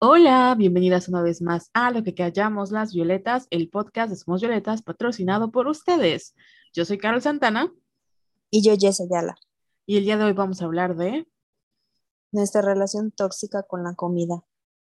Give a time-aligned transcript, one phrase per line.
[0.00, 4.40] Hola, bienvenidas una vez más a Lo que callamos las violetas, el podcast de Somos
[4.40, 6.34] Violetas patrocinado por ustedes.
[6.72, 7.72] Yo soy Carol Santana
[8.50, 9.36] Y yo, Jess Ayala.
[9.86, 11.26] y el día de hoy vamos a hablar de...
[12.30, 14.42] Nuestra relación tóxica con la comida.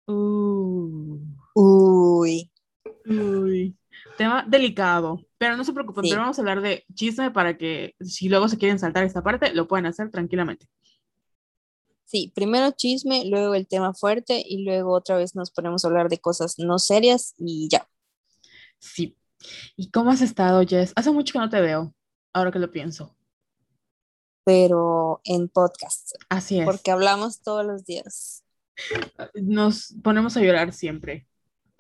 [0.07, 1.19] Uh,
[1.55, 2.53] Uy.
[3.07, 3.77] uy,
[4.19, 6.11] tema delicado, pero no se preocupen, Sí.
[6.11, 9.55] pero vamos a hablar de chisme para que si luego se quieren saltar esta parte,
[9.55, 10.67] lo pueden hacer tranquilamente.
[12.13, 16.11] Sí, primero chisme, luego el tema fuerte y luego otra vez nos ponemos a hablar
[16.11, 17.89] de cosas no serias y ya.
[18.79, 19.17] Sí.
[19.77, 20.93] ¿Y cómo has estado, Jess?
[20.95, 21.95] Hace mucho que no te veo,
[22.35, 23.17] ahora que lo pienso.
[24.45, 26.67] Pero en podcast, Así es.
[26.67, 28.45] porque hablamos todos los días.
[29.33, 31.27] Nos ponemos a llorar siempre.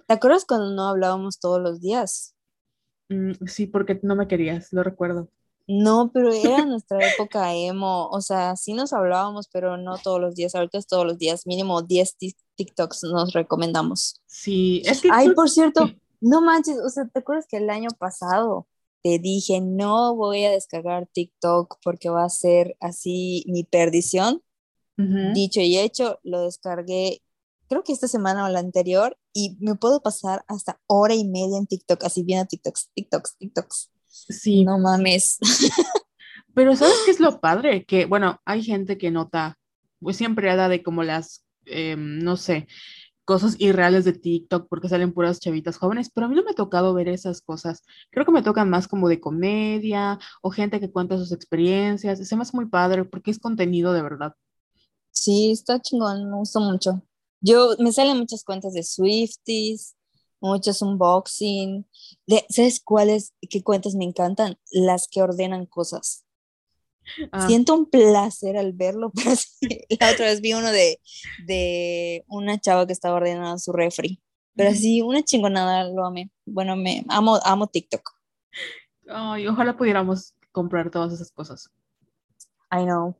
[0.07, 2.35] ¿Te acuerdas cuando no hablábamos todos los días?
[3.11, 5.29] Mm, sí, porque no me querías, lo recuerdo.
[5.81, 10.35] No, pero era nuestra época emo, o sea, sí nos hablábamos, pero no todos los
[10.35, 14.20] días, ahorita es todos los días, mínimo 10 tic- TikToks nos recomendamos.
[14.27, 17.70] Sí, es que Ay, tú- por cierto, no manches, o sea, ¿te acuerdas que el
[17.70, 18.67] año pasado
[19.03, 24.43] te dije, no voy a descargar TikTok porque va a ser así mi perdición?
[24.98, 27.23] Dicho y hecho, lo descargué,
[27.69, 31.59] creo que esta semana o la anterior, y me puedo pasar hasta hora y media
[31.59, 33.92] en TikTok, así viendo TikToks, TikToks, TikToks.
[34.28, 35.39] Sí, No mames.
[36.55, 37.84] pero ¿sabes qué es lo padre?
[37.84, 39.59] Que, bueno, hay gente que nota,
[40.01, 42.67] pues siempre habla de como las, em, no sé,
[43.25, 46.55] cosas irreales de TikTok porque salen puras chavitas jóvenes, pero a mí no me ha
[46.55, 47.83] tocado ver esas cosas.
[48.11, 52.27] Creo que me tocan más como de comedia o gente que cuenta sus experiencias.
[52.27, 54.34] Se me hace muy padre porque es contenido de verdad.
[55.11, 57.03] Sí, está chingón, me gustó mucho.
[57.41, 59.95] Yo, me salen muchas cuentas de Swifties,
[60.43, 61.87] muchos unboxing.
[62.27, 64.59] De, ¿sabes cuáles, qué cuentas me encantan?
[64.71, 66.25] Las que ordenan cosas.
[67.33, 71.01] Ah, Siento un placer al verlo, pero sí, la otra vez vi uno de,
[71.47, 74.21] de una chava que estaba ordenando su refri.
[74.55, 76.31] Pero así, una chingonada, lo amé.
[76.45, 78.11] Bueno, me amo, amo TikTok.
[79.09, 81.71] ay, ojalá pudiéramos comprar todas esas cosas.
[82.71, 83.16] I know.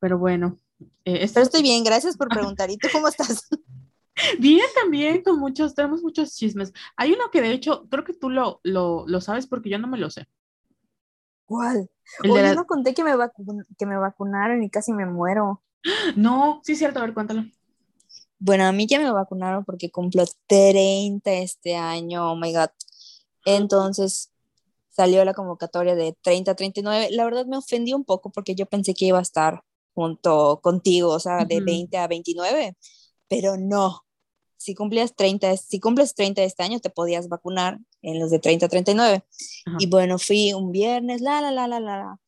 [0.00, 0.58] Pero bueno,
[1.04, 2.70] eh, este Pero estoy bien, gracias por preguntar.
[2.70, 3.48] ¿Y tú cómo estás?
[4.38, 6.72] Bien, también con muchos, tenemos muchos chismes.
[6.96, 9.88] Hay uno que de hecho, creo que tú lo, lo, lo sabes porque yo no
[9.88, 10.26] me lo sé.
[11.44, 11.90] ¿Cuál?
[12.22, 13.12] El de Oye, la- no conté que me,
[13.78, 15.62] que me vacunaron y casi me muero.
[16.16, 17.44] No, sí es cierto, a ver, cuéntalo.
[18.38, 22.70] Bueno, a mí ya me vacunaron porque cumplo 30 este año, oh my god.
[23.44, 24.32] Entonces
[24.90, 27.08] salió la convocatoria de 30 a 39.
[27.12, 29.62] La verdad me ofendí un poco porque yo pensé que iba a estar
[29.94, 31.62] junto contigo, o sea, de Ujú.
[31.62, 32.76] 20 a 29,
[33.30, 34.04] pero no.
[34.58, 38.40] Si cumplías 30, es- si cumples 30 este año, te podías vacunar en los de
[38.40, 39.24] 30 a 39.
[39.66, 39.76] Ajá.
[39.80, 41.96] Y bueno, fui un viernes, la, la, la, la, la.
[41.96, 42.20] la.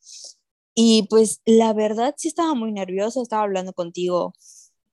[0.74, 4.32] Y pues la verdad sí estaba muy nerviosa, estaba hablando contigo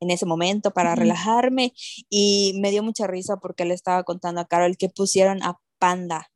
[0.02, 1.74] en ese momento para relajarme
[2.09, 6.30] y me dio mucha risa porque le estaba contando a Carol que pusieron a Panda.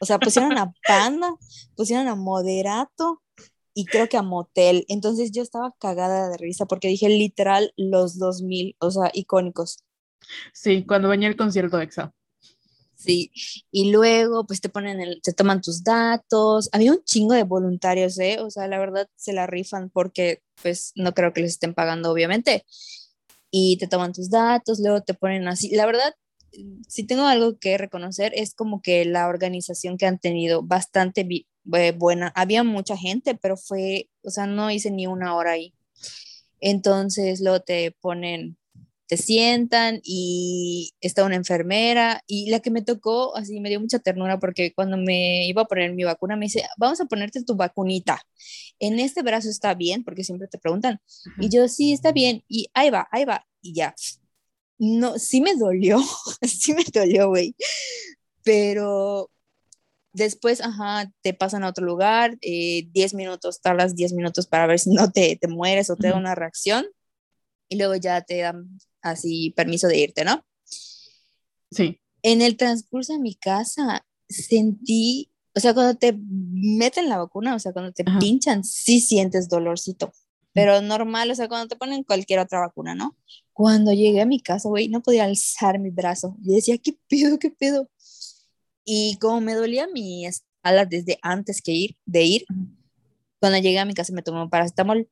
[0.00, 1.34] O sea, pusieron a Panda,
[1.74, 3.22] pusieron a Moderato
[3.76, 4.86] y creo que a Motel.
[4.88, 9.84] Entonces yo estaba cagada de risa porque dije literal los 2000, o sea, icónicos.
[10.54, 12.14] Sí, cuando venía el concierto de EXA.
[12.94, 13.30] Sí,
[13.70, 16.70] y luego pues te ponen el, te toman tus datos.
[16.72, 18.38] Había un chingo de voluntarios, ¿eh?
[18.40, 22.10] O sea, la verdad se la rifan porque pues no creo que les estén pagando,
[22.10, 22.64] obviamente.
[23.50, 25.68] Y te toman tus datos, luego te ponen así.
[25.76, 26.14] La verdad,
[26.88, 31.24] si tengo algo que reconocer es como que la organización que han tenido bastante
[31.66, 32.32] buena.
[32.34, 35.74] Había mucha gente, pero fue, o sea, no hice ni una hora ahí.
[36.60, 38.56] Entonces luego te ponen,
[39.06, 43.98] te sientan y está una enfermera y la que me tocó, así me dio mucha
[43.98, 47.56] ternura porque cuando me iba a poner mi vacuna me dice, vamos a ponerte tu
[47.56, 48.20] vacunita.
[48.78, 51.00] En este brazo está bien, porque siempre te preguntan.
[51.40, 52.44] Y yo, sí, está bien.
[52.48, 53.46] Y ahí va, ahí va.
[53.62, 53.94] Y ya.
[54.78, 55.98] No, sí me dolió,
[56.42, 57.54] sí me dolió, güey.
[58.44, 59.30] Pero
[60.16, 64.78] después, ajá, te pasan a otro lugar, eh, 10 minutos, tardas 10 minutos para ver
[64.78, 66.20] si no te, te mueres o te da Ujú.
[66.20, 66.86] una reacción.
[67.68, 70.44] Y luego ya te dan así permiso de irte, ¿no?
[71.70, 72.00] Sí.
[72.22, 77.58] En el transcurso de mi casa sentí, o sea, cuando te meten la vacuna, o
[77.58, 78.18] sea, cuando te Ajá.
[78.18, 80.12] pinchan, sí sientes dolorcito,
[80.52, 83.16] pero normal, o sea, cuando te ponen cualquier otra vacuna, ¿no?
[83.52, 86.36] Cuando llegué a mi casa, güey, no podía alzar mi brazo.
[86.40, 87.90] Yo decía, ¿qué pedo, qué pedo?
[88.88, 92.46] Y como me dolía mi espalda desde antes que ir, de ir,
[93.40, 95.08] cuando llegué a mi casa me tomé un paracetamol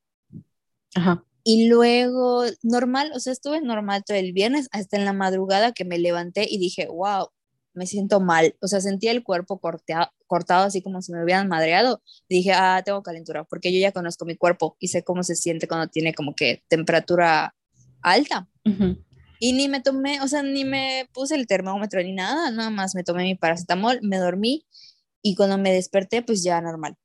[0.94, 1.24] Ajá.
[1.42, 5.84] y luego, normal, o sea, estuve normal todo el viernes hasta en la madrugada que
[5.84, 7.28] me levanté y dije, wow,
[7.74, 8.54] me siento mal.
[8.60, 12.00] O sea, sentía el cuerpo cortea- cortado así como si me hubieran madreado.
[12.28, 15.66] Dije, ah, tengo calentura, porque yo ya conozco mi cuerpo y sé cómo se siente
[15.66, 17.54] cuando tiene como que temperatura
[18.00, 18.48] alta.
[18.64, 18.96] Ujú.
[19.40, 22.94] Y ni me tomé, o sea, ni me puse el termómetro ni nada, nada más
[22.94, 24.66] me tomé mi paracetamol, me dormí
[25.22, 26.96] y cuando me desperté, pues ya normal.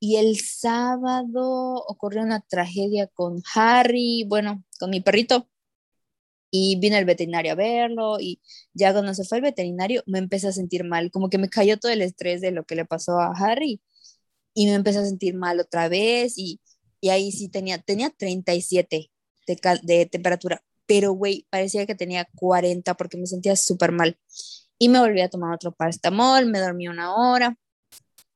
[0.00, 5.48] Y el sábado ocurrió una tragedia con Harry, bueno, con mi perrito.
[6.50, 8.40] Y vino el veterinario a verlo y
[8.74, 11.78] ya cuando se fue el veterinario me empecé a sentir mal, como que me cayó
[11.78, 13.80] todo el estrés de lo que le pasó a Harry
[14.54, 16.60] y me empecé a sentir mal otra vez y,
[17.00, 19.10] y ahí sí tenía, tenía 37
[19.46, 24.18] de, de temperatura, pero güey, parecía que tenía 40 porque me sentía súper mal.
[24.78, 27.56] Y me volví a tomar otro paracetamol, me dormí una hora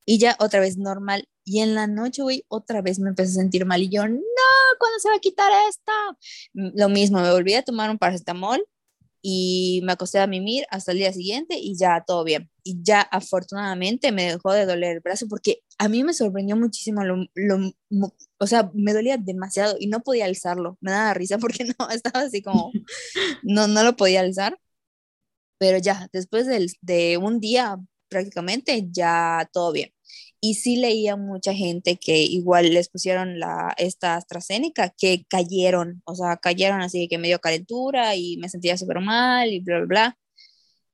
[0.05, 1.29] y ya otra vez normal.
[1.45, 4.21] Y en la noche, güey, otra vez me empecé a sentir mal y yo, no,
[4.79, 5.93] ¿cuándo se va a quitar esto?
[6.53, 8.65] Lo mismo, me volví a tomar un paracetamol
[9.31, 12.51] y me acosté a mimir hasta el día siguiente y ya todo bien.
[12.65, 17.05] Y ya afortunadamente me dejó de doler el brazo porque a mí me sorprendió muchísimo,
[17.05, 17.75] lo, lo,
[18.39, 20.79] o sea, me dolía demasiado y no podía alzarlo.
[20.81, 22.73] Me daba risa porque no, estaba así como,
[23.43, 24.59] no, no lo podía alzar.
[25.59, 27.77] Pero ya, después de, de un día
[28.09, 29.91] prácticamente, ya todo bien.
[30.41, 36.15] Y sí leía mucha gente que igual les pusieron la, esta AstraZeneca, que cayeron, o
[36.15, 39.87] sea, cayeron así que me dio calentura y me sentía súper mal y bla, bla,
[39.87, 40.19] bla.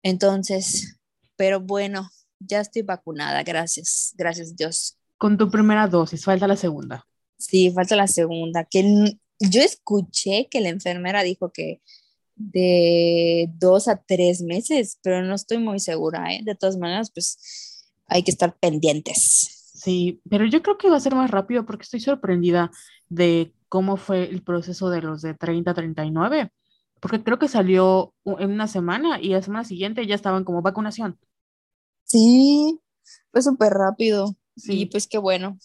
[0.02, 0.99] Entonces,
[1.37, 2.08] pero bueno,
[2.38, 4.96] ya estoy vacunada, gracias, gracias Dios.
[5.19, 7.06] Con tu primera dosis, falta la segunda.
[7.38, 11.81] Sí, falta la segunda, que yo escuché que la enfermera dijo que
[12.37, 16.40] de dos a tres meses, pero no estoy muy segura, ¿eh?
[16.44, 17.74] De todas maneras, pues
[18.06, 19.73] hay que estar pendientes.
[19.75, 22.71] Sí, pero yo creo que va a ser más rápido porque estoy sorprendida
[23.09, 26.51] de cómo fue el proceso de los de 30 a 39,
[27.01, 31.19] porque creo que salió en una semana y la semana siguiente ya estaban como vacunación.
[32.05, 32.81] Sí,
[33.33, 34.37] fue súper rápido.
[34.57, 35.59] Sí, pues qué bueno.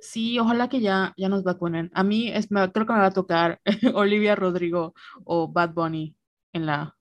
[0.00, 1.90] Sí, ojalá que ya, ya nos vacunen.
[1.94, 3.60] A mí es, creo que me va a tocar
[3.94, 4.94] Olivia Rodrigo
[5.24, 6.16] o Bad Bunny
[6.52, 6.95] en la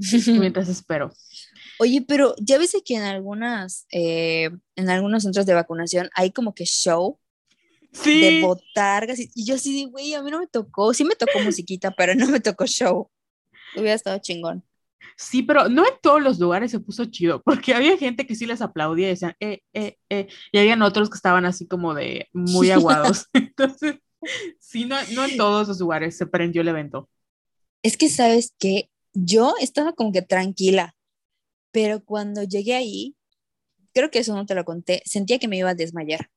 [0.38, 1.12] mientras espero.
[1.78, 6.54] Oye, pero ya ves que en algunas, eh, en algunos centros de vacunación hay como
[6.54, 7.18] que show
[8.04, 11.90] de botargas y yo así, güey, a mí no me tocó, sí me tocó musiquita,
[11.90, 13.10] pero no me tocó show.
[13.74, 14.64] Hubiera estado chingón.
[15.16, 18.46] Sí, pero no en todos los lugares se puso chido, porque había gente que sí
[18.46, 22.28] les aplaudía y decían, eh, eh, eh, y habían otros que estaban así como de
[22.32, 23.26] muy aguados.
[23.32, 23.96] Entonces,
[24.58, 27.08] sí, no, no en todos los lugares se prendió el evento.
[27.82, 30.94] Es que, ¿sabes que Yo estaba como que tranquila,
[31.72, 33.16] pero cuando llegué ahí,
[33.92, 36.30] creo que eso no te lo conté, sentía que me iba a desmayar.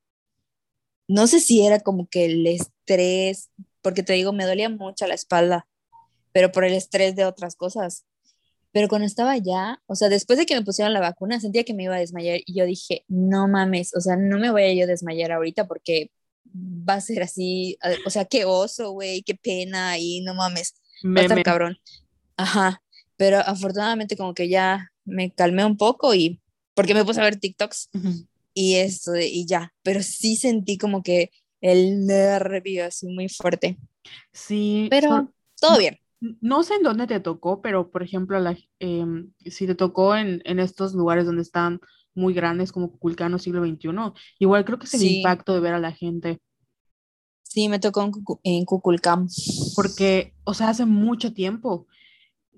[1.08, 5.16] No sé si era como que el estrés, porque te digo, me dolía mucho la
[5.16, 5.68] espalda,
[6.32, 8.06] pero por el estrés de otras cosas.
[8.72, 11.76] Pero cuando estaba allá, o sea, después de que me pusieron la vacuna, sentía que
[11.76, 14.74] me iba a desmayar y yo dije, no mames, o sea, no me voy a
[14.74, 16.10] yo desmayar ahorita porque
[16.56, 20.74] va a ser así, o sea, qué oso, güey, qué pena y no mames,
[21.06, 21.78] va a estar cabrón.
[22.38, 22.82] Ajá,
[23.18, 26.40] pero afortunadamente como que ya me calmé un poco y
[26.74, 27.90] porque me puse a ver TikToks
[28.54, 31.32] y esto y ya, pero sí sentí como que
[31.62, 33.78] el nervio así muy fuerte.
[34.32, 35.98] Sí, pero todo bien.
[36.42, 40.42] No sé en dónde te tocó, pero por ejemplo, la, em, si te tocó en,
[40.46, 41.82] en, estos lugares donde están
[42.16, 43.90] muy grandes como Cuculcano siglo XXI,
[44.40, 46.40] igual creo que es el impacto de ver a la gente.
[47.44, 48.12] Sí, me tocó en,
[48.44, 49.28] en Cuculcán.
[49.76, 51.88] Porque, o sea, hace mucho tiempo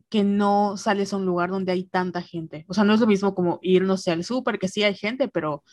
[0.09, 2.65] que no sales a un lugar donde hay tanta gente.
[2.67, 4.95] O sea, no es lo mismo como ir, no sé, al súper, que sí hay
[4.95, 5.63] gente, pero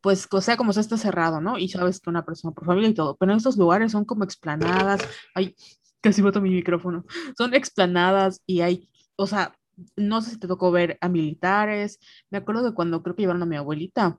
[0.00, 1.58] pues, o sea, como se está cerrado, ¿no?
[1.58, 3.16] Y sabes que una persona por familia y todo.
[3.16, 5.00] Pero en estos lugares son como explanadas.
[5.34, 5.54] Ay,
[6.00, 7.04] casi boto mi micrófono.
[7.38, 9.54] Son explanadas y hay, o sea,
[9.96, 11.98] no sé si te tocó ver a militares.
[12.30, 14.18] Me acuerdo de cuando creo que llevaron a mi abuelita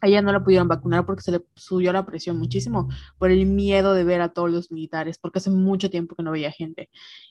[0.00, 2.88] a ella no la pudieron vacunar porque se le subió la presión muchísimo
[3.18, 6.30] por el miedo de ver a todos los militares, porque hace mucho tiempo que no
[6.32, 6.90] veía gente.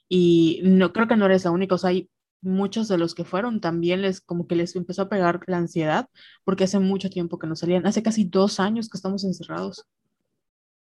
[0.10, 2.10] Y no creo que no eres la única, o sea, hay
[2.42, 6.08] muchos de los que fueron también les como que les empezó a pegar la ansiedad
[6.44, 9.86] porque hace mucho tiempo que no salían, hace casi dos años que estamos encerrados.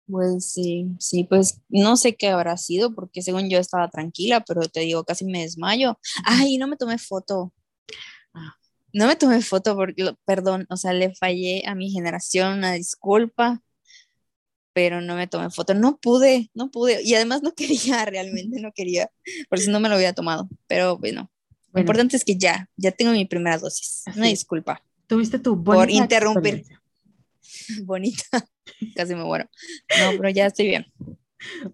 [0.07, 4.61] Pues sí, sí, pues no sé qué habrá sido porque según yo estaba tranquila, pero
[4.63, 5.97] te digo, casi me desmayo.
[6.25, 7.53] Ay, no me tomé foto.
[8.33, 8.55] Ah,
[8.93, 13.61] no me tomé foto porque, perdón, o sea, le fallé a mi generación, una disculpa,
[14.73, 15.73] pero no me tomé foto.
[15.73, 17.01] No pude, no pude.
[17.03, 19.09] Y además no quería, realmente no quería,
[19.49, 20.49] por si no me lo hubiera tomado.
[20.67, 21.31] Pero bueno,
[21.73, 24.03] lo importante es que ya, ya tengo mi primera dosis.
[24.15, 24.83] Una disculpa.
[25.07, 26.63] Tuviste tu Por interrumpir.
[27.83, 28.47] Bonita,
[28.95, 29.49] casi me muero.
[29.99, 30.85] No, pero ya estoy bien.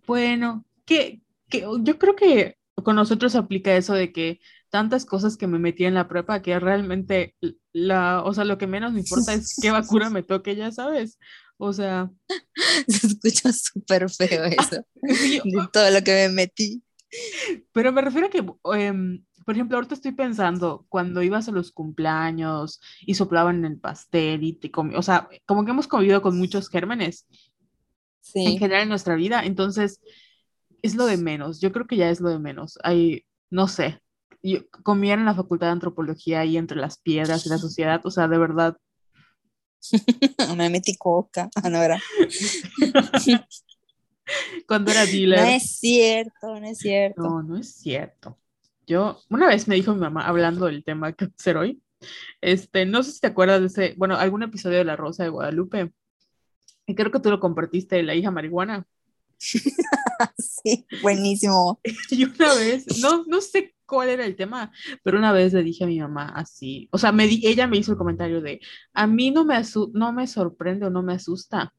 [0.05, 5.47] Bueno, que, que yo creo que con nosotros aplica eso de que tantas cosas que
[5.47, 7.35] me metí en la prepa que realmente
[7.73, 11.19] la, o sea, lo que menos me importa es qué vacuna me toque, ya sabes.
[11.57, 12.11] O sea,
[12.87, 14.83] se escucha súper feo eso.
[15.01, 16.83] de todo lo que me metí.
[17.71, 18.43] Pero me refiero a que,
[18.79, 23.79] em, por ejemplo, ahorita estoy pensando, cuando ibas a los cumpleaños y soplaban en el
[23.79, 27.25] pastel y te comí, o sea, como que hemos convivido con muchos gérmenes
[28.33, 28.57] en Sí.
[28.59, 30.01] general en nuestra vida, entonces
[30.81, 32.77] es lo de menos, yo creo que ya es lo de menos.
[32.83, 34.01] Hay, no sé,
[34.43, 38.11] yo comía en la facultad de antropología y entre las piedras y la sociedad, o
[38.11, 38.77] sea, de verdad,
[40.55, 41.49] Me metí coca.
[41.55, 42.01] Ah, no era.
[44.67, 47.21] cuando era No dealer, es cierto, no es cierto.
[47.21, 48.37] no, no es cierto.
[48.85, 51.81] Yo, una vez me dijo mi mamá, hablando del tema que ser hoy,
[52.41, 55.29] este, no sé si te acuerdas de ese, bueno, algún episodio de La Rosa de
[55.29, 55.91] Guadalupe,
[56.85, 58.85] y creo que tú lo compartiste, la hija marihuana.
[60.39, 61.79] Sí, buenísimo.
[62.09, 64.71] Y una vez, no, no sé cuál era el tema,
[65.03, 67.77] pero una vez le dije a mi mamá así, o sea, me di- ella me
[67.77, 68.59] hizo el comentario de,
[68.93, 71.73] a mí no me, asu- no me sorprende o no me asusta,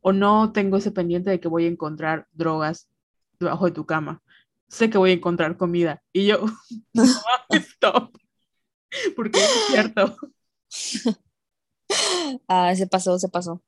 [0.00, 2.90] o no tengo ese pendiente de que voy a encontrar drogas
[3.40, 4.20] debajo de tu cama.
[4.68, 6.02] Sé que voy a encontrar comida.
[6.12, 6.44] Y yo,
[6.94, 7.12] mamá,
[7.50, 8.16] stop,
[9.16, 10.16] porque es cierto.
[12.48, 13.62] Ah, se pasó, se pasó.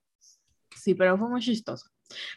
[0.77, 1.87] Sí, pero fue muy chistoso.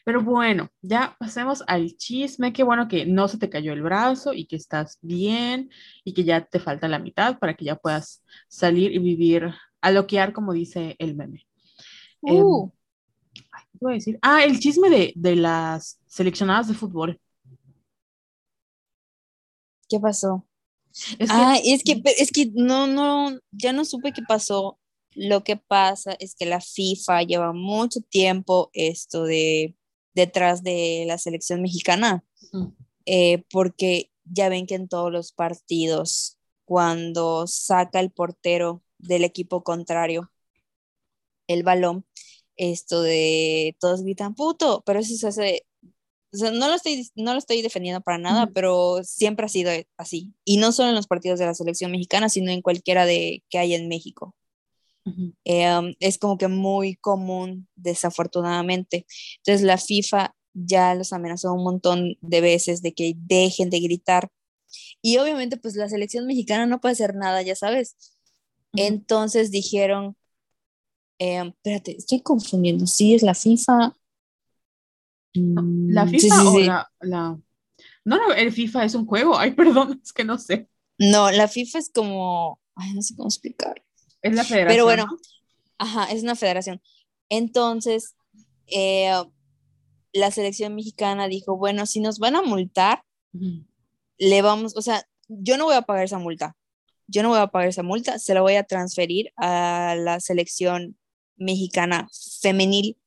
[0.06, 2.54] Pero bueno, ya pasemos al chisme.
[2.54, 5.70] Qué bueno que no se te cayó el brazo y que estás bien
[6.04, 10.34] y que ya te falta la mitad para que ya puedas salir y vivir, aloquear,
[10.34, 11.46] como dice el meme.
[12.26, 12.72] Em, Uh,
[13.52, 14.20] ay, ¿qué voy a decir?
[14.22, 17.20] Ah, el chisme de, de las seleccionadas de fútbol.
[19.90, 20.46] ¿qué pasó?
[21.20, 24.80] Es que, Ah, es que, es que no, no, ya no supe qué pasó.
[25.16, 29.76] Lo que pasa es que la FIFA lleva mucho tiempo esto de
[30.14, 32.24] detrás de la selección mexicana,
[33.06, 39.64] eh, porque ya ven que en todos los partidos, cuando saca el portero del equipo
[39.64, 40.32] contrario
[41.48, 42.06] el balón,
[42.58, 45.68] esto de todos gritan puto, pero eso se hace,
[46.34, 49.72] o sea, no lo estoy, no lo estoy defendiendo para nada, pero siempre ha sido
[49.98, 50.34] así.
[50.44, 53.60] Y no solo en los partidos de la selección mexicana, sino en cualquiera de que
[53.60, 54.36] hay en México.
[55.08, 59.06] Ujú, Eh, um, es como que muy común, desafortunadamente.
[59.38, 64.30] Entonces la FIFA ya los amenazó un montón de veces de que dejen de gritar.
[65.02, 67.96] Y obviamente pues la selección mexicana no puede hacer nada, ya sabes.
[68.74, 68.84] ujú.
[68.86, 70.18] Entonces dijeron,
[71.20, 73.96] eh, espérate, estoy confundiendo, sí es la FIFA.
[75.88, 76.66] ¿La Mm, FIFA sí, sí, o sí.
[76.66, 77.40] la, la...
[78.06, 79.38] No, no, el FIFA es un juego.
[79.38, 80.70] Ay, perdón, es que no sé.
[81.00, 83.84] No, la FIFA es como, ay, no sé cómo explicar.
[84.22, 84.74] Es la federación.
[84.74, 85.18] Pero bueno, ¿no?
[85.78, 86.82] ajá, es una federación.
[87.30, 88.16] Entonces,
[88.68, 89.12] eh,
[90.14, 93.66] la selección mexicana dijo, bueno, si nos van a multar, Ujú,
[94.18, 96.56] le vamos, o sea, yo no voy a pagar esa multa.
[97.08, 100.98] Yo no voy a pagar esa multa, se la voy a transferir a la selección
[101.38, 102.10] mexicana
[102.42, 102.98] femenil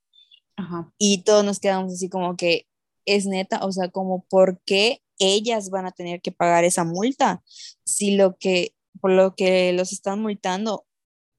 [0.56, 0.90] Ajá.
[0.96, 2.66] y todos nos quedamos así como que
[3.04, 7.42] es neta, o sea, como por qué ellas van a tener que pagar esa multa
[7.84, 10.86] si lo que por lo que los están multando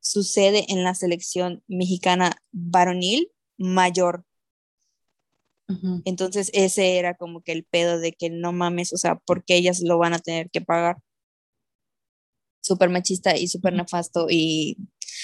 [0.01, 4.25] sucede en la selección mexicana varonil mayor.
[6.03, 9.79] Entonces ese era como que el pedo de que no mames, o sea, porque ellas
[9.81, 10.98] lo van a tener que pagar.
[12.60, 14.77] Súper machista y súper nefasto y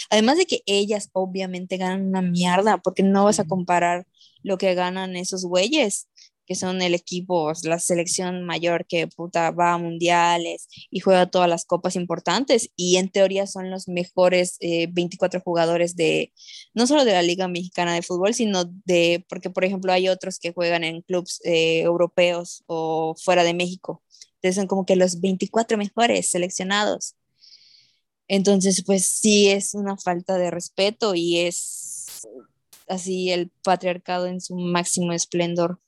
[0.10, 4.08] además de que ellas obviamente ganan una mierda porque no vas a comparar
[4.42, 6.08] lo que ganan esos güeyes
[6.48, 11.50] que son el equipo, la selección mayor que puta va a mundiales y juega todas
[11.50, 16.34] las copas importantes y en teoría son los mejores eh, 24 jugadores de,
[16.74, 20.40] no solo de la Liga Mexicana de Fútbol, sino de, porque por ejemplo hay otros
[20.40, 24.02] que juegan en clubes eh, europeos o fuera de México.
[24.36, 27.16] Entonces son como que los 24 mejores seleccionados.
[28.28, 32.28] Entonces, pues sí es una falta de respeto y es
[32.88, 35.80] así el patriarcado en su máximo esplendor.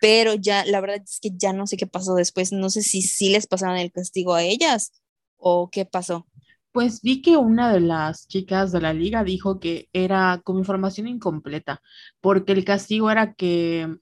[0.00, 2.52] Pero ya, la verdad es que ya no sé qué pasó después.
[2.52, 4.92] No sé si sí les pasaron el castigo a ellas
[5.36, 6.26] o qué pasó.
[6.72, 11.08] Pues vi que una de las chicas de la liga dijo que era como información
[11.08, 11.82] incompleta,
[12.20, 13.96] porque el castigo era que,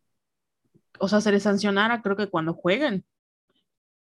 [0.98, 3.04] o sea, se les sancionara, creo que cuando jueguen,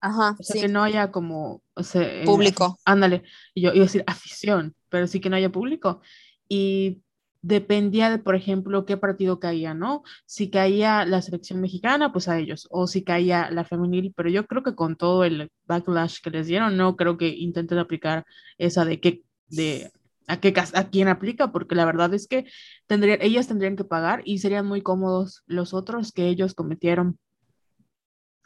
[0.02, 0.62] Ajá, o sea, sí.
[0.62, 2.78] que no haya como, o sea, eh, Público.
[2.86, 6.02] ándale, y yo iba a decir afición, pero sí que no haya público.
[6.48, 7.02] Y
[7.42, 10.04] dependía de, por ejemplo, qué partido caía, ¿no?
[10.26, 14.46] Si caía la selección mexicana, pues a ellos, o si caía la femenil, pero yo
[14.46, 18.26] creo que con todo el backlash que les dieron, no creo que intenten aplicar
[18.58, 19.92] esa de qué, de
[20.28, 22.46] a qué a quién aplica, porque la verdad es que
[22.88, 27.18] tendrían, ellas tendrían que pagar y serían muy cómodos los otros que ellos cometieron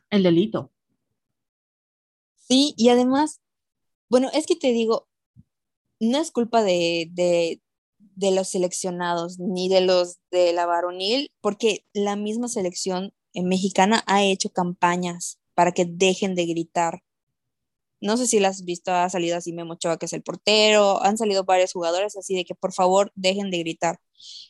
[0.09, 0.71] el delito.
[2.35, 3.41] Sí, y además,
[4.09, 5.07] bueno, es que te digo,
[5.99, 7.61] no es culpa de,
[8.15, 14.03] de los seleccionados ni de los de la varonil, porque la misma selección eh, mexicana
[14.07, 17.01] ha hecho campañas para que dejen de gritar.
[18.01, 21.01] No sé si las has visto, ha salido así Memo Ochoa, que es el portero,
[21.03, 23.99] han salido varios jugadores así de que por favor dejen de gritar.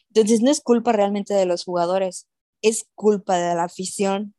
[0.10, 2.27] Entonces no es culpa realmente de los jugadores,
[2.62, 4.36] es culpa de la afición,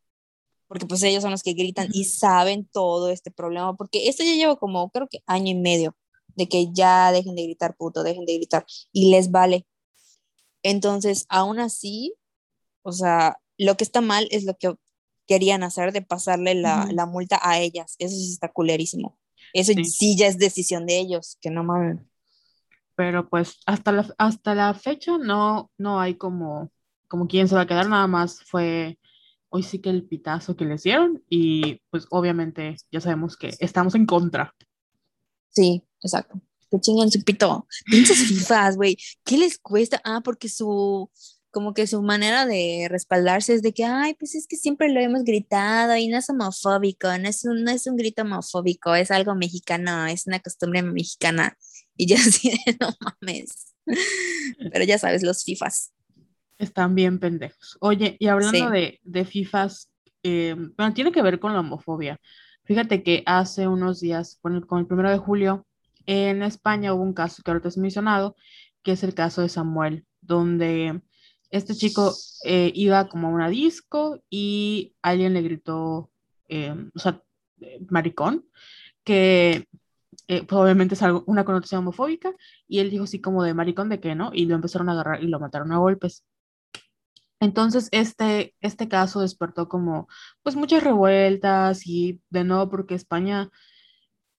[0.66, 4.34] porque pues ellos son los que gritan y saben todo este problema, porque esto ya
[4.34, 5.96] lleva como creo que año y medio
[6.36, 9.66] de que ya dejen de gritar puto, dejen de gritar y les vale.
[10.62, 12.14] Entonces, aún así,
[12.82, 14.74] o sea, lo que está mal es lo que
[15.26, 17.96] querían hacer de pasarle la, la multa a ellas.
[17.98, 19.18] Eso sí está culerísimo.
[19.52, 20.16] Eso sí.
[20.16, 22.00] ya es decisión de ellos, que no mames.
[22.96, 26.70] Pero pues hasta la, hasta la fecha no, no hay como,
[27.08, 28.98] como quién se va a quedar, nada más fue
[29.48, 33.94] hoy sí que el pitazo que les dieron y pues obviamente ya sabemos que estamos
[33.94, 34.54] en contra.
[35.54, 36.40] Sí, exacto.
[36.70, 37.66] Que chingan su pito.
[37.86, 38.96] Pinches FIFAs, güey.
[39.24, 40.00] ¿Qué les cuesta?
[40.04, 41.10] Ah, porque su,
[41.54, 45.00] como que su manera de respaldarse es de que, ay, pues es que siempre lo
[45.00, 49.10] hemos gritado y no es homofóbico, no es un, no es un grito homofóbico, es
[49.10, 51.56] algo mexicano, es una costumbre mexicana.
[51.96, 53.74] Y yo así no mames.
[54.72, 55.92] Pero ya sabes, los FIFAs.
[56.58, 57.76] Están bien pendejos.
[57.80, 59.90] Oye, y hablando de, de FIFAs,
[60.24, 62.20] eh, bueno, tiene que ver con la homofobia.
[62.64, 65.66] Fíjate que hace unos días, con el, con el primero de julio,
[66.06, 68.36] en España hubo un caso que ahorita has mencionado,
[68.82, 71.02] que es el caso de Samuel, donde
[71.50, 72.12] este chico
[72.44, 76.10] eh, iba como a una disco y alguien le gritó,
[76.48, 77.22] em, o sea,
[77.60, 78.46] eh, maricón,
[79.04, 79.68] que
[80.28, 82.32] eh, pues, obviamente es algo, una connotación homofóbica,
[82.66, 84.30] y él dijo así como de maricón de qué, ¿no?
[84.32, 86.24] Y lo empezaron a agarrar y lo mataron a golpes.
[87.40, 90.08] Entonces, este, este caso despertó como,
[90.42, 93.50] pues, muchas revueltas y de nuevo porque España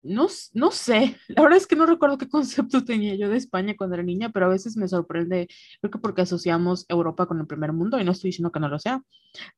[0.03, 3.75] no, no sé, la verdad es que no recuerdo qué concepto tenía yo de España
[3.77, 5.49] cuando era niña, pero a veces me sorprende,
[5.81, 8.69] creo que porque asociamos Europa con el primer mundo, y no estoy diciendo que no
[8.69, 9.03] lo sea,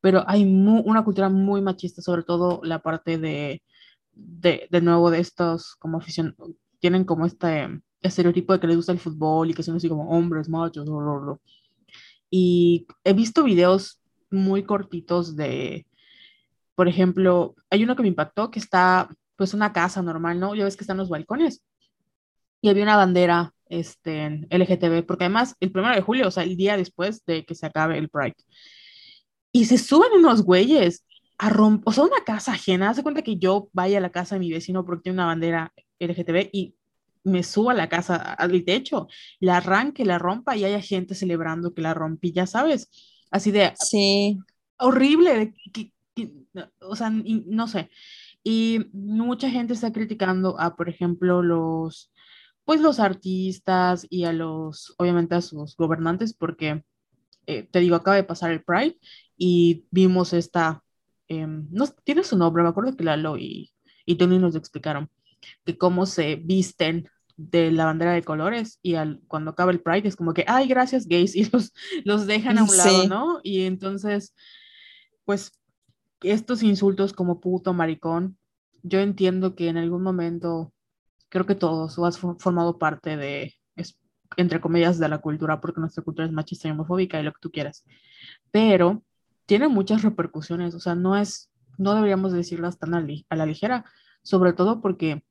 [0.00, 3.62] pero hay una cultura muy machista, sobre todo la parte de,
[4.12, 6.37] de, de nuevo, de estos como afición,
[6.80, 7.69] tienen como este
[8.02, 10.87] estereotipo de que les gusta el fútbol y que son así como hombres, machos,
[12.30, 15.86] y he visto videos muy cortitos de,
[16.75, 20.54] por ejemplo, hay uno que me impactó que está pues una casa normal, ¿no?
[20.54, 21.62] Ya ves que están los balcones.
[22.60, 26.56] Y había una bandera este, LGTB, porque además el primero de julio, o sea, el
[26.56, 28.36] día después de que se acabe el Pride.
[29.52, 31.04] Y se suben unos güeyes
[31.39, 32.91] a romper, o sea, una casa ajena.
[32.91, 35.73] Hace cuenta que yo vaya a la casa de mi vecino porque tiene una bandera
[35.99, 36.75] LGTB y
[37.26, 39.08] me subo a la casa, al techo,
[39.41, 42.89] la arranque, la rompa y haya gente celebrando que la rompí, ya sabes.
[43.30, 43.73] Así de.
[43.78, 44.39] Sí.
[44.78, 45.54] Horrible.
[46.80, 47.91] o sea, no sé.
[48.45, 52.12] Y mucha gente está criticando a, por ejemplo, los,
[52.65, 56.84] pues los artistas y a los, obviamente a sus gobernantes, porque
[57.47, 58.99] eh, te digo, acaba de pasar el Pride
[59.36, 60.84] y vimos esta,
[61.28, 63.73] em, no tiene su nombre, me acuerdo que Lalo y,
[64.04, 65.10] y Tony nos explicaron
[65.65, 70.09] que cómo se visten de la bandera de colores y al, cuando acaba el Pride
[70.09, 71.73] es como que, ay, gracias gays, y los,
[72.05, 73.41] los dejan a un lado, ¿no?
[73.43, 74.35] Y entonces,
[75.25, 75.53] pues
[76.23, 78.39] estos insultos como puto, maricón,
[78.83, 80.73] yo entiendo que en algún momento,
[81.29, 83.55] creo que todos, has formado parte de,
[84.37, 87.41] entre comillas, de la cultura, porque nuestra cultura es machista y homofóbica y lo que
[87.41, 87.85] tú quieras.
[88.51, 89.03] Pero
[89.47, 93.01] tiene muchas repercusiones, o sea, no es, no deberíamos decirlas tan a,
[93.37, 93.85] la ligera,
[94.23, 95.25] sobre todo porque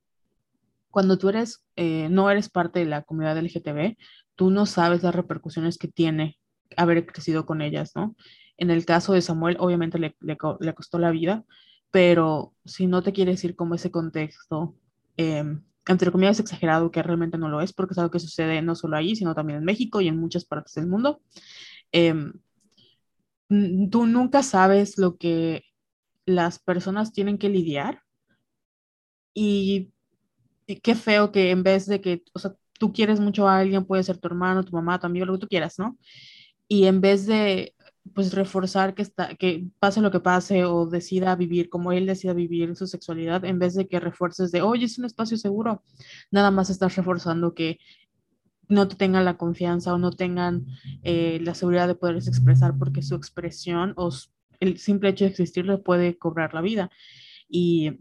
[0.95, 3.97] cuando tú eres, eh, no eres parte de la comunidad LGTB,
[4.36, 6.39] tú no sabes las repercusiones que tiene
[6.77, 8.15] haber crecido con ellas, ¿no?
[8.55, 10.38] En el caso de Samuel, obviamente le, le,
[10.73, 11.43] costó la vida,
[11.91, 14.77] pero si no te quieres ir como ese contexto,
[15.17, 15.43] eh,
[15.86, 18.95] entre comillas exagerado, que realmente no lo es, porque es algo que sucede no solo
[18.95, 21.21] ahí, sino también en México y en muchas partes del mundo,
[21.91, 22.31] em,
[23.91, 25.65] tú nunca sabes lo que
[26.25, 28.01] las personas tienen que lidiar
[29.34, 29.91] y,
[30.67, 33.86] y, qué feo que en vez de que, o sea, tú quieres mucho a alguien,
[33.86, 35.97] puede ser tu hermano, tu mamá, tu amigo, lo que tú quieras, ¿no?
[36.67, 37.75] Y en vez de
[38.13, 42.34] pues reforzar que, está, que pase lo que pase o decida vivir como él decida
[42.34, 45.84] vivir su sexualidad, en vez de que refuerces de, oye, es un espacio seguro,
[46.32, 47.80] nada más estás reforzando que
[48.67, 50.65] no te tengan la confianza o no tengan
[51.04, 54.10] eh, la seguridad de poderse expresar porque su expresión o
[54.60, 56.89] el simple hecho de existir le puede cobrar la vida.
[57.47, 57.99] Y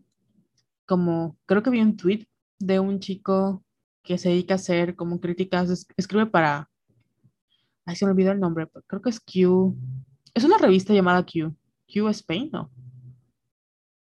[0.87, 2.27] como creo que vi un tweet
[2.66, 3.62] de un chico
[4.03, 6.70] que se dedica a hacer como críticas, escribe para
[7.87, 9.77] Ay, se me olvidó el nombre, creo que es Q.
[10.33, 11.55] Es una revista llamada Q.
[11.92, 12.70] Q Spain, ¿no?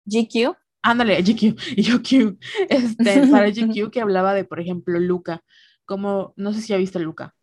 [0.04, 0.56] GQ.
[0.82, 1.58] Ándale, GQ.
[1.76, 2.38] Y yo Q.
[2.68, 5.42] Este, para GQ que hablaba de, por ejemplo, Luca.
[5.84, 7.34] Como, no sé si ha visto Luca.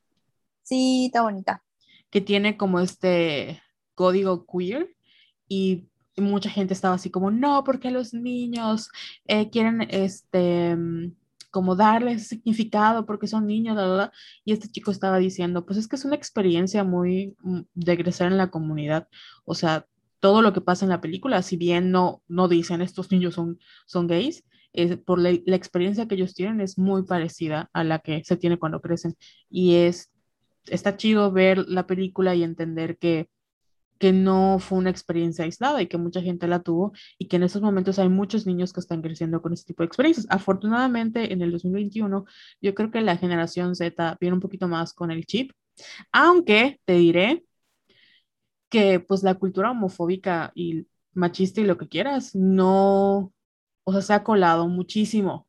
[0.63, 1.63] Sí, está bonita.
[2.10, 3.62] Que tiene como este
[3.93, 4.95] código queer
[5.49, 8.89] y mucha gente estaba así como, no, porque los niños
[9.25, 11.13] eh, quieren este mm,
[11.51, 13.77] como darles significado porque son niños,
[14.45, 18.27] y este chico estaba diciendo, pues es que es una experiencia muy mm, de crecer
[18.27, 19.08] en la comunidad,
[19.45, 19.86] o sea,
[20.19, 23.60] todo lo que pasa en la película, si bien no, no dicen estos niños son,
[23.86, 27.99] son gays, es, por la, la, experiencia que ellos tienen es muy parecida a la
[27.99, 29.15] que se tiene cuando crecen.
[29.49, 30.12] Y es,
[30.67, 33.29] está chido ver la película y entender que,
[33.99, 37.43] que no fue una experiencia aislada y que mucha gente la tuvo y que en
[37.43, 40.27] estos momentos hay muchos niños que están creciendo con este tipo de experiencias.
[40.29, 42.25] Afortunadamente, en el 2021,
[42.62, 45.51] yo creo que la generación Z viene un poquito más con el chip,
[46.12, 47.45] aunque te diré
[48.69, 53.33] que pues la cultura homofóbica y machista y lo que quieras, no,
[53.83, 55.47] o sea, se ha colado muchísimo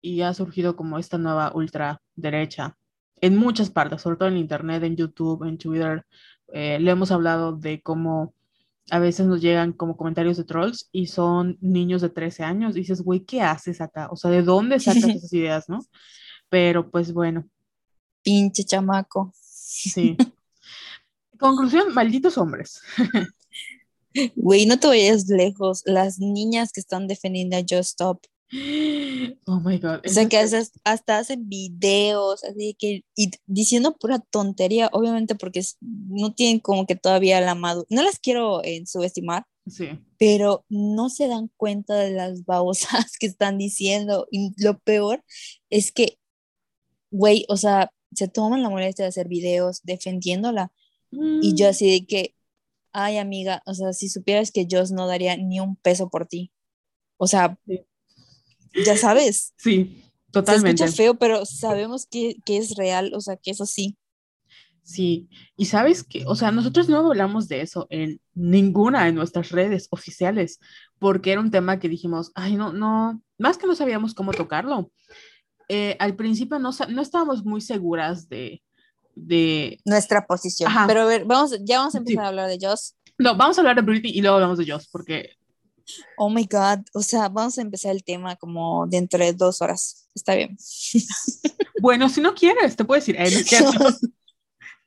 [0.00, 2.76] y ha surgido como esta nueva ultraderecha
[3.20, 6.04] en muchas partes, sobre todo en Internet, en YouTube, en Twitter.
[6.52, 8.34] Eh, le hemos hablado de cómo
[8.90, 12.76] a veces nos llegan como comentarios de trolls y son niños de 13 años.
[12.76, 14.08] Y dices, güey, ¿qué haces acá?
[14.10, 15.80] O sea, ¿de dónde sacas esas ideas, no?
[16.48, 17.48] Pero pues bueno.
[18.22, 19.32] Pinche chamaco.
[19.34, 20.16] Sí.
[21.38, 22.80] Conclusión, malditos hombres.
[24.34, 25.82] Güey, no te vayas lejos.
[25.84, 28.22] Las niñas que están defendiendo a Just Stop.
[28.50, 30.00] Oh my God.
[30.06, 36.32] O sea, que hasta, hacen videos, así que, y diciendo pura tontería, obviamente porque no
[36.32, 37.88] tienen como que todavía la madurez.
[37.90, 39.88] No las quiero eh, subestimar, sí.
[40.18, 44.26] pero no se dan cuenta de las babosas que están diciendo.
[44.30, 45.22] Y lo peor
[45.68, 46.18] es que,
[47.10, 50.72] güey, o sea, se toman la molestia de hacer videos defendiéndola.
[51.10, 51.70] Y yo mm.
[51.70, 52.34] así de que,
[52.92, 56.52] ay amiga, o sea, si supieras que yo no daría ni un peso por ti.
[57.18, 57.58] O sea,
[58.84, 59.54] ya sabes.
[59.56, 60.78] Sí, totalmente.
[60.78, 63.96] Se escucha feo, pero sabemos que, que, es real, o sea, que eso sí.
[64.82, 69.50] Sí, y sabes que, o sea, nosotros no hablamos de eso en ninguna de nuestras
[69.50, 70.60] redes oficiales,
[70.98, 74.90] porque era un tema que dijimos, ay, no, no, más que no sabíamos cómo tocarlo.
[75.68, 78.62] Eh, al principio no, no estábamos muy seguras de,
[79.14, 79.78] de...
[79.84, 80.72] Nuestra posición.
[80.86, 82.96] Pero a ver, vamos, ya vamos a empezar a hablar de Joss.
[83.18, 85.37] No, vamos a hablar de Britney y luego hablamos de Joss, porque...
[86.16, 90.08] Oh my God, o sea, vamos a empezar el tema como dentro de dos horas.
[90.14, 90.56] Está bien.
[91.80, 93.88] bueno, si no quieres, te puedo decir, eh, no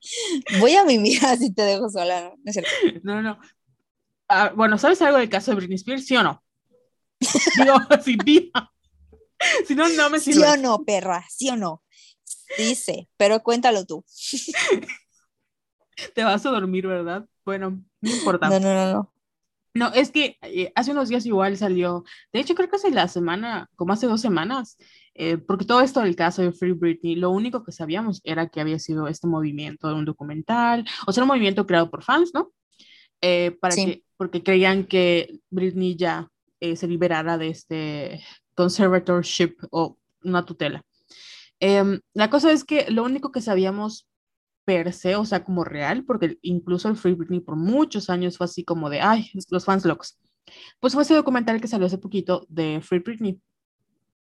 [0.60, 2.36] Voy a mimir si te dejo sola, ¿no?
[3.04, 3.40] No, no, no.
[4.28, 6.44] Ah, bueno, ¿sabes algo del caso de Britney Spears, sí o no?
[7.58, 8.18] Digo, sí,
[9.68, 10.42] Si no, no me sirve.
[10.42, 11.26] ¿Sí o no, perra?
[11.30, 11.84] ¿Sí o no?
[12.58, 14.04] Dice, pero cuéntalo tú.
[16.16, 17.26] Te vas a dormir, ¿verdad?
[17.46, 18.50] Bueno, no importa.
[18.50, 19.11] No, no, no, no.
[19.74, 22.04] No, es que eh, hace unos días igual salió,
[22.34, 24.78] de hecho creo que hace la semana, como hace dos semanas,
[25.14, 28.60] eh, porque todo esto del caso de Free Britney, lo único que sabíamos era que
[28.60, 32.52] había sido este movimiento de un documental, o sea, un movimiento creado por fans, ¿no?
[33.22, 36.28] Eh, para que, porque creían que Britney ya
[36.60, 38.24] se liberara de este
[38.56, 40.84] conservatorship o una tutela.
[41.60, 44.08] Em, la cosa es que lo único que sabíamos
[44.72, 48.46] per se, o sea, como real, porque incluso el Free Britney por muchos años fue
[48.46, 50.18] así como de, ay, los fans locos.
[50.80, 53.42] Pues fue ese documental que salió hace poquito de Free Britney,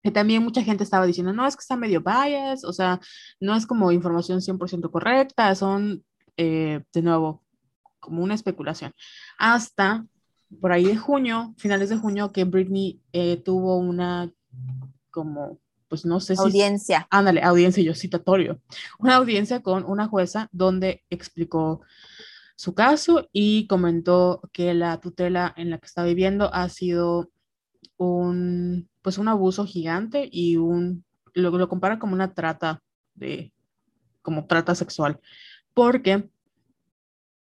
[0.03, 3.01] que también mucha gente estaba diciendo, no, es que está medio bias, o sea,
[3.41, 6.05] no es como información 100% correcta, son,
[6.37, 7.43] eh, de nuevo,
[7.99, 8.93] como una especulación.
[9.39, 10.05] Hasta
[10.61, 14.31] por ahí de junio, finales de junio, que Britney eh, tuvo una
[15.11, 15.61] como
[15.97, 16.43] pues no sé si...
[16.43, 17.09] Audiencia.
[17.11, 18.61] Ándale, audiencia, yo citatorio.
[18.99, 21.81] Una audiencia con una jueza donde explicó
[22.55, 27.31] su caso y comentó que la tutela en la que está viviendo ha sido
[27.97, 32.83] un, pues un abuso gigante y un, lo, lo compara como una trata
[33.15, 33.55] de,
[34.21, 35.19] como trata sexual,
[35.73, 36.29] porque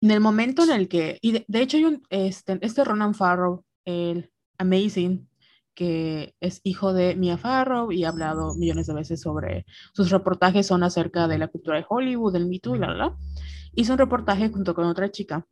[0.00, 3.14] en el momento en el que, y de, de hecho hay un, este, este Ronan
[3.14, 5.28] Farrow, el Amazing,
[5.74, 10.66] que es hijo de Mia Farrow y ha hablado millones de veces sobre sus reportajes
[10.66, 13.16] son acerca de la cultura de Hollywood, del Me Too y la, la, la.
[13.74, 15.46] Hizo un reportaje junto con otra chica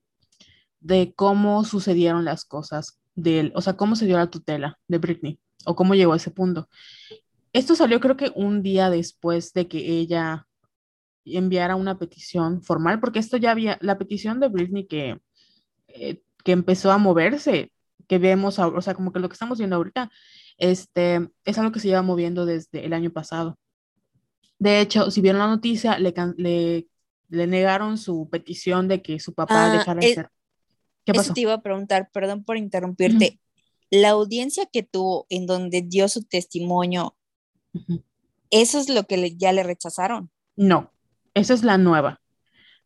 [0.81, 5.41] de cómo sucedieron las cosas, del, o sea, cómo se dio la tutela de Britney
[5.65, 6.69] o cómo llegó a ese punto.
[7.53, 10.47] Esto salió creo que un día después de que ella
[11.25, 15.21] enviara una petición formal, porque esto ya había, la petición de Britney que,
[15.89, 17.73] eh, que empezó a moverse
[18.07, 20.11] que vemos, o sea, como que lo que estamos viendo ahorita,
[20.59, 23.59] este, es algo que se lleva moviendo desde el año pasado.
[24.59, 26.87] De hecho, si vieron la noticia, le, le,
[27.29, 30.31] le negaron su petición de que su papá ah, dejara de ser.
[31.05, 31.27] ¿Qué pasó?
[31.27, 33.41] Eso te iba a preguntar, perdón por interrumpirte.
[33.91, 37.17] La audiencia que tuvo en donde dio su testimonio,
[38.51, 40.31] ¿eso es lo que ya le rechazaron?
[40.57, 40.93] No,
[41.35, 42.21] esa es la nueva.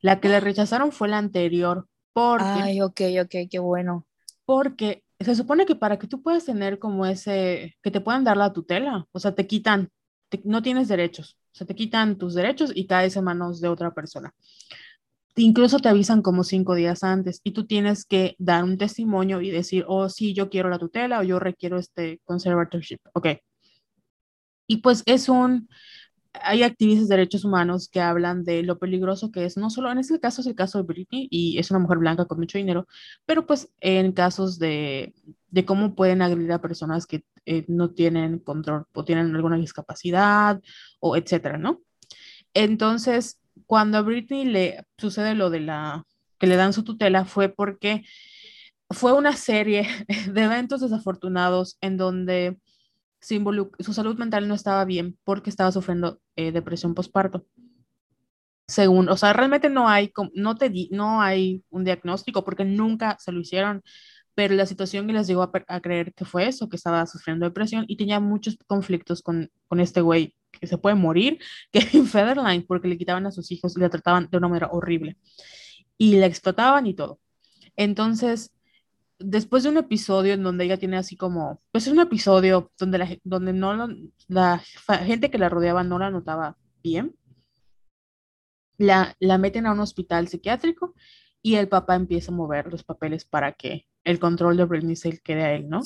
[0.00, 1.88] La que le rechazaron fue la anterior.
[2.12, 4.07] Porque, Ay, ok, ok, qué bueno
[4.46, 8.37] porque se supone que para que tú puedas tener como ese, que te puedan dar
[8.37, 9.90] la tutela, o sea, te quitan,
[10.44, 13.94] no tienes derechos, o sea, te quitan tus derechos y caes en manos de otra
[13.94, 14.35] persona.
[15.37, 19.50] Incluso te avisan como cinco días antes y tú tienes que dar un testimonio y
[19.50, 23.00] decir, oh, sí, yo quiero la tutela o yo requiero este conservatorship.
[23.12, 23.29] Ok.
[24.66, 25.68] Y pues es un,
[26.42, 29.99] hay activistas de derechos humanos que hablan de lo peligroso que es, no solo en
[29.99, 32.87] este caso es el caso de Britney y es una mujer blanca con mucho dinero,
[33.25, 35.14] pero pues en casos de,
[35.51, 40.61] de cómo pueden agredir a personas que eh, no tienen control o tienen alguna discapacidad
[41.01, 41.83] o etcétera, ¿no?
[42.55, 46.05] Entonces, cuando a Britney le sucede lo de la
[46.38, 48.05] que le dan su tutela fue porque
[48.90, 49.88] fue una serie
[50.33, 52.59] de eventos desafortunados en donde
[53.20, 57.46] su salud mental no estaba bien porque estaba sufriendo eh, depresión postparto.
[58.68, 63.31] Según, o sea, realmente no hay, no, te no hay un diagnóstico porque nunca se
[63.33, 63.83] lo hicieron,
[64.35, 67.96] pero la situación les llegó a, creer que fue eso, que estaba sufriendo depresión y
[67.96, 71.38] tenía muchos conflictos con, con este güey que se puede morir,
[71.72, 75.16] Kevin Federline, porque le quitaban a sus hijos y le trataban de una manera horrible
[75.98, 77.20] y la explotaban y todo.
[77.76, 78.52] Entonces,
[79.18, 82.98] después de un episodio en donde ella tiene así como, pues es un episodio donde
[82.98, 83.88] la, donde no
[84.29, 84.62] la
[85.05, 87.16] gente que la rodeaba no la notaba bien,
[88.79, 90.94] la, la meten a un hospital psiquiátrico
[91.42, 95.18] y el papá empieza a mover los papeles para que el control de Britney se
[95.20, 95.83] quede a él, ¿no?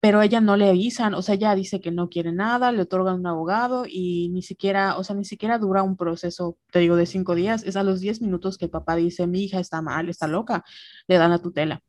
[0.00, 3.20] Pero ella no le avisan, o sea, ella dice que no quiere nada, le otorgan
[3.20, 7.06] un abogado y ni siquiera, o sea, ni siquiera dura un proceso, te digo, de
[7.06, 10.08] cinco días, es a los diez minutos que el papá dice, mi hija está mal,
[10.08, 10.64] está loca,
[11.06, 11.82] le dan la tutela.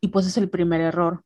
[0.00, 1.24] Y pues es el primer error.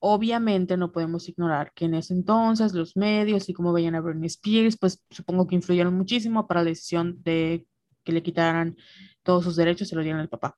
[0.00, 4.26] Obviamente no podemos ignorar que en ese entonces los medios y cómo veían a Britney
[4.26, 7.66] Spears, pues supongo que influyeron muchísimo para la decisión de
[8.04, 8.76] que le quitaran
[9.22, 10.56] todos sus derechos y se lo dieran al papá.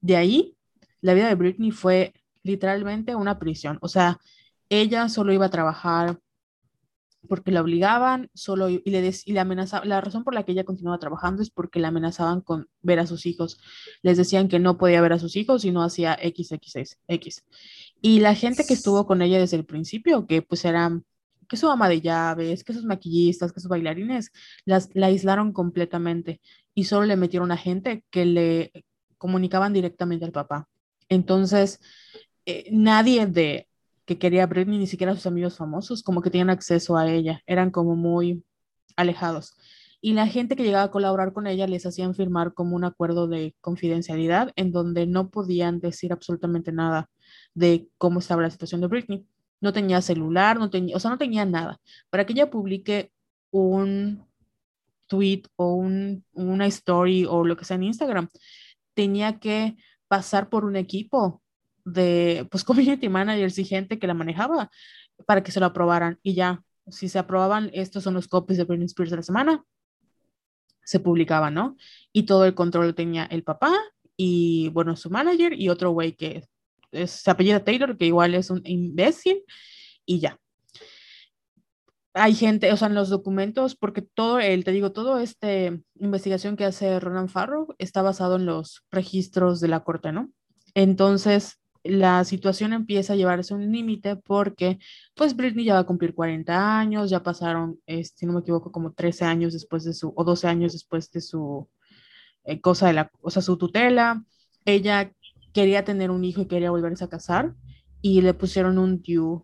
[0.00, 0.56] De ahí,
[1.00, 3.78] la vida de Britney fue literalmente una prisión.
[3.82, 4.18] O sea,
[4.68, 6.18] ella solo iba a trabajar
[7.28, 10.64] porque la obligaban, solo y le, y le amenazaban, la razón por la que ella
[10.64, 13.60] continuaba trabajando es porque la amenazaban con ver a sus hijos.
[14.02, 16.98] Les decían que no podía ver a sus hijos si no hacía XXX.
[17.06, 17.44] X.
[18.00, 21.04] Y la gente que estuvo con ella desde el principio, que pues eran,
[21.48, 24.32] que su ama de llaves, que sus maquillistas, que sus bailarines,
[24.64, 26.40] las, la aislaron completamente
[26.74, 28.72] y solo le metieron a gente que le
[29.18, 30.68] comunicaban directamente al papá.
[31.08, 31.80] Entonces,
[32.46, 33.68] eh, nadie de,
[34.08, 37.70] que quería Britney, ni siquiera sus amigos famosos, como que tenían acceso a ella, eran
[37.70, 38.42] como muy
[38.96, 39.54] alejados.
[40.00, 43.28] Y la gente que llegaba a colaborar con ella les hacían firmar como un acuerdo
[43.28, 47.10] de confidencialidad en donde no podían decir absolutamente nada
[47.52, 49.26] de cómo estaba la situación de Britney.
[49.60, 51.78] No tenía celular, no tenía, o sea, no tenía nada.
[52.08, 53.12] Para que ella publique
[53.50, 54.24] un
[55.06, 58.28] tweet o un, una story o lo que sea en Instagram,
[58.94, 59.76] tenía que
[60.08, 61.42] pasar por un equipo
[61.92, 64.70] de pues community managers y gente que la manejaba
[65.26, 68.64] para que se lo aprobaran y ya, si se aprobaban, estos son los copies de
[68.64, 69.64] Britney Spears de la semana,
[70.84, 71.76] se publicaban, ¿no?
[72.12, 73.74] Y todo el control tenía el papá
[74.16, 76.44] y bueno, su manager y otro güey que
[76.92, 79.42] es, se apellida Taylor, que igual es un imbécil
[80.06, 80.38] y ya.
[82.14, 86.56] Hay gente, o sea, en los documentos, porque todo el, te digo, todo este investigación
[86.56, 90.30] que hace Ronan Farrow está basado en los registros de la corte, ¿no?
[90.74, 94.78] Entonces, la situación empieza a llevarse un límite porque
[95.14, 98.92] pues Britney ya va a cumplir 40 años, ya pasaron, si no me equivoco, como
[98.92, 101.68] 13 años después de su, o 12 años después de su
[102.44, 104.24] eh, cosa de la, o sea, su tutela.
[104.64, 105.12] Ella
[105.52, 107.54] quería tener un hijo y quería volverse a casar
[108.00, 109.42] y le pusieron un due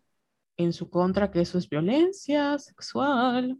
[0.56, 3.58] en su contra, que eso es violencia sexual.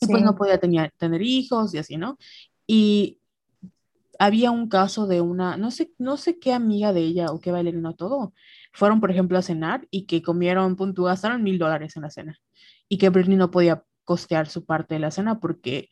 [0.00, 2.18] Y pues no podía tener, tener hijos y así, ¿no?
[2.66, 3.20] Y
[4.22, 7.50] había un caso de una, no sé, no sé qué amiga de ella o qué
[7.50, 8.32] bailarina todo,
[8.72, 12.38] fueron, por ejemplo, a cenar y que comieron, punto, gastaron mil dólares en la cena
[12.88, 15.88] y que Britney no podía costear su parte de la cena porque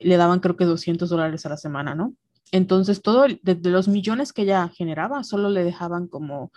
[0.00, 2.16] le daban creo que 200 dólares a la semana, ¿no?
[2.50, 6.50] Entonces, todo, de, los millones que ella generaba, solo le dejaban como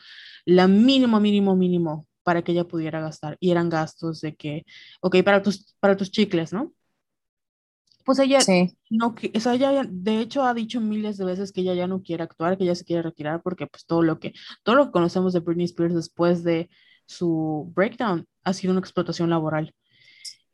[0.45, 3.37] la mínimo, mínimo, mínimo para que ella pudiera gastar.
[3.39, 4.65] Y eran gastos de que,
[5.01, 6.73] ok, para tus, para tus chicles, ¿no?
[8.05, 8.39] Pues ella
[8.89, 12.01] no, o sea, ella de hecho ha dicho miles de veces que ella ya no
[12.01, 14.33] quiere actuar, que ella se quiere retirar porque pues todo lo que
[14.63, 16.69] todo lo que conocemos de Britney Spears después de
[17.05, 19.73] su breakdown ha sido una explotación laboral.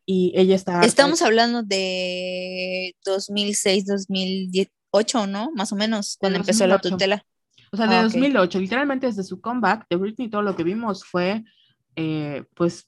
[0.05, 5.51] Y ella está Estamos hablando de 2006, 2008, ¿no?
[5.53, 7.25] Más o menos, cuando empezó la tutela.
[7.73, 11.03] O sea, de 2008, ah, literalmente desde su comeback de Britney, todo lo que vimos
[11.03, 11.43] fue,
[11.97, 12.87] eh, pues,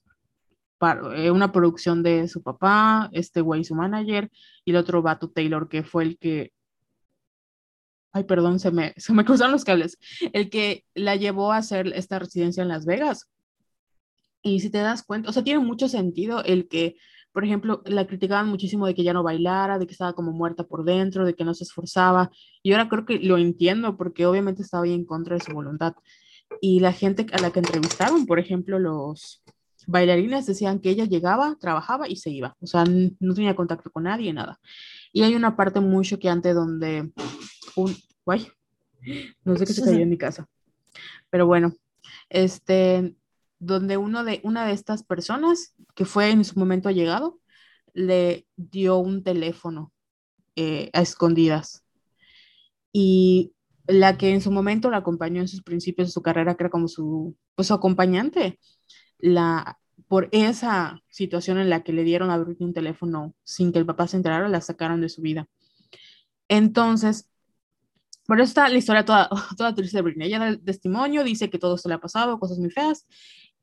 [0.81, 4.31] una producción de su papá, este güey su manager,
[4.65, 6.51] y el otro Batu Taylor, que fue el que
[8.11, 9.97] ay, perdón, se me, se me cruzaron los cables,
[10.33, 13.29] el que la llevó a hacer esta residencia en Las Vegas.
[14.41, 16.95] Y si te das cuenta, o sea, tiene mucho sentido el que,
[17.33, 20.63] por ejemplo, la criticaban muchísimo de que ya no bailara, de que estaba como muerta
[20.63, 22.31] por dentro, de que no se esforzaba.
[22.63, 25.93] Y ahora creo que lo entiendo porque obviamente estaba ahí en contra de su voluntad.
[26.61, 29.43] Y la gente a la que entrevistaron, por ejemplo, los
[29.89, 32.55] bailarines decían que ella llegaba, trabajaba y se iba.
[32.61, 34.59] O sea, no tenía contacto con nadie, nada.
[35.11, 37.11] Y hay una parte muy choqueante donde
[37.75, 38.47] un, guay,
[39.43, 40.47] no sé qué se cayó en mi casa.
[41.31, 41.73] Pero bueno,
[42.29, 43.15] este,
[43.57, 47.39] donde uno de, una de estas personas que fue en su momento llegado,
[47.93, 49.91] le dio un teléfono
[50.55, 51.83] eh, a escondidas.
[52.93, 53.53] Y
[53.87, 56.69] la que en su momento la acompañó en sus principios de su carrera, que era
[56.69, 58.59] como su, pues, su acompañante,
[59.17, 59.78] la,
[60.09, 63.85] por esa situación en la que le dieron a Britney un teléfono sin que el
[63.85, 65.47] papá se enterara, la sacaron de su vida.
[66.49, 67.29] Entonces,
[68.27, 70.27] por eso está la historia toda, toda triste de Britney.
[70.27, 73.07] Ella da el testimonio, dice que todo esto le ha pasado, cosas muy feas,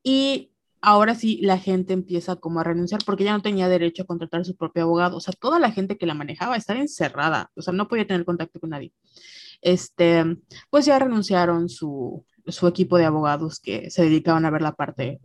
[0.03, 4.07] y ahora sí la gente empieza como a renunciar porque ya no tenía derecho a
[4.07, 5.19] contratar a su propio abogado.
[5.19, 8.25] O sea, toda la gente que la manejaba estaba encerrada, o sea, no podía tener
[8.25, 8.93] contacto con nadie
[9.63, 10.25] este,
[10.71, 15.19] pues ya renunciaron su, su equipo de abogados que se dedicaban a ver la parte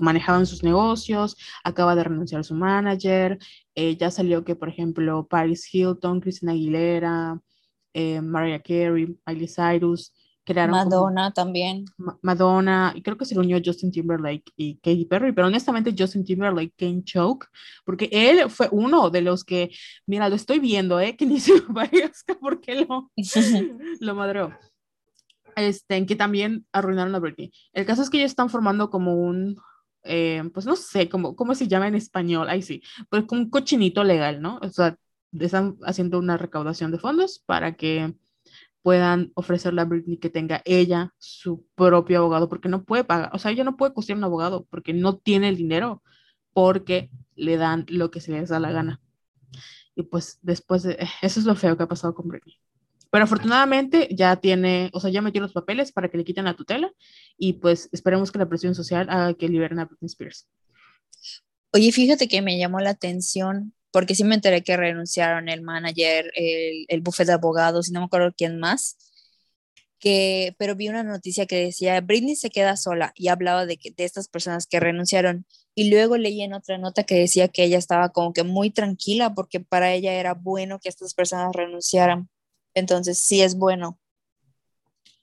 [0.00, 3.38] manejaban sus negocios, acaba de renunciar su manager,
[3.74, 7.40] eh, ya salió que, por ejemplo, Paris Hilton, Christina Aguilera,
[7.94, 10.12] eh, Mariah Carey, Miley Cyrus,
[10.54, 11.86] Madonna también.
[12.22, 16.72] Madonna, y creo que se unió Justin Timberlake y Katy Perry, pero honestamente Justin Timberlake
[16.76, 17.46] Kane Choke,
[17.84, 19.70] porque él fue uno de los que,
[20.06, 21.16] mira, lo estoy viendo, ¿eh?
[21.16, 23.10] Que ni se parezca porque lo,
[24.00, 24.56] lo madreó.
[25.56, 27.50] Este, en que también arruinaron a Britney.
[27.72, 29.56] El caso es que ellos están formando como un,
[30.06, 32.48] eh, pues no sé, como, ¿cómo se llama en español?
[32.48, 34.58] Ahí sí, pues como un cochinito legal, ¿no?
[34.62, 34.96] O sea,
[35.38, 38.14] están haciendo una recaudación de fondos para que
[38.82, 43.38] puedan ofrecerle a Britney que tenga ella su propio abogado, porque no puede pagar, o
[43.38, 46.02] sea, ella no puede costear un abogado porque no tiene el dinero,
[46.52, 49.00] porque le dan lo que se les da la gana.
[49.96, 52.56] Y pues después de, eso es lo feo que ha pasado con Britney.
[53.10, 56.56] Pero afortunadamente ya tiene, o sea, ya metió los papeles para que le quiten la
[56.56, 56.92] tutela
[57.38, 60.46] y pues esperemos que la presión social haga que liberen a Britney Spears.
[61.72, 66.30] Oye, fíjate que me llamó la atención porque sí me enteré que renunciaron el manager,
[66.34, 68.98] el, el buffet de abogados y no me acuerdo quién más.
[69.98, 73.90] Que, pero vi una noticia que decía Britney se queda sola y hablaba de, que,
[73.90, 77.78] de estas personas que renunciaron y luego leí en otra nota que decía que ella
[77.78, 82.28] estaba como que muy tranquila porque para ella era bueno que estas personas renunciaran.
[82.76, 83.98] Entonces sí es bueno.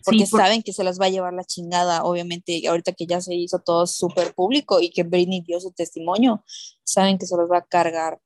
[0.04, 3.36] Porque saben que se las va a llevar la chingada, obviamente, ahorita que ya se
[3.36, 6.44] hizo todo súper público y que Britney dio su testimonio,
[6.84, 8.20] saben que se los va a cargar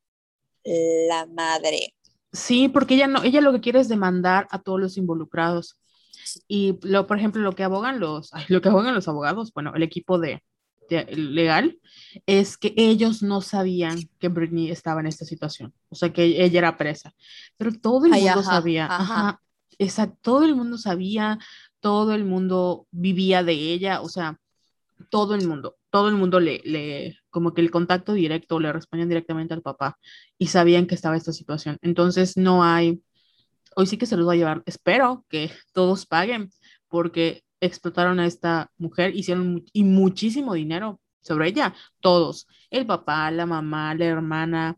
[0.63, 1.93] la madre.
[2.33, 5.79] Sí, porque ella no, ella lo que quiere es demandar a todos los involucrados.
[6.47, 9.83] Y lo, por ejemplo, lo que abogan los, lo que abogan los abogados, bueno, el
[9.83, 10.41] equipo de,
[10.89, 11.80] legal,
[12.26, 16.60] es que ellos no sabían que Britney estaba en esta situación, o sea, que ella
[16.60, 17.13] era presa,
[17.58, 19.41] pero todo el mundo sabía, ajá.
[20.21, 21.39] todo el mundo sabía,
[21.80, 24.39] todo el mundo vivía de ella, o sea,
[25.10, 29.10] todo el mundo, todo el mundo le, le, como que el contacto directo, le respondían
[29.10, 29.97] directamente al papá
[30.38, 31.78] y sabían que estaba esta situación.
[31.82, 33.02] Entonces no hay,
[33.76, 36.50] hoy sí que se los va a llevar, espero que todos paguen
[36.88, 43.45] porque explotaron a esta mujer, hicieron y muchísimo dinero sobre ella, todos, el papá, la
[43.45, 44.77] mamá, la hermana.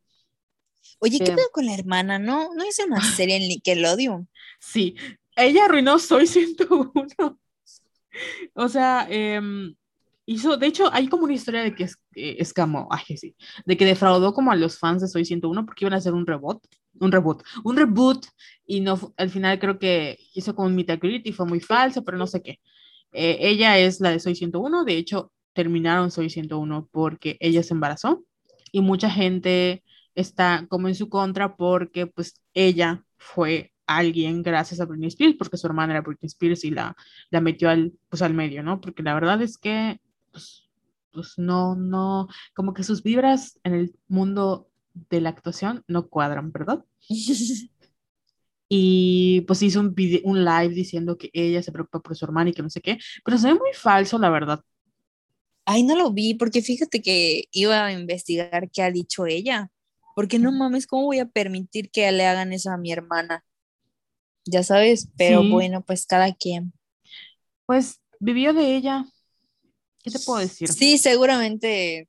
[0.99, 2.19] Oye, ¿qué eh, pedo con la hermana?
[2.19, 4.27] ¿No, no hizo una serie en Nickelodeon?
[4.59, 4.95] Sí,
[5.35, 7.39] ella arruinó Soy 101.
[8.53, 9.39] o sea, eh,
[10.25, 13.77] hizo, de hecho, hay como una historia de que es, eh, escamó, ay, sí, de
[13.77, 16.63] que defraudó como a los fans de Soy 101 porque iban a hacer un reboot,
[16.99, 18.25] un reboot, un reboot,
[18.65, 20.89] y no, al final creo que hizo como un meet
[21.25, 22.59] y fue muy falso, pero no sé qué.
[23.11, 27.73] Eh, ella es la de Soy 101, de hecho, terminaron Soy 101 porque ella se
[27.73, 28.23] embarazó
[28.71, 29.83] y mucha gente
[30.15, 35.57] está como en su contra porque pues ella fue alguien gracias a Britney Spears, porque
[35.57, 36.95] su hermana era Britney Spears y la,
[37.31, 38.79] la metió al, pues, al medio, ¿no?
[38.79, 39.99] Porque la verdad es que
[40.31, 40.69] pues,
[41.11, 46.51] pues no, no, como que sus vibras en el mundo de la actuación no cuadran,
[46.51, 46.83] ¿verdad?
[48.69, 52.53] y pues hizo un, un live diciendo que ella se preocupa por su hermana y
[52.53, 54.61] que no sé qué, pero se ve muy falso, la verdad.
[55.65, 59.71] Ay, no lo vi, porque fíjate que iba a investigar qué ha dicho ella,
[60.15, 63.45] porque no mames, ¿cómo voy a permitir que le hagan eso a mi hermana?
[64.45, 66.73] Ya sabes, pero bueno, pues cada quien.
[67.67, 69.05] Pues vivió de ella,
[70.03, 70.69] ¿Qué te puedo decir?
[70.69, 72.07] Sí, seguramente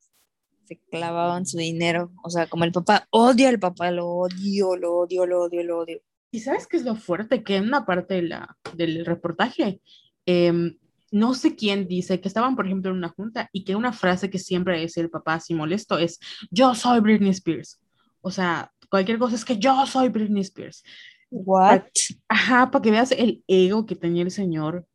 [0.71, 2.13] se clavaban su dinero.
[2.23, 5.79] O sea, como el papá, odia al papá, lo odio, lo odio, lo odio, lo
[5.81, 6.01] odio.
[6.31, 7.43] ¿Y sabes qué es lo fuerte?
[7.43, 9.81] Que en una parte de la, del reportaje,
[10.27, 10.77] em,
[11.11, 14.31] no sé quién dice que estaban, por ejemplo, en una junta y que una frase
[14.31, 16.21] que siempre dice el papá así molesto es,
[16.53, 17.81] yo soy Britney Spears.
[18.21, 20.85] O sea, cualquier cosa es que yo soy Britney Spears.
[21.31, 21.83] What?
[22.29, 24.87] Ajá, para que veas el ego que tenía el señor.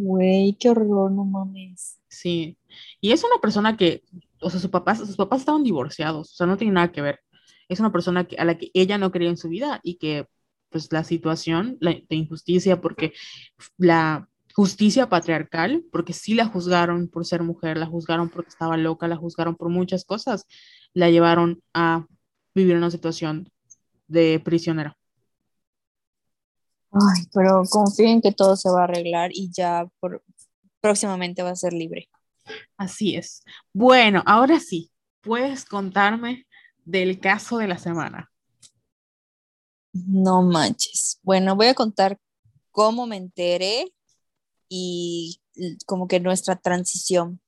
[0.00, 1.98] Güey, qué horror, no mames.
[2.08, 2.56] Sí.
[3.00, 4.02] Y es una persona que,
[4.40, 7.20] o sea, sus papás, sus papás estaban divorciados, o sea, no tiene nada que ver.
[7.68, 10.26] Es una persona que, a la que ella no quería en su vida y que,
[10.70, 13.12] pues, la situación de injusticia, porque
[13.76, 19.08] la justicia patriarcal, porque sí la juzgaron por ser mujer, la juzgaron porque estaba loca,
[19.08, 20.46] la juzgaron por muchas cosas,
[20.94, 22.06] la llevaron a
[22.54, 23.50] vivir una situación
[24.08, 24.97] de prisionera.
[26.90, 30.22] Ay, pero confíen que todo se va a arreglar y ya por,
[30.80, 32.08] próximamente va a ser libre.
[32.76, 33.42] Así es.
[33.72, 36.46] Bueno, ahora sí, puedes contarme
[36.84, 38.30] del caso de la semana.
[39.92, 41.18] No manches.
[41.22, 42.18] Bueno, voy a contar
[42.70, 43.92] cómo me enteré
[44.68, 45.40] y
[45.86, 47.40] como que nuestra transición.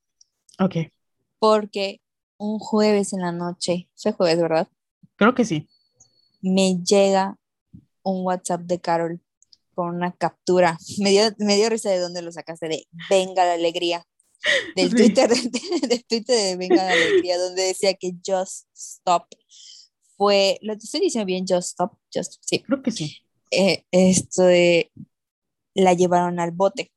[0.58, 0.76] Ok.
[1.38, 2.00] Porque
[2.36, 4.68] un jueves en la noche, fue jueves, ¿verdad?
[5.16, 5.68] Creo que sí.
[6.42, 7.38] Me llega
[8.02, 9.20] un WhatsApp de Carol
[9.80, 10.78] con una captura.
[10.98, 14.06] Me dio, me dio risa de dónde lo sacaste, de Venga la Alegría.
[14.76, 14.96] Del Sí.
[14.96, 19.26] Twitter de, de Twitter de Venga la Alegría, donde decía que Just Stop
[20.16, 23.16] fue, lo estoy diciendo bien, Just Stop, Just, sí, Creo que sí.
[23.50, 24.92] eh, esto de,
[25.74, 26.92] la llevaron al bote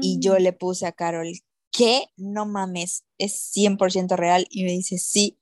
[0.00, 0.20] y Mm.
[0.20, 1.30] yo le puse a Carol,
[1.70, 2.06] ¿qué?
[2.16, 5.38] No mames, es 100% real y me dice sí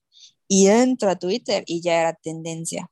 [0.49, 2.91] y entro a Twitter y ya era tendencia.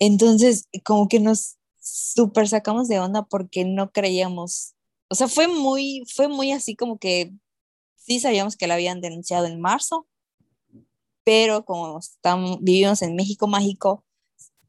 [0.00, 4.74] Entonces, como que nos super sacamos de onda porque no creíamos,
[5.08, 7.32] o sea, fue muy, fue muy así como que
[7.96, 10.06] sí sabíamos que la habían denunciado en marzo,
[11.24, 14.04] pero como estamos, vivimos en México mágico,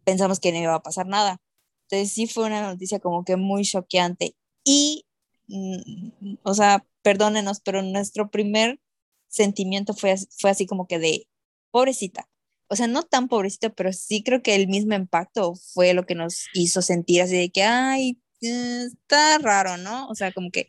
[0.03, 1.41] pensamos que no iba a pasar nada.
[1.89, 5.05] Entonces sí fue una noticia como que muy choqueante y,
[5.47, 8.79] mm, o sea, perdónenos, pero nuestro primer
[9.27, 11.27] sentimiento fue, fue así como que de
[11.71, 12.29] pobrecita.
[12.71, 16.15] O sea, no tan pobrecita, pero sí creo que el mismo impacto fue lo que
[16.15, 20.07] nos hizo sentir así de que, ay, eh, está raro, ¿no?
[20.07, 20.67] O sea, como que,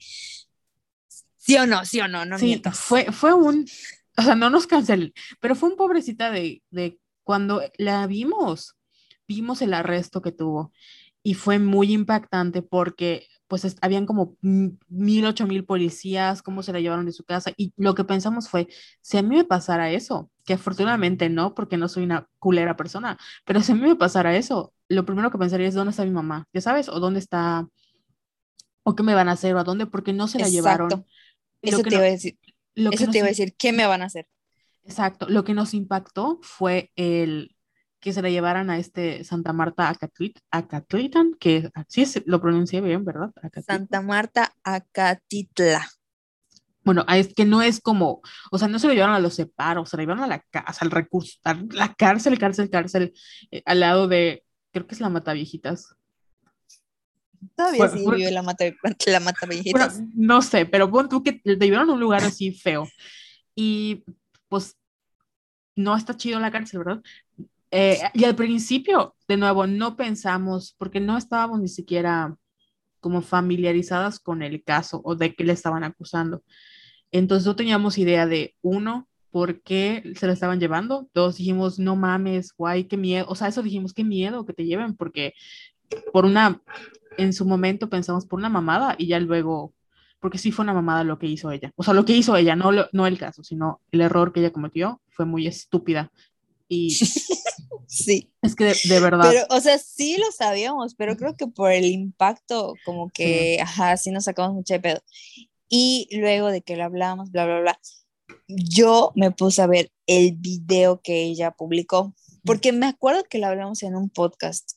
[1.37, 2.77] sí o no, sí o no, no sí, mientas.
[2.77, 3.69] fue, fue un,
[4.17, 8.75] o sea, no nos cancelen, pero fue un pobrecita de, de cuando la vimos,
[9.29, 10.73] vimos el arresto que tuvo
[11.23, 16.81] y fue muy impactante porque pues habían como mil, ocho mil policías, cómo se la
[16.81, 18.69] llevaron de su casa y lo que pensamos fue,
[19.03, 23.19] si a mí me pasara eso, que afortunadamente no, porque no soy una culera persona,
[23.45, 26.11] pero si a mí me pasara eso, lo primero que pensaría es, ¿dónde está mi
[26.11, 26.47] mamá?
[26.53, 26.89] ¿Ya sabes?
[26.89, 27.67] ¿O dónde está?
[28.85, 29.55] ¿O qué me van a hacer?
[29.55, 29.87] ¿O a dónde?
[29.87, 31.07] Porque no se la llevaron.
[31.63, 32.39] Lo Eso que te no- iba a decir,
[32.75, 34.29] lo que eso nos te iba a decir, ¿qué me van a hacer?
[34.85, 37.52] Exacto, lo que nos impactó fue el
[38.03, 42.81] que se la llevaran a este Santa Marta Acatlit, Acatlitan, que así es, lo pronuncié
[42.81, 43.31] bien, ¿verdad?
[43.37, 43.79] Acatlitan.
[43.79, 45.89] Santa Marta, Acatitla.
[46.85, 49.89] Bueno, es que no es como, o sea, no se lo llevaron a los separos,
[49.89, 53.13] se la llevaron a la casa, al recurso, a la cárcel, cárcel, cárcel,
[53.53, 54.43] eh, al lado de,
[54.73, 55.95] creo que es la Mataviejitas.
[57.55, 58.65] Todavía Fue- sí vive la mata,
[59.07, 60.01] la mata Bueno, viejitas.
[60.15, 62.89] no sé, pero pon tú que te llevaron a un lugar así feo.
[63.55, 64.05] Y
[64.49, 64.77] pues
[65.77, 67.03] no está chido la cárcel, ¿verdad?
[67.73, 72.37] Eh, y al principio, de nuevo, no pensamos, porque no estábamos ni siquiera
[73.01, 76.43] como familiarizadas con el caso o de qué le estaban acusando.
[77.13, 81.09] Entonces no teníamos idea de, uno, por qué se la estaban llevando.
[81.15, 83.27] Dos, dijimos, no mames, guay, qué miedo.
[83.29, 85.35] O sea, eso dijimos, qué miedo que te lleven, porque
[86.13, 86.63] por una,
[87.19, 89.75] en su momento pensamos por una mamada y ya luego,
[90.21, 91.73] porque sí fue una mamada lo que hizo ella.
[91.77, 94.41] O sea, lo que hizo ella, no, lo- no el caso, sino el error que
[94.41, 96.11] ella cometió fue muy estúpida.
[96.73, 96.91] Y
[97.87, 98.33] Sí.
[98.41, 101.71] es que de, de verdad, Pero, o sea, sí lo sabíamos, pero creo que por
[101.71, 105.01] el impacto, como que, ajá, sí nos sacamos mucho de pedo.
[105.69, 107.81] Y luego de que lo hablamos, bla, bla, bla,
[108.49, 112.15] yo me puse a ver el video que ella publicó,
[112.45, 114.73] porque me acuerdo que lo hablamos en un podcast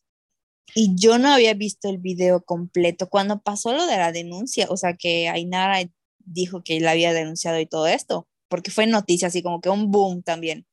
[0.74, 3.08] y yo no había visto el video completo.
[3.08, 5.90] Cuando pasó lo de la denuncia, o sea, que Ainara
[6.20, 9.90] dijo que la había denunciado y todo esto, porque fue noticia, así como que un
[9.90, 10.66] boom también.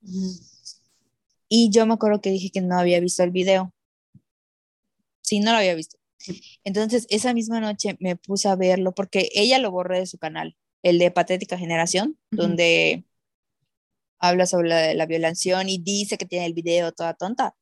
[1.54, 3.74] Y yo me acuerdo que dije que no había visto el video.
[5.20, 5.98] Sí, no lo había visto.
[6.64, 10.56] Entonces, esa misma noche me puse a verlo porque ella lo borró de su canal,
[10.82, 13.04] el de Patética Generación, donde
[14.18, 17.54] habla sobre la, la violación y dice que tiene el video toda tonta.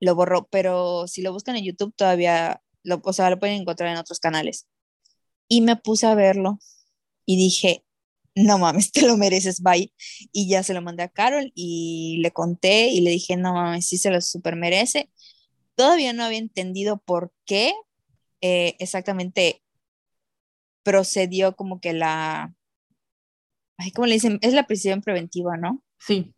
[0.00, 3.90] Lo borró, pero si lo buscan en YouTube todavía, lo, o sea, lo pueden encontrar
[3.90, 4.66] en otros canales.
[5.46, 6.58] Y me puse a verlo
[7.24, 7.84] y dije,
[8.34, 9.92] no mames, te lo mereces, bye.
[10.32, 13.86] Y ya se lo mandé a Carol y le conté y le dije, no mames,
[13.86, 15.10] sí se lo super merece.
[15.76, 17.74] todavía no había entendido por qué
[18.42, 19.62] eh, exactamente
[20.84, 22.54] procedió como que la,
[23.78, 24.38] ay, ¿cómo le dicen?
[24.42, 25.82] Es la prisión preventiva, ¿no?
[25.98, 26.34] Sí.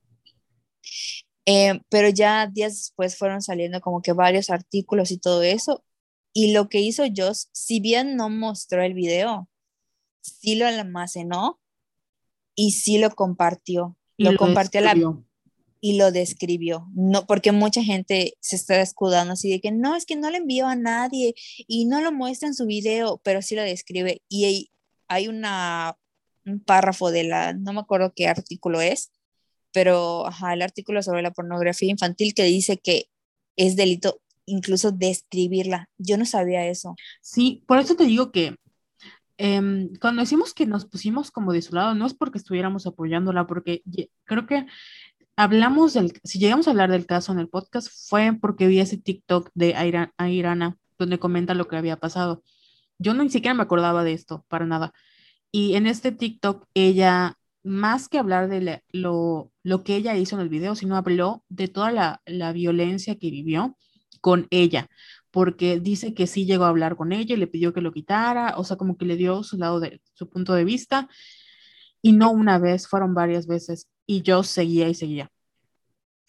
[1.47, 5.84] Eh, pero ya días después fueron saliendo como que varios artículos y todo eso.
[6.32, 9.49] Y lo que hizo Joss, si bien no mostró el video,
[10.20, 11.61] sí lo almacenó
[12.55, 13.96] y sí lo compartió.
[14.16, 14.94] lo, compartió la,
[15.80, 16.88] y lo describió.
[16.94, 20.38] No, porque mucha gente se está escudando así de que no, es que no le
[20.38, 21.34] envió a nadie
[21.66, 24.22] y no lo muestra en su video, pero sí lo describe.
[24.28, 24.70] Y hay,
[25.09, 25.98] hay una,
[26.46, 29.11] un párrafo de la, no me acuerdo qué artículo es,
[29.72, 33.11] pero ajá, el artículo sobre la pornografía infantil que dice que
[33.57, 35.90] es delito incluso describirla.
[35.98, 36.96] Yo no sabía eso.
[37.20, 38.57] Sí, por eso te digo que
[39.39, 43.47] em, cuando decimos que nos pusimos como de su lado, no es porque estuviéramos apoyándola,
[43.47, 43.82] porque
[44.24, 44.66] creo que
[45.37, 48.99] hablamos del, si llegamos a hablar del caso en el podcast, fue porque vi ese
[48.99, 49.74] TikTok de
[50.18, 52.43] Airana, donde comenta lo que había pasado.
[52.99, 54.93] Yo no ni siquiera me acordaba de esto, para nada.
[55.51, 60.43] Y en este TikTok, ella, más que hablar de lo, lo, que ella hizo en
[60.43, 63.76] el video, sino habló de toda la, la violencia que vivió
[64.20, 64.89] con ella,
[65.35, 68.55] porque dice que sí llegó a hablar con ella y le pidió que lo quitara,
[68.57, 71.09] o sea, como que le dio su lado de su punto de vista,
[72.01, 75.32] y no una vez, fueron varias veces y yo seguía y seguía.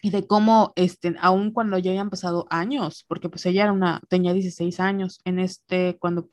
[0.02, 4.00] Y de cómo, este, aun cuando ya habían pasado años, porque pues ella era una,
[4.08, 6.28] tenía 16 años, en este, cuando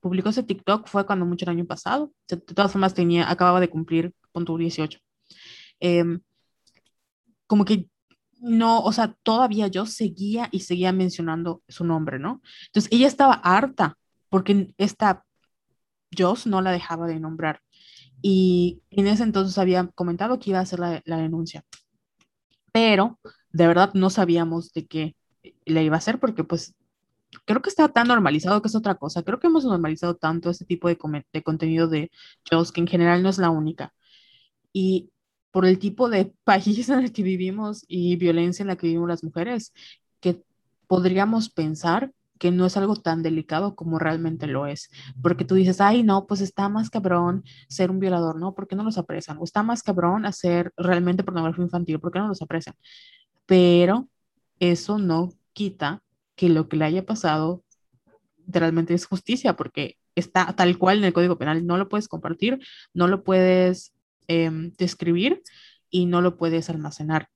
[0.00, 3.70] publicó ese TikTok fue cuando mucho el año pasado, de, todas formas tenía, acababa de
[3.70, 4.98] cumplir, punto 18.
[5.80, 6.20] Em,
[7.46, 7.88] como que
[8.40, 12.42] no, o sea, todavía yo seguía y seguía mencionando su nombre, ¿no?
[12.66, 13.96] Entonces ella estaba harta
[14.28, 15.24] porque esta
[16.16, 17.60] Joss no la dejaba de nombrar
[18.22, 21.64] y en ese entonces había comentado que iba a hacer la, denuncia,
[22.72, 23.18] pero
[23.52, 25.16] de verdad no sabíamos de qué
[25.64, 26.74] le iba a hacer porque pues
[27.44, 29.22] creo que está tan normalizado que es otra cosa.
[29.22, 30.98] Creo que hemos normalizado tanto este tipo de,
[31.32, 32.10] de contenido de
[32.50, 33.94] shows que en general no es la única.
[34.72, 35.10] Y
[35.50, 39.08] por el tipo de país en el que vivimos y violencia en la que vivimos
[39.08, 39.72] las mujeres,
[40.20, 40.42] que
[40.86, 44.90] podríamos pensar que no es algo tan delicado como realmente lo es.
[45.22, 48.54] Porque tú dices, ay, no, pues está más cabrón ser un violador, ¿no?
[48.54, 49.36] ¿Por qué no los apresan?
[49.38, 52.74] O está más cabrón hacer realmente pornografía infantil, ¿por qué no los apresan?
[53.44, 54.08] Pero
[54.58, 56.02] eso no quita
[56.34, 57.62] que lo que le haya pasado
[58.46, 62.58] realmente es justicia, porque está tal cual en el Código Penal, no lo puedes compartir,
[62.94, 63.92] no lo puedes
[64.28, 65.42] em, describir
[65.90, 67.28] y no lo puedes almacenar.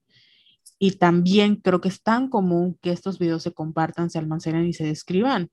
[0.79, 4.73] Y también creo que es tan común que estos videos se compartan, se almacenen y
[4.73, 5.51] se describan,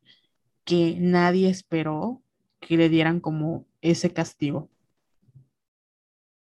[0.63, 2.21] que nadie esperó
[2.59, 4.69] que le dieran como ese castigo.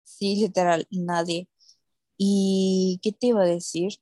[0.05, 1.49] Sí, literal, nadie.
[2.17, 3.93] ¿Y qué te iba a decir?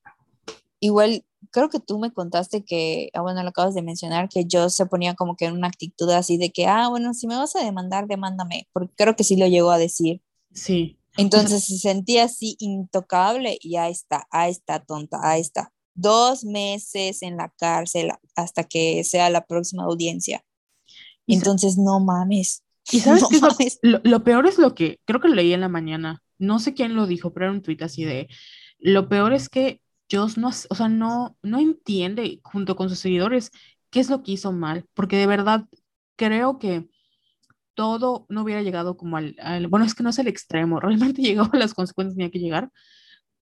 [0.81, 4.70] Igual, creo que tú me contaste que, ah, bueno, lo acabas de mencionar, que yo
[4.70, 7.57] se ponía como que en una actitud así de que, ah, bueno, si me vas
[7.57, 10.22] a demandar, demándame, porque creo que sí lo llegó a decir.
[10.53, 10.99] Sí.
[11.16, 15.72] Entonces se sentía así intocable y ahí está, ahí está tonta, ahí está.
[15.94, 20.44] Dos meses en la cárcel hasta que sea la próxima audiencia.
[21.26, 22.62] Entonces, no mames.
[22.92, 23.22] Y sabes
[23.82, 26.74] Lo, lo, peor es lo que, creo que lo leí en la mañana, no sé
[26.74, 28.28] quién lo dijo, pero era un tuit así de,
[28.78, 29.80] lo peor es que
[30.11, 33.51] Joss no, o sea, no, no entiende junto con sus seguidores
[33.90, 35.64] qué es lo que hizo mal, porque de verdad
[36.14, 36.88] creo que
[37.77, 39.37] todo no hubiera llegado como al,
[39.68, 42.41] bueno, es que no es el extremo, realmente llegó a las consecuencias que tenía que
[42.41, 42.72] llegar,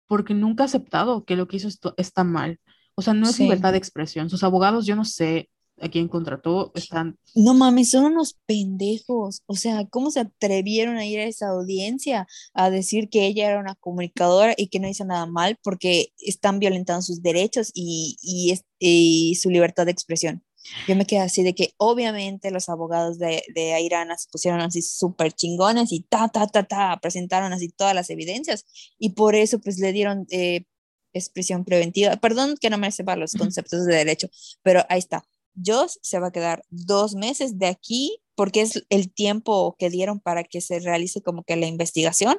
[0.09, 2.59] porque nunca ha aceptado que lo que hizo esto está mal.
[2.95, 4.29] O sea, no es libertad de expresión.
[4.29, 5.49] Sus abogados, yo no sé
[5.81, 7.19] a quién contrató, están...
[7.35, 9.43] No mames, son unos pendejos.
[9.47, 13.61] O sea, ¿cómo se atrevieron a ir a esa audiencia a decir que ella era
[13.61, 18.61] una comunicadora y que no hizo nada mal porque están violentando sus derechos y, y,
[18.79, 20.45] y su libertad de expresión?
[20.87, 24.83] Yo me quedé así de que obviamente los abogados de, de Airana se pusieron así
[24.83, 28.65] súper chingones y ta, ta, ta, ta, presentaron así todas las evidencias
[28.99, 30.65] y por eso pues le dieron eh,
[31.13, 32.17] expresión preventiva.
[32.17, 34.29] Perdón que no me sepa los conceptos de derecho,
[34.63, 35.25] pero ahí está.
[35.65, 40.21] Joss se va a quedar dos meses de aquí porque es el tiempo que dieron
[40.21, 42.39] para que se realice como que la investigación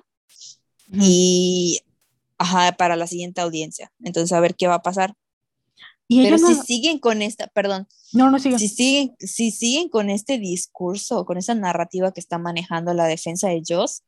[0.92, 1.82] y
[2.38, 3.92] ajá, para la siguiente audiencia.
[4.04, 5.16] Entonces, a ver qué va a pasar.
[6.22, 11.26] Pero si siguen con esta, perdón, no, no Si siguen, si siguen con este discurso,
[11.26, 14.04] con esa narrativa que está manejando la defensa de Joss,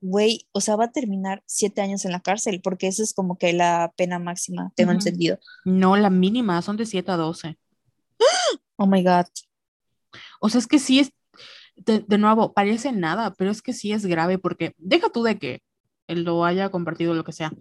[0.00, 3.36] güey, o sea, va a terminar siete años en la cárcel, porque eso es como
[3.36, 5.38] que la pena máxima, tengo entendido.
[5.64, 7.58] No, la mínima, son de 7 a 12.
[8.76, 9.26] Oh my God.
[10.40, 11.12] O sea, es que sí es,
[11.76, 15.38] de, de, nuevo, parece nada, pero es que sí es grave, porque deja tú de
[15.38, 15.62] que
[16.06, 17.52] él lo haya compartido, lo que sea.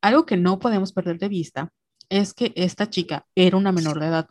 [0.00, 1.72] Algo que no podemos perder de vista
[2.12, 4.28] es que esta chica era una menor de edad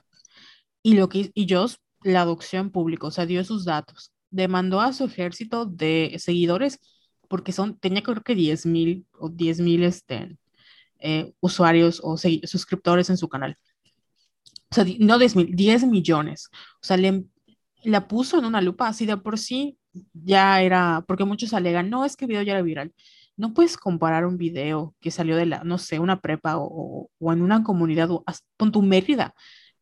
[0.84, 4.94] y lo que y Joss la adopción pública, o sea, dio sus datos, demandó a
[4.94, 6.80] su ejército de seguidores
[7.28, 10.38] porque son, tenía creo que 10 mil o 10 mil este,
[11.00, 13.58] eh, usuarios o suscriptores en su canal.
[14.70, 16.50] O sea, no 10 mil, 10 millones.
[16.82, 17.26] O sea, le,
[17.84, 19.78] la puso en una lupa así de por sí,
[20.14, 22.94] ya era, porque muchos alegan, no, es que el video ya era viral.
[23.42, 27.34] No puedes comparar un video que salió de la, no sé, una prepa o, o
[27.34, 28.10] en una comunidad,
[28.58, 29.34] con tu Mérida,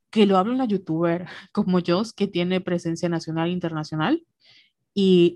[0.09, 4.25] que lo habla una youtuber como yo, que tiene presencia nacional e internacional,
[4.93, 5.35] y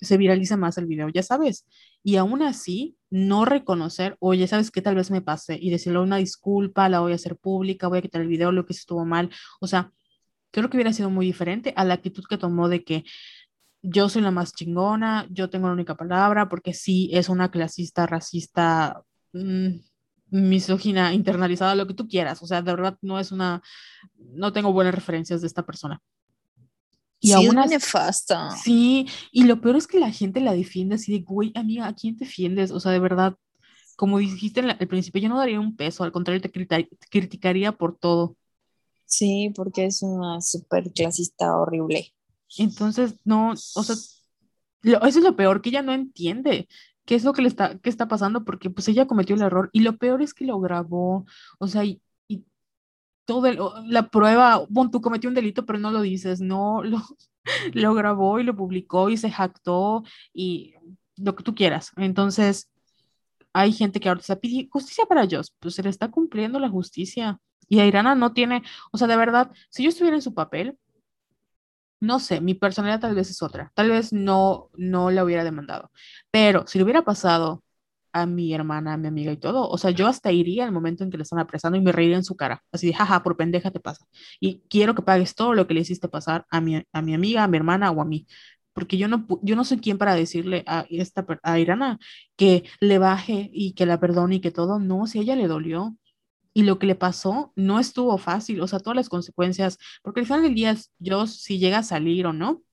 [0.00, 1.66] se viraliza más el video, ya sabes.
[2.02, 4.80] Y aún así, no reconocer, oye, ¿sabes qué?
[4.82, 8.02] Tal vez me pase y decirle una disculpa, la voy a hacer pública, voy a
[8.02, 9.30] quitar el video, lo que estuvo mal.
[9.60, 9.92] O sea,
[10.50, 13.04] creo que hubiera sido muy diferente a la actitud que tomó de que
[13.82, 18.06] yo soy la más chingona, yo tengo la única palabra, porque sí es una clasista,
[18.06, 19.02] racista,
[19.32, 19.76] mmm,
[20.30, 22.42] misógina, internalizada, lo que tú quieras.
[22.42, 23.62] O sea, de verdad no es una,
[24.16, 26.00] no tengo buenas referencias de esta persona.
[27.20, 28.50] Y sí, aún es nefasta.
[28.50, 31.94] Sí, y lo peor es que la gente la defiende así de, güey, amiga, ¿a
[31.94, 32.70] quién defiendes?
[32.70, 33.36] O sea, de verdad,
[33.96, 36.50] como dijiste al principio, yo no daría un peso, al contrario, te,
[37.10, 38.36] criticaría por todo.
[39.04, 42.12] Sí, porque es una súper clasista horrible.
[42.56, 43.96] Entonces, no, o sea,
[44.82, 46.68] eso es lo peor, que ella no entiende
[47.04, 49.70] qué es lo que le está, qué está pasando, porque pues ella cometió el error
[49.72, 51.26] y lo peor es que lo grabó,
[51.58, 52.00] o sea, y,
[53.24, 57.02] todo la prueba, bueno, tú cometió un delito, pero no lo dices, no, lo,
[57.74, 60.74] lo grabó y lo publicó y se jactó y
[61.16, 61.92] lo que tú quieras.
[61.96, 62.70] Entonces,
[63.52, 66.68] hay gente que ahora está pidiendo justicia para ellos, pues se le está cumpliendo la
[66.70, 67.38] justicia.
[67.68, 70.78] Y a Irana no tiene, o sea, de verdad, si yo estuviera en su papel,
[72.00, 75.90] no sé, mi personalidad tal vez es otra, tal vez no, no la hubiera demandado,
[76.30, 77.64] pero si le hubiera pasado
[78.12, 81.04] a mi hermana, a mi amiga y todo, o sea, yo hasta iría al momento
[81.04, 83.36] en que le están apresando y me reiría en su cara, así de, jaja, por
[83.36, 84.06] pendeja te pasa.
[84.40, 87.44] Y quiero que pagues todo lo que le hiciste pasar a mi, a mi amiga,
[87.44, 88.26] a mi hermana o a mí,
[88.72, 91.98] porque yo no, yo no soy quien para decirle a, esta, a Irana
[92.36, 95.48] que le baje y que la perdone y que todo, no, si a ella le
[95.48, 95.96] dolió,
[96.58, 100.26] y lo que le pasó no estuvo fácil, o sea, todas las consecuencias, porque al
[100.26, 102.64] final del día, yo si llega a salir o no,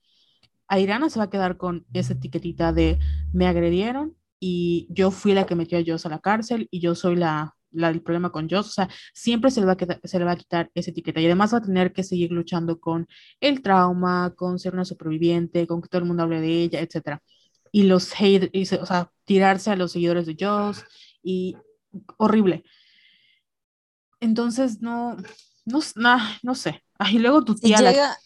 [0.68, 2.98] Irana se va a quedar con esa etiquetita de
[3.32, 6.96] me agredieron y yo fui la que metió a Joss a la cárcel y yo
[6.96, 10.18] soy la, la del problema con Joss, o sea, siempre se le, va a se
[10.18, 13.06] le va a quitar esa etiqueta y además va a tener que seguir luchando con
[13.40, 17.20] el trauma, con ser una superviviente, con que todo el mundo hable de ella, etc.
[17.70, 20.84] Y los hate, o sea, tirarse a los seguidores de Joss
[21.22, 21.56] y
[22.16, 22.64] horrible.
[24.20, 25.16] Entonces, no,
[25.64, 25.80] no,
[26.42, 26.82] no sé.
[27.10, 27.76] Y luego tu tía.
[27.76, 28.18] Si llega,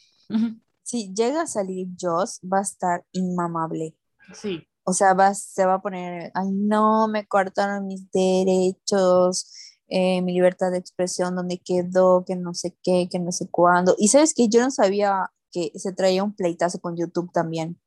[0.82, 3.96] si llega a salir Joss, va a estar inmamable.
[4.34, 4.66] Sí.
[4.84, 9.52] O sea, va, se va a poner, ay, no, me cortaron mis derechos,
[9.88, 13.94] eh, mi libertad de expresión, donde quedó, que no sé qué, que no sé cuándo.
[13.98, 17.80] Y sabes que yo no sabía que se traía un pleitazo con YouTube también.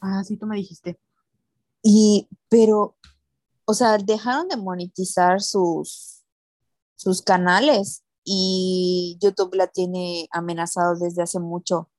[0.00, 0.98] Ah, sí, tú me dijiste.
[1.82, 2.96] Y, pero,
[3.64, 6.23] o sea, dejaron de monetizar sus,
[6.96, 11.90] sus canales y YouTube la tiene amenazado desde hace mucho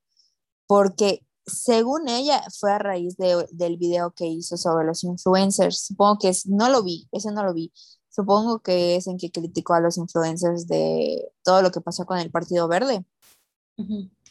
[0.66, 5.86] porque según ella fue a raíz de, del video que hizo sobre los influencers.
[5.86, 7.72] Supongo que es, no lo vi, ese no lo vi.
[8.08, 12.18] Supongo que es en que criticó a los influencers de todo lo que pasó con
[12.18, 13.04] el Partido Verde.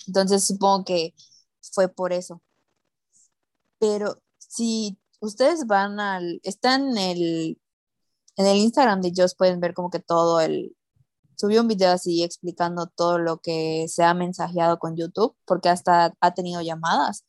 [0.08, 1.14] Entonces supongo que
[1.62, 2.42] fue por eso.
[3.80, 7.62] Pero si ustedes van al, están en el
[8.38, 10.76] en el Instagram de Joss pueden ver como que todo el...
[11.38, 16.14] Subió un video así explicando todo lo que se ha mensajeado con YouTube, porque hasta
[16.22, 17.26] ha tenido llamadas,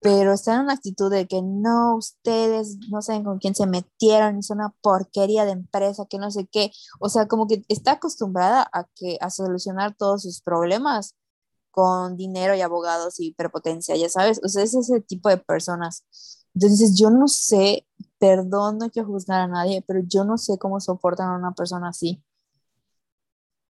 [0.00, 4.38] pero está en una actitud de que no, ustedes no saben con quién se metieron,
[4.38, 6.70] es una porquería de empresa, que no sé qué.
[7.00, 11.16] O sea, como que está acostumbrada a, que, a solucionar todos sus problemas
[11.72, 14.40] con dinero y abogados y prepotencia, ya sabes.
[14.44, 16.04] O sea, es ese tipo de personas.
[16.54, 17.86] Entonces, yo no sé
[18.18, 21.88] perdón, no quiero juzgar a nadie, pero yo no sé cómo soportan a una persona
[21.90, 22.22] así.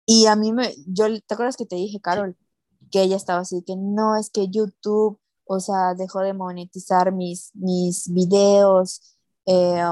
[0.06, 2.36] Y a mí me, yo, ¿te acuerdas que te dije, Carol,
[2.92, 7.52] que ella estaba así, que no, es que YouTube, o sea, dejó de monetizar mis,
[7.56, 9.18] mis videos.
[9.46, 9.84] Eh,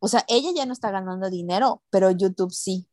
[0.00, 2.88] o sea, ella ya no está ganando dinero, pero YouTube sí,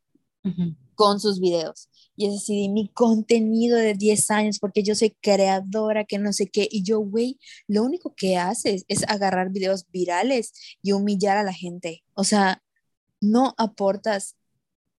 [0.95, 6.03] con sus videos y es así mi contenido de 10 años porque yo soy creadora,
[6.03, 10.51] que no sé qué, y yo, güey, lo único que haces es agarrar videos virales
[10.81, 12.03] y humillar a la gente.
[12.15, 12.63] O sea,
[13.21, 14.35] no aportas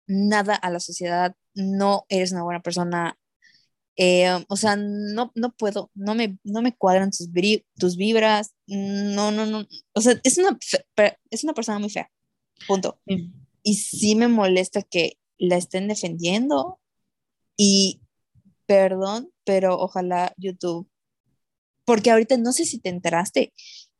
[0.07, 3.19] nada a la sociedad, no eres una buena persona.
[3.97, 7.29] Eh, o sea, no, no puedo, no me, no me cuadran tus,
[7.79, 9.67] tus vibras, no, no, no.
[9.93, 10.57] O sea, es una,
[11.31, 12.09] es una persona muy fea,
[12.69, 13.01] punto.
[13.65, 16.79] Y sí me molesta que la estén defendiendo
[17.57, 18.01] y
[18.67, 20.89] perdón, pero ojalá YouTube,
[21.85, 23.53] porque ahorita no sé si te enteraste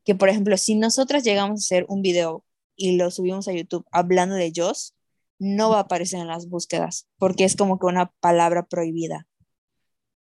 [0.05, 2.45] que, por ejemplo, si nosotras llegamos a hacer un video
[2.77, 4.95] y lo subimos a YouTube hablando de Joss,
[5.39, 9.27] no va a aparecer en las búsquedas, porque es como que una palabra prohibida.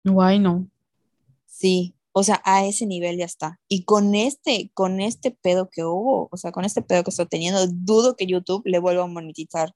[0.04, 0.68] Guay, no.
[1.46, 3.60] Sí, o sea, a ese nivel ya está.
[3.68, 7.28] Y con este, con este pedo que hubo, o sea, con este pedo que estoy
[7.28, 9.74] teniendo, dudo que YouTube le vuelva a monetizar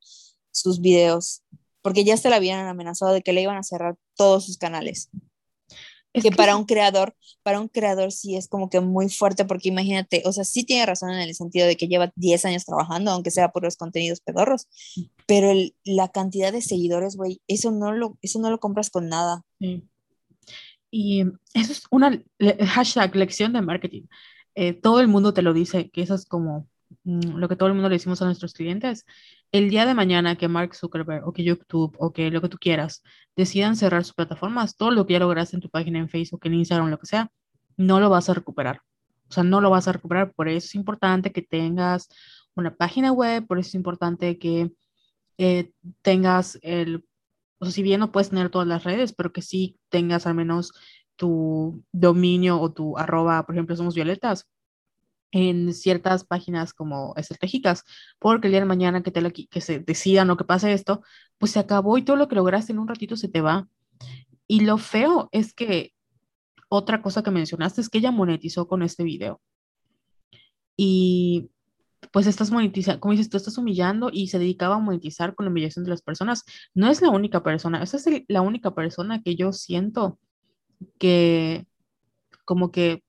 [0.56, 1.44] sus videos,
[1.82, 5.10] porque ya se la habían amenazado de que le iban a cerrar todos sus canales.
[6.14, 9.68] Es que, para un creador, para un creador sí es como que muy fuerte, porque
[9.68, 13.12] imagínate, o sea, sí tiene razón en el sentido de que lleva 10 años trabajando,
[13.12, 14.70] aunque sea por los contenidos pedorros,
[15.28, 15.52] pero
[15.84, 19.44] la cantidad de seguidores, güey, eso no lo, eso no lo compras con nada.
[19.60, 19.84] Sí.
[20.90, 24.04] Y eso es una hashtag lección de marketing.
[24.56, 26.70] Eh, todo el mundo te lo dice, que eso es como
[27.04, 29.06] lo que todo el mundo le decimos a nuestros clientes.
[29.52, 32.58] El día de mañana que Mark Zuckerberg o que YouTube o que lo que tú
[32.58, 33.04] quieras
[33.36, 36.56] decidan cerrar sus plataformas, todo lo que ya lograste en tu página en Facebook, en
[36.56, 37.32] Instagram, lo que sea,
[37.78, 38.82] no lo vas a recuperar.
[39.30, 40.34] O sea, no lo vas a recuperar.
[40.34, 42.10] Por eso es importante que tengas
[42.56, 44.72] una página web, por eso es importante que
[45.38, 45.72] eh,
[46.02, 47.06] tengas el
[47.60, 50.36] o sea, si bien no puedes tener todas las redes, pero que sí tengas al
[50.36, 50.74] menos
[51.16, 54.48] tu dominio o tu arroba, por ejemplo, somos violetas,
[55.36, 57.84] en ciertas páginas como estratégicas,
[58.20, 61.02] porque el día de mañana que, te lo, que se decidan o que pase esto,
[61.38, 63.68] pues se acabó y todo lo que lograste en un ratito se te va.
[64.48, 65.92] Y lo feo es que
[66.70, 69.42] otra cosa que mencionaste es que ella monetizó con este video.
[70.78, 71.50] Y
[72.14, 75.52] pues estás monetizando, como dices, tú estás humillando y se dedicaba a monetizar con la
[75.52, 76.46] humillación de las personas.
[76.74, 80.18] No es la única persona, esa es la única persona que yo siento
[80.98, 81.68] que
[82.46, 83.05] como que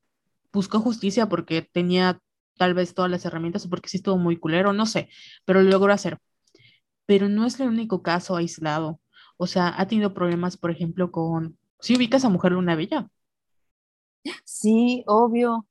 [0.57, 2.21] buscó justicia porque tenía
[2.59, 5.09] tal vez todas las herramientas o porque sí estuvo muy culero, no sé,
[5.45, 6.19] pero lo logró hacer.
[7.07, 9.01] Pero no es el único caso aislado.
[9.37, 11.59] O sea, ha tenido problemas, por ejemplo, con...
[11.81, 13.09] Si ubicas a Mujer Luna Bella.
[14.45, 15.67] Sí, obvio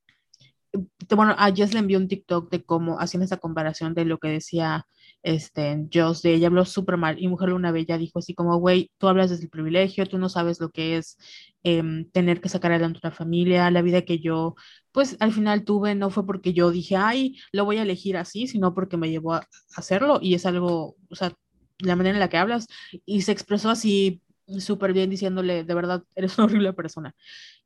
[1.15, 4.29] bueno, a Jess le envió un TikTok de cómo, haciendo esta comparación de lo que
[4.29, 4.88] decía
[5.26, 8.91] este, Joss, de ella habló súper mal, y Mujer Luna Bella dijo así como, güey,
[8.99, 11.17] tú hablas desde el privilegio, tú no sabes lo que es
[11.63, 14.55] em, tener que sacar adelante una familia, la vida que yo,
[14.91, 18.47] pues al final tuve, no fue porque yo dije, ay, lo voy a elegir así,
[18.47, 21.34] sino porque me llevó a hacerlo, y es algo, o sea,
[21.80, 22.67] la manera en la que hablas,
[23.05, 24.21] y se expresó así
[24.59, 27.15] súper bien diciéndole, de verdad, eres una horrible persona.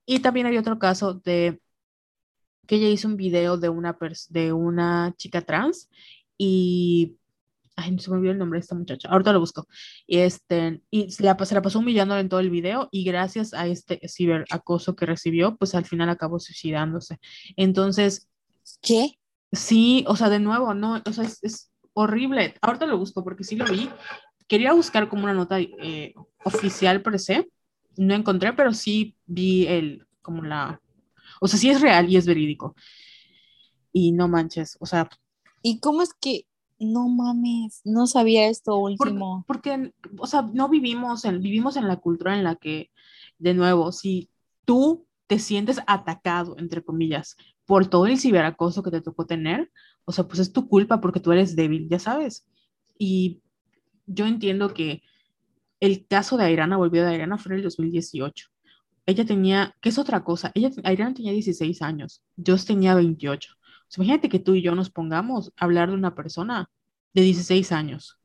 [0.06, 1.60] Y también había otro caso de
[2.68, 3.98] que ella hizo un video de una,
[4.30, 5.90] de una chica trans
[6.38, 7.18] y
[7.80, 9.68] ay, se me olvidó el nombre de esta muchacha, ahorita lo busco,
[10.06, 13.54] y, este, y se la, se la pasó humillando en todo el video y gracias
[13.54, 17.20] a este ciberacoso que recibió, pues al final acabó suicidándose.
[17.56, 18.30] Entonces,
[18.82, 19.14] ¿qué?
[19.52, 22.54] Sí, o sea, de nuevo, no, o sea, es, horrible.
[22.62, 23.90] Ahorita lo busco porque sí lo vi.
[24.48, 26.14] Quería buscar como una nota eh,
[26.46, 27.50] oficial per se,
[27.98, 30.82] no encontré, pero sí vi el, como la,
[31.42, 32.76] o sea, sí es real y es verídico.
[33.92, 35.10] Y no manches, o sea.
[35.62, 36.46] ¿Y cómo es que
[36.80, 39.44] no mames, no sabía esto último?
[39.48, 42.92] Porque, o sea, no vivimos en, vivimos en la cultura en la que,
[43.38, 44.30] de nuevo, si
[44.66, 49.72] tú te sientes atacado, entre comillas, por todo el ciberacoso que te tocó tener,
[50.06, 52.48] o sea, pues es tu culpa porque tú eres débil, ya sabes.
[52.98, 53.42] Y
[54.08, 55.04] yo entiendo que
[55.80, 58.50] el caso de Airana, volvió de Airana, fue en el 2018
[59.10, 60.52] ella tenía, ¿qué es otra cosa?
[60.54, 63.56] Ella, Adriana tenía 16 años, yo tenía 28.
[63.98, 66.70] Imagínate que tú y yo nos pongamos a hablar de una persona
[67.14, 68.20] de 16 años,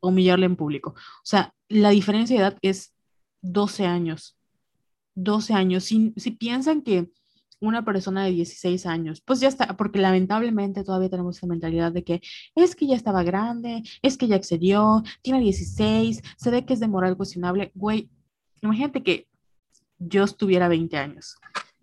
[0.00, 0.90] humillarla en público.
[0.90, 2.94] O sea, la diferencia de edad es
[3.42, 4.36] 12 años.
[5.14, 5.84] 12 años.
[5.84, 7.10] Si, si piensan que
[7.60, 12.04] una persona de 16 años, pues ya está, porque lamentablemente todavía tenemos esa mentalidad de
[12.04, 12.20] que
[12.54, 16.80] es que ya estaba grande, es que ya excedió, tiene 16, se ve que es
[16.80, 17.70] de moral cuestionable.
[17.74, 18.10] Güey,
[18.60, 19.28] imagínate que
[19.98, 21.36] yo estuviera 20 años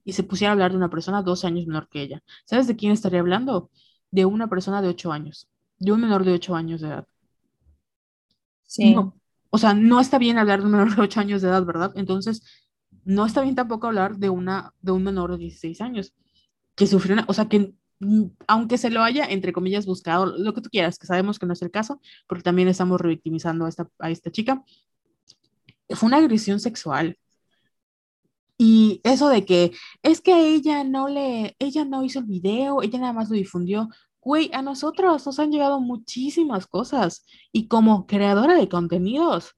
[0.04, 2.24] y se pusiera a hablar de una persona dos años menor que ella.
[2.46, 3.70] ¿Sabes de quién estaría hablando?
[4.12, 5.48] De una persona de 8 años,
[5.80, 7.08] de un menor de 8 años de edad.
[8.64, 8.96] Sí.
[9.50, 11.92] o sea, no está bien hablar de un menor de 8 años de edad, ¿verdad?
[11.96, 12.44] Entonces,
[13.04, 16.14] no está bien tampoco hablar de, una, de un menor de 16 años
[16.76, 20.62] que sufrió, o sea, que mm, aunque se lo haya, entre comillas, buscado, lo que
[20.62, 23.90] tú quieras, que sabemos que no es el caso, porque también estamos revictimizando a esta,
[24.00, 24.64] a esta chica,
[25.90, 27.18] fue una agresión sexual.
[28.64, 29.72] Y eso de que
[30.04, 33.90] es que ella no le, ella no hizo el video, ella nada más lo difundió.
[34.22, 39.56] Güey, a nosotros nos han llegado muchísimas cosas y como creadora de contenidos,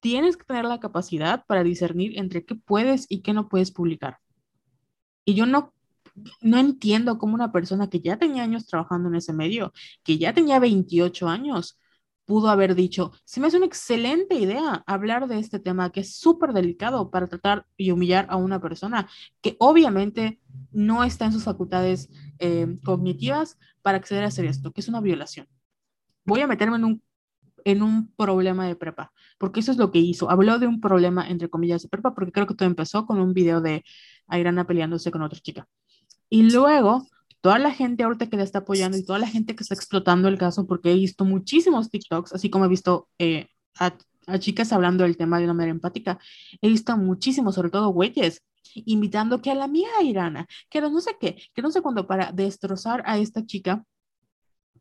[0.00, 4.18] tienes que tener la capacidad para discernir entre qué puedes y qué no puedes publicar.
[5.24, 5.72] Y yo no,
[6.40, 9.72] no entiendo cómo una persona que ya tenía años trabajando en ese medio,
[10.02, 11.78] que ya tenía 28 años,
[12.30, 16.14] pudo haber dicho, se me hace una excelente idea hablar de este tema que es
[16.14, 19.08] súper delicado para tratar y humillar a una persona
[19.40, 20.38] que obviamente
[20.70, 22.08] no está en sus facultades
[22.38, 25.48] eh, cognitivas para acceder a hacer esto, que es una violación.
[26.24, 27.02] Voy a meterme en un,
[27.64, 30.30] en un problema de prepa, porque eso es lo que hizo.
[30.30, 33.34] Habló de un problema, entre comillas, de prepa, porque creo que todo empezó con un
[33.34, 33.82] video de
[34.28, 35.66] Ayrana peleándose con otra chica.
[36.28, 37.08] Y luego
[37.40, 40.28] toda la gente ahorita que le está apoyando y toda la gente que está explotando
[40.28, 43.92] el caso, porque he visto muchísimos TikToks, así como he visto eh, a,
[44.38, 46.18] chicas hablando del tema de una manera empática,
[46.60, 48.42] he visto muchísimos, sobre todo güeyes,
[48.74, 52.32] invitando que a la mía Irana, que no sé qué, que no sé cuándo, para
[52.32, 53.84] destrozar a esta chica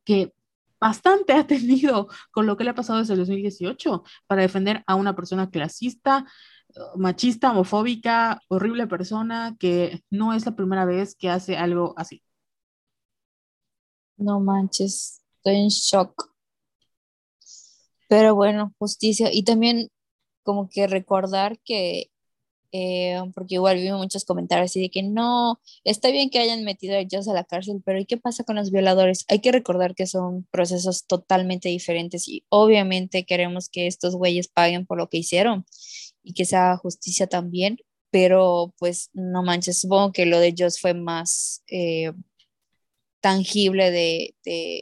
[0.04, 0.34] que
[0.80, 4.96] bastante ha tenido con lo que le ha pasado desde el 2018 para defender a
[4.96, 6.26] una persona clasista,
[6.96, 12.24] machista, homofóbica, horrible persona que no es la primera vez que hace algo así.
[14.20, 16.30] No manches, estoy en shock.
[18.10, 19.30] Pero bueno, justicia.
[19.32, 19.90] Y también
[20.44, 22.12] como que recordar que,
[22.72, 26.96] eh, porque igual vi muchos comentarios así de que no, está bien que hayan metido
[26.96, 29.26] a ellos a la cárcel, pero ¿y qué pasa con los violadores?
[29.30, 34.86] Hay que recordar que son procesos totalmente diferentes y obviamente queremos que estos güeyes paguen
[34.86, 35.66] por lo que hicieron
[36.24, 37.78] y que sea justicia también,
[38.12, 41.64] pero pues no manches, supongo que lo de ellos fue más...
[41.68, 42.14] Eh,
[43.22, 44.82] tangible de, de,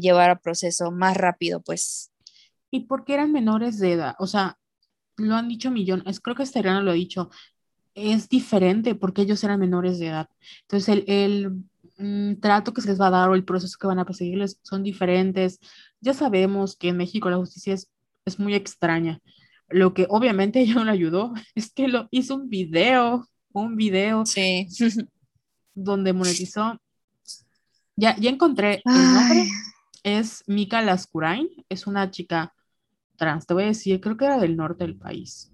[0.00, 2.10] llevar a proceso más rápido, pues.
[2.70, 4.14] ¿Y por qué eran menores de edad?
[4.18, 4.58] O sea,
[5.16, 7.30] lo han dicho millones, creo que Esteriano lo ha dicho,
[7.94, 10.28] es diferente porque ellos eran menores de edad.
[10.62, 11.50] Entonces, el, el
[11.98, 14.58] mm, trato que se les va a dar o el proceso que van a perseguirles
[14.62, 15.60] son diferentes.
[16.00, 17.90] Ya sabemos que en México la justicia es,
[18.24, 19.20] es muy extraña.
[19.68, 24.26] Lo que obviamente ella no le ayudó es que lo hizo un video, un video
[24.26, 24.66] sí.
[25.74, 26.80] donde monetizó.
[27.96, 29.46] Ya, ya encontré el nombre.
[30.02, 31.48] Es Mika Lascurain.
[31.68, 32.54] Es una chica
[33.16, 33.46] trans.
[33.46, 35.52] Te voy a decir, creo que era del norte del país.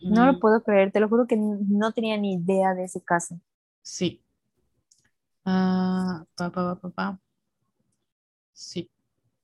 [0.00, 0.40] No lo mm.
[0.40, 3.40] puedo creer, te lo juro que no tenía ni idea de ese caso.
[3.82, 4.22] Sí.
[5.44, 7.20] Ah, pa, pa, pa,
[8.52, 8.90] sí.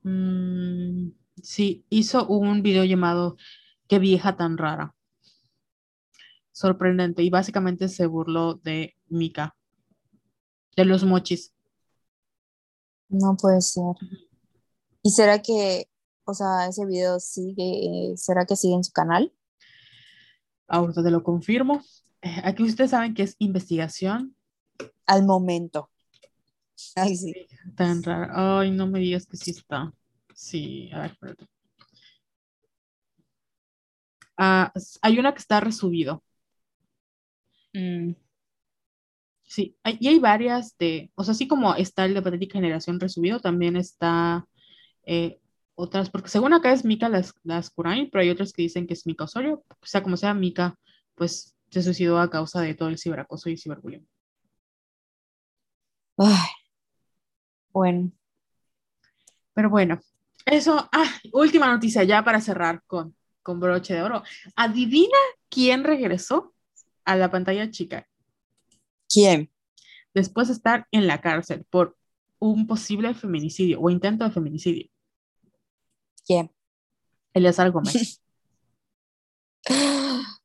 [0.03, 1.11] Mm,
[1.43, 3.37] sí, hizo un video llamado
[3.87, 4.95] Qué vieja tan rara
[6.53, 9.57] sorprendente y básicamente se burló de Mika,
[10.77, 11.53] de los mochis.
[13.09, 13.95] No puede ser.
[15.03, 15.89] ¿Y será que,
[16.25, 19.33] o sea, ese video sigue, será que sigue en su canal?
[20.69, 21.83] Ahorita te lo confirmo.
[22.23, 24.37] Eh, aquí ustedes saben que es investigación.
[25.07, 25.91] Al momento.
[26.95, 27.35] Ay, sí.
[27.77, 28.61] Tan raro.
[28.61, 29.93] Ay, no me digas que sí está.
[30.35, 31.47] Sí, a ver, espérate.
[34.37, 34.73] Ah,
[35.03, 36.23] hay una que está resubido.
[37.75, 38.15] Mm.
[39.45, 43.41] Sí, y hay varias de, o sea, así como está el de Patética Generación resubido,
[43.41, 44.47] también está
[45.05, 45.41] eh,
[45.75, 48.95] otras, porque según acá es Mika las, las Curain, pero hay otras que dicen que
[48.95, 50.77] es Mika Osorio, o sea, como sea, Mika,
[51.17, 54.07] pues se suicidó a causa de todo el ciberacoso y ciberbullying.
[57.73, 58.13] bueno.
[59.55, 60.01] Pero bueno,
[60.47, 64.23] eso, ah, última noticia ya para cerrar con, con broche de oro.
[64.57, 65.19] ¿Adivina
[65.49, 66.55] quién regresó?
[67.11, 68.09] A la pantalla chica.
[69.09, 69.51] ¿Quién?
[70.15, 71.99] Después de estar en la cárcel por
[72.39, 74.89] un posible feminicidio o intento de feminicidio.
[76.25, 76.53] ¿Quién?
[77.35, 78.23] Eleazar Gómez.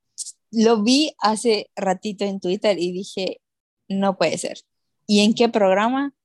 [0.52, 3.42] Lo vi hace ratito en Twitter y dije,
[3.88, 4.58] no puede ser.
[5.06, 6.16] ¿Y en qué programa?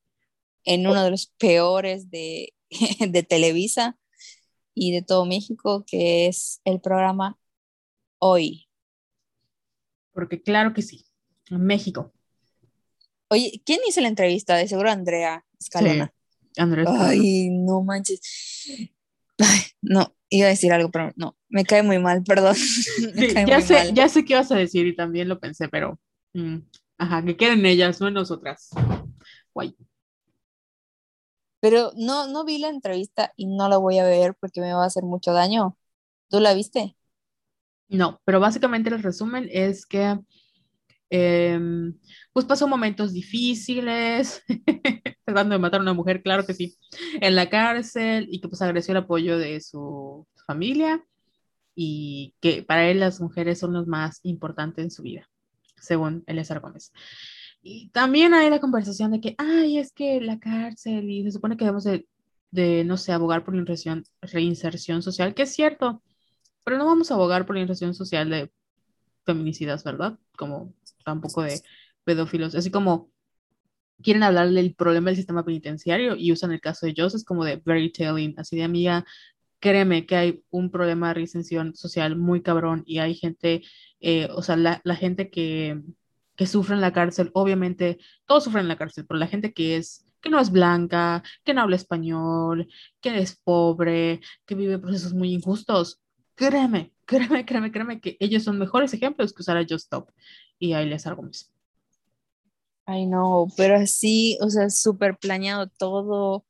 [0.63, 2.55] En uno de los peores de,
[3.07, 3.99] de Televisa
[4.73, 7.37] y de todo México, que es el programa
[8.17, 8.70] Hoy
[10.13, 11.05] porque claro que sí,
[11.49, 12.13] en México.
[13.29, 14.55] Oye, ¿quién hizo la entrevista?
[14.55, 16.13] De seguro Andrea Escalona.
[16.39, 17.09] Sí, Andrea Escalona.
[17.09, 18.19] Ay, no manches.
[19.81, 22.55] no, iba a decir algo, pero no, me cae muy mal, perdón.
[23.47, 25.99] ya, sé, ya sé qué ibas a decir y también lo pensé, pero
[26.33, 26.57] mm,
[26.97, 28.69] ajá, que queden ellas, no en nosotras.
[29.53, 29.75] Guay.
[31.61, 34.83] Pero no, no vi la entrevista y no la voy a ver porque me va
[34.83, 35.77] a hacer mucho daño.
[36.29, 36.97] ¿Tú la viste?
[37.91, 40.17] No, pero básicamente el resumen es que
[41.09, 41.93] em,
[42.31, 44.43] pues pasó momentos difíciles,
[45.25, 46.77] tratando de matar a una mujer, claro que sí,
[47.19, 51.03] en la cárcel y que pues agradeció el apoyo de su familia
[51.75, 55.29] y que para él las mujeres son los más importantes en su vida,
[55.75, 56.93] según Eliezer Gómez.
[57.61, 61.57] Y también hay la conversación de que, ay, es que la cárcel y se supone
[61.57, 62.07] que debemos de,
[62.51, 63.65] de no sé, abogar por la
[64.21, 66.01] reinserción social, que es cierto,
[66.63, 68.51] pero no vamos a abogar por la inclusión social de
[69.25, 70.19] feminicidas, ¿verdad?
[70.37, 70.73] Como
[71.05, 71.61] tampoco de
[72.03, 72.55] pedófilos.
[72.55, 73.11] Así como
[74.01, 77.61] quieren hablar del problema del sistema penitenciario y usan el caso de Joseph como de
[77.63, 79.05] very telling, así de amiga,
[79.59, 83.63] créeme que hay un problema de reinserción social muy cabrón y hay gente,
[83.99, 85.81] eh, o sea, la, la gente que,
[86.35, 89.77] que sufre en la cárcel, obviamente todos sufren en la cárcel, pero la gente que
[89.77, 92.67] es que no es blanca, que no habla español,
[93.01, 96.00] que es pobre, que vive procesos muy injustos,
[96.41, 100.09] créeme, créeme, créeme, créeme que ellos son mejores ejemplos que usar a Just Stop
[100.57, 101.51] y ahí les algo más.
[102.85, 106.45] Ay, no, pero así, o sea, súper planeado todo,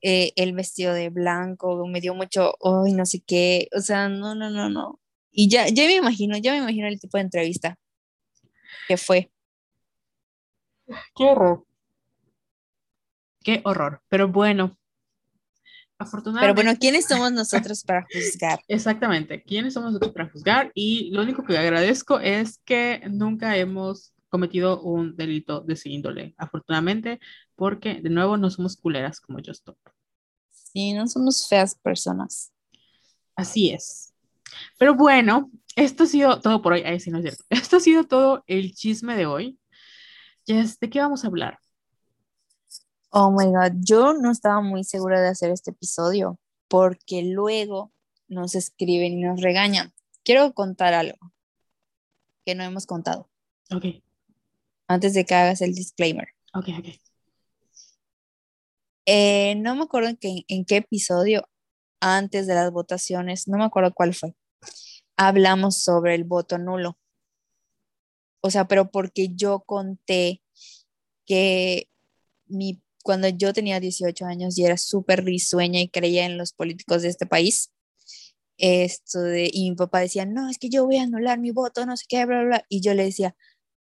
[0.00, 4.34] eh, el vestido de blanco, me dio mucho, ay, no sé qué, o sea, no,
[4.34, 5.00] no, no, no.
[5.30, 7.78] Y ya, ya me imagino, ya me imagino el tipo de entrevista
[8.88, 9.30] que fue.
[11.14, 11.66] Qué horror.
[13.42, 14.02] Qué horror.
[14.08, 14.78] Pero bueno,
[16.04, 16.54] afortunadamente.
[16.54, 18.60] Pero bueno, ¿quiénes somos nosotros para juzgar?
[18.68, 20.70] Exactamente, ¿quiénes somos nosotros para juzgar?
[20.74, 26.34] Y lo único que agradezco es que nunca hemos cometido un delito de ese índole,
[26.38, 27.20] afortunadamente,
[27.54, 29.76] porque de nuevo no somos culeras como yo estoy.
[30.50, 32.52] Sí, no somos feas personas.
[33.36, 34.12] Así es.
[34.78, 36.82] Pero bueno, esto ha sido todo por hoy.
[36.82, 37.44] Ahí sí no es cierto.
[37.48, 39.58] Esto ha sido todo el chisme de hoy.
[40.46, 41.58] ¿de qué vamos a hablar?
[43.16, 46.38] Oh my God, yo no estaba muy segura de hacer este episodio
[46.68, 47.92] porque luego
[48.26, 49.92] nos escriben y nos regañan.
[50.24, 51.18] Quiero contar algo
[52.44, 53.28] que no hemos contado.
[53.70, 53.84] Ok
[54.88, 56.28] antes de que hagas el disclaimer.
[56.52, 56.86] Ok, ok.
[59.06, 61.48] Eh, no me acuerdo en qué, en qué episodio
[62.00, 64.34] antes de las votaciones, no me acuerdo cuál fue,
[65.16, 66.98] hablamos sobre el voto nulo.
[68.40, 70.42] O sea, pero porque yo conté
[71.24, 71.88] que
[72.46, 77.02] mi, cuando yo tenía 18 años y era súper risueña y creía en los políticos
[77.02, 77.70] de este país,
[78.56, 81.84] esto de, y mi papá decía, no, es que yo voy a anular mi voto,
[81.86, 82.64] no sé qué, bla, bla, bla.
[82.70, 83.36] Y yo le decía,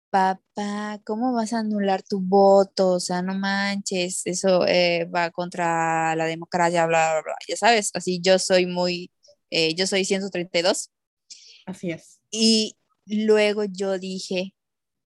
[0.09, 2.91] papá, ¿cómo vas a anular tu voto?
[2.93, 7.35] O sea, no manches, eso eh, va contra la democracia, bla, bla, bla.
[7.49, 9.11] Ya sabes, así yo soy muy,
[9.49, 10.89] eh, yo soy 132.
[11.65, 12.21] Así es.
[12.31, 14.55] Y luego yo dije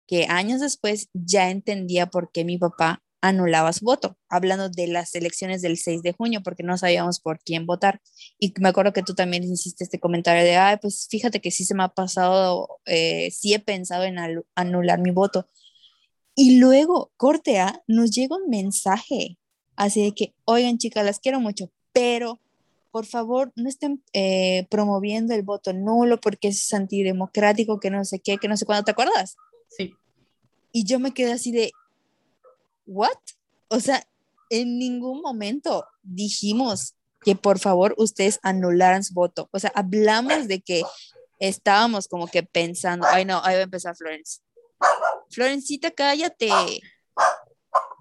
[0.09, 5.14] que años después ya entendía por qué mi papá anulaba su voto, hablando de las
[5.14, 8.03] elecciones del 6 de junio, porque no sabíamos por quién votar.
[8.39, 11.64] Y me acuerdo que tú también hiciste este comentario de, ay, pues fíjate que sí
[11.64, 14.16] se me ha pasado, eh, sí he pensado en
[14.57, 15.49] anular mi voto.
[16.35, 19.39] Y luego, corte A, nos llega un mensaje,
[19.77, 22.41] así de que, oigan chicas, las quiero mucho, pero
[22.91, 28.18] por favor no estén eh, promoviendo el voto nulo porque es antidemocrático, que no sé
[28.18, 29.37] qué, que no sé cuándo, ¿te acuerdas?
[29.68, 29.95] Sí.
[30.73, 31.70] Y yo me quedé así de,
[32.93, 33.18] ¿what?
[33.68, 34.07] O sea,
[34.51, 39.49] en ningún momento dijimos que por favor ustedes anularan su voto.
[39.53, 40.82] O sea, hablamos de que
[41.38, 44.40] estábamos como que pensando, ay no, ahí va a empezar Florence.
[45.30, 46.51] Florencita, cállate.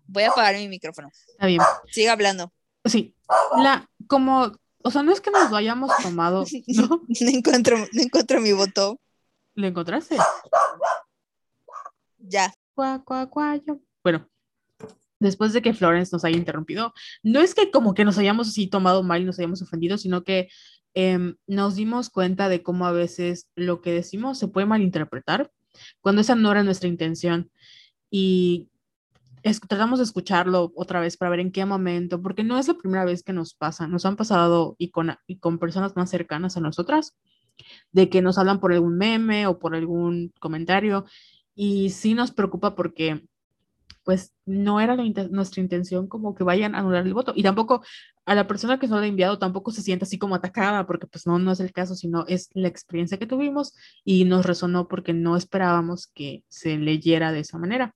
[0.05, 1.09] Voy a apagar mi micrófono.
[1.29, 1.61] Está bien.
[1.87, 2.51] Sigue hablando.
[2.83, 3.15] Sí,
[3.57, 4.51] la, como,
[4.83, 6.87] o sea, no es que nos lo hayamos tomado, ¿no?
[6.87, 8.99] no encuentro, no encuentro mi voto.
[9.53, 10.17] ¿Lo encontraste?
[12.17, 12.53] Ya.
[12.73, 13.79] Cuá, cuá, cuá, yo.
[14.03, 14.27] Bueno,
[15.21, 16.93] después de que Florence nos haya interrumpido,
[17.23, 20.23] no es que como que nos hayamos así tomado mal y nos hayamos ofendido, sino
[20.23, 20.49] que
[20.93, 25.51] em, nos dimos cuenta de cómo a veces lo que decimos se puede malinterpretar
[26.01, 27.51] cuando esa no era nuestra intención.
[28.09, 28.67] Y
[29.67, 33.05] tratamos de escucharlo otra vez para ver en qué momento, porque no es la primera
[33.05, 36.61] vez que nos pasa, nos han pasado y con, y con personas más cercanas a
[36.61, 37.15] nosotras,
[37.91, 41.05] de que nos hablan por algún meme o por algún comentario,
[41.55, 43.23] y sí nos preocupa porque
[44.03, 47.33] pues no era nuestra intención como que vayan a anular el voto.
[47.35, 47.83] Y tampoco
[48.25, 51.07] a la persona que se lo ha enviado tampoco se siente así como atacada, porque
[51.07, 53.73] pues no, no es el caso, sino es la experiencia que tuvimos
[54.03, 57.95] y nos resonó porque no esperábamos que se leyera de esa manera.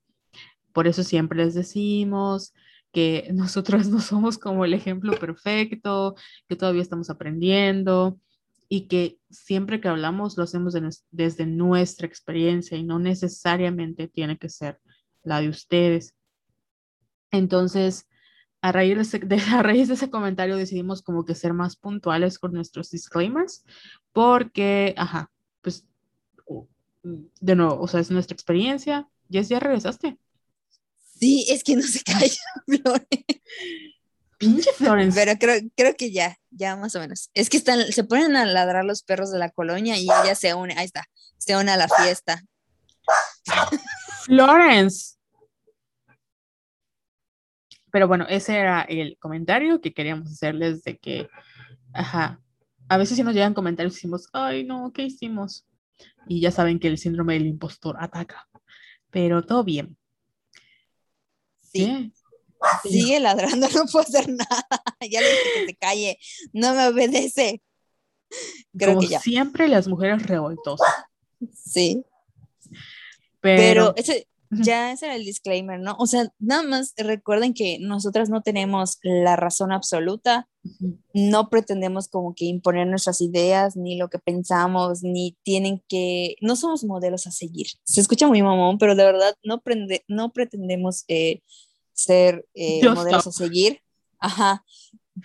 [0.73, 2.53] Por eso siempre les decimos
[2.91, 6.15] que nosotros no somos como el ejemplo perfecto,
[6.47, 8.19] que todavía estamos aprendiendo
[8.67, 10.75] y que siempre que hablamos lo hacemos
[11.11, 14.79] desde nuestra experiencia y no necesariamente tiene que ser
[15.25, 16.15] la de ustedes.
[17.31, 18.07] Entonces,
[18.61, 19.21] a raíz de, ese,
[19.55, 23.65] a raíz de ese comentario decidimos como que ser más puntuales con nuestros disclaimers,
[24.13, 25.29] porque, ajá,
[25.61, 25.85] pues,
[27.03, 29.07] de nuevo, o sea, es nuestra experiencia.
[29.29, 30.17] Jess, ¿ya regresaste?
[31.19, 32.27] Sí, es que no se calla,
[32.65, 33.41] Florence.
[34.37, 35.17] Pinche Florence.
[35.17, 37.29] Pero creo, creo que ya, ya más o menos.
[37.33, 40.53] Es que están, se ponen a ladrar los perros de la colonia y ella se
[40.53, 41.05] une, ahí está,
[41.37, 42.43] se une a la fiesta.
[44.25, 45.14] Florence.
[47.95, 51.29] Pero bueno, ese era el comentario que queríamos hacerles de que,
[51.93, 52.41] ajá,
[52.89, 55.65] a veces si nos llegan comentarios y decimos, ay, no, ¿qué hicimos?
[56.27, 58.49] Y ya saben que el síndrome del impostor ataca.
[59.11, 59.97] Pero todo bien.
[61.61, 62.11] Sí.
[62.83, 64.67] Sigue ladrando, no puedo hacer nada.
[65.09, 66.17] ya le dije que se calle,
[66.51, 67.61] no me obedece.
[68.77, 69.21] Creo Como que ya.
[69.21, 70.93] siempre las mujeres revoltosas.
[71.53, 72.03] Sí.
[73.39, 75.95] Pero, ese, ya ese era el disclaimer, ¿no?
[75.99, 80.47] O sea, nada más recuerden que nosotras no tenemos la razón absoluta,
[81.13, 86.55] no pretendemos como que imponer nuestras ideas, ni lo que pensamos, ni tienen que, no
[86.55, 87.67] somos modelos a seguir.
[87.83, 91.41] Se escucha muy mamón, pero de verdad no, prende, no pretendemos eh,
[91.93, 93.81] ser eh, modelos a seguir.
[94.19, 94.65] Ajá,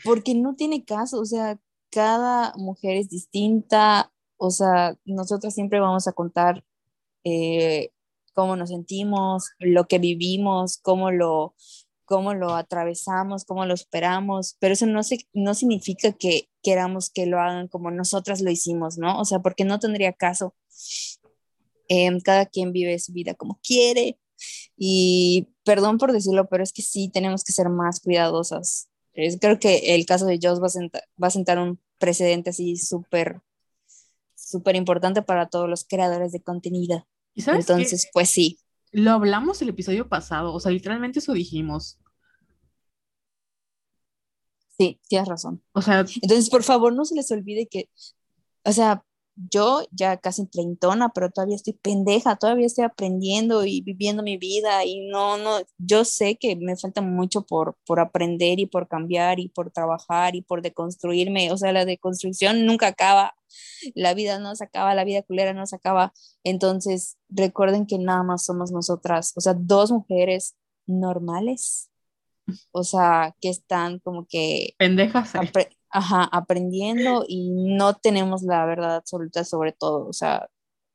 [0.05, 1.59] porque no tiene caso, o sea,
[1.91, 6.65] cada mujer es distinta, o sea, nosotras siempre vamos a contar
[7.25, 7.91] eh,
[8.33, 11.55] cómo nos sentimos, lo que vivimos, cómo lo,
[12.05, 15.01] cómo lo atravesamos, cómo lo esperamos, pero eso no,
[15.33, 19.21] no significa que queramos que lo hagan como nosotras lo hicimos, ¿no?
[19.21, 20.55] O sea, porque no tendría caso.
[21.89, 24.17] Em, cada quien vive su vida como quiere
[24.77, 28.89] y perdón por decirlo, pero es que sí tenemos que ser más cuidadosas.
[29.41, 30.69] creo que el caso de Joss va
[31.23, 33.41] va a sentar un precedente así súper,
[34.37, 37.07] súper importante para todos los creadores de contenido.
[37.47, 38.59] Entonces, pues sí.
[38.93, 41.99] Lo hablamos el episodio pasado, o sea, literalmente eso dijimos.
[44.77, 45.63] Sí, tienes razón.
[45.73, 47.89] O sea, entonces, por favor, no se les olvide que,
[48.65, 49.05] o sea,
[49.51, 54.85] yo ya casi treintona, pero todavía estoy pendeja, todavía estoy aprendiendo y viviendo mi vida
[54.85, 59.41] y no, no, yo sé que me falta mucho por, por aprender y por cambiar
[59.41, 63.35] y por trabajar y por deconstruirme, o sea, la deconstrucción nunca acaba,
[63.95, 66.13] la vida no se acaba, la vida culera no se acaba,
[66.45, 71.91] entonces recuerden que nada más somos nosotras, o sea, dos mujeres normales,
[72.73, 74.75] o sea, que están como que...
[74.79, 75.35] Pendejas.
[75.35, 80.07] Eh ajá, aprendiendo y no tenemos la verdad absoluta sobre todo.
[80.07, 80.49] O sea,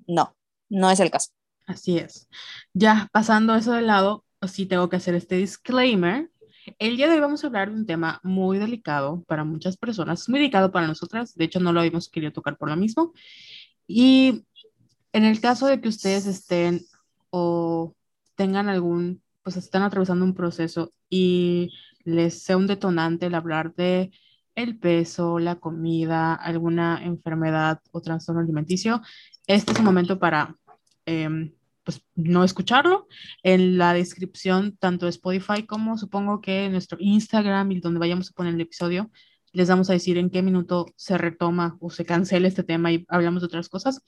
[0.08, 0.36] no,
[0.70, 1.32] no es el caso.
[1.68, 2.28] Así es.
[2.74, 6.32] Ya pasando eso de lado, sí tengo que hacer este disclaimer.
[6.80, 10.28] El día de hoy vamos a hablar de un tema muy delicado para muchas personas,
[10.30, 13.14] muy delicado para nosotras, de hecho no lo habíamos querido tocar por lo mismo.
[13.88, 14.46] Y
[15.14, 16.82] en el caso de que ustedes estén
[17.30, 17.96] o
[18.36, 21.72] tengan algún, pues están atravesando un proceso y
[22.04, 24.12] les sea un detonante el hablar de
[24.56, 29.02] el peso, la comida, alguna enfermedad o trastorno alimenticio,
[29.48, 30.56] este es un momento para
[31.06, 31.54] em,
[31.86, 33.08] pues, no escucharlo.
[33.44, 38.30] En la descripción, tanto de Spotify como supongo que en nuestro Instagram y donde vayamos
[38.30, 39.10] a poner el episodio,
[39.54, 43.06] les vamos a decir en qué minuto se retoma o se cancela este tema y
[43.08, 44.02] hablamos de otras cosas,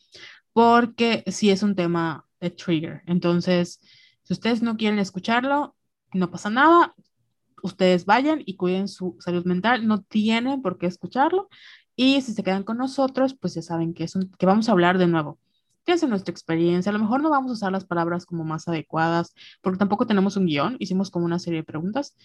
[0.51, 3.01] porque sí es un tema de trigger.
[3.05, 3.79] Entonces,
[4.23, 5.75] si ustedes no quieren escucharlo,
[6.13, 6.95] no pasa nada,
[7.63, 11.47] ustedes vayan y cuiden su salud mental, no tienen por qué escucharlo.
[11.95, 14.97] Y si se quedan con nosotros, pues ya saben que, es que vamos a hablar
[14.97, 15.39] de nuevo.
[15.87, 16.91] ¿Qué es nuestra experiencia?
[16.91, 20.37] A lo mejor no vamos a usar las palabras como más adecuadas, porque tampoco tenemos
[20.37, 22.15] un guion, hicimos como una serie de preguntas.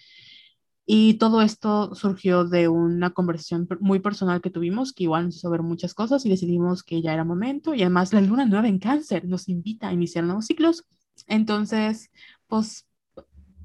[0.84, 5.48] Y todo esto surgió de una conversación muy personal que tuvimos, que igual nos hizo
[5.48, 7.72] ver muchas cosas y decidimos que ya era momento.
[7.72, 10.84] Y además la luna nueva en cáncer nos invita a iniciar nuevos ciclos.
[11.28, 12.10] Entonces,
[12.48, 12.86] pues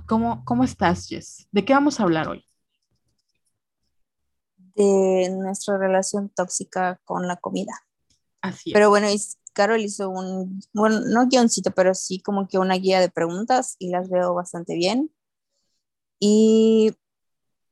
[0.08, 1.50] ¿Cómo, ¿Cómo estás, Jess?
[1.52, 2.46] ¿De qué vamos a hablar hoy?
[4.74, 7.74] De nuestra relación tóxica con la comida.
[8.40, 8.74] Así es.
[8.74, 9.08] Pero bueno,
[9.58, 13.90] Carol hizo un, bueno, no guioncito, pero sí como que una guía de preguntas y
[13.90, 15.12] las veo bastante bien.
[16.20, 16.94] Y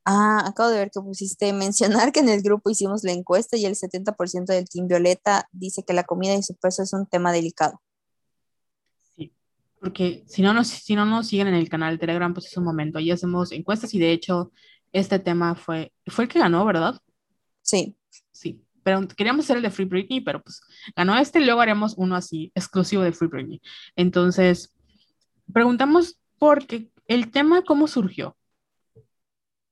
[0.04, 3.66] ah, acabo de ver que pusiste mencionar que en el grupo hicimos la encuesta y
[3.66, 7.32] el 70% del Team Violeta dice que la comida y su peso es un tema
[7.32, 7.80] delicado
[9.86, 12.64] porque si no, nos, si no nos siguen en el canal Telegram, pues es un
[12.64, 12.98] momento.
[12.98, 14.50] Ahí hacemos encuestas y de hecho
[14.92, 17.00] este tema fue, fue el que ganó, ¿verdad?
[17.62, 17.96] Sí.
[18.32, 20.60] Sí, pero queríamos hacer el de Free Britney, pero pues
[20.94, 23.60] ganó este y luego haremos uno así, exclusivo de Free Britney.
[23.96, 24.72] Entonces,
[25.52, 28.36] preguntamos por qué el tema, ¿cómo surgió?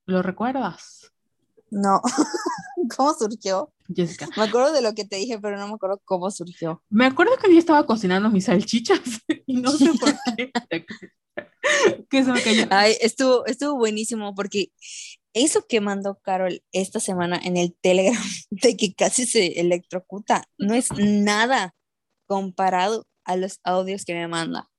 [0.05, 1.13] ¿Lo recuerdas?
[1.71, 2.01] No,
[2.97, 3.71] ¿cómo surgió?
[3.87, 4.27] Jessica.
[4.35, 6.83] Me acuerdo de lo que te dije, pero no me acuerdo cómo surgió.
[6.89, 8.99] Me acuerdo que yo estaba cocinando mis salchichas
[9.45, 10.51] y no sé por qué.
[12.09, 12.65] que se me cayó.
[12.69, 14.73] Ay, estuvo, estuvo buenísimo porque
[15.35, 18.15] eso que mandó Carol esta semana en el Telegram
[18.49, 21.75] de que casi se electrocuta no es nada
[22.25, 24.69] comparado a los audios que me manda.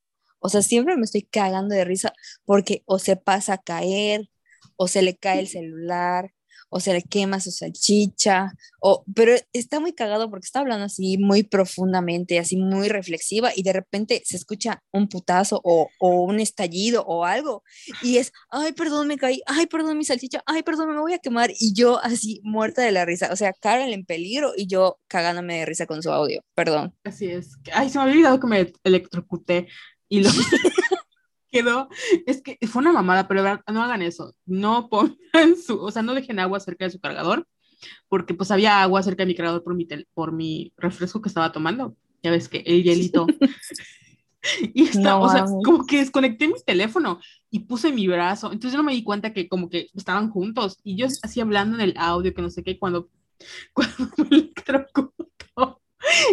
[0.40, 2.12] O sea, siempre me estoy cagando de risa
[2.44, 4.28] porque o se pasa a caer,
[4.76, 6.32] o se le cae el celular,
[6.68, 11.18] o se le quema su salchicha, o, pero está muy cagado porque está hablando así
[11.18, 16.40] muy profundamente, así muy reflexiva y de repente se escucha un putazo o, o un
[16.40, 17.62] estallido o algo
[18.02, 21.18] y es, ay, perdón, me caí, ay, perdón, mi salchicha, ay, perdón, me voy a
[21.18, 24.98] quemar y yo así muerta de la risa, o sea, Carol en peligro y yo
[25.08, 26.94] cagándome de risa con su audio, perdón.
[27.04, 29.68] Así es, ay, se me había olvidado que me electrocuté
[30.08, 30.30] y lo...
[31.50, 31.88] quedó,
[32.26, 33.42] es que fue una mamada, pero
[33.72, 37.46] no hagan eso, no pongan su, o sea, no dejen agua cerca de su cargador,
[38.08, 41.52] porque pues había agua cerca de mi cargador por mi, por mi refresco que estaba
[41.52, 43.26] tomando, ya ves que el hielito.
[44.74, 47.20] y está, o sea, como que desconecté mi teléfono
[47.50, 50.78] y puse mi brazo, entonces yo no me di cuenta que como que estaban juntos.
[50.82, 53.08] Y yo así hablando en el audio, que no sé qué, cuando,
[53.72, 55.80] cuando me electrocutó.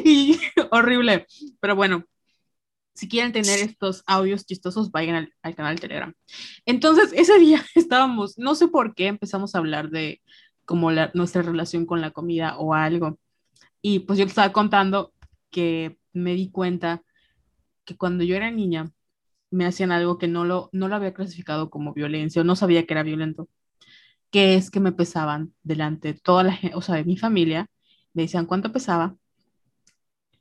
[0.04, 0.40] Y
[0.72, 1.26] horrible,
[1.60, 2.06] pero bueno,
[2.94, 6.14] si quieren tener estos audios chistosos, vayan al, canal Telegram.
[6.66, 10.22] Entonces, ese día estábamos, no sé por qué empezamos a hablar de
[10.66, 13.20] como la, nuestra relación con la comida o algo.
[13.82, 15.14] Y pues yo estaba contando
[15.52, 17.04] que me di cuenta
[17.86, 18.92] que cuando yo era niña
[19.52, 22.86] me hacían algo que no lo, no lo había clasificado como violencia o no sabía
[22.86, 23.50] que era violento,
[24.32, 27.70] que es que me pesaban delante de toda la gente, o sea, de mi familia,
[28.14, 29.18] me decían cuánto pesaba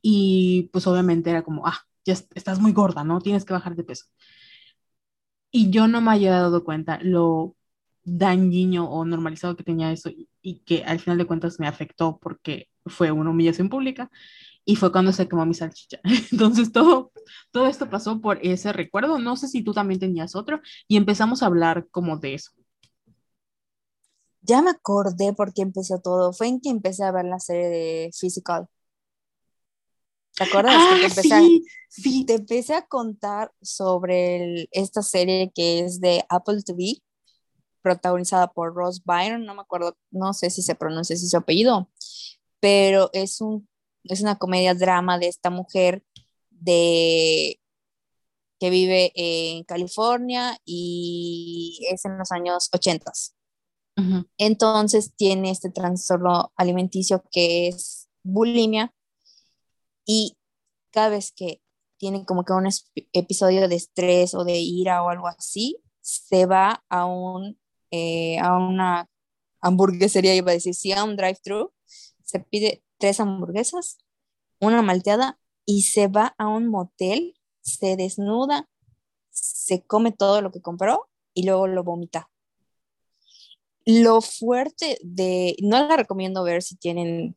[0.02, 3.20] y pues obviamente era como, ah, ya estás muy gorda, ¿no?
[3.20, 4.06] Tienes que bajar de peso.
[5.50, 7.56] Y yo no me había dado cuenta lo
[8.04, 12.68] dañino o normalizado que tenía eso y, que al final de cuentas me afectó porque
[12.86, 14.10] fue una humillación pública
[14.64, 16.00] y fue cuando se quemó mi salchicha.
[16.32, 17.12] Entonces todo,
[17.52, 19.18] todo esto pasó por ese recuerdo.
[19.18, 22.52] No sé si tú también tenías otro y empezamos a hablar como de eso.
[24.42, 26.32] Ya me acordé porque empezó todo.
[26.32, 28.68] Fue en que empecé a ver la serie de Physical.
[30.42, 30.74] ¿Te acuerdas?
[30.76, 32.24] Ah, te empecé, sí, sí.
[32.24, 37.00] te empecé a contar sobre esta serie que es de Apple TV,
[37.80, 41.88] protagonizada por Ross Byron, no me acuerdo, no sé si se pronuncia así su apellido,
[42.58, 43.68] pero es, un,
[44.04, 46.02] es una comedia drama de esta mujer
[46.50, 47.60] de
[48.58, 53.12] que vive en California y es en los años 80.
[54.38, 58.92] Entonces tiene este trastorno alimenticio que es bulimia
[60.04, 60.36] y
[60.90, 61.60] cada vez que
[61.96, 62.68] tiene como que un
[63.12, 67.58] episodio de estrés o de ira o algo así, se va a, un,
[67.90, 69.08] eh, a una
[69.60, 71.72] hamburguesería, iba a decir, sí, a un drive-thru,
[72.24, 73.98] se pide tres hamburguesas,
[74.60, 78.68] una malteada y se va a un motel, se desnuda,
[79.30, 82.30] se come todo lo que compró y luego lo vomita.
[83.84, 87.36] Lo fuerte de, no la recomiendo ver si tienen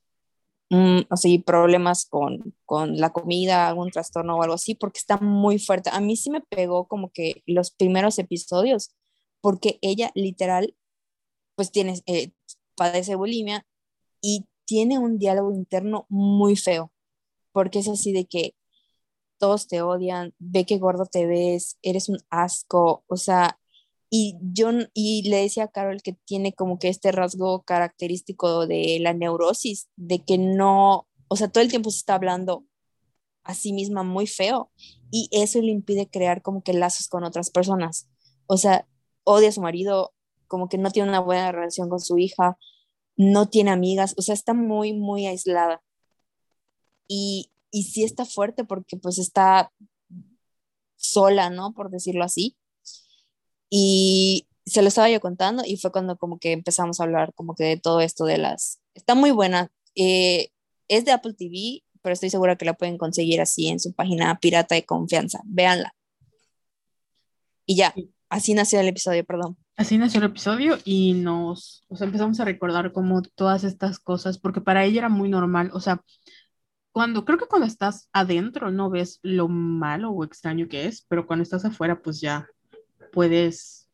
[0.71, 5.59] Mm, así problemas con, con, la comida, algún trastorno o algo así, porque está muy
[5.59, 5.89] fuerte.
[5.93, 8.95] A mí sí me pegó como que los primeros episodios,
[9.41, 10.75] porque ella literal,
[11.55, 12.31] pues tiene, eh,
[12.75, 13.65] padece bulimia
[14.21, 16.91] y tiene un diálogo interno muy feo,
[17.53, 18.55] porque es así de que
[19.39, 23.59] todos te odian, ve que gordo te ves, eres un asco, o sea,
[24.09, 28.99] y yo y le decía a Carol que tiene como que este rasgo característico de
[29.01, 32.65] la neurosis, de que no, o sea, todo el tiempo se está hablando
[33.43, 34.71] a sí misma muy feo
[35.11, 38.09] y eso le impide crear como que lazos con otras personas.
[38.47, 38.87] O sea,
[39.23, 40.13] odia a su marido,
[40.47, 42.57] como que no tiene una buena relación con su hija,
[43.17, 45.81] no tiene amigas, o sea, está muy, muy aislada.
[47.07, 49.71] Y, y sí está fuerte porque pues está
[50.95, 51.73] sola, ¿no?
[51.73, 52.57] Por decirlo así.
[53.69, 57.55] Y se lo estaba yo contando y fue cuando como que empezamos a hablar como
[57.55, 58.79] que de todo esto de las...
[58.93, 59.69] Está muy buena.
[59.95, 60.49] Eh,
[60.87, 64.39] es de Apple TV, pero estoy segura que la pueden conseguir así en su página
[64.39, 65.41] pirata de confianza.
[65.45, 65.93] Véanla.
[67.65, 67.93] Y ya,
[68.29, 69.57] así nació el episodio, perdón.
[69.77, 74.37] Así nació el episodio y nos, o sea, empezamos a recordar como todas estas cosas,
[74.37, 76.01] porque para ella era muy normal, o sea,
[76.93, 81.27] cuando, creo que cuando estás adentro no ves lo malo o extraño que es, pero
[81.27, 82.47] cuando estás afuera, pues ya
[83.15, 83.89] puedes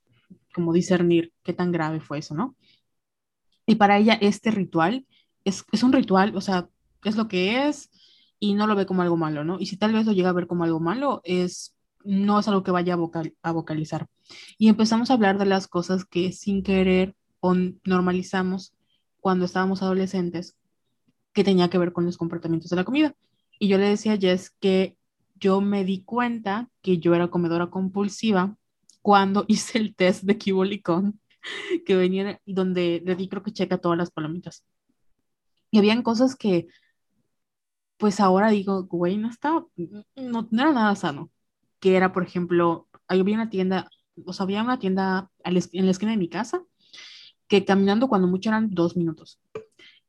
[0.53, 2.57] como discernir qué tan grave fue eso, ¿no?
[3.65, 5.05] Y para ella este ritual
[5.45, 6.67] es, es un ritual, o sea,
[7.05, 7.89] es lo que es
[8.39, 9.59] y no lo ve como algo malo, ¿no?
[9.59, 12.63] Y si tal vez lo llega a ver como algo malo, es, no es algo
[12.63, 14.07] que vaya a, vocal, a vocalizar.
[14.57, 17.15] Y empezamos a hablar de las cosas que sin querer
[17.85, 18.73] normalizamos
[19.19, 20.57] cuando estábamos adolescentes,
[21.33, 23.15] que tenía que ver con los comportamientos de la comida.
[23.59, 24.97] Y yo le decía a Jess que
[25.35, 28.57] yo me di cuenta que yo era comedora compulsiva
[29.01, 31.19] cuando hice el test de Kibolicon,
[31.85, 34.65] que venía donde le di creo que checa todas las palomitas.
[35.71, 36.67] Y habían cosas que,
[37.97, 39.65] pues ahora digo, güey, no estaba,
[40.15, 41.29] no, era nada sano.
[41.79, 43.89] Que era, por ejemplo, había una tienda,
[44.25, 46.63] o sea, había una tienda en la esquina de mi casa,
[47.47, 49.39] que caminando cuando mucho eran dos minutos.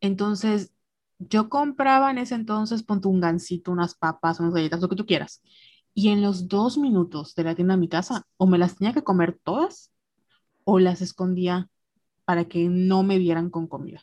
[0.00, 0.72] Entonces,
[1.18, 5.06] yo compraba en ese entonces, ponte un gansito, unas papas, unas galletas, lo que tú
[5.06, 5.42] quieras.
[5.94, 8.94] Y en los dos minutos de la tienda a mi casa, o me las tenía
[8.94, 9.92] que comer todas,
[10.64, 11.68] o las escondía
[12.24, 14.02] para que no me vieran con comida.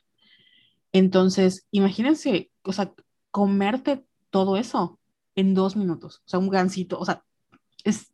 [0.91, 2.94] Entonces, imagínense, o sea,
[3.32, 4.99] comerte todo eso
[5.36, 7.24] en dos minutos, o sea, un gansito, o sea,
[7.84, 8.11] es,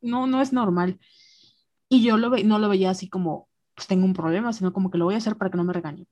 [0.00, 0.98] no, no, es normal.
[1.88, 4.90] Y yo lo ve, no lo veía así como, pues tengo un problema, sino como
[4.90, 6.06] que lo voy a hacer para que no me regañe.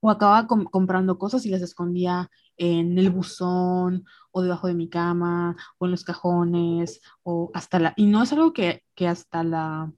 [0.00, 4.88] O acababa com- comprando cosas y las escondía en el buzón o debajo de mi
[4.88, 7.94] cama o en los cajones o hasta la...
[7.96, 9.92] Y no es algo que, que hasta la...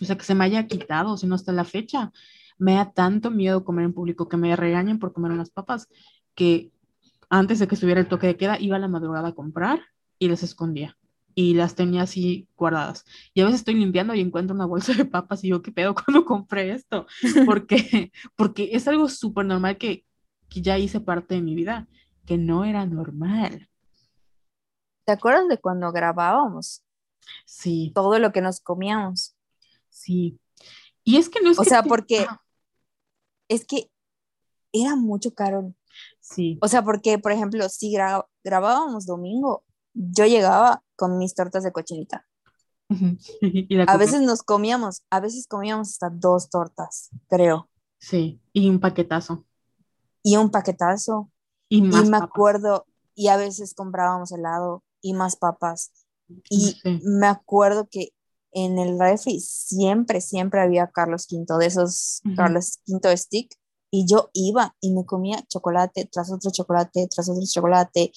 [0.00, 2.12] O sea, que se me haya quitado, sino hasta la fecha.
[2.58, 5.88] Me da tanto miedo comer en público, que me regañen por comer unas papas,
[6.34, 6.72] que
[7.30, 9.80] antes de que estuviera el toque de queda, iba a la madrugada a comprar
[10.18, 10.96] y las escondía.
[11.36, 13.04] Y las tenía así guardadas.
[13.34, 15.94] Y a veces estoy limpiando y encuentro una bolsa de papas y yo, ¿qué pedo
[16.06, 17.06] cuando compré esto?
[17.44, 20.06] Porque, porque es algo súper normal que,
[20.50, 21.88] que ya hice parte de mi vida,
[22.26, 23.68] que no era normal.
[25.06, 26.82] ¿Te acuerdas de cuando grabábamos
[27.46, 29.34] Sí, todo lo que nos comíamos?
[29.88, 30.38] sí.
[31.04, 32.26] Y es que no es O que sea, te- porque
[33.48, 33.90] es que
[34.72, 35.74] era mucho caro.
[36.20, 36.60] sí.
[36.60, 39.64] O sea, porque, por ejemplo, si gra- grabábamos domingo,
[39.94, 42.26] yo llegaba con mis tortas de cochinita.
[43.40, 47.68] Y A veces nos comíamos, a veces comíamos hasta dos tortas, creo,
[47.98, 49.44] Sí, y un paquetazo.
[50.22, 51.30] y un paquetazo.
[51.68, 52.28] Y Y más me papas.
[52.30, 55.92] acuerdo, y a veces comprábamos helado y más papas.
[56.50, 57.00] Y Sí.
[57.04, 58.10] me acuerdo que
[58.52, 62.36] en el refri siempre, siempre había Carlos V, de esos Ujú.
[62.36, 63.54] Carlos V stick.
[63.90, 68.12] Y yo iba y me comía chocolate tras otro chocolate, tras otro chocolate,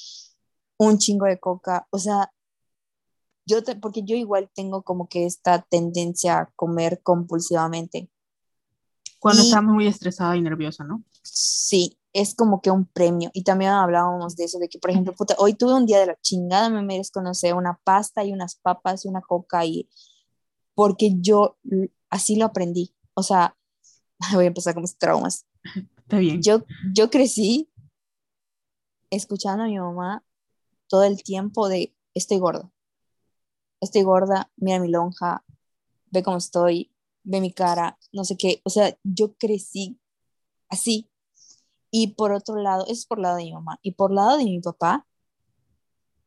[0.77, 1.87] un chingo de coca.
[1.91, 2.31] O sea,
[3.49, 8.09] yo, te- porque yo igual tengo como que esta tendencia a comer compulsivamente.
[9.19, 11.03] Cuando Y- estaba muy estresada y nerviosa, ¿no?
[11.23, 13.31] Sí, es como que un premio.
[13.33, 16.05] Y también hablábamos de eso, de que, por ejemplo, puta, hoy tuve un día de
[16.07, 19.89] la chingada, me merezco, no sé, una pasta y unas papas y una coca, y
[20.75, 21.57] porque yo
[22.09, 22.95] así lo aprendí.
[23.15, 23.57] O sea,
[24.33, 25.45] voy a empezar con mis traumas.
[25.97, 26.41] Está bien.
[26.41, 26.63] Yo,
[26.93, 27.69] yo crecí
[29.09, 30.23] escuchando a mi mamá
[30.87, 32.71] todo el tiempo de, estoy gorda,
[33.81, 35.43] estoy gorda, mira mi lonja,
[36.11, 36.91] ve cómo estoy,
[37.23, 38.61] ve mi cara, no sé qué.
[38.65, 39.99] O sea, yo crecí
[40.69, 41.09] así.
[41.91, 43.79] Y por otro lado, eso es por lado de mi mamá.
[43.83, 45.07] Y por lado de mi papá,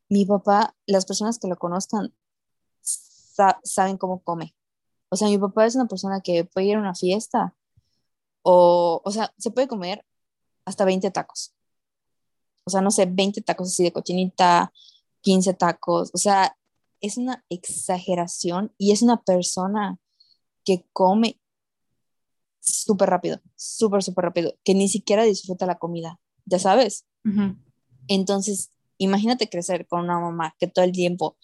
[0.09, 2.13] mi papá, las personas que lo conozcan
[2.81, 4.55] sa- saben cómo come.
[5.09, 7.55] O sea, mi papá es una persona que puede ir a una fiesta
[8.43, 10.05] o, o sea, se puede comer
[10.65, 11.53] hasta 20 tacos.
[12.65, 14.71] O sea, no sé, 20 tacos así de cochinita,
[15.21, 16.11] 15 tacos.
[16.13, 16.55] O sea,
[17.03, 19.99] es una exageración y es una persona
[20.63, 21.39] que come
[22.61, 27.05] súper rápido, súper, súper rápido, que ni siquiera disfruta la comida, ya sabes.
[28.07, 31.37] Entonces, imagínate crecer con una mamá que todo el tiempo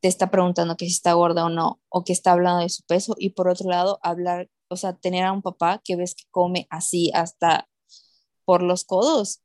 [0.00, 2.82] te está preguntando que si está gorda o no, o que está hablando de su
[2.84, 6.24] peso, y por otro lado, hablar, o sea, tener a un papá que ves que
[6.30, 7.68] come así hasta
[8.46, 9.42] por los codos.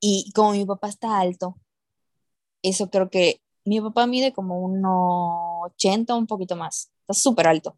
[0.00, 1.56] Y como mi papá está alto,
[2.62, 7.76] eso creo que mi papá mide como 1,80, un poquito más, está súper alto.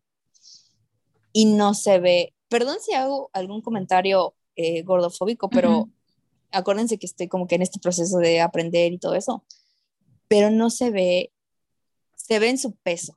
[1.33, 5.93] Y no se ve, perdón si hago algún comentario eh, gordofóbico, pero Ujú.
[6.53, 9.45] acuérdense que estoy como que en este proceso de aprender y todo eso,
[10.29, 11.33] pero no se ve,
[12.17, 13.17] se ve en su peso.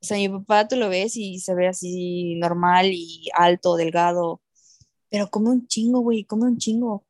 [0.00, 4.40] O sea, mi papá tú lo ves y se ve así normal y alto, delgado,
[5.08, 7.04] pero come un chingo, güey, come un chingo.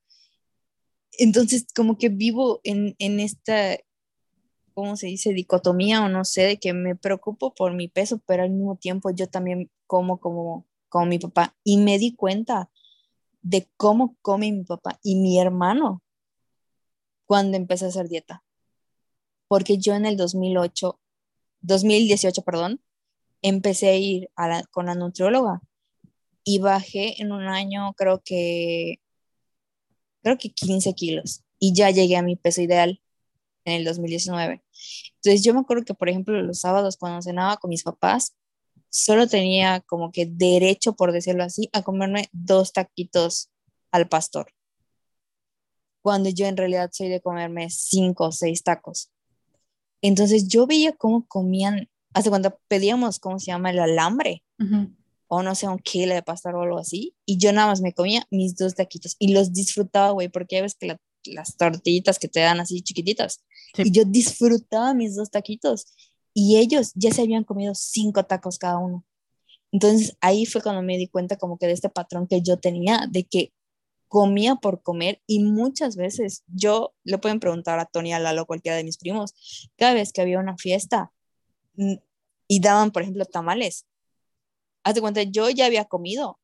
[1.13, 3.77] Entonces, como que vivo en, en esta,
[4.79, 5.33] ¿cómo se dice?
[5.33, 9.11] Dicotomía o no sé, de que me preocupo por mi peso, pero al mismo tiempo
[9.11, 11.57] yo también como como, como mi papá.
[11.65, 12.71] Y me di cuenta
[13.43, 16.03] de cómo come mi papá y mi hermano
[17.27, 18.45] cuando empecé a hacer dieta.
[19.49, 21.01] Porque yo en el 2008,
[21.61, 22.81] 2018, perdón,
[23.43, 25.61] empecé a ir a la- con la nutrióloga
[26.45, 29.01] y bajé en un año, creo que,
[30.23, 33.01] creo que 15 kilos y ya llegué a mi peso ideal
[33.65, 34.63] en el 2019.
[35.17, 38.35] Entonces yo me acuerdo que, por ejemplo, los sábados cuando cenaba con mis papás,
[38.91, 43.51] solo tenía como que derecho, por decirlo así, a comerme dos taquitos
[43.91, 44.53] al pastor,
[46.03, 49.11] cuando yo en realidad soy de comerme cinco o seis tacos.
[50.01, 53.71] Entonces yo veía cómo comían, hace cuando pedíamos, ¿cómo se llama?
[53.71, 54.95] El alambre, Ujú.
[55.27, 57.93] o no sé, un kilo de pastor o algo así, y yo nada más me
[57.93, 62.19] comía mis dos taquitos y los disfrutaba, güey, porque ya ves que la- las tortillitas
[62.19, 63.83] que te dan así chiquititas, Sí.
[63.87, 65.87] y yo disfrutaba mis dos taquitos
[66.33, 69.05] y ellos ya se habían comido cinco tacos cada uno.
[69.73, 73.07] Entonces ahí fue cuando me di cuenta como que de este patrón que yo tenía,
[73.11, 73.53] de que
[74.09, 78.77] comía por comer y muchas veces yo, le pueden preguntar a Tony, a Lalo, cualquiera
[78.77, 81.13] de mis primos, cada vez que había una fiesta
[81.77, 81.97] mm,
[82.49, 83.87] y daban, por ejemplo, tamales,
[84.83, 86.39] hazte cuenta, yo ya había comido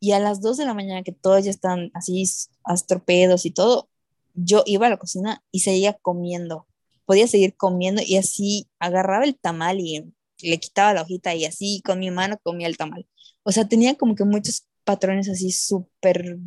[0.00, 2.24] y a las 2 de la mañana que todos ya están así
[2.64, 3.89] astropedos y todo,
[4.34, 6.66] yo iba a la cocina y seguía comiendo
[7.10, 11.82] podía seguir comiendo y así agarraba el tamal y le quitaba la hojita y así
[11.84, 13.04] con mi mano comía el tamal.
[13.42, 16.38] O sea, tenía como que muchos patrones así súper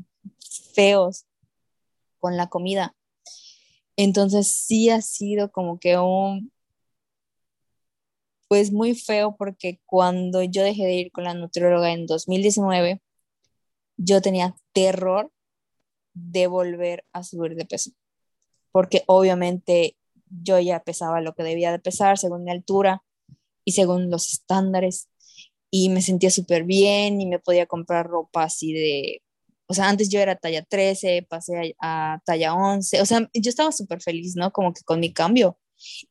[0.73, 1.25] feos
[2.19, 2.95] con la comida.
[3.97, 6.49] Entonces sí ha sido como que un,
[8.47, 13.01] pues muy feo porque cuando yo dejé de ir con la nutrióloga en 2019,
[13.97, 15.29] yo tenía terror
[16.13, 17.91] de volver a subir de peso,
[18.71, 19.97] porque obviamente
[20.29, 23.03] yo ya pesaba lo que debía de pesar según mi altura
[23.65, 25.09] y según los estándares
[25.69, 29.23] y me sentía súper bien y me podía comprar ropa así de,
[29.65, 33.71] o sea, antes yo era talla 13, pasé a, talla 11, o sea, yo estaba
[33.71, 34.51] súper feliz, ¿no?
[34.51, 35.57] Como que con mi cambio.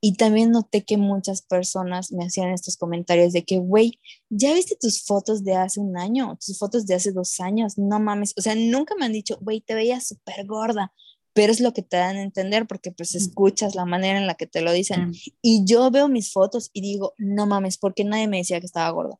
[0.00, 3.98] Y también noté que muchas personas me hacían estos comentarios de que, güey,
[4.30, 6.38] ¿ya viste tus fotos de hace un año?
[6.44, 8.34] Tus fotos de hace dos años, no mames.
[8.36, 10.92] O sea, nunca me han dicho, güey, te veías súper gorda,
[11.34, 14.34] pero es lo que te dan a entender porque pues escuchas la manera en la
[14.34, 15.12] que te lo dicen.
[15.40, 18.90] Y yo veo mis fotos y digo, no mames, porque nadie me decía que estaba
[18.90, 19.18] gorda.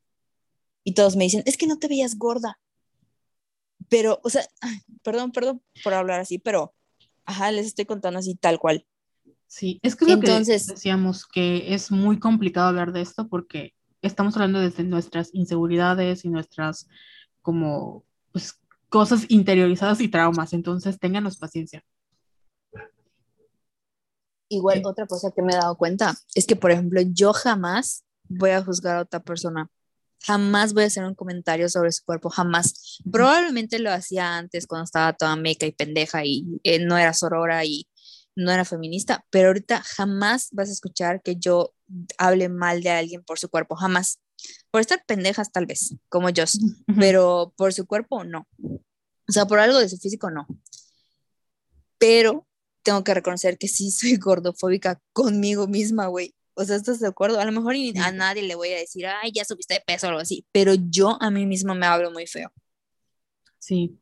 [0.85, 2.59] Y todos me dicen, es que no te veías gorda.
[3.89, 4.47] Pero, o sea,
[5.03, 6.75] perdón, perdón por hablar así, pero,
[7.25, 8.87] ajá, les estoy contando así tal cual.
[9.53, 13.75] Sí, es que lo Entonces, que decíamos que es muy complicado hablar de esto porque
[14.01, 16.89] estamos hablando desde nuestras inseguridades y nuestras
[17.43, 18.03] como
[18.33, 18.59] pues,
[18.89, 21.85] cosas interiorizadas y traumas, entonces ténganos paciencia.
[24.49, 28.51] Igual otra cosa que me he dado cuenta es que, por ejemplo, yo jamás voy
[28.51, 29.69] a juzgar a otra persona.
[30.21, 33.03] Jamás voy a hacer un comentario sobre su cuerpo, jamás.
[33.13, 37.67] Probablemente lo hacía antes cuando estaba toda meca y pendeja y eh, no era sorora
[37.67, 37.87] y
[38.35, 41.75] no era feminista, pero ahorita jamás vas a escuchar que yo
[42.19, 44.19] hable mal de alguien por su cuerpo, jamás.
[44.71, 46.45] Por estar pendejas tal vez, como yo,
[46.99, 48.49] pero por su cuerpo no.
[48.59, 50.47] O sea, por algo de su físico no.
[51.99, 52.47] Pero
[52.83, 56.35] tengo que reconocer que sí soy gordofóbica conmigo misma, güey.
[56.55, 57.41] O sea, ¿estás de acuerdo?
[57.41, 60.11] A lo mejor a nadie le voy a decir, ay, ya subiste de peso o
[60.11, 62.53] algo así, pero yo a mí misma me hablo muy feo.
[63.59, 63.99] Sí,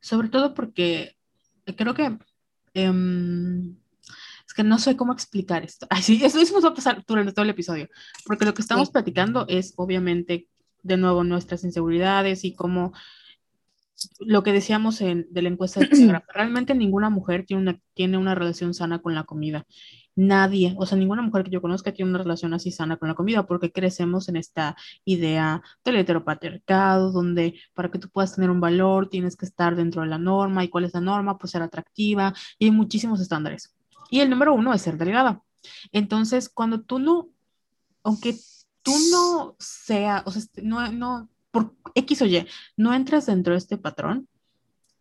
[0.00, 1.16] sobre todo porque
[1.76, 2.16] creo que
[2.74, 3.76] Em,
[4.46, 5.86] es que no sé cómo explicar esto.
[5.90, 7.88] Así, eso, nos va a pasar durante todo el episodio,
[8.26, 10.48] porque lo que estamos platicando es obviamente,
[10.82, 12.92] de nuevo, nuestras inseguridades y cómo
[14.18, 18.18] lo que decíamos en, de la encuesta de Instagram, realmente ninguna mujer tiene una, tiene
[18.18, 19.66] una relación sana con la comida.
[20.22, 23.14] Nadie, o sea, ninguna mujer que yo conozca tiene una relación así sana con la
[23.14, 24.76] comida, porque crecemos en esta
[25.06, 30.02] idea del heteropatriarcado, donde para que tú puedas tener un valor tienes que estar dentro
[30.02, 30.62] de la norma.
[30.62, 31.38] ¿Y cuál es la norma?
[31.38, 32.34] Pues ser atractiva.
[32.58, 33.74] Y hay muchísimos estándares.
[34.10, 35.42] Y el número uno es ser delgada.
[35.90, 37.30] Entonces, cuando tú no,
[38.02, 38.36] aunque
[38.82, 43.58] tú no sea, o sea, no, no, por X o Y, no entras dentro de
[43.58, 44.28] este patrón,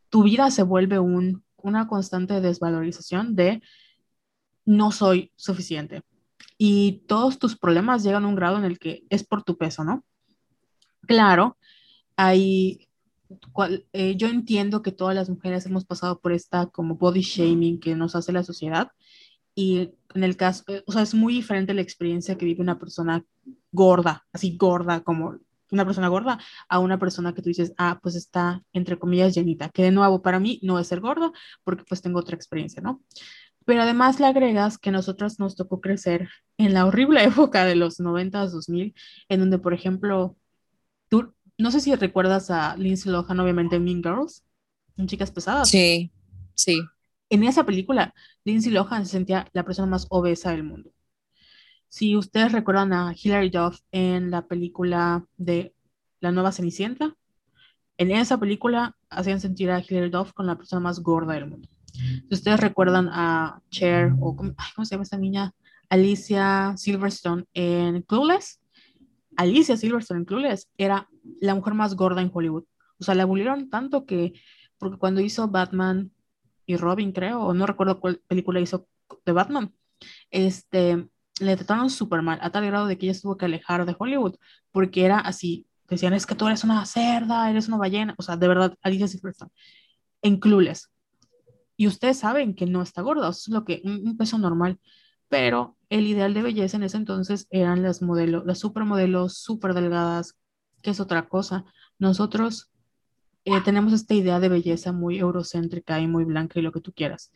[0.08, 3.62] tu vida se vuelve un, una constante desvalorización de
[4.70, 6.04] no soy suficiente.
[6.60, 9.84] Y todos tus problemas llegan a un grado en el que es por tu peso,
[9.84, 10.04] ¿no?
[11.08, 11.58] Claro,
[12.16, 12.88] hay,
[13.94, 17.96] eh, yo entiendo que todas las mujeres hemos pasado por esta como body shaming que
[17.96, 18.92] nos hace la sociedad.
[19.56, 22.78] Y en el caso, eh, o sea, es muy diferente la experiencia que vive una
[22.78, 23.26] persona
[23.72, 25.40] gorda, así gorda, como
[25.72, 29.70] una persona gorda, a una persona que tú dices, ah, pues está, entre comillas, llenita,
[29.70, 31.32] que de nuevo para mí no es ser gorda,
[31.64, 33.02] porque pues tengo otra experiencia, ¿no?
[33.70, 36.28] Pero además le agregas que nosotros nos tocó crecer
[36.58, 38.96] en la horrible época de los 90 2000,
[39.30, 40.36] en donde, por ejemplo,
[41.08, 44.44] tú, no sé si recuerdas a Lindsay Lohan, obviamente, Mean Girls,
[44.98, 45.70] en Chicas Pesadas.
[45.70, 46.10] Sí,
[46.56, 46.82] sí.
[47.30, 50.90] En esa película, Lindsay Lohan se sentía la persona más obesa del mundo.
[51.90, 55.76] Si ustedes recuerdan a Hilary Duff en la película de
[56.22, 57.16] La Nueva Cenicienta,
[58.00, 61.70] en esa película hacían sentir a Hilary Duff con la persona más gorda del mundo.
[61.94, 64.54] Si ustedes recuerdan a Cher o ¿cómo,
[64.84, 65.54] se llama esta niña?
[65.90, 68.62] Alicia Silverstone en Clueless.
[69.38, 71.10] Alicia Silverstone en Clueless era
[71.42, 72.66] la mujer más gorda en Hollywood.
[73.00, 74.34] O sea, la abolieron tanto que,
[74.78, 76.12] porque cuando hizo Batman
[76.66, 78.88] y Robin, creo, no recuerdo cuál película hizo
[79.26, 79.74] de Batman,
[80.30, 81.08] este,
[81.40, 84.36] le trataron súper mal, a tal grado de que ella tuvo que alejar de Hollywood,
[84.72, 88.38] porque era así, decían, es que tú eres una cerda, eres una ballena, o sea,
[88.38, 89.52] de verdad, Alicia Silverstone,
[90.22, 90.90] en Clueless.
[91.80, 94.82] Y ustedes saben que no está gorda, es lo que, un, peso normal,
[95.30, 100.36] pero el ideal de belleza en ese entonces eran las modelos, las supermodelos súper delgadas,
[100.82, 101.64] que es otra cosa.
[101.98, 102.70] Nosotros
[103.46, 106.92] eh, tenemos esta idea de belleza muy eurocéntrica y muy blanca y lo que tú
[106.92, 107.32] quieras.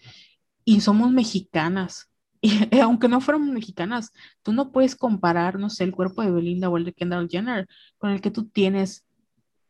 [0.65, 2.11] Y somos mexicanas,
[2.41, 4.11] y aunque no fuéramos mexicanas,
[4.41, 7.65] tú no puedes comparar, no sé, el cuerpo de Belinda o el de Kendall Jenner
[7.97, 9.05] con el que tú tienes,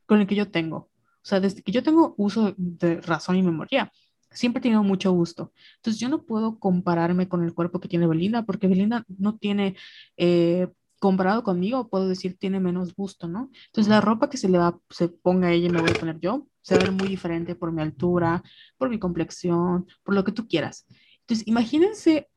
[0.08, 0.78] con el que yo tengo.
[0.78, 3.92] O sea, desde que yo tengo uso de razón y memoria,
[4.34, 5.52] siempre he tenido mucho gusto.
[5.78, 9.76] Entonces yo no puedo compararme con el cuerpo que tiene Belinda, porque Belinda no tiene,
[10.18, 10.68] eh,
[11.00, 13.52] comparado conmigo, puedo decir, tiene menos gusto, ¿no?
[13.68, 16.00] Entonces la ropa que se le va, se ponga a ella y me voy a
[16.00, 18.42] poner yo, se va a ver muy diferente por mi altura,
[18.78, 20.86] por mi complexión, por lo que tú quieras.
[21.22, 22.30] Entonces imagínense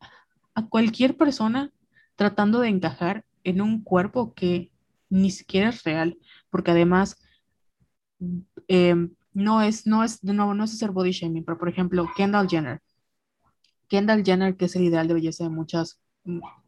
[0.55, 1.73] a cualquier persona
[2.17, 4.73] tratando de encajar en un cuerpo que
[5.09, 6.19] ni siquiera es real,
[6.51, 7.17] porque además...
[8.69, 12.09] Eh, no es, no es, de nuevo, no es hacer body shaming, pero por ejemplo,
[12.17, 12.81] Kendall Jenner.
[13.87, 16.01] Kendall Jenner, que es el ideal de belleza de muchas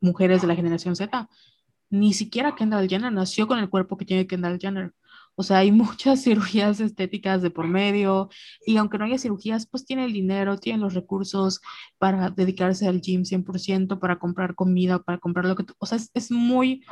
[0.01, 1.29] mujeres de la generación Z,
[1.89, 4.93] ni siquiera Kendall Jenner nació con el cuerpo que tiene Kendall Jenner.
[5.35, 8.29] O sea, hay muchas cirugías estéticas de por medio
[8.67, 11.63] y aunque no haya cirugías, pues tiene el dinero, tiene los recursos
[11.97, 15.75] para dedicarse al gym 100%, para comprar comida, para comprar lo que tú...
[15.79, 16.85] O sea, es, es muy...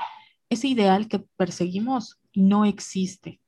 [0.48, 3.40] Ese ideal que perseguimos no existe.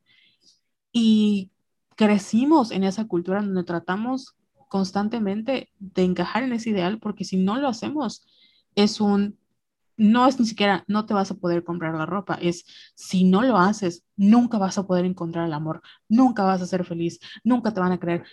[0.92, 1.52] Y
[1.98, 4.36] crecimos en esa cultura donde tratamos
[4.68, 8.24] constantemente de encajar en ese ideal, porque si no lo hacemos,
[8.76, 9.36] es un,
[9.96, 12.64] no es ni siquiera, no te vas a poder comprar la ropa, es,
[12.94, 16.84] si no lo haces, nunca vas a poder encontrar el amor, nunca vas a ser
[16.84, 18.24] feliz, nunca te van a creer.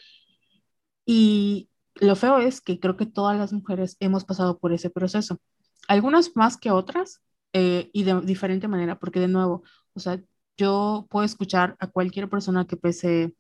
[1.04, 5.40] Y lo feo es que creo que todas las mujeres hemos pasado por ese proceso,
[5.88, 7.22] algunas más que otras
[7.54, 9.64] eh, y de diferente manera, porque de nuevo,
[9.96, 10.22] o sea,
[10.56, 13.34] yo puedo escuchar a cualquier persona que pese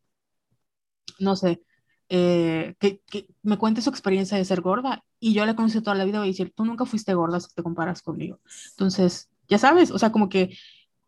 [1.20, 1.62] no sé,
[2.10, 3.02] eh, que,
[3.42, 6.30] me cuente su experiencia de ser gorda y yo la conocí toda la vida y
[6.30, 8.40] decir, tú nunca fuiste gorda si te comparas conmigo.
[8.72, 10.58] Entonces, ya sabes, o sea, como que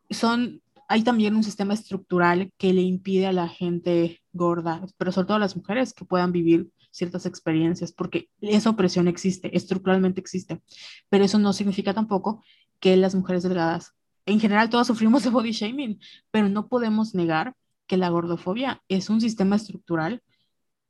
[0.10, 5.28] son, hay también un sistema estructural que le impide a la gente gorda, pero sobre
[5.28, 10.62] todo a las mujeres, que puedan vivir ciertas experiencias, porque esa opresión existe, estructuralmente existe,
[11.10, 12.44] pero eso no significa tampoco
[12.80, 13.94] que las mujeres delgadas,
[14.26, 16.00] en general todas sufrimos de body shaming,
[16.32, 17.56] pero no podemos negar
[17.88, 20.22] que la gordofobia es un sistema estructural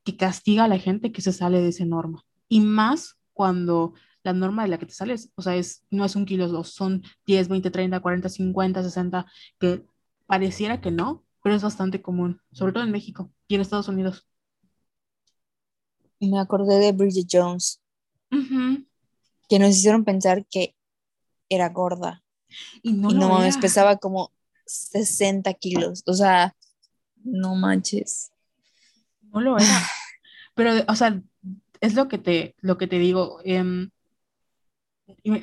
[0.03, 2.23] que castiga a la gente que se sale de esa norma.
[2.49, 3.93] Y más cuando
[4.23, 6.73] la norma de la que te sales, o sea, es, no es un kilo dos,
[6.73, 9.25] son 10, 20, 30, 40, 50, 60,
[9.59, 9.85] que
[10.25, 14.27] pareciera que no, pero es bastante común, sobre todo en México y en Estados Unidos.
[16.19, 17.81] Me acordé de Bridget Jones,
[19.47, 20.75] que nos hicieron pensar que
[21.47, 22.23] era gorda.
[22.81, 24.33] Y no, y no pesaba como
[24.65, 26.03] 60 kilos.
[26.05, 26.56] O sea,
[27.23, 28.31] no manches.
[29.33, 29.81] No lo era.
[30.55, 31.21] Pero, o sea,
[31.81, 33.39] es lo que te, lo que te digo.
[33.43, 33.89] Em,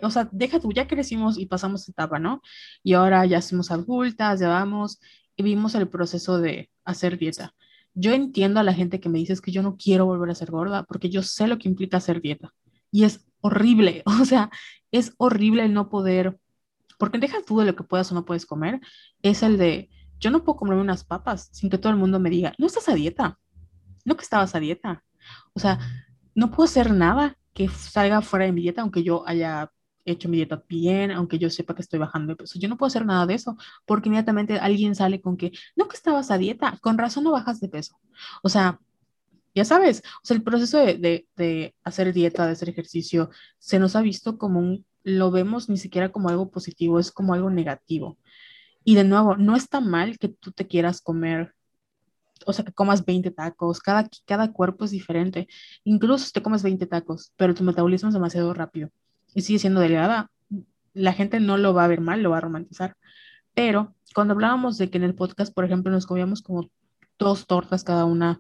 [0.03, 2.43] o sea, deja tú, ya crecimos y pasamos etapa, ¿no?
[2.83, 5.01] Y ahora ya somos adultas, ya vamos
[5.37, 7.55] y vimos el proceso de hacer dieta.
[7.95, 10.51] Yo entiendo a la gente que me dice que yo no quiero volver a ser
[10.51, 12.53] gorda porque yo sé lo que implica hacer dieta.
[12.91, 14.51] Y es horrible, o sea,
[14.93, 16.39] es horrible el no poder,
[16.99, 18.81] porque deja tú de lo que puedas o no puedes comer,
[19.23, 19.91] es el de,
[20.25, 22.89] yo no puedo comerme unas papas sin que todo el mundo me diga, no estás
[22.89, 23.39] a dieta,
[24.07, 25.05] no que estabas a dieta.
[25.53, 25.79] O sea,
[26.35, 29.71] no puedo hacer nada que salga fuera de mi dieta, aunque yo haya
[30.07, 32.59] hecho mi dieta bien, aunque yo sepa que estoy bajando de peso.
[32.59, 35.97] Yo no puedo hacer nada de eso, porque inmediatamente alguien sale con que, no que
[35.97, 37.99] estabas a dieta, con razón no bajas de peso.
[38.43, 38.81] O sea,
[39.55, 43.29] ya sabes, o el proceso de, de, de hacer dieta, de hacer ejercicio,
[43.59, 47.35] se nos ha visto como un, lo vemos ni siquiera como algo positivo, es como
[47.35, 48.19] algo negativo.
[48.85, 51.55] Y de nuevo, no está mal que tú te quieras comer,
[52.47, 55.49] o sea, que comas 20 tacos, cada, cada cuerpo es diferente.
[55.85, 58.91] Incluso si te comes 20 tacos, pero tu metabolismo es demasiado rápido
[59.35, 60.31] y sigue siendo delgada,
[60.95, 62.97] la gente no lo va a ver mal, lo va a romantizar.
[63.55, 66.71] Pero cuando hablábamos de que en el podcast, por ejemplo, nos comíamos como
[67.19, 68.39] dos tortas cada una,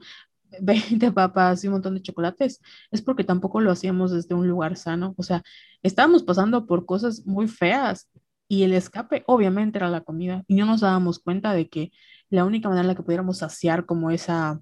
[0.60, 2.60] 20 papas y un montón de chocolates,
[2.90, 5.14] es porque tampoco lo hacíamos desde un lugar sano.
[5.16, 5.42] O sea,
[5.82, 8.08] estábamos pasando por cosas muy feas
[8.48, 11.92] y el escape obviamente era la comida y no nos dábamos cuenta de que
[12.30, 14.60] la única manera en la que pudiéramos saciar como esa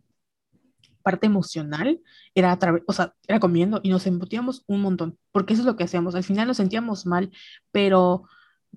[1.03, 2.01] parte emocional
[2.35, 5.67] era a través, o sea, era comiendo y nos embutíamos un montón, porque eso es
[5.67, 6.15] lo que hacíamos.
[6.15, 7.31] Al final nos sentíamos mal,
[7.73, 8.25] pero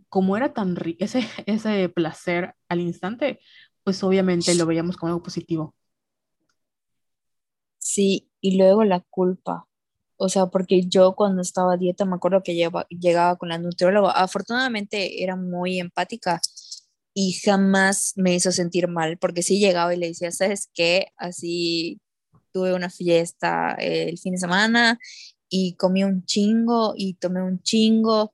[0.10, 3.40] como era tan rico, ese, ese placer al instante,
[3.84, 5.76] pues obviamente lo veíamos como algo positivo.
[7.78, 9.68] Sí, y luego la culpa
[10.18, 12.56] o sea, porque yo cuando estaba a dieta me acuerdo que
[12.90, 16.42] llegaba con la nutrióloga, afortunadamente era muy empática
[17.14, 21.08] y jamás me hizo sentir mal, porque sí llegaba y le decía, ¿sabes qué?
[21.18, 22.02] Así
[22.52, 25.00] tuve una fiesta el fin de semana
[25.50, 28.34] y comí un chingo y tomé un chingo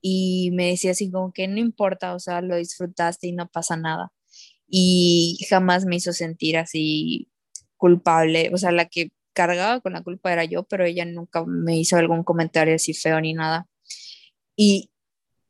[0.00, 3.76] y me decía así como que no importa, o sea, lo disfrutaste y no pasa
[3.76, 4.12] nada.
[4.68, 7.28] Y jamás me hizo sentir así
[7.76, 11.78] culpable, o sea, la que cargaba con la culpa era yo, pero ella nunca me
[11.78, 13.68] hizo algún comentario así feo ni nada.
[14.56, 14.90] Y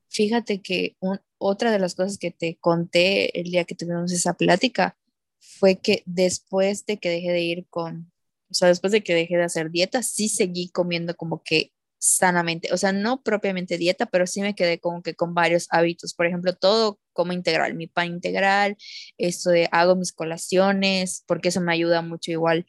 [0.08, 0.96] fíjate que
[1.38, 4.96] otra de las cosas que te conté el día que tuvimos esa plática
[5.38, 8.12] fue que después de que dejé de ir con
[8.50, 12.72] o sea, después de que dejé de hacer dieta, sí seguí comiendo como que sanamente,
[12.72, 16.26] o sea, no propiamente dieta, pero sí me quedé como que con varios hábitos, por
[16.26, 18.76] ejemplo, todo como integral, mi pan integral,
[19.18, 22.64] esto de hago mis colaciones, porque eso me ayuda mucho igual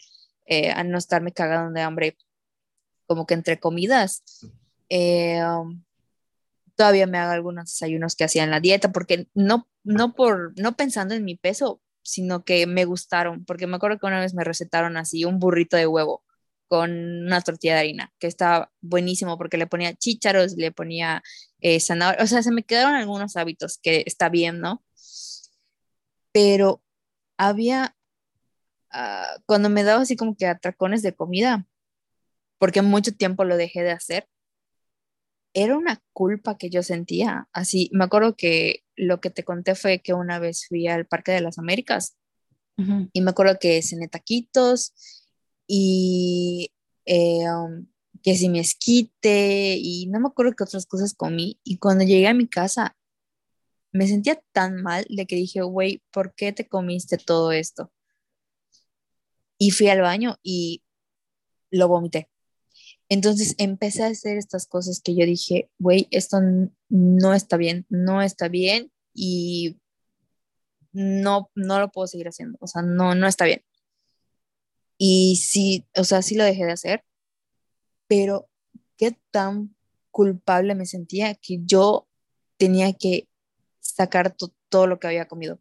[0.46, 2.18] eh, a no estarme cagando de hambre
[3.08, 4.24] como que entre comidas.
[4.90, 5.42] Eh,
[6.76, 10.76] todavía me hago algunos desayunos que hacía en la dieta, porque no, no, por, no
[10.76, 14.44] pensando en mi peso, sino que me gustaron, porque me acuerdo que una vez me
[14.44, 16.24] recetaron así un burrito de huevo
[16.68, 21.24] con una tortilla de harina, que estaba buenísimo porque le ponía chícharos, le ponía
[21.60, 24.84] eh, zanahoria, o sea, se me quedaron algunos hábitos que está bien, ¿no?
[26.32, 26.84] Pero
[27.38, 27.96] había,
[28.96, 31.68] ah, cuando me daba así como que atracones de comida,
[32.58, 34.28] porque mucho tiempo lo dejé de hacer,
[35.54, 37.48] era una culpa que yo sentía.
[37.54, 41.32] Así, me acuerdo que lo que te conté fue que una vez fui al Parque
[41.32, 42.18] de las Américas
[43.14, 44.94] y me acuerdo que cené taquitos
[45.66, 46.74] y
[47.06, 47.88] eh, um,
[48.22, 51.60] que si me esquite y no me acuerdo qué otras cosas comí.
[51.64, 52.98] Y cuando llegué a mi casa,
[53.94, 57.92] me sentía tan mal de que dije, güey, ¿por qué te comiste todo esto?
[59.58, 60.84] Y fui al baño y
[61.72, 62.30] lo vomité.
[63.10, 66.40] Entonces empecé a hacer estas cosas que yo dije, güey, esto
[66.90, 69.78] no está bien, no está bien y
[70.92, 73.64] no, no lo puedo seguir haciendo, o sea, no, no está bien.
[74.98, 77.04] Y sí, o sea, sí lo dejé de hacer,
[78.08, 78.50] pero
[78.98, 79.76] qué tan
[80.10, 82.08] culpable me sentía que yo
[82.58, 83.28] tenía que
[83.82, 84.36] sacar
[84.70, 85.60] todo lo que había comido.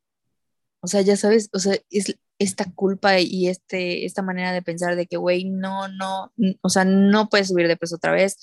[0.84, 4.96] O sea, ya sabes, o sea, es esta culpa y este, esta manera de pensar
[4.96, 6.30] de que, güey, no, no,
[6.60, 8.36] o sea, no puedes subir de peso otra vez,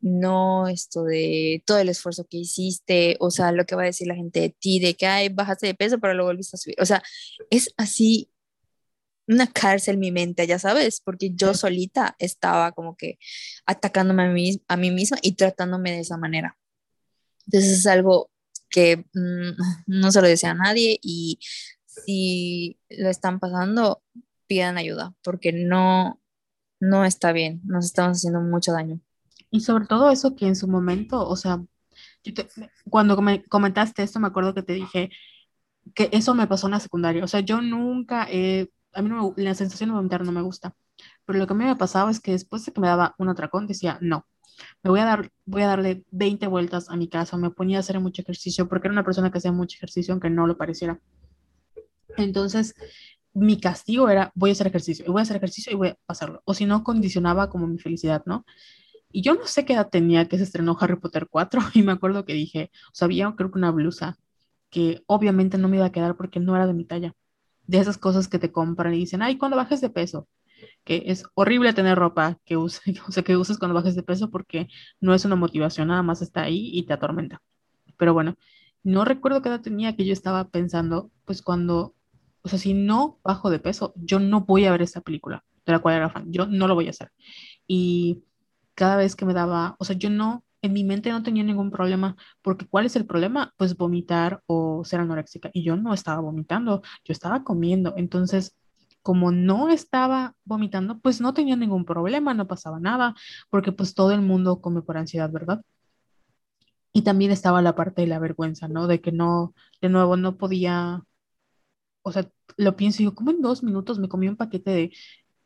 [0.00, 4.08] no esto de todo el esfuerzo que hiciste, o sea, lo que va a decir
[4.08, 6.76] la gente de ti, de que, ay, bajaste de peso, pero lo volviste a subir.
[6.80, 7.02] O sea,
[7.48, 8.30] es así
[9.26, 13.18] una cárcel mi mente, ya sabes, porque yo solita estaba como que
[13.64, 16.58] atacándome a mí, a mí misma y tratándome de esa manera.
[17.46, 18.30] Entonces es algo
[18.68, 19.56] que mm,
[19.86, 21.38] no se lo desea a nadie y
[22.04, 24.02] si lo están pasando,
[24.46, 26.20] pidan ayuda, porque no,
[26.80, 29.00] no está bien, nos estamos haciendo mucho daño.
[29.50, 31.62] Y sobre todo eso que en su momento, o sea,
[32.90, 35.10] cuando me comentaste esto, me acuerdo que te dije
[35.94, 37.24] que eso me pasó en la secundaria.
[37.24, 40.74] O sea, yo nunca, a mí no la sensación de vomitar no me gusta,
[41.24, 43.28] pero lo que a mí me pasaba es que después de que me daba un
[43.28, 44.26] atracón, decía, no,
[44.82, 47.80] me voy a dar, voy a darle 20 vueltas a mi casa, me ponía a
[47.80, 51.00] hacer mucho ejercicio, porque era una persona que hacía mucho ejercicio, aunque no lo pareciera.
[52.16, 52.74] Entonces,
[53.34, 55.98] mi castigo era, voy a hacer ejercicio, y voy a hacer ejercicio y voy a
[56.06, 56.42] pasarlo.
[56.44, 58.44] O si no, condicionaba como mi felicidad, ¿no?
[59.12, 61.92] Y yo no sé qué edad tenía que se estrenó Harry Potter 4 y me
[61.92, 64.18] acuerdo que dije, o sea, había creo que una blusa
[64.70, 67.14] que obviamente no me iba a quedar porque no era de mi talla.
[67.66, 70.28] De esas cosas que te compran y dicen, ay, cuando bajes de peso,
[70.84, 74.30] que es horrible tener ropa que, use, o sea, que uses cuando bajes de peso
[74.30, 74.68] porque
[75.00, 77.42] no es una motivación, nada más está ahí y te atormenta.
[77.98, 78.36] Pero bueno,
[78.82, 81.94] no recuerdo qué edad tenía que yo estaba pensando, pues cuando
[82.46, 85.72] o sea, si no bajo de peso, yo no voy a ver esta película de
[85.72, 86.32] la cual era fan.
[86.32, 87.10] Yo no lo voy a hacer.
[87.66, 88.22] Y
[88.74, 91.72] cada vez que me daba, o sea, yo no, en mi mente no tenía ningún
[91.72, 93.52] problema, porque ¿cuál es el problema?
[93.56, 95.50] Pues vomitar o ser anoréxica.
[95.52, 97.94] Y yo no estaba vomitando, yo estaba comiendo.
[97.96, 98.56] Entonces,
[99.02, 103.16] como no estaba vomitando, pues no tenía ningún problema, no pasaba nada,
[103.50, 105.62] porque pues todo el mundo come por ansiedad, ¿verdad?
[106.92, 108.86] Y también estaba la parte de la vergüenza, ¿no?
[108.86, 111.02] De que no, de nuevo, no podía
[112.06, 114.92] o sea, lo pienso y digo, ¿cómo en dos minutos me comí un paquete de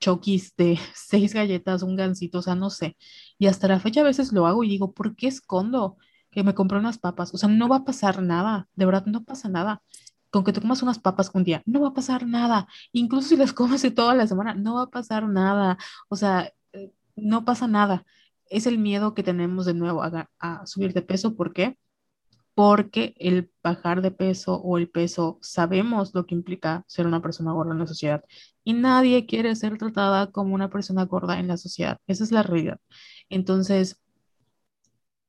[0.01, 2.97] chokis de seis galletas, un gansito, o sea, no sé.
[3.39, 5.97] Y hasta la fecha a veces lo hago y digo, ¿por qué escondo
[6.31, 7.33] que me compré unas papas?
[7.35, 9.83] O sea, no va a pasar nada, de verdad no pasa nada.
[10.31, 12.69] Con que te comas unas papas un día, no va a pasar nada.
[12.93, 15.79] Incluso si las comes toda la semana, no va a pasar nada.
[16.09, 18.05] O sea, eh, no pasa nada.
[18.47, 21.37] Es el miedo que tenemos de nuevo a subir de peso.
[21.37, 21.77] ¿Por qué?
[22.61, 27.53] Porque el bajar de peso o el peso sabemos lo que implica ser una persona
[27.53, 28.23] gorda en la sociedad
[28.65, 31.97] y nadie quiere ser tratada como una persona gorda en la sociedad.
[32.07, 32.79] Esa es la realidad.
[33.31, 33.99] Entonces,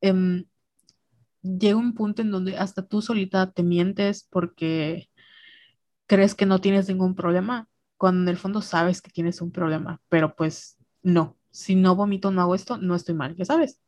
[0.02, 0.46] em,
[1.42, 5.10] llega un punto en donde hasta tú solita te mientes porque
[6.08, 10.02] crees que no tienes ningún problema, cuando en el fondo sabes que tienes un problema,
[10.10, 13.80] pero pues no, si no vomito, no hago esto, no estoy mal, ya sabes.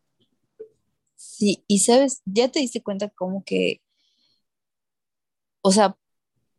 [1.25, 3.81] Sí, y sabes, ya te diste cuenta como que,
[5.61, 5.97] o sea,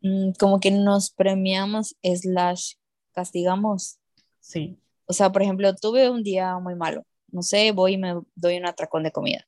[0.01, 2.73] mm, como que nos premiamos slash
[3.13, 3.99] castigamos.
[4.39, 4.79] Sí.
[5.07, 8.57] O sea, por ejemplo, tuve un día muy malo, no sé, voy y me doy
[8.57, 9.47] un atracón de comida.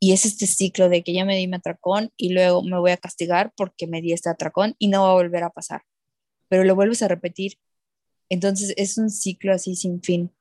[0.00, 2.92] Y es este ciclo de que ya me di mi atracón y luego me voy
[2.92, 5.82] a castigar porque me di este atracón y no va a volver a pasar.
[6.48, 7.58] Pero lo vuelves a repetir
[8.28, 10.32] Entonces es un ciclo así sin fin.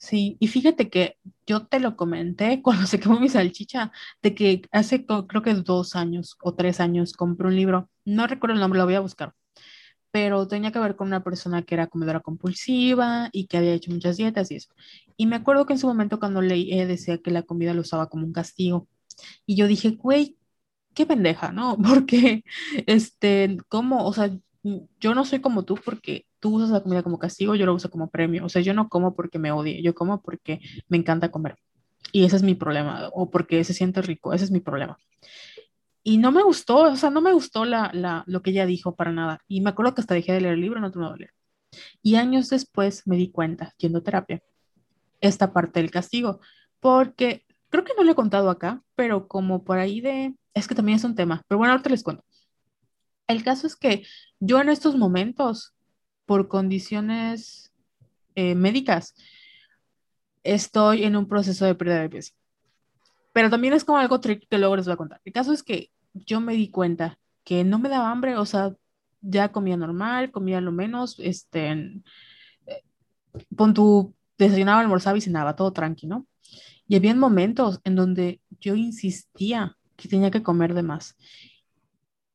[0.00, 1.16] Sí, y fíjate que
[1.46, 3.92] yo te lo comenté cuando se quemó mi salchicha,
[4.22, 8.54] de que hace creo que dos años o tres años compré un libro, no recuerdo
[8.54, 9.34] el nombre, lo voy a buscar,
[10.12, 13.92] pero tenía que ver con una persona que era comedora compulsiva y que había hecho
[13.92, 14.70] muchas dietas y eso.
[15.16, 18.08] Y me acuerdo que en su momento cuando leí decía que la comida lo usaba
[18.10, 18.88] como un castigo.
[19.46, 20.38] Y yo dije, güey,
[20.94, 21.76] qué pendeja, ¿no?
[21.82, 22.44] Porque,
[22.86, 24.06] este, ¿cómo?
[24.06, 24.30] O sea,
[25.00, 27.90] yo no soy como tú porque tú usas la comida como castigo, yo lo uso
[27.90, 28.44] como premio.
[28.44, 31.56] O sea, yo no como porque me odie, yo como porque me encanta comer.
[32.12, 34.98] Y ese es mi problema, o porque se siente rico, ese es mi problema.
[36.02, 38.94] Y no me gustó, o sea, no me gustó la, la, lo que ella dijo
[38.96, 39.40] para nada.
[39.46, 41.32] Y me acuerdo que hasta dejé de leer el libro, no tuve a leer.
[42.02, 44.42] Y años después me di cuenta, yendo a terapia,
[45.20, 46.40] esta parte del castigo,
[46.80, 50.74] porque creo que no lo he contado acá, pero como por ahí de, es que
[50.74, 52.24] también es un tema, pero bueno, ahorita les cuento.
[53.28, 54.04] El caso es que
[54.40, 55.74] yo en estos momentos,
[56.26, 57.72] por condiciones
[58.34, 59.14] eh, médicas,
[60.42, 62.34] estoy en un proceso de pérdida de peso.
[63.32, 65.20] Pero también es como algo que luego les voy a contar.
[65.24, 68.74] El caso es que yo me di cuenta que no me daba hambre, o sea,
[69.20, 72.02] ya comía normal, comía lo menos, este,
[72.66, 72.84] eh,
[73.56, 76.26] pon tu desayunaba, almorzaba y cenaba, todo tranquilo.
[76.86, 81.16] Y había momentos en donde yo insistía que tenía que comer de más.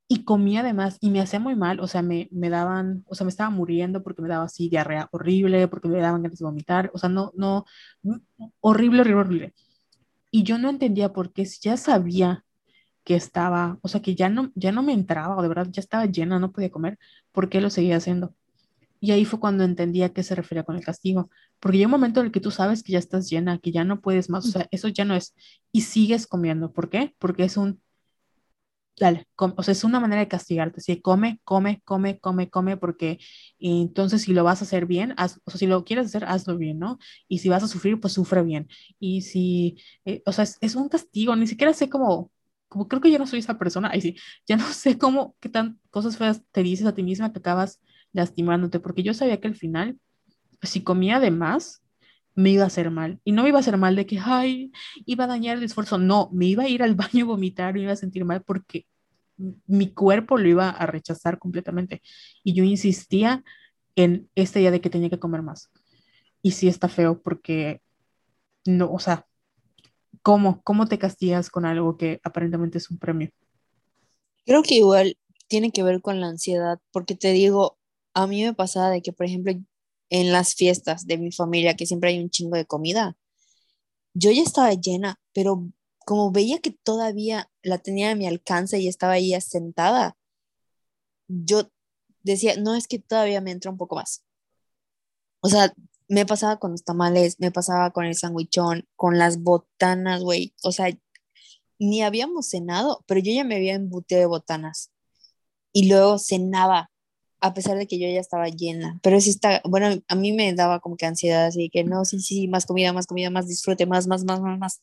[0.08, 3.16] Y comía de más y me hacía muy mal, o sea, me, me daban, o
[3.16, 6.46] sea, me estaba muriendo porque me daba así diarrea horrible, porque me daban ganas de
[6.46, 7.66] vomitar, o sea, no, no,
[8.60, 9.54] horrible, horrible, horrible.
[10.32, 12.46] Y yo no entendía por qué, si ya sabía
[13.04, 15.82] que estaba, o sea, que ya no, ya no me entraba, o de verdad ya
[15.82, 17.00] estaba llena, no podía comer,
[17.32, 18.36] ¿por qué lo seguía haciendo?
[19.04, 21.30] Y ahí fue cuando entendía a qué se refería con el castigo.
[21.60, 23.84] Porque hay un momento en el que tú sabes que ya estás llena, que ya
[23.84, 24.46] no puedes más.
[24.46, 25.36] O sea, eso ya no es.
[25.74, 26.72] Y sigues comiendo.
[26.72, 27.14] ¿Por qué?
[27.20, 27.82] Porque es un.
[29.00, 30.80] Dale, o sea, es una manera de castigarte.
[30.80, 33.18] Si come, come, come, come, come, porque
[33.60, 36.58] entonces si lo vas a hacer bien, haz, o sea, si lo quieres hacer, hazlo
[36.58, 37.00] bien, ¿no?
[37.28, 38.68] Y si vas a sufrir, pues sufre bien.
[39.00, 42.32] Y si, eh, o sea, es, es, un castigo, ni siquiera sé cómo,
[42.68, 44.16] como creo que ya no soy esa persona, ahí sí,
[44.48, 47.80] ya no sé cómo, qué tan cosas feas te dices a ti misma que acabas
[48.14, 50.00] lastimándote, porque yo sabía que al final,
[50.64, 51.83] si comía de más,
[52.36, 53.20] me iba a hacer mal.
[53.24, 54.72] Y no me iba a hacer mal de que, ay,
[55.06, 55.98] iba a dañar el esfuerzo.
[55.98, 58.88] No, me iba a ir al baño a vomitar, me iba a sentir mal porque
[59.68, 62.02] mi cuerpo lo iba a rechazar completamente.
[62.44, 63.44] Y yo insistía
[63.96, 65.72] en esta idea de que tenía que comer más.
[66.42, 67.82] Y sí está feo porque,
[68.66, 69.26] no, o sea,
[70.22, 73.30] ¿cómo, cómo te castigas con algo que aparentemente es un premio?
[74.46, 77.78] Creo que igual tiene que ver con la ansiedad, porque te digo,
[78.14, 79.54] a mí me pasaba de que, por ejemplo,
[80.10, 83.18] en las fiestas de mi familia, que siempre hay un chingo de comida,
[84.14, 85.68] yo ya estaba llena, pero
[86.06, 90.18] como veía que todavía la tenía a mi alcance y estaba ahí sentada,
[91.28, 91.72] yo
[92.22, 94.24] decía, no, es que todavía me entra un poco más.
[95.42, 95.74] O sea,
[96.08, 100.54] me pasaba con los tamales, me pasaba con el sandwichón, con las botanas, güey.
[100.64, 100.88] O sea,
[101.80, 104.92] ni habíamos cenado, pero yo ya me había embutido de botanas.
[105.74, 106.92] Y luego cenaba
[107.44, 108.98] a pesar de que yo ya estaba llena.
[109.04, 112.22] Pero sí está, bueno, a mí me daba como que ansiedad, así que no, sí,
[112.22, 114.82] sí, más comida, más comida, más disfrute, más, más, más, más, más.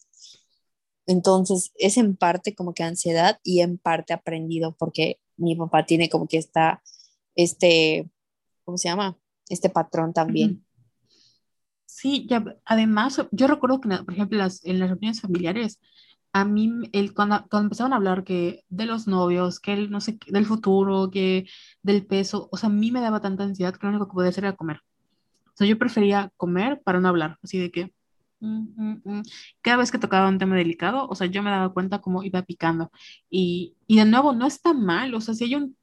[1.07, 6.11] Entonces, es en parte como que ansiedad y en parte aprendido, porque mi papá tiene
[6.11, 6.83] como que está,
[7.35, 8.11] este,
[8.65, 9.17] ¿cómo se llama?
[9.49, 10.63] Este patrón también.
[11.87, 15.81] Sí, ya, además, yo recuerdo que, por ejemplo, las, en las reuniones familiares,
[16.33, 20.01] a mí, el, cuando, cuando empezaron a hablar que de los novios, que el, no
[20.01, 21.47] sé, del futuro, que
[21.83, 24.31] del peso, o sea, a mí me daba tanta ansiedad que lo único que podía
[24.31, 24.81] hacer era comer.
[25.49, 27.93] O sea, yo prefería comer para no hablar, así de que
[28.41, 29.23] mm, mm, mm".
[29.63, 32.43] cada vez que tocaba un tema delicado, o sea, yo me daba cuenta cómo iba
[32.43, 32.91] picando.
[33.31, 35.77] Y, y de nuevo, no está mal, o sea, si hay un...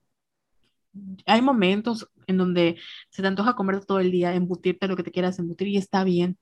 [1.27, 2.77] Hay momentos en donde
[3.09, 6.03] se te antoja comer todo el día, embutirte lo que te quieras embutir y está
[6.03, 6.37] bien.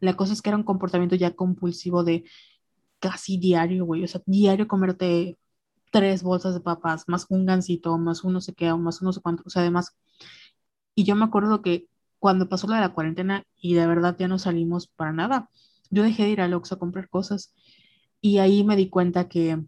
[0.00, 2.24] La cosa es que era un comportamiento ya compulsivo de
[3.02, 4.04] casi diario, güey.
[4.04, 5.38] O sea, diario comerte
[5.92, 9.22] tres bolsas de papas, más un gansito, más uno se queda, más uno no sé
[9.22, 9.96] cuánto, o sea, además.
[10.94, 11.88] Y yo me acuerdo que
[12.18, 15.50] cuando pasó la de la cuarentena y de verdad ya no salimos para nada,
[15.90, 17.54] yo dejé de ir al Oxxo a comprar cosas
[18.20, 19.58] y ahí me di cuenta que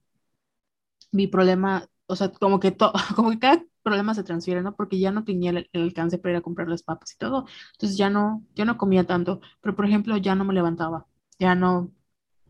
[1.12, 4.74] mi problema, o sea, como que, todo, como que cada problema se transfiere, ¿no?
[4.76, 7.46] Porque ya no tenía el, el, alcance para ir a comprar las papas y todo.
[7.72, 11.06] Entonces ya no, ya no comía tanto, pero por ejemplo ya no me levantaba,
[11.38, 11.92] ya no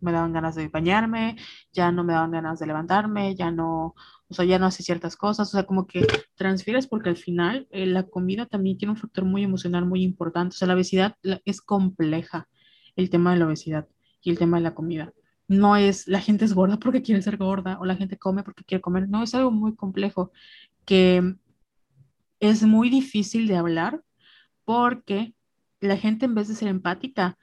[0.01, 1.37] me daban ganas de bañarme,
[1.73, 3.95] ya no me daban ganas de levantarme, ya no,
[4.29, 7.66] o sea, ya no hace ciertas cosas, o sea, como que transfieres porque al final
[7.71, 11.16] eh, la comida también tiene un factor muy emocional muy importante, o sea, la obesidad
[11.45, 12.49] es compleja,
[12.97, 13.89] el tema de la obesidad
[14.23, 15.12] y el tema de la comida.
[15.47, 18.65] No es la gente es gorda porque quiere ser gorda o la gente come porque
[18.65, 20.33] quiere comer, no, es algo muy complejo
[20.85, 21.37] que
[22.41, 24.03] es muy difícil de hablar
[24.65, 25.35] porque
[25.81, 27.39] la gente en vez de ser empática,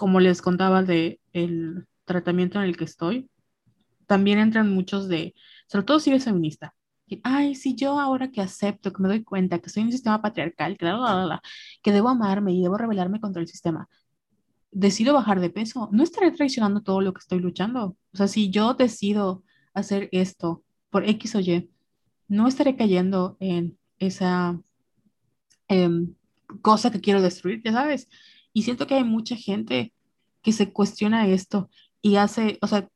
[0.00, 3.28] como les contaba de el tratamiento en el que estoy,
[4.06, 5.34] también entran muchos de,
[5.66, 6.74] sobre todo si eres feminista,
[7.22, 10.78] ay, si yo ahora que acepto, que me doy cuenta que soy un sistema patriarcal,
[10.78, 10.90] que,
[11.82, 13.90] que debo amarme y debo rebelarme contra el sistema,
[14.70, 17.94] decido bajar de peso, no estaré traicionando todo lo que estoy luchando.
[18.14, 19.42] O sea, si yo decido
[19.74, 21.68] hacer esto por X o Y,
[22.26, 24.58] no estaré cayendo en esa
[25.68, 26.14] em,
[26.62, 28.08] cosa que quiero destruir, ya sabes.
[28.60, 29.94] Y siento que hay mucha gente
[30.42, 31.70] que se cuestiona esto
[32.02, 32.90] y hace, o sea,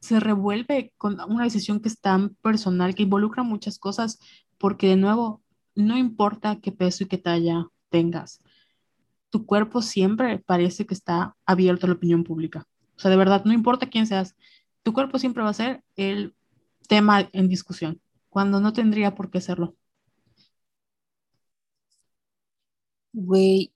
[0.00, 4.18] se revuelve con una decisión que es tan personal, que involucra muchas cosas,
[4.58, 5.44] porque de nuevo,
[5.76, 8.40] no importa qué peso y qué talla tengas,
[9.30, 12.66] tu cuerpo siempre parece que está abierto a la opinión pública.
[12.96, 14.34] O sea, de verdad, no importa quién seas,
[14.82, 16.34] tu cuerpo siempre va a ser el
[16.88, 19.76] tema en discusión, cuando no tendría por qué serlo.
[23.12, 23.72] Güey,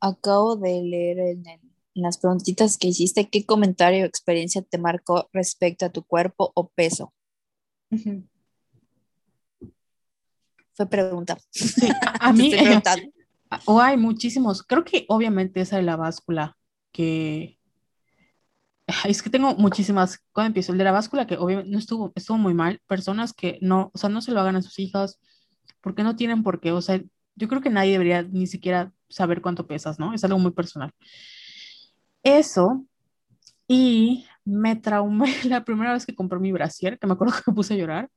[0.00, 5.28] acabo de leer en el las preguntitas que hiciste, ¿qué comentario o experiencia te marcó
[5.32, 7.12] respecto a tu cuerpo o peso?
[10.72, 11.36] Fue pregunta.
[12.20, 12.54] a, mí,
[13.64, 14.62] o hay muchísimos.
[14.62, 16.56] Creo que obviamente esa de la báscula,
[16.92, 17.58] que
[19.04, 22.38] es que tengo muchísimas, cuando empiezo el de la báscula, que obviamente no estuvo, estuvo
[22.38, 25.20] muy mal, personas que no, o sea, no se lo hagan a sus hijas,
[25.80, 27.00] porque no tienen por qué, o sea,
[27.36, 30.14] yo creo que nadie debería ni siquiera saber cuánto pesas, ¿no?
[30.14, 30.92] Es algo muy personal.
[32.22, 32.84] Eso,
[33.68, 37.54] y me traumé la primera vez que compré mi brasier, que me acuerdo que me
[37.54, 38.10] puse a llorar,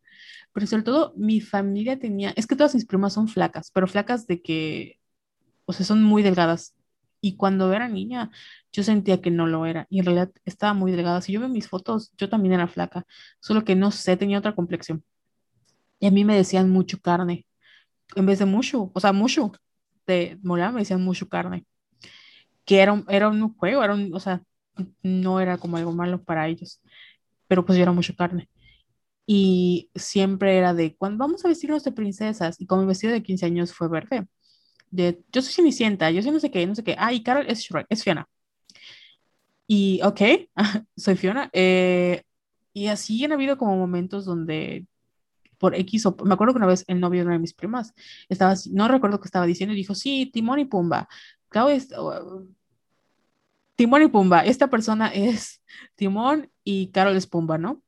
[0.53, 4.27] pero sobre todo mi familia tenía, es que todas mis primas son flacas, pero flacas
[4.27, 4.99] de que,
[5.65, 6.75] o sea, son muy delgadas.
[7.21, 8.31] Y cuando era niña,
[8.73, 11.21] yo sentía que no lo era, y en realidad estaba muy delgada.
[11.21, 13.05] Si yo veo mis fotos, yo también era flaca,
[13.39, 15.03] solo que no sé, tenía otra complexión.
[15.99, 17.45] Y a mí me decían mucho carne,
[18.15, 19.53] en vez de mucho, o sea, mucho
[20.07, 21.65] de mola, me decían mucho carne
[22.65, 24.43] que era un, era un juego, era un, o sea,
[25.03, 26.81] no era como algo malo para ellos,
[27.47, 28.49] pero pues yo era mucho carne.
[29.27, 33.23] Y siempre era de, cuando vamos a vestirnos de princesas, y como mi vestido de
[33.23, 34.27] 15 años fue verde,
[34.91, 37.45] de, yo soy Cenicienta, yo soy no sé qué, no sé qué, ah, y Carol
[37.49, 38.27] es Shrek, es Fiona.
[39.67, 40.21] Y, ok,
[40.97, 41.49] soy Fiona.
[41.53, 42.23] Eh,
[42.73, 44.87] y así han habido como momentos donde
[45.63, 47.93] por X o me acuerdo que una vez el novio de una de mis primas
[48.27, 51.07] estaba, no recuerdo qué estaba diciendo, y dijo, sí, Timón y Pumba,
[53.77, 55.63] Timón y Pumba, esta persona es
[55.95, 57.81] Timón y Carol es Pumba, ¿no?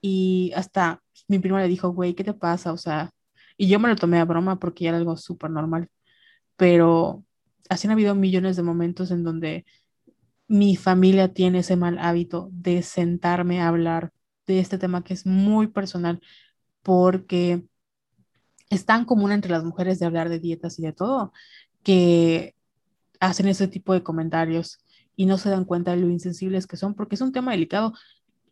[0.00, 2.72] Y hasta mi prima le dijo, güey, ¿qué te pasa?
[2.72, 3.12] O sea,
[3.56, 5.88] y yo me lo tomé a broma porque era algo súper normal,
[6.56, 7.24] pero
[7.68, 9.64] así han habido millones de momentos en donde
[10.48, 14.10] mi familia tiene ese mal hábito de sentarme a hablar
[14.44, 16.20] de este tema que es muy personal,
[16.86, 17.64] porque
[18.70, 21.32] es tan común entre las mujeres de hablar de dietas y de todo,
[21.82, 22.54] que
[23.18, 24.78] hacen ese tipo de comentarios
[25.16, 27.92] y no se dan cuenta de lo insensibles que son, porque es un tema delicado.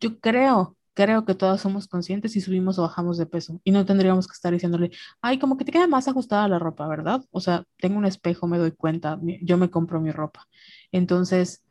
[0.01, 3.86] Yo creo, creo que todas somos conscientes si subimos o bajamos de peso y no
[3.86, 4.90] tendríamos que estar diciéndole,
[5.23, 7.24] ay, como que te queda más ajustada la ropa, ¿verdad?
[7.31, 10.48] O sea, tengo un espejo, me doy cuenta, yo me compro mi ropa.
[10.90, 11.62] Entonces,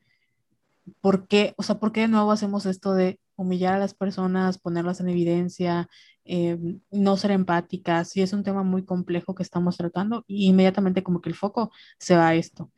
[1.01, 4.59] ¿por qué, o sea, por qué de nuevo hacemos esto de humillar a las personas,
[4.59, 5.89] ponerlas en evidencia,
[6.25, 6.57] eh,
[6.91, 8.15] no ser empáticas?
[8.17, 11.71] Y es un tema muy complejo que estamos tratando y inmediatamente como que el foco
[11.99, 12.71] se va a esto.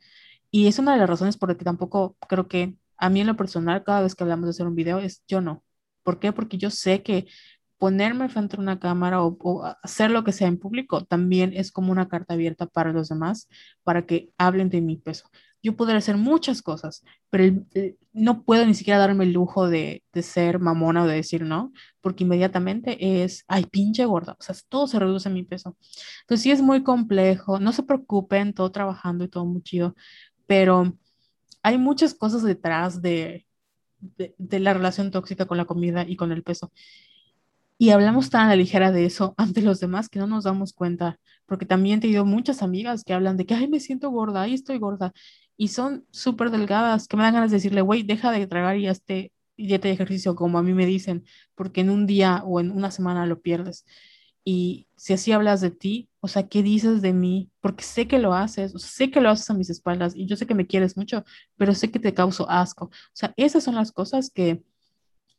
[0.50, 3.26] Y es una de las razones por las que tampoco creo que a mí en
[3.26, 5.64] lo personal, cada vez que hablamos de hacer un video, es yo no.
[6.02, 6.32] ¿Por qué?
[6.32, 7.26] Porque yo sé que
[7.78, 11.92] ponerme frente a una cámara o, hacer lo que sea en público también es como
[11.92, 13.48] una carta abierta para los demás,
[13.84, 15.28] para que hablen de mi peso.
[15.66, 17.60] Yo podría hacer muchas cosas, pero
[18.12, 21.72] no puedo ni siquiera darme el lujo de, de, ser mamona o de decir no,
[22.00, 25.76] porque inmediatamente es, ay, pinche gorda, o sea, todo se reduce a mi peso.
[26.20, 29.96] Entonces sí es muy complejo, no se preocupen, todo trabajando y todo muy chido,
[30.46, 30.96] pero
[31.64, 33.46] hay muchas cosas detrás de,
[33.98, 36.70] de, la relación tóxica con la comida y con el peso.
[37.78, 40.72] Y hablamos tan a la ligera de eso ante los demás que no nos damos
[40.72, 44.42] cuenta, porque también he tenido muchas amigas que hablan de que, ay, me siento gorda,
[44.42, 45.12] ay, estoy gorda,
[45.56, 48.88] y son súper delgadas, que me dan ganas de decirle, güey, deja de tragar y
[48.88, 51.24] hazte dieta de ejercicio, como a mí me dicen,
[51.54, 53.86] porque en un día o en una semana lo pierdes.
[54.44, 57.50] Y si así hablas de ti, o sea, ¿qué dices de mí?
[57.60, 60.36] Porque sé que lo haces, o sé que lo haces a mis espaldas y yo
[60.36, 61.24] sé que me quieres mucho,
[61.56, 62.86] pero sé que te causo asco.
[62.86, 64.62] O sea, esas son las cosas que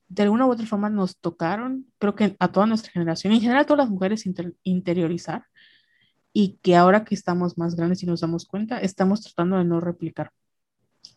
[0.10, 3.62] de alguna u otra forma nos tocaron, creo que a toda nuestra generación, en general
[3.62, 4.26] a todas las mujeres
[4.64, 5.46] interiorizar,
[6.40, 9.80] y que ahora que estamos más grandes y nos damos cuenta, estamos tratando de no
[9.80, 10.32] replicar.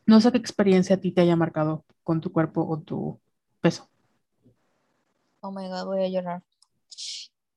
[0.06, 3.20] No sé qué experiencia a ti te haya marcado con tu cuerpo o tu
[3.60, 3.86] peso.
[5.40, 6.42] Oh my God, voy a llorar.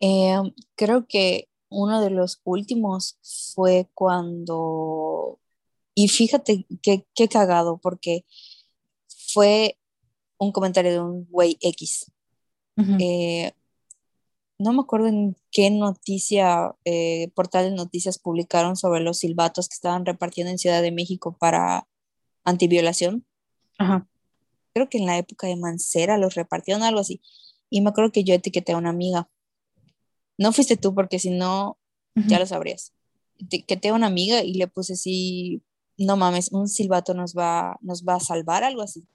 [0.02, 0.42] Eh,
[0.76, 3.18] creo que uno de los últimos
[3.56, 5.40] fue cuando,
[5.96, 8.26] y fíjate qué, qué cagado, porque
[9.08, 9.78] fue
[10.38, 12.12] un comentario de un güey X.
[13.00, 13.54] Eh,
[14.60, 19.76] no me acuerdo en qué noticia, eh, portal de noticias publicaron sobre los silbatos que
[19.76, 21.88] estaban repartiendo en Ciudad de México para
[22.44, 23.26] antiviolación.
[23.78, 24.08] Ajá.
[24.74, 27.22] Creo que en la época de Mancera los repartieron algo así.
[27.70, 29.30] Y me acuerdo que yo etiqueté a una amiga.
[30.40, 31.78] No fuiste tú porque si no,
[32.16, 32.92] ya lo sabrías.
[33.40, 35.62] Etiqueté a una amiga y le puse así,
[35.98, 39.06] no mames, un silbato nos va, nos va a salvar, algo así.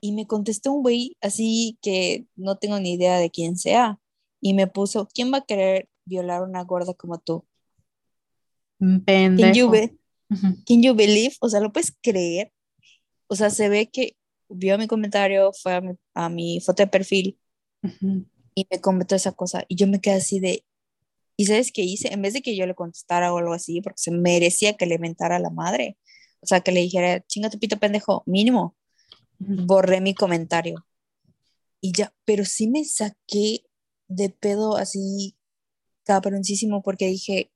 [0.00, 4.00] Y me contestó un güey así que no tengo ni idea de quién sea.
[4.46, 7.44] Y me puso, ¿quién va a querer violar a una gorda como tú?
[8.78, 9.40] Pendejo.
[9.40, 9.72] Can you,
[10.64, 11.34] can you believe?
[11.40, 12.52] O sea, ¿lo puedes creer?
[13.26, 14.16] O sea, se ve que
[14.48, 17.40] vio mi comentario, fue a mi, a mi foto de perfil
[18.54, 19.64] y me comentó esa cosa.
[19.66, 20.64] Y yo me quedé así de,
[21.36, 22.12] ¿y sabes qué hice?
[22.12, 25.00] En vez de que yo le contestara o algo así, porque se merecía que le
[25.00, 25.98] mentara a la madre,
[26.38, 28.76] o sea, que le dijera, chinga tu pito pendejo, mínimo
[29.40, 30.86] borré mi comentario.
[31.80, 33.65] Y ya, pero sí me saqué
[34.08, 35.36] de pedo así
[36.04, 37.50] cabroncísimo porque dije,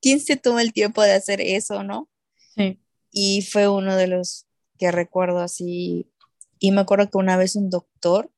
[0.00, 2.08] quién se toma el tiempo de hacer eso, no?
[2.54, 2.80] Sí.
[3.10, 4.46] Y fue uno de los
[4.78, 6.10] que recuerdo así.
[6.58, 8.30] Y me acuerdo que una vez un doctor,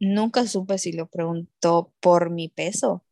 [0.00, 3.04] nunca supe si lo preguntó por mi peso,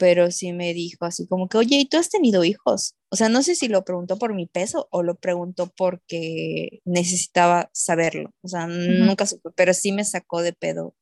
[0.00, 2.94] pero sí me dijo así como que, oye, ¿y tú has tenido hijos?
[3.10, 7.68] O sea, no sé si lo preguntó por mi peso o lo preguntó porque necesitaba
[7.74, 8.32] saberlo.
[8.40, 10.94] O sea, nunca supe, pero sí me sacó de pedo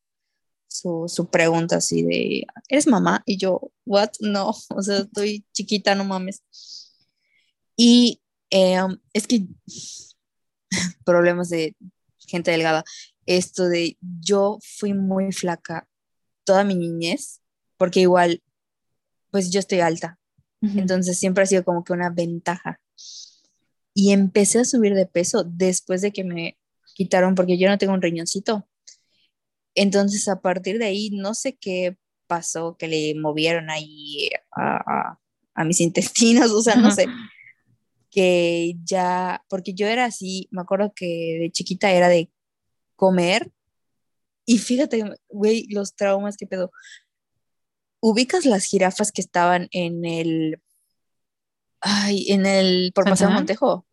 [0.66, 3.22] su, su, pregunta así de, ¿eres mamá?
[3.24, 4.10] Y yo, ¿what?
[4.18, 6.42] No, o sea, estoy chiquita, no mames.
[7.76, 8.20] Y
[8.50, 9.46] eh, um, es que
[11.04, 11.76] problemas de
[12.26, 12.82] gente delgada,
[13.26, 15.86] esto de yo fui muy flaca
[16.42, 17.42] toda mi niñez,
[17.76, 18.42] porque igual
[19.30, 20.18] pues yo estoy alta.
[20.60, 22.80] Entonces siempre ha sido como que una ventaja.
[23.94, 26.58] Y empecé a subir de peso después de que me
[26.94, 28.68] quitaron, porque yo no tengo un riñoncito.
[29.74, 31.96] Entonces a partir de ahí, no sé qué
[32.26, 35.18] pasó, que le movieron ahí a,
[35.54, 37.06] a, mis intestinos, o sea, no sé.
[38.10, 42.30] que ya, porque yo era así, me acuerdo que de chiquita era de
[42.96, 43.52] comer.
[44.44, 46.72] Y fíjate, güey, los traumas que pedo
[48.00, 50.62] ubicas las jirafas que estaban en el,
[51.80, 53.86] ay, en el, por Paseo Montejo.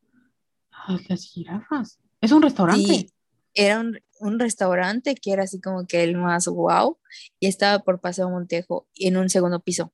[1.10, 2.00] las jirafas.
[2.22, 3.10] Es un restaurante.
[3.54, 6.98] era un, restaurante que era así como que el más wow
[7.40, 9.94] y estaba por Paseo Montejo en un segundo piso,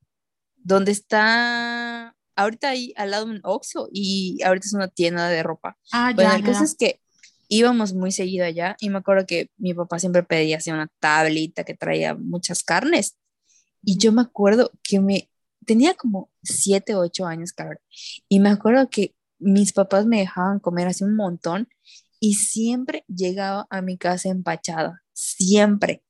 [0.58, 5.78] donde está ahorita ahí al lado un Oxxo y ahorita es una tienda de ropa.
[5.92, 7.02] Ah, bueno, el caso es que
[7.50, 11.66] íbamos muy seguido allá y me acuerdo que mi papá siempre pedía así una tablita
[11.66, 13.18] que traía muchas carnes
[13.84, 15.30] y yo me acuerdo que me
[15.66, 17.80] tenía como siete, ocho años, cabrón.
[18.28, 21.68] Y me acuerdo que mis papás me dejaban comer así un montón
[22.20, 26.04] y siempre llegaba a mi casa empachada, siempre.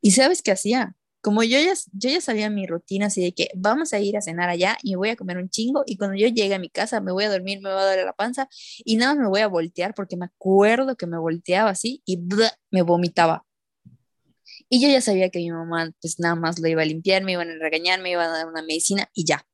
[0.00, 0.96] ¿Y sabes qué hacía?
[1.22, 4.22] Como yo ya, yo ya sabía mi rutina así de que vamos a ir a
[4.22, 7.02] cenar allá y voy a comer un chingo y cuando yo llegue a mi casa
[7.02, 8.48] me voy a dormir, me va a dar la panza
[8.78, 12.18] y nada me voy a voltear porque me acuerdo que me volteaba así y
[12.70, 13.44] me vomitaba.
[14.72, 17.32] Y yo ya sabía que mi mamá pues nada más lo iba a limpiar, me
[17.32, 19.44] iban a regañar, me iban a dar una medicina y ya.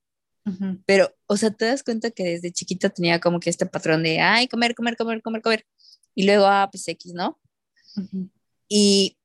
[0.87, 4.21] Pero, o sea, te das cuenta que desde chiquita tenía como que este patrón de,
[4.21, 5.67] ay, comer, comer, comer, comer, comer.
[6.15, 7.41] Y luego, ah, pues X, ¿no?
[8.69, 9.19] Y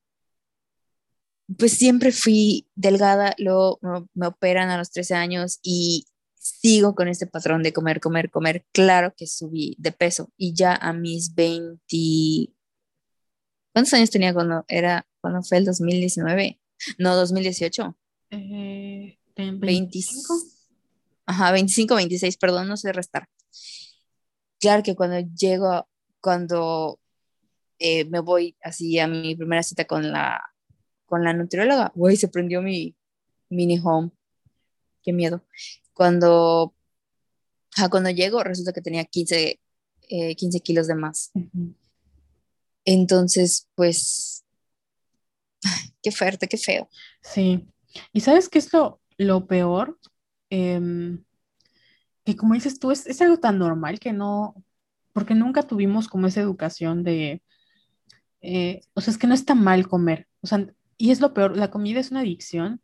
[1.60, 7.08] pues siempre fui delgada, luego me, me, operan a los 13 años y sigo con
[7.08, 8.66] este patrón de comer, comer, comer.
[8.72, 12.54] Claro que subí de peso y ya a mis 20...
[13.73, 16.60] ¿Cuántos años tenía cuando era ¿Cuándo fue el 2019?
[16.98, 17.95] No, 2018.
[18.31, 20.34] Eh, 25.
[21.27, 23.30] Ajá, 25, 26, perdón, no sé restar.
[24.60, 25.88] Claro que cuando llego,
[26.19, 26.99] cuando
[27.77, 30.41] eh, me voy así a mi primera cita con la,
[31.06, 32.95] con la nutrióloga, güey, se prendió mi
[33.49, 34.11] mini home.
[35.03, 35.45] Qué miedo.
[35.93, 36.73] Cuando,
[37.91, 39.60] cuando llego, resulta que tenía 15,
[40.35, 41.31] 15 eh, kilos de más.
[42.86, 44.45] Entonces, pues
[46.03, 46.90] qué fuerte, qué feo.
[47.22, 47.68] Sí.
[48.14, 49.99] ¿Y sabes qué es lo, lo peor?
[50.49, 51.24] Em,
[52.26, 54.56] que como dices tú, es, algo tan normal que no,
[55.14, 57.41] porque nunca tuvimos como esa educación de,
[58.41, 60.68] eh, o sea, es que no está mal comer, o sea,
[60.98, 62.82] y es lo peor, la comida es una adicción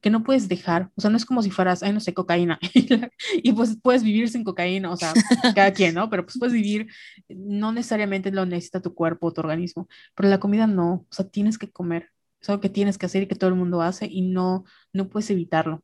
[0.00, 2.58] que no puedes dejar, o sea, no es como si fueras, ay, no sé, cocaína,
[3.34, 5.12] y pues puedes vivir sin cocaína, o sea,
[5.56, 6.08] cada quien, ¿no?
[6.10, 6.88] Pero pues puedes vivir,
[7.28, 11.28] no necesariamente lo necesita tu cuerpo o tu organismo, pero la comida no, o sea,
[11.28, 12.10] tienes que comer,
[12.40, 15.08] es algo que tienes que hacer y que todo el mundo hace y no, no
[15.08, 15.82] puedes evitarlo.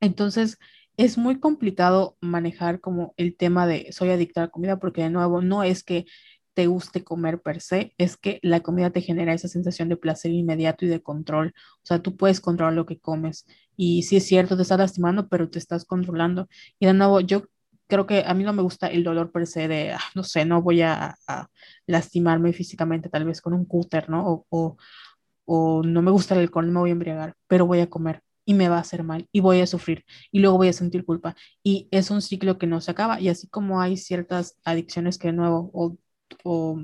[0.00, 0.58] Entonces,
[0.96, 5.10] es muy complicado manejar como el tema de soy adicta a la comida porque de
[5.10, 6.06] nuevo no es que
[6.54, 10.32] te guste comer per se, es que la comida te genera esa sensación de placer
[10.32, 11.54] inmediato y de control.
[11.56, 13.46] O sea, tú puedes controlar lo que comes.
[13.76, 16.48] Y sí es cierto, te estás lastimando, pero te estás controlando.
[16.78, 17.44] Y de nuevo, yo
[17.88, 20.44] creo que a mí no me gusta el dolor per se de, ah, no sé,
[20.44, 21.16] no voy a,
[21.86, 24.26] lastimarme físicamente tal vez con un cúter, ¿no?
[24.26, 24.76] O, o,
[25.46, 28.54] o no me gusta el alcohol, me voy a embriagar, pero voy a comer y
[28.54, 31.34] me va a hacer mal y voy a sufrir y luego voy a sentir culpa
[31.62, 35.28] y es un ciclo que no se acaba y así como hay ciertas adicciones que
[35.28, 35.96] de nuevo o,
[36.42, 36.78] o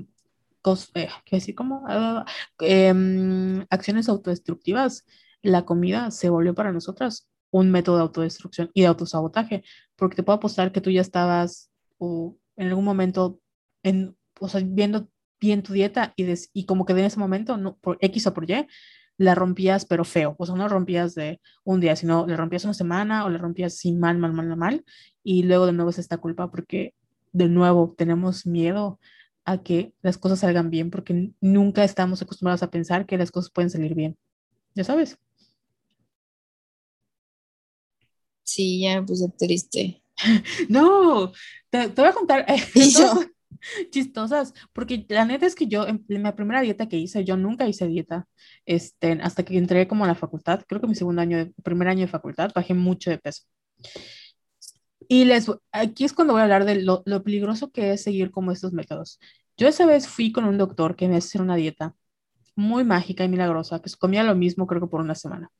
[0.93, 2.25] eh, decir como ah,
[2.59, 5.05] em, acciones autodestructivas.
[5.41, 9.63] La comida se volvió para nosotras un método de autodestrucción y de autosabotaje
[9.95, 13.39] porque te puedo apostar que tú ya estabas o en algún momento
[13.83, 15.09] en, o sea, viendo
[15.39, 18.49] bien tu dieta y, y como que en ese momento, no, por X o por
[18.49, 18.67] Y,
[19.17, 22.73] la rompías pero feo, o sea, no rompías de un día, sino le rompías una
[22.73, 24.85] semana o le rompías sin mal, mal, mal, mal,
[25.23, 26.93] y luego de nuevo es esta culpa porque
[27.31, 28.99] de nuevo tenemos miedo
[29.45, 33.51] a que las cosas salgan bien porque nunca estamos acostumbrados a pensar que las cosas
[33.51, 34.17] pueden salir bien.
[34.75, 35.17] Ya sabes.
[38.43, 40.03] Sí, ya me puse triste.
[40.69, 41.31] no,
[41.69, 42.45] te, voy a contar.
[43.91, 47.67] chistosas, porque la neta es que yo, en la primera dieta que hice, yo nunca
[47.67, 48.27] hice dieta,
[48.65, 51.87] este, hasta que entré como a la facultad, creo que mi segundo año, de, primer
[51.87, 53.43] año de facultad, bajé mucho de peso.
[55.11, 58.31] Y les, aquí es cuando voy a hablar de lo, lo peligroso que es seguir
[58.31, 59.19] como estos métodos.
[59.57, 61.93] Yo esa vez fui con un doctor que me hace hacer una dieta
[62.55, 65.51] muy mágica y milagrosa, que comía lo mismo creo que por una semana.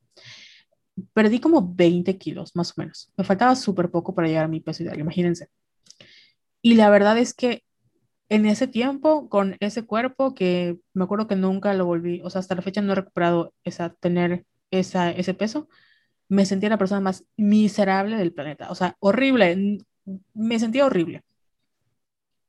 [1.12, 3.12] Perdí como 20 kilos, más o menos.
[3.18, 5.50] Me faltaba súper poco para llegar a mi peso ideal, imagínense.
[6.62, 7.66] Y la verdad es que
[8.30, 12.40] en ese tiempo, con ese cuerpo que me acuerdo que nunca lo volví, o sea,
[12.40, 15.68] hasta la fecha no he recuperado esa, tener esa, ese peso,
[16.32, 19.80] me sentía la persona más miserable del planeta, o sea, horrible,
[20.34, 21.24] me sentía horrible.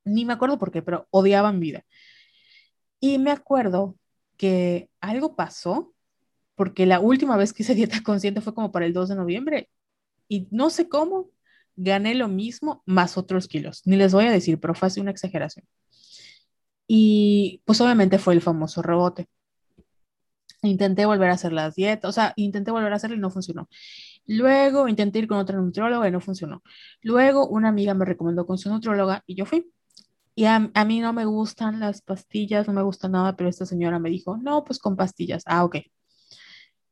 [0.04, 1.84] Ni me acuerdo por qué, pero odiaba mi vida.
[3.00, 3.96] Y me acuerdo
[4.36, 5.92] que algo pasó,
[6.54, 9.68] porque la última vez que hice dieta consciente fue como para el 2 de noviembre,
[10.28, 11.30] y no sé cómo,
[11.74, 13.82] gané lo mismo más otros kilos.
[13.84, 15.66] Ni les voy a decir, pero fue así una exageración.
[16.86, 19.28] Y pues obviamente fue el famoso rebote.
[20.62, 23.68] Intenté volver a hacer las dietas, o sea, intenté volver a hacerlo y no funcionó.
[24.26, 26.62] Luego intenté ir con otra nutrióloga y no funcionó.
[27.02, 29.70] Luego una amiga me recomendó con su nutrióloga y yo fui.
[30.34, 33.66] Y a, a, mí no me gustan las pastillas, no me gusta nada, pero esta
[33.66, 35.42] señora me dijo, no, pues con pastillas.
[35.46, 35.78] Ah, ok.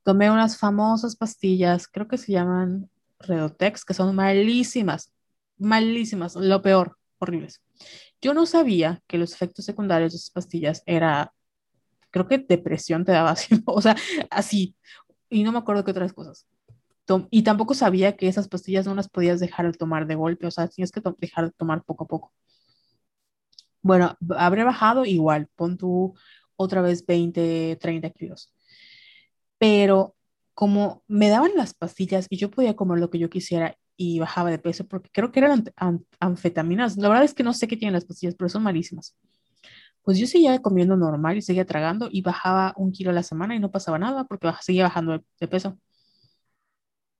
[0.03, 2.91] Tomé unas famosas pastillas, creo que se llaman
[3.21, 5.13] Redotex, que son malísimas,
[5.59, 7.61] malísimas, lo peor, horribles.
[8.21, 11.33] Yo no sabía que los efectos secundarios de esas pastillas era,
[12.11, 13.97] creo que depresión te daba así, o sea,
[14.31, 14.77] así,
[15.31, 16.47] y no me acuerdo qué otras cosas.
[17.31, 20.51] Y tampoco sabía que esas pastillas no las podías dejar de tomar de golpe, o
[20.51, 22.33] sea, tienes que dejar de tomar poco a poco.
[23.83, 26.15] Bueno, habré bajado igual, pon tú
[26.57, 28.53] otra vez 20, 30 kilos.
[29.59, 30.17] Pero
[30.55, 34.51] como me daban las pastillas y yo podía comer lo que yo quisiera y bajaba
[34.51, 35.65] de peso, porque creo que eran
[36.21, 36.97] anfetaminas.
[36.97, 39.17] La verdad es que no sé qué tienen las pastillas, pero son malísimas.
[40.03, 43.55] Pues yo seguía comiendo normal y seguía tragando y bajaba un kilo a la semana
[43.55, 45.79] y no pasaba nada porque seguía bajando de, peso.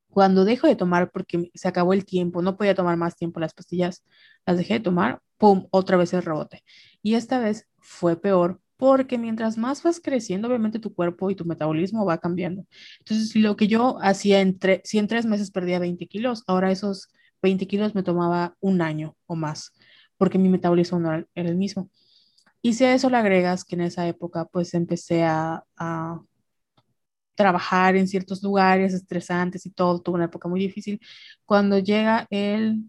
[0.09, 3.55] Cuando dejo de tomar, porque se acabó el tiempo, no podía tomar más tiempo las
[3.55, 4.03] pastillas,
[4.45, 5.69] las dejé de tomar, ¡pum!
[5.71, 6.65] Otra vez el rebote.
[7.03, 11.45] Y esta vez fue peor porque mientras más vas creciendo, obviamente tu cuerpo y tu
[11.45, 12.65] metabolismo va cambiando.
[13.01, 17.11] Entonces, lo que yo hacía, entre, si en tres meses perdía 20 kilos, ahora esos
[17.43, 19.73] 20 kilos me tomaba un año o más,
[20.17, 21.91] porque mi metabolismo no era el mismo.
[22.63, 26.21] Y si a eso le agregas que en esa época, pues empecé a, a
[27.35, 31.01] trabajar en ciertos lugares estresantes y todo, tuve una época muy difícil.
[31.47, 32.85] Cuando llega el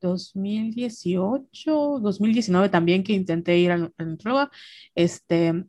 [0.00, 4.50] 2018, 2019 también que intenté ir al, al nutróloga,
[4.94, 5.64] este,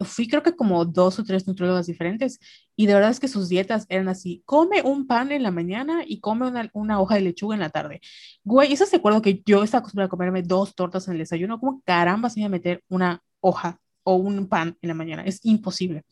[0.00, 2.38] fui creo que como dos o tres nutrólogas diferentes
[2.76, 6.04] y de verdad es que sus dietas eran así, come un pan en la mañana
[6.06, 8.00] y come una, una hoja de lechuga en la tarde.
[8.44, 11.58] Güey, eso se acuerdo que yo estaba acostumbrada a comerme dos tortas en el desayuno,
[11.58, 15.24] como caramba se iba a meter una hoja o un pan en la mañana?
[15.24, 16.04] Es imposible.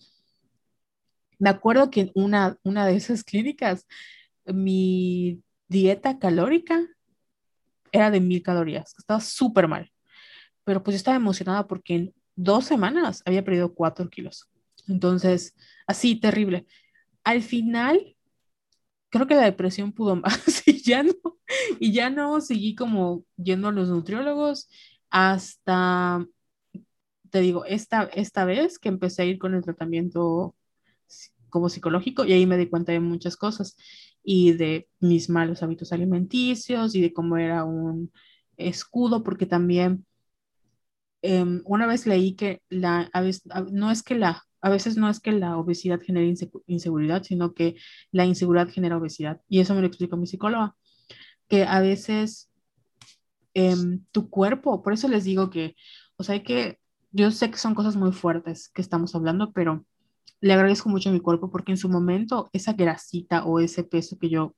[1.38, 3.86] Me acuerdo que en una, una de esas clínicas,
[4.46, 6.80] mi dieta calórica
[7.92, 9.90] era de mil calorías, estaba súper mal.
[10.64, 14.48] Pero pues yo estaba emocionada porque en dos semanas había perdido cuatro kilos.
[14.88, 15.54] Entonces,
[15.86, 16.66] así, terrible.
[17.24, 18.16] Al final,
[19.10, 21.14] creo que la depresión pudo más y ya no,
[21.80, 24.68] y ya no seguí como yendo a los nutriólogos
[25.10, 26.26] hasta
[27.34, 30.54] te digo, esta, esta vez que empecé a ir con el tratamiento
[31.50, 33.76] como psicológico y ahí me di cuenta de muchas cosas
[34.22, 38.12] y de mis malos hábitos alimenticios y de cómo era un
[38.56, 40.06] escudo, porque también
[41.22, 43.10] em, una vez leí que la,
[43.72, 46.32] no es que la, a veces no es que la obesidad genere
[46.66, 47.76] inseguridad, sino que
[48.10, 49.42] la inseguridad genera obesidad.
[49.46, 50.74] Y eso me lo explicó mi psicóloga,
[51.48, 52.50] que a veces
[53.52, 55.76] em, tu cuerpo, por eso les digo que,
[56.16, 56.78] o sea, que,
[57.12, 59.84] yo sé que son cosas muy fuertes que estamos hablando, pero
[60.40, 64.18] le agradezco mucho a mi cuerpo porque en su momento esa grasita o ese peso
[64.18, 64.56] que yo,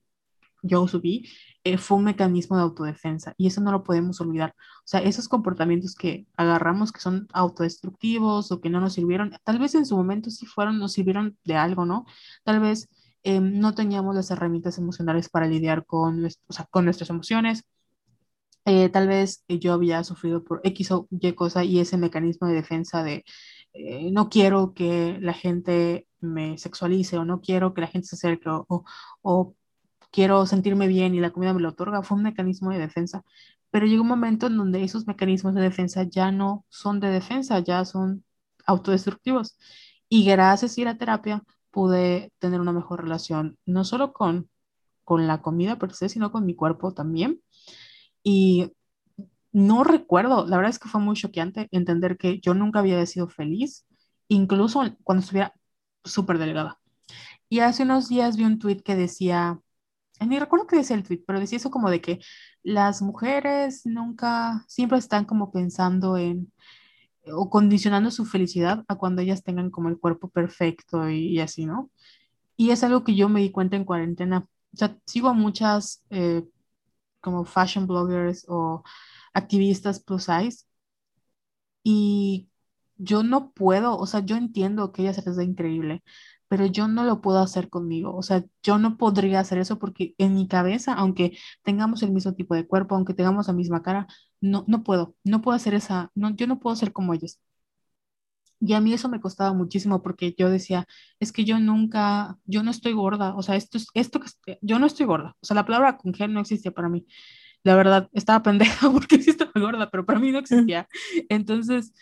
[0.67, 1.29] yo subí
[1.65, 4.55] eh, fue un mecanismo de autodefensa y eso no lo podemos olvidar.
[4.79, 9.59] O sea, esos comportamientos que agarramos que son autodestructivos o que no nos sirvieron, tal
[9.59, 12.07] vez en su momento sí fueron, nos sirvieron de algo, ¿no?
[12.45, 12.89] Tal vez
[13.25, 17.65] em, no teníamos las herramientas emocionales para lidiar con, o sea, con nuestras emociones.
[18.65, 22.55] Eh, tal vez yo había sufrido por X o Y cosa y ese mecanismo de
[22.55, 23.25] defensa de
[23.73, 28.17] eh, no quiero que la gente me sexualice o no quiero que la gente se
[28.17, 29.55] acerque o,
[30.11, 33.25] quiero sentirme bien y la comida me lo otorga, fue un mecanismo de defensa.
[33.71, 37.59] Pero llegó un momento en donde esos mecanismos de defensa ya no son de defensa,
[37.61, 38.25] ya son
[38.67, 39.59] autodestructivos.
[40.09, 44.49] Y gracias a ir a terapia pude tener una mejor relación, no solo con,
[45.05, 47.41] con la comida per se, sino con mi cuerpo también.
[48.23, 48.73] Y
[49.53, 53.29] no recuerdo, la verdad es que fue muy choqueante entender que yo nunca había sido
[53.29, 53.87] feliz,
[54.29, 55.55] incluso cuando estuviera
[56.05, 56.79] súper delgada.
[57.49, 59.61] Y hace unos días vi un tweet que decía,
[60.21, 62.21] ni recuerdo qué decía el tweet, pero decía eso como de que
[62.63, 66.53] las mujeres nunca, siempre están como pensando en
[67.33, 71.91] o condicionando su felicidad a cuando ellas tengan como el cuerpo perfecto y, así, ¿no?
[72.57, 74.47] Y es algo que yo me di cuenta en cuarentena.
[74.75, 76.45] O sea, sigo a muchas eh,
[77.21, 78.85] como fashion bloggers o
[79.35, 80.67] activistas plus size.
[81.83, 82.49] Y
[82.97, 86.03] yo no puedo, o sea, yo entiendo que ella se les da increíble,
[86.49, 88.15] pero yo no lo puedo hacer conmigo.
[88.17, 92.35] O sea, yo no podría hacer eso porque en mi cabeza, aunque tengamos el mismo
[92.35, 94.07] tipo de cuerpo, aunque tengamos la misma cara,
[94.41, 97.41] no, no puedo, no puedo hacer esa, no, yo no puedo ser como ellos.
[98.59, 100.87] Y a mí eso me costaba muchísimo porque yo decía,
[101.21, 104.79] es que yo nunca, yo no estoy gorda, o sea, esto es, esto que, yo
[104.79, 107.07] no estoy gorda, o sea, la palabra con no existía para mí
[107.67, 110.89] la verdad, estaba pendeja porque sí estaba gorda, pero para mí no existía.
[111.29, 111.93] Entonces,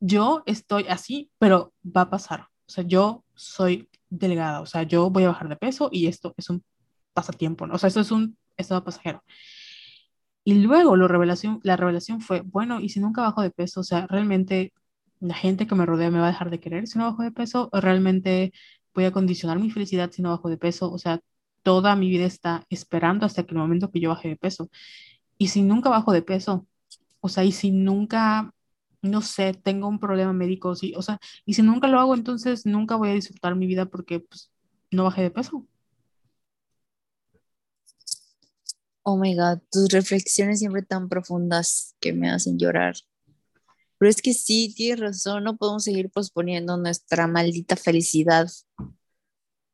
[0.00, 2.48] yo estoy así, pero va a pasar.
[2.66, 6.34] O sea, yo soy delgada, o sea, yo voy a bajar de peso y esto
[6.36, 6.64] es un
[7.12, 7.74] pasatiempo, ¿no?
[7.74, 9.22] O sea, esto es un estado pasajero.
[10.44, 13.80] Y luego lo revelación, la revelación fue, bueno, ¿y si nunca bajo de peso?
[13.80, 14.72] O sea, realmente
[15.20, 17.32] la gente que me rodea me va a dejar de querer si no bajo de
[17.32, 18.52] peso, o realmente
[18.94, 21.20] voy a condicionar mi felicidad si no bajo de peso, o sea,
[21.62, 24.70] toda mi vida está esperando hasta que el momento que yo baje de peso.
[25.38, 26.66] Y si nunca bajo de peso,
[27.20, 28.52] o sea, y si nunca,
[29.04, 32.96] no sé, tengo un problema médico, o sea, y si nunca lo hago, entonces nunca
[32.96, 34.50] voy a disfrutar mi vida porque pues,
[34.90, 35.66] no bajé de peso.
[39.02, 42.94] Oh my God, tus reflexiones siempre tan profundas que me hacen llorar.
[43.98, 48.48] Pero es que sí, tienes razón, no podemos seguir posponiendo nuestra maldita felicidad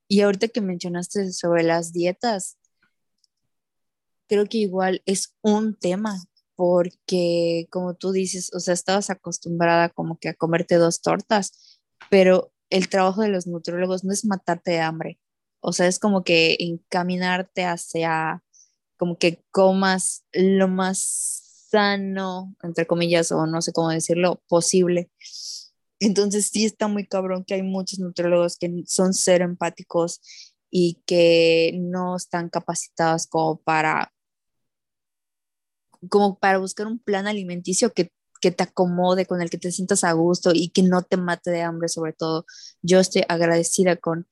[0.09, 2.59] y ahorita que mencionaste sobre las dietas,
[4.27, 6.21] creo que igual es un tema,
[6.61, 11.81] porque como tú dices, o sea, estabas acostumbrada como que a comerte dos tortas,
[12.11, 15.19] pero el trabajo de los nutriólogos no es matarte de hambre,
[15.61, 18.45] o sea, es como que encaminarte hacia
[18.99, 25.11] como que comas lo más sano, entre comillas, o no sé cómo decirlo, posible.
[25.99, 30.21] Entonces sí está muy cabrón que hay muchos nutriólogos que son ser empáticos
[30.71, 34.13] y que no están capacitados como para
[36.09, 40.05] como para buscar un plan alimenticio que, que te acomode, con el que te sientas
[40.05, 42.47] a gusto y que no te mate de hambre sobre todo.
[42.83, 44.27] Yo estoy agradecida con,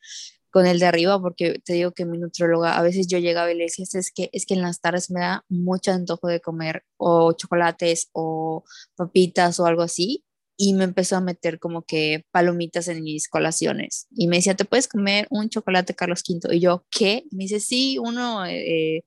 [0.51, 3.57] con el de arriba porque te digo que mi nutrióloga a veces yo llegaba y
[3.57, 6.85] le decía, es que, es que en las tardes me da mucho antojo de comer
[6.97, 8.65] o chocolates o
[8.97, 10.25] papitas o algo así
[10.61, 14.09] y me empezó a meter como que palomitas en mis colaciones.
[14.11, 16.57] Y me decía, ¿te puedes comer un chocolate Carlos V?
[16.57, 17.25] Y yo, ¿qué?
[17.31, 19.05] me dice, sí, uno eh,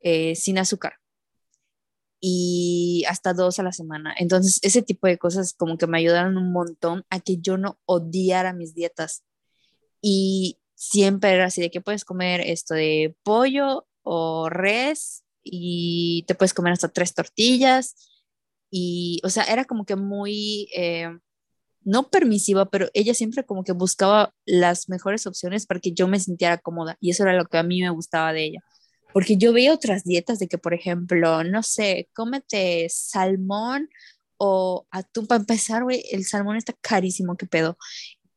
[0.00, 0.94] eh, sin azúcar.
[2.20, 4.14] Y hasta dos a la semana.
[4.18, 7.78] Entonces, ese tipo de cosas como que me ayudaron un montón a que yo no
[7.84, 9.22] odiara mis dietas.
[10.00, 16.34] Y siempre era así de que puedes comer esto de pollo o res y te
[16.34, 17.94] puedes comer hasta tres tortillas
[18.70, 21.08] y, o sea, era como que muy, eh,
[21.82, 26.20] no permisiva, pero ella siempre como que buscaba las mejores opciones para que yo me
[26.20, 28.60] sintiera cómoda y eso era lo que a mí me gustaba de ella.
[29.16, 33.88] Porque yo veía otras dietas de que, por ejemplo, no sé, cómete salmón
[34.36, 37.78] o atún para empezar, güey, el salmón está carísimo, qué pedo.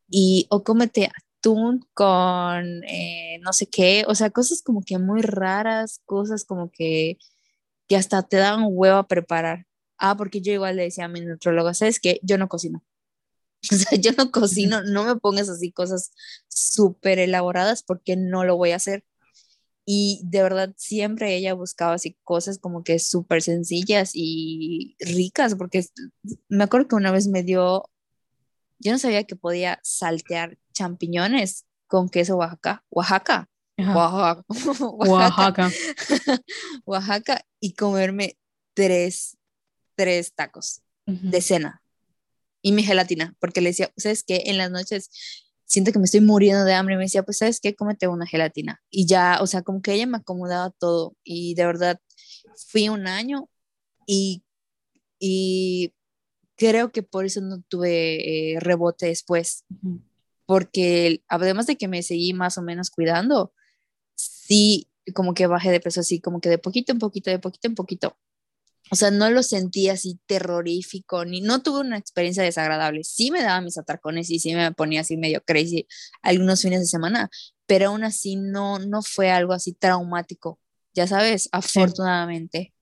[0.09, 5.21] Y o cómete atún con eh, no sé qué, o sea, cosas como que muy
[5.21, 7.17] raras, cosas como que,
[7.89, 9.67] que hasta te dan huevo a preparar.
[9.97, 12.21] Ah, porque yo igual le decía a mi nutrólogo, ¿sabes qué?
[12.23, 12.83] Yo no cocino.
[13.73, 16.13] O sea, yo no cocino, no me pongas así cosas
[16.47, 19.03] súper elaboradas porque no lo voy a hacer.
[19.91, 25.83] Y de verdad siempre ella buscaba así cosas como que súper sencillas y ricas, porque
[26.47, 27.89] me acuerdo que una vez me dio,
[28.77, 33.49] yo no sabía que podía saltear champiñones con queso Oaxaca, Oaxaca,
[33.79, 34.45] Oaxaca,
[34.79, 35.71] Oaxaca,
[36.85, 38.37] Oaxaca, y comerme
[38.75, 39.39] tres,
[39.95, 41.81] tres tacos de cena
[42.61, 44.43] y mi gelatina, porque le decía, ¿sabes qué?
[44.45, 45.09] En las noches
[45.69, 47.75] siento que me estoy muriendo de hambre y me decía, pues, ¿sabes qué?
[47.75, 48.81] Cómete una gelatina.
[48.89, 52.01] Y ya, o sea, como que ella me acomodaba todo y de verdad
[52.67, 53.49] fui un año
[54.07, 54.43] y,
[55.19, 55.93] y
[56.57, 59.63] creo que por eso no tuve eh, rebote después,
[60.47, 63.53] porque además de que me seguí más o menos cuidando,
[64.15, 67.67] sí, como que bajé de peso así, como que de poquito en poquito, de poquito
[67.67, 68.17] en poquito.
[68.91, 73.03] O sea, no lo sentí así terrorífico, ni no tuve una experiencia desagradable.
[73.03, 75.87] Sí me daba mis atracones y sí me ponía así medio crazy
[76.21, 77.29] algunos fines de semana,
[77.65, 80.59] pero aún así no, no fue algo así traumático,
[80.93, 82.73] ya sabes, afortunadamente.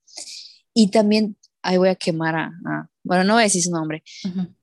[0.73, 2.51] Y también, ahí voy a quemar a,
[3.03, 4.03] bueno, no voy a decir su nombre,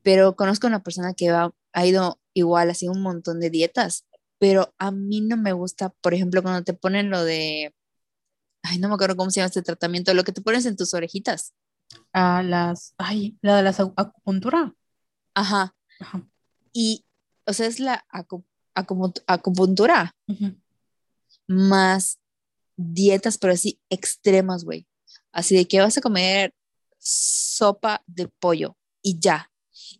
[0.02, 4.06] pero conozco a una persona que ha ido igual así un montón de dietas,
[4.38, 7.74] pero a mí no me gusta, por ejemplo, cuando te ponen lo de
[8.64, 10.94] ay, no me acuerdo cómo se llama este tratamiento, lo que te pones en tus
[10.94, 11.54] orejitas.
[12.12, 14.74] Ah, las, ay, la de la acupuntura.
[15.34, 15.76] Ajá.
[16.72, 17.04] Y,
[17.46, 18.04] o sea, es la
[18.74, 20.16] acupuntura
[21.46, 22.18] más
[22.76, 24.86] dietas, pero así extremas, güey.
[25.30, 26.54] Así de que vas a comer
[26.98, 29.50] sopa de pollo y ya.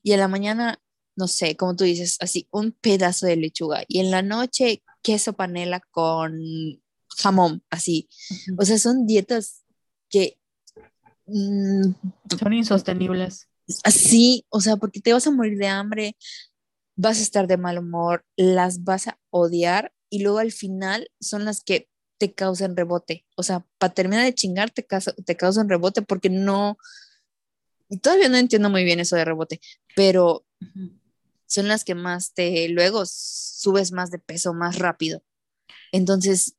[0.02, 0.80] Y en la mañana,
[1.16, 3.84] no sé, como tú dices, así un pedazo de lechuga.
[3.88, 6.40] Y en la noche, queso panela con
[7.16, 8.08] jamón, así.
[8.58, 9.64] O sea, son dietas
[10.08, 10.38] que...
[11.26, 11.92] Mm,
[12.38, 13.48] son insostenibles.
[13.82, 16.16] Así, o sea, porque te vas a morir de hambre,
[16.96, 21.44] vas a estar de mal humor, las vas a odiar y luego al final son
[21.44, 21.88] las que
[22.18, 23.26] te causan rebote.
[23.36, 24.86] O sea, para terminar de chingar te,
[25.24, 26.78] te causan rebote porque no...
[28.02, 29.60] Todavía no entiendo muy bien eso de rebote,
[29.94, 30.44] pero
[31.46, 35.22] son las que más te luego subes más de peso más rápido.
[35.94, 36.56] Entonces,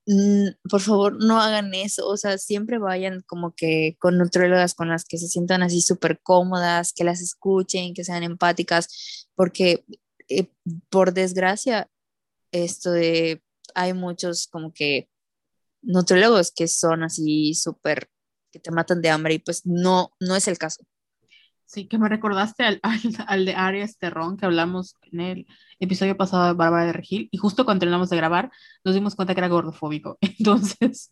[0.69, 5.03] por favor, no hagan eso, o sea, siempre vayan como que con nutriólogas con las
[5.03, 9.83] que se sientan así súper cómodas, que las escuchen, que sean empáticas, porque
[10.29, 10.47] eh,
[10.89, 11.89] por desgracia,
[12.53, 13.43] esto de,
[13.73, 15.09] hay muchos como que
[15.81, 18.09] nutriólogos que son así súper,
[18.53, 20.81] que te matan de hambre y pues no, no es el caso.
[21.65, 22.79] Sí, que me recordaste al,
[23.27, 25.47] al, de Arias Terrón que hablamos en el
[25.79, 28.51] episodio pasado de Bárbara de Regil y justo cuando terminamos de grabar
[28.83, 30.17] nos dimos cuenta que era gordofóbico.
[30.21, 31.11] Entonces,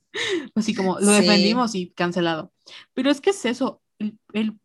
[0.56, 2.52] así como lo defendimos y cancelado.
[2.94, 4.60] Pero es que es eso, el,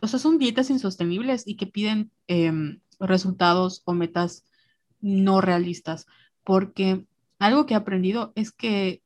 [0.00, 4.44] o sea, son dietas insostenibles y que piden em, resultados o metas
[5.00, 6.06] no realistas.
[6.44, 7.04] Porque
[7.38, 9.02] algo que he aprendido es que,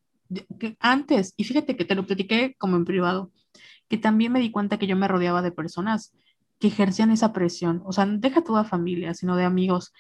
[0.58, 3.30] que antes, y fíjate que te lo platiqué como en privado,
[3.88, 6.14] que también me di cuenta que yo me rodeaba de personas
[6.62, 9.92] que ejercían esa presión, o sea, deja toda familia, sino de amigos,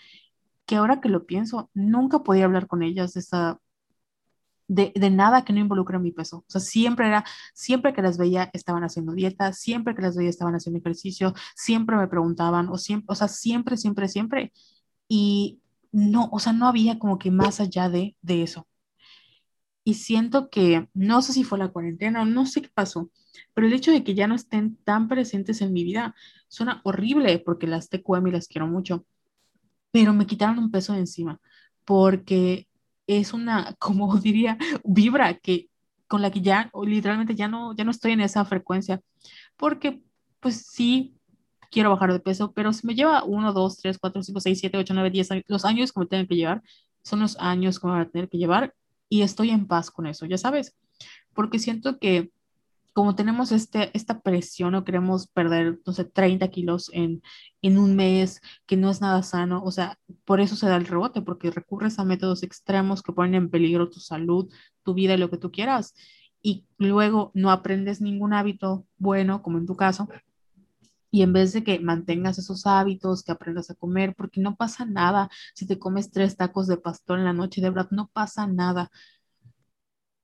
[0.64, 3.58] que ahora que lo pienso, nunca podía hablar con ellas de esa,
[4.68, 6.38] de, de, nada que no involucre mi peso.
[6.38, 10.30] O sea, siempre era, siempre que las veía estaban haciendo dieta, siempre que las veía
[10.30, 14.52] estaban haciendo ejercicio, siempre me preguntaban, o, siempre, o sea, siempre, siempre, siempre.
[15.08, 15.60] Y
[15.90, 18.68] no, o sea, no había como que más allá de, de eso.
[19.84, 23.10] Y siento que, no sé si fue la cuarentena o no sé qué pasó,
[23.54, 26.14] pero el hecho de que ya no estén tan presentes en mi vida
[26.48, 29.04] suena horrible porque las TQM y las quiero mucho,
[29.90, 31.40] pero me quitaron un peso de encima
[31.84, 32.68] porque
[33.06, 35.68] es una, como diría, vibra que
[36.06, 39.00] con la que ya literalmente ya no, ya no estoy en esa frecuencia
[39.56, 40.02] porque
[40.40, 41.14] pues sí
[41.70, 44.78] quiero bajar de peso, pero si me lleva 1, 2, 3, 4, 5, 6, 7,
[44.78, 46.62] 8, 9, 10 años, los años me tengan que llevar
[47.02, 48.74] son los años que me van a tener que llevar
[49.12, 50.74] y estoy en paz con eso, ya sabes,
[51.34, 52.32] porque siento que
[52.94, 57.22] como tenemos este, esta presión o queremos perder, no sé, 30 kilos en,
[57.60, 60.86] en un mes, que no es nada sano, o sea, por eso se da el
[60.86, 64.50] rebote, porque recurres a métodos extremos que ponen en peligro tu salud,
[64.82, 65.94] tu vida y lo que tú quieras,
[66.40, 70.08] y luego no aprendes ningún hábito bueno, como en tu caso,
[71.12, 74.86] y en vez de que mantengas esos hábitos, que aprendas a comer, porque no pasa
[74.86, 75.30] nada.
[75.54, 78.90] Si te comes tres tacos de pastor en la noche, de verdad, no pasa nada.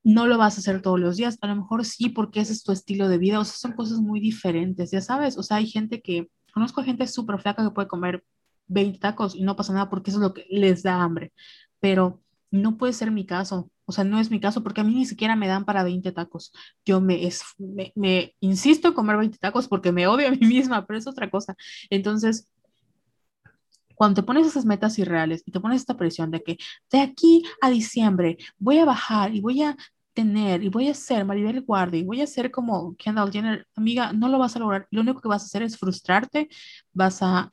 [0.02, 2.62] No lo vas a hacer todos los días, a lo mejor sí porque ese es
[2.62, 5.66] tu estilo de vida, o sea, son cosas muy diferentes, ya sabes, o sea, hay
[5.66, 8.24] gente que, conozco gente súper flaca que puede comer
[8.69, 11.32] 20 tacos y no pasa nada porque eso es lo que les da hambre,
[11.81, 14.94] pero no puede ser mi caso, o sea, no es mi caso porque a mí
[14.94, 16.52] ni siquiera me dan para 20 tacos.
[16.85, 17.27] Yo me,
[17.94, 21.31] me insisto en comer 20 tacos porque me odio a mí misma, pero es otra
[21.31, 21.56] cosa.
[21.89, 22.48] Entonces,
[23.94, 26.59] cuando te pones esas metas irreales y te pones esta presión de que
[26.93, 29.74] de aquí a diciembre voy a bajar y voy a
[30.12, 34.12] tener y voy a ser Maribel Guardia y voy a ser como Kendall Jenner, amiga,
[34.12, 34.86] no lo vas a lograr.
[34.90, 36.48] Lo único que vas a hacer es frustrarte,
[36.93, 37.52] vas a,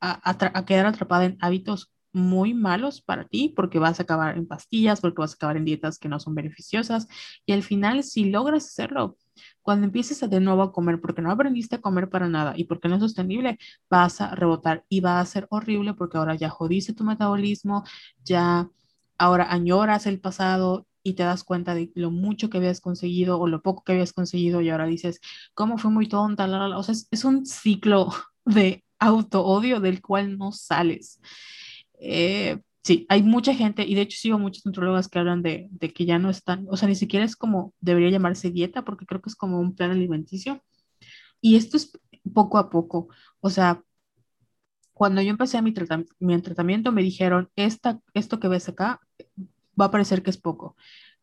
[0.00, 5.00] a, quedar atrapada en hábitos muy malos para ti porque vas a acabar en pastillas,
[5.00, 7.06] porque vas a acabar en dietas que no son beneficiosas
[7.44, 9.16] y al final si logras hacerlo,
[9.62, 12.64] cuando empieces a de nuevo a comer porque no aprendiste a comer para nada y
[12.64, 13.58] porque no es sostenible,
[13.90, 17.84] vas a rebotar y va a ser horrible porque ahora ya jodiste tu metabolismo,
[18.24, 18.70] ya
[19.18, 23.46] ahora añoras el pasado y te das cuenta de lo mucho que habías conseguido o
[23.46, 25.20] lo poco que habías conseguido y ahora dices,
[25.54, 26.46] ¿cómo fue muy tonta?
[26.76, 28.08] O sea, es, es un ciclo
[28.46, 31.20] de auto-odio del cual no sales.
[32.00, 35.92] Eh, sí, hay mucha gente, y de hecho sigo muchas nutriólogas que hablan de, de,
[35.92, 39.20] que ya no están, o sea, ni siquiera es como, debería llamarse dieta, porque creo
[39.22, 40.62] que es como un plan alimenticio.
[41.40, 41.92] Y esto es
[42.34, 43.08] poco a poco,
[43.40, 43.82] o sea,
[44.92, 45.74] cuando yo empecé mi,
[46.20, 49.00] mi tratamiento me dijeron, Esta, esto que ves acá
[49.80, 50.76] va a parecer que es poco,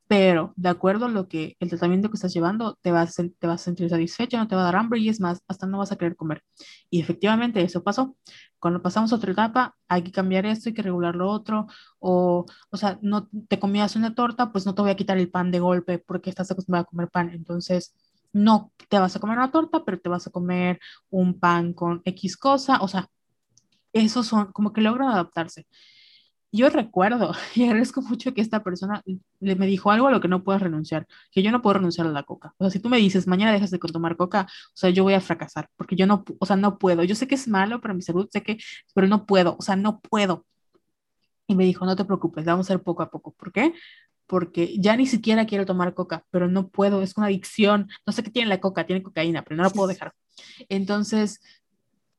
[0.07, 3.61] pero de acuerdo a lo que el tratamiento que estás llevando, te vas, te vas
[3.61, 5.91] a sentir satisfecho, no te va a dar hambre y es más, hasta no vas
[5.91, 6.43] a querer comer.
[6.89, 8.15] Y efectivamente eso pasó.
[8.59, 11.67] Cuando pasamos a otra etapa, hay que cambiar esto, hay que regular lo otro,
[11.99, 15.29] o, o sea, no te comías una torta, pues no te voy a quitar el
[15.31, 17.29] pan de golpe porque estás acostumbrado a comer pan.
[17.31, 17.95] Entonces,
[18.33, 22.01] no te vas a comer una torta, pero te vas a comer un pan con
[22.05, 23.07] X cosa, o sea,
[23.93, 25.67] esos son como que logran adaptarse
[26.53, 29.03] yo recuerdo y agradezco mucho que esta persona
[29.39, 32.07] le me dijo algo a lo que no puedes renunciar, que yo no puedo renunciar
[32.07, 32.53] a la coca.
[32.57, 35.15] O sea, si tú me dices, mañana dejas de tomar coca, o sea, yo voy
[35.15, 37.03] a fracasar, porque yo no, o sea, no puedo.
[37.03, 38.57] Yo sé que es malo para mi salud, sé que,
[38.93, 40.45] pero no puedo, o sea, no puedo.
[41.47, 43.33] Y me dijo, no te preocupes, vamos a hacer poco a poco.
[43.33, 43.73] ¿Por qué?
[44.27, 47.89] Porque ya ni siquiera quiero tomar coca, pero no puedo, es una adicción.
[48.05, 50.13] No sé qué tiene la coca, tiene cocaína, pero no la puedo dejar.
[50.69, 51.41] Entonces,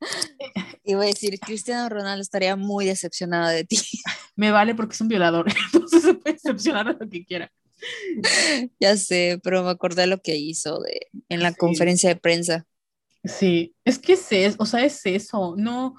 [0.85, 3.79] Iba a decir, Cristiano Ronaldo estaría muy decepcionado de ti.
[4.37, 7.53] Me vale porque es un violador, entonces se puede decepcionar de lo que quiera.
[8.81, 12.67] Ya sé, pero me acordé lo que hizo de, en la conferencia de prensa.
[13.25, 15.95] Sí, es que es eso, o sea, es eso, no,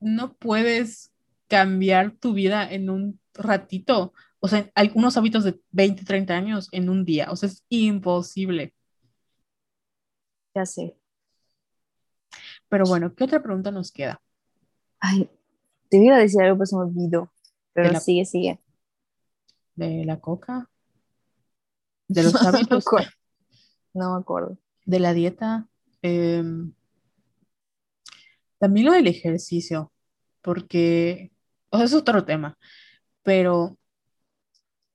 [0.00, 1.12] no puedes
[1.46, 6.88] cambiar tu vida en un ratito, o sea, algunos hábitos de 20, 30 años en
[6.88, 8.74] un día, o sea, es imposible.
[10.54, 10.99] Ya sé.
[12.70, 14.22] Pero bueno, ¿qué otra pregunta nos queda?
[15.00, 15.28] Ay,
[15.90, 17.30] te iba a decir algo, pues me olvidó.
[17.74, 18.60] Pero sigue, sigue.
[19.74, 20.70] ¿De la coca?
[22.08, 22.84] ¿De los hábitos?
[23.92, 24.56] no me acuerdo.
[24.86, 25.68] ¿De la dieta?
[26.00, 26.72] Em,
[28.58, 29.92] también lo del ejercicio,
[30.42, 31.32] porque,
[31.70, 32.56] o sea, es otro tema,
[33.22, 33.78] pero,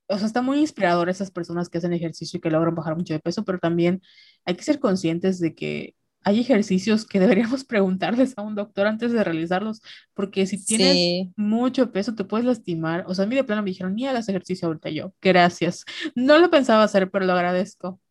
[0.08, 3.14] o sea, está muy inspirador esas personas que hacen ejercicio y que logran bajar mucho
[3.14, 4.02] de peso, pero también
[4.46, 5.96] hay que ser conscientes de que
[6.26, 9.82] hay ejercicios que deberíamos preguntarles a un doctor antes de realizarlos,
[10.14, 13.06] porque si tienes mucho peso te puedes lastimar.
[13.08, 15.14] O sea, a mí de plano me dijeron, ni hagas ejercicio ahorita yo.
[15.22, 15.86] Gracias.
[16.16, 18.02] No lo pensaba hacer, pero lo agradezco.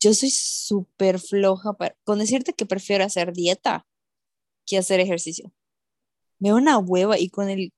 [0.00, 3.86] Yo soy súper floja con decirte que prefiero hacer dieta
[4.66, 5.52] que hacer ejercicio.
[6.38, 7.72] Me da una hueva y con el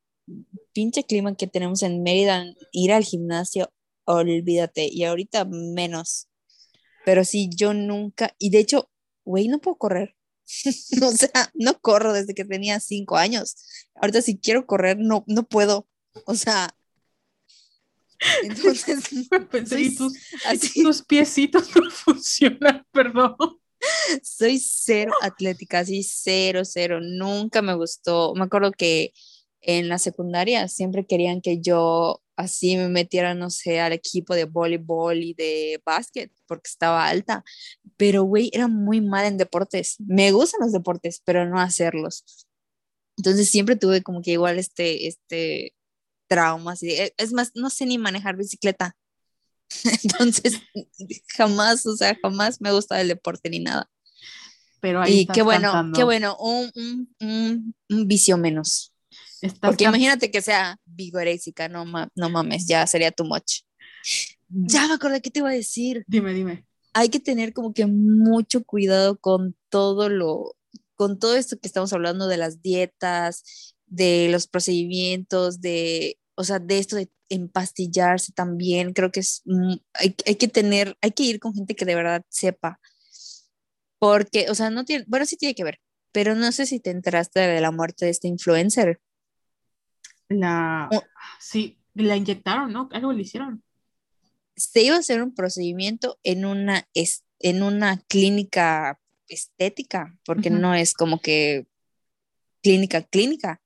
[0.72, 3.72] pinche clima que tenemos en Mérida, ir al gimnasio,
[4.04, 4.88] olvídate.
[4.90, 6.28] Y ahorita menos.
[7.04, 8.90] Pero sí, yo nunca, y de hecho,
[9.26, 10.16] güey, no puedo correr.
[11.02, 13.56] o sea, no corro desde que tenía cinco años.
[13.96, 15.86] Ahorita si quiero correr, no, no puedo.
[16.24, 16.74] O sea,
[18.42, 19.04] entonces...
[19.50, 20.14] Pensé, y tus,
[20.46, 23.36] así, tus piecitos no funcionan, perdón.
[24.22, 27.00] Soy cero atlética, así cero, cero.
[27.02, 28.34] Nunca me gustó.
[28.34, 29.12] Me acuerdo que
[29.60, 34.44] en la secundaria siempre querían que yo así me metiera, no sé, al equipo de
[34.44, 37.44] voleibol y de básquet porque estaba alta.
[37.96, 39.96] Pero, güey, era muy mal en deportes.
[39.98, 42.46] Me gustan los deportes, pero no hacerlos.
[43.16, 45.74] Entonces siempre tuve como que igual este, este
[46.28, 46.72] trauma.
[46.72, 48.94] Así e, es más, no sé ni manejar bicicleta.
[50.02, 50.60] Entonces,
[51.36, 53.90] jamás, o sea, jamás me gusta el deporte ni nada.
[54.80, 58.92] Pero ahí y qué bueno, qué bueno, un, un, un, un vicio menos.
[59.60, 63.62] Porque imagínate que sea vigorésica, no, no mames, ya sería too much.
[64.48, 64.66] Mm.
[64.68, 66.04] Ya me acordé que te iba a decir.
[66.06, 66.66] Dime, dime.
[66.94, 70.56] Hay que tener como que mucho cuidado con todo lo,
[70.94, 76.58] con todo esto que estamos hablando de las dietas, de los procedimientos, de o sea,
[76.58, 79.42] de esto de empastillarse también, creo que es,
[79.94, 82.78] hay, que tener, hay que ir con gente que de verdad sepa,
[83.98, 85.80] porque, o sea, no tiene, bueno, sí tiene que ver,
[86.12, 89.00] pero no sé si te enteraste de la muerte de este influencer.
[90.28, 90.88] La,
[91.38, 92.88] sí, la inyectaron, ¿no?
[92.92, 93.62] Algo le hicieron.
[94.56, 96.88] Se iba a hacer un procedimiento en una,
[97.40, 101.66] en una clínica estética, porque no es como que
[102.62, 103.60] clínica, clínica,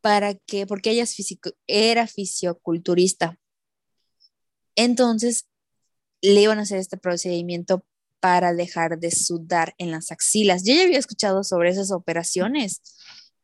[0.00, 3.38] para que, porque ella es físico, era fisioculturista.
[4.74, 5.46] Entonces,
[6.22, 7.84] le iban a hacer este procedimiento
[8.20, 10.64] para dejar de sudar en las axilas.
[10.64, 12.82] Yo ya había escuchado sobre esas operaciones,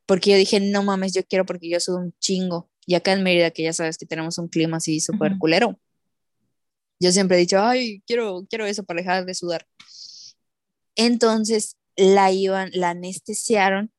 [0.07, 2.71] porque yo dije, no mames, yo quiero porque yo sudo un chingo.
[2.87, 5.79] Y acá en Mérida, que ya sabes que tenemos un clima así súper culero.
[7.01, 9.67] Yo siempre he dicho, ay, quiero, quiero eso para dejar de sudar.
[10.95, 13.93] Entonces la iban, la anestesiaron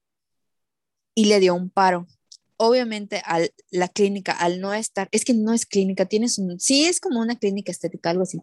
[1.13, 2.07] y le dio un paro.
[2.55, 6.85] Obviamente a la clínica, al no estar, es que no es clínica, tienes un, sí
[6.85, 8.39] es como una clínica estética, algo así.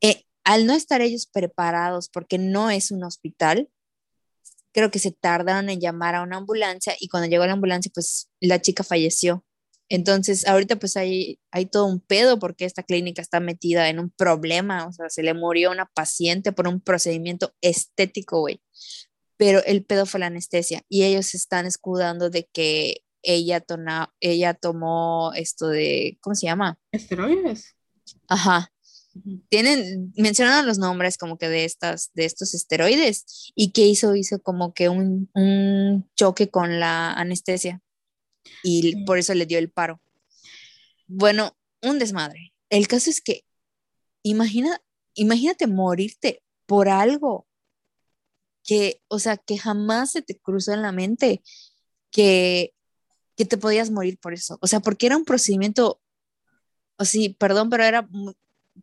[0.00, 3.68] Eh, al no estar ellos preparados, porque no es un hospital,
[4.72, 8.30] creo que se tardaron en llamar a una ambulancia y cuando llegó la ambulancia, pues
[8.40, 9.44] la chica falleció.
[9.88, 14.10] Entonces, ahorita pues hay, hay todo un pedo porque esta clínica está metida en un
[14.10, 18.62] problema, o sea, se le murió una paciente por un procedimiento estético, güey.
[19.36, 23.64] Pero el pedo fue la anestesia y ellos están escudando de que ella,
[24.20, 26.78] ella tomó esto de, ¿cómo se llama?
[26.90, 27.76] Esteroides.
[28.28, 28.72] Ajá.
[29.48, 34.40] Tienen, mencionan los nombres como que de estas, de estos esteroides y que hizo, hizo
[34.40, 37.82] como que un, un choque con la anestesia
[38.62, 40.00] y por eso le dio el paro.
[41.06, 42.54] Bueno, un desmadre.
[42.70, 43.44] El caso es que
[44.22, 44.80] imagina,
[45.14, 47.46] imagínate morirte por algo
[48.64, 51.42] que, o sea, que jamás se te cruzó en la mente
[52.10, 52.74] que,
[53.36, 54.58] que te podías morir por eso.
[54.62, 56.00] O sea, porque era un procedimiento,
[56.96, 58.08] o sí, perdón, pero era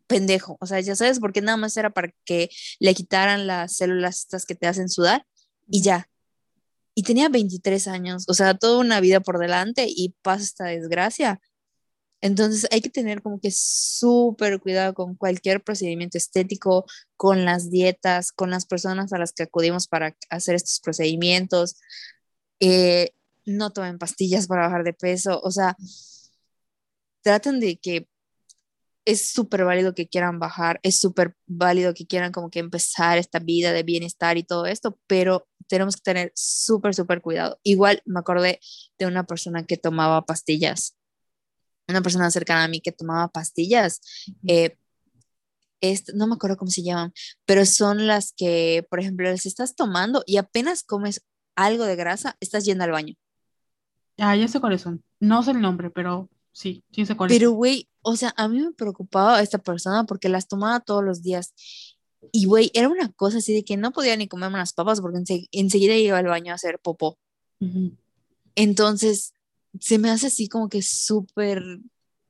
[0.06, 0.56] pendejo.
[0.60, 4.46] O sea, ya sabes, porque nada más era para que le quitaran las células estas
[4.46, 5.26] que te hacen sudar
[5.68, 6.10] y ya
[7.00, 11.40] y tenía 23 años, o sea, toda una vida por delante y pasa esta desgracia.
[12.20, 16.84] Entonces hay que tener como que súper cuidado con cualquier procedimiento estético,
[17.16, 21.76] con las dietas, con las personas a las que acudimos para hacer estos procedimientos.
[22.60, 23.12] Eh,
[23.46, 25.76] no tomen pastillas para bajar de peso, o sea,
[27.22, 28.08] traten de que
[29.04, 33.38] es súper válido que quieran bajar, es súper válido que quieran como que empezar esta
[33.38, 37.58] vida de bienestar y todo esto, pero tenemos que tener súper, súper cuidado.
[37.62, 38.60] Igual me acordé
[38.98, 40.96] de una persona que tomaba pastillas,
[41.88, 44.00] una persona cercana a mí que tomaba pastillas.
[44.46, 44.76] Eh,
[46.14, 47.12] no me acuerdo cómo se llaman,
[47.46, 51.24] pero son las que, por ejemplo, las estás tomando y apenas comes
[51.56, 53.14] algo de grasa, estás yendo al baño.
[54.18, 55.02] Ah, ya sé cuáles son.
[55.18, 59.42] No sé el nombre, pero sí, sí Pero, güey, o sea, a mí me preocupaba
[59.42, 61.54] esta persona porque las tomaba todos los días.
[62.32, 65.48] Y, güey, era una cosa así de que no podía ni comerme unas papas porque
[65.52, 67.18] enseguida iba al baño a hacer popó.
[68.54, 69.34] Entonces,
[69.78, 71.62] se me hace así como que súper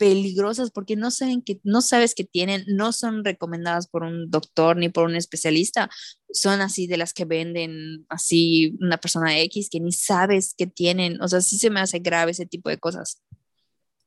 [0.00, 4.78] peligrosas porque no saben que no sabes que tienen, no son recomendadas por un doctor
[4.78, 5.90] ni por un especialista,
[6.32, 11.20] son así de las que venden así una persona X que ni sabes que tienen,
[11.20, 13.20] o sea, sí se me hace grave ese tipo de cosas.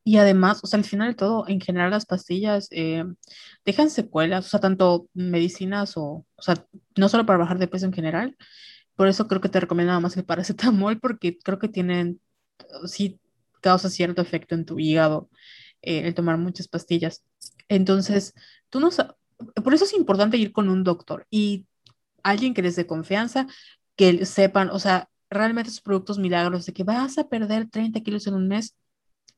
[0.04, 3.06] Y además, o sea, al final de todo, en general las pastillas eh,
[3.66, 6.66] dejan secuelas, o sea, tanto medicinas o, o sea,
[6.98, 8.36] no solo para bajar de peso en general,
[8.96, 12.22] por eso creo que te recomiendo más el paracetamol, porque creo que tienen,
[12.86, 13.20] sí,
[13.62, 15.30] causa cierto efecto en tu hígado
[15.82, 17.24] eh, el tomar muchas pastillas.
[17.70, 18.34] Entonces,
[18.70, 18.92] tú no
[19.64, 21.66] por eso es importante ir con un doctor y
[22.24, 23.48] alguien que les dé confianza,
[23.96, 28.28] que sepan, o sea, realmente esos productos milagros de que vas a perder 30 kilos
[28.28, 28.76] en un mes,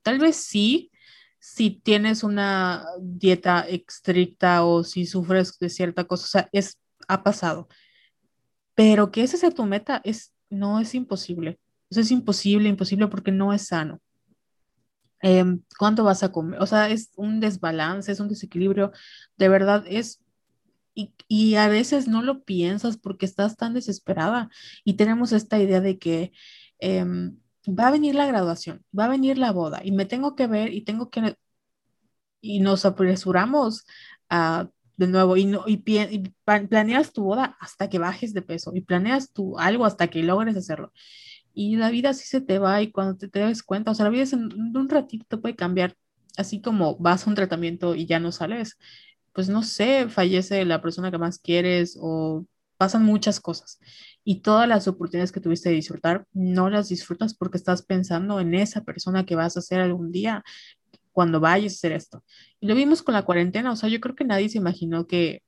[0.05, 0.91] Tal vez sí,
[1.39, 6.77] si tienes una dieta estricta o si sufres de cierta cosa, o sea, es,
[7.07, 7.67] ha pasado.
[8.75, 11.59] Pero que esa sea tu meta, es, no es imposible.
[11.89, 13.99] Eso es imposible, imposible porque no es sano.
[15.23, 16.61] Em, ¿Cuánto vas a comer?
[16.61, 18.91] O sea, es un desbalance, es un desequilibrio.
[19.37, 20.21] De verdad, es
[20.93, 24.51] y, y, a veces no lo piensas porque estás tan desesperada
[24.83, 26.31] y tenemos esta idea de que
[26.77, 30.47] em, va a venir la graduación, va a venir la boda y me tengo que
[30.47, 31.35] ver y tengo que,
[32.41, 33.85] y nos apresuramos
[34.29, 35.77] a, de nuevo y, no, y,
[36.45, 40.55] planeas tu boda hasta que bajes de peso y planeas tu algo hasta que logres
[40.57, 40.93] hacerlo.
[41.53, 44.11] Y la vida así se te va y cuando te, te cuenta, o sea, la
[44.11, 45.95] vida en, un ratito te puede cambiar,
[46.37, 48.77] así como vas a un tratamiento y ya no sales,
[49.33, 52.45] pues no sé, fallece la persona que más quieres o
[52.77, 53.79] pasan muchas cosas.
[54.27, 58.55] Y todas las oportunidades que tuviste de disfrutar, no las disfrutas porque estás pensando en
[58.55, 60.43] esa persona que vas a ser algún día
[61.11, 62.23] cuando vayas a hacer esto.
[62.59, 65.43] Y lo vimos con la cuarentena, o sea, yo creo que nadie se imaginó que,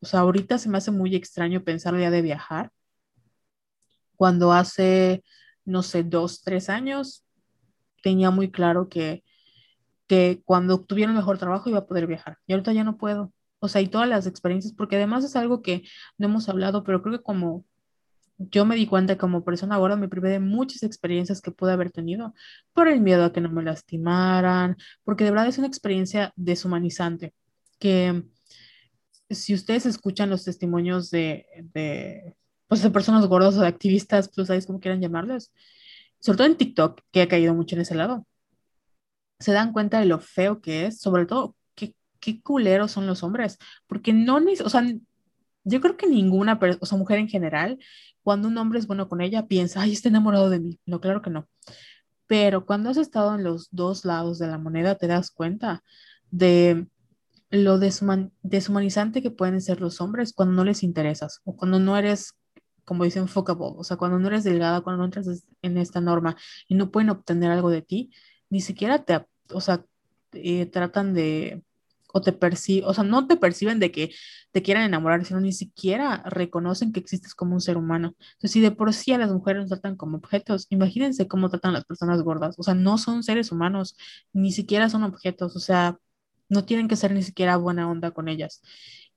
[0.00, 2.70] o sea, ahorita se me hace muy extraño pensar ya de viajar,
[4.16, 5.24] cuando hace,
[5.64, 7.24] no sé, dos, tres años,
[8.02, 9.24] tenía muy claro que,
[10.06, 12.36] que cuando tuviera un mejor trabajo iba a poder viajar.
[12.46, 13.32] Y ahorita ya no puedo.
[13.58, 15.82] O sea, y todas las experiencias, porque además es algo que
[16.18, 17.64] no hemos hablado, pero creo que como
[18.50, 21.90] yo me di cuenta como persona ahora me privé de muchas experiencias que pude haber
[21.90, 22.34] tenido
[22.72, 27.34] por el miedo a que no me lastimaran, porque de verdad es una experiencia deshumanizante,
[27.78, 28.24] que
[29.30, 32.34] si ustedes escuchan los testimonios de, de,
[32.68, 35.52] pues de personas gordas o de activistas, pues sabéis cómo quieran llamarles,
[36.18, 38.26] sobre todo en TikTok, que ha caído mucho en ese lado,
[39.40, 43.22] se dan cuenta de lo feo que es, sobre todo qué, qué culeros son los
[43.22, 44.84] hombres, porque no, o sea,
[45.64, 47.78] yo creo que ninguna o sea, mujer en general,
[48.22, 50.80] cuando un hombre es bueno con ella, piensa, ay, está enamorado de mí.
[50.86, 51.48] No, claro que no.
[52.26, 55.82] Pero cuando has estado en los dos lados de la moneda, te das cuenta
[56.30, 56.86] de
[57.50, 62.32] lo deshumanizante que pueden ser los hombres cuando no les interesas o cuando no eres,
[62.84, 66.36] como dicen, fuckable, o sea, cuando no eres delgada, cuando no entras en esta norma
[66.66, 68.10] y no pueden obtener algo de ti,
[68.48, 69.84] ni siquiera te, o sea,
[70.32, 71.62] eh, tratan de
[72.12, 74.12] o te perciben, o sea, no te perciben de que
[74.52, 78.14] te quieran enamorar, sino ni siquiera reconocen que existes como un ser humano.
[78.34, 81.72] Entonces, si de por sí a las mujeres nos tratan como objetos, imagínense cómo tratan
[81.72, 82.54] las personas gordas.
[82.58, 83.96] O sea, no son seres humanos,
[84.32, 85.98] ni siquiera son objetos, o sea,
[86.48, 88.62] no tienen que ser ni siquiera buena onda con ellas.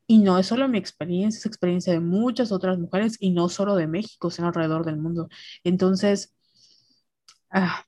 [0.07, 3.75] Y no es solo mi experiencia, es experiencia de muchas otras mujeres y no solo
[3.75, 5.29] de México, sino alrededor del mundo.
[5.63, 6.33] Entonces,
[7.49, 7.85] ah,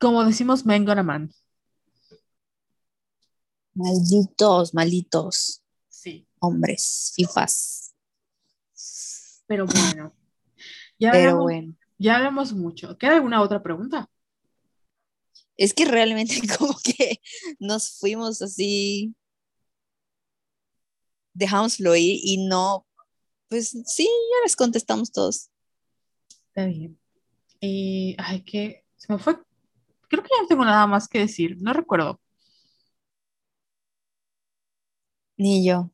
[0.00, 1.30] como decimos, men gonna man.
[3.74, 5.62] Malditos, malditos.
[5.88, 6.26] Sí.
[6.40, 7.94] Hombres, fifas.
[9.46, 10.14] Pero bueno.
[10.98, 11.74] Ya Pero hablamos, bueno.
[11.98, 12.96] Ya hablamos mucho.
[12.98, 14.08] ¿Queda alguna otra pregunta?
[15.56, 17.20] Es que realmente como que
[17.58, 19.14] nos fuimos así,
[21.34, 22.86] dejamos fluir y no,
[23.48, 25.50] pues sí, ya les contestamos todos.
[26.48, 26.98] Está bien.
[27.60, 29.36] Y, ay, que se me fue.
[30.08, 31.56] Creo que ya no tengo nada más que decir.
[31.60, 32.21] No recuerdo.
[35.42, 35.90] Ni yo.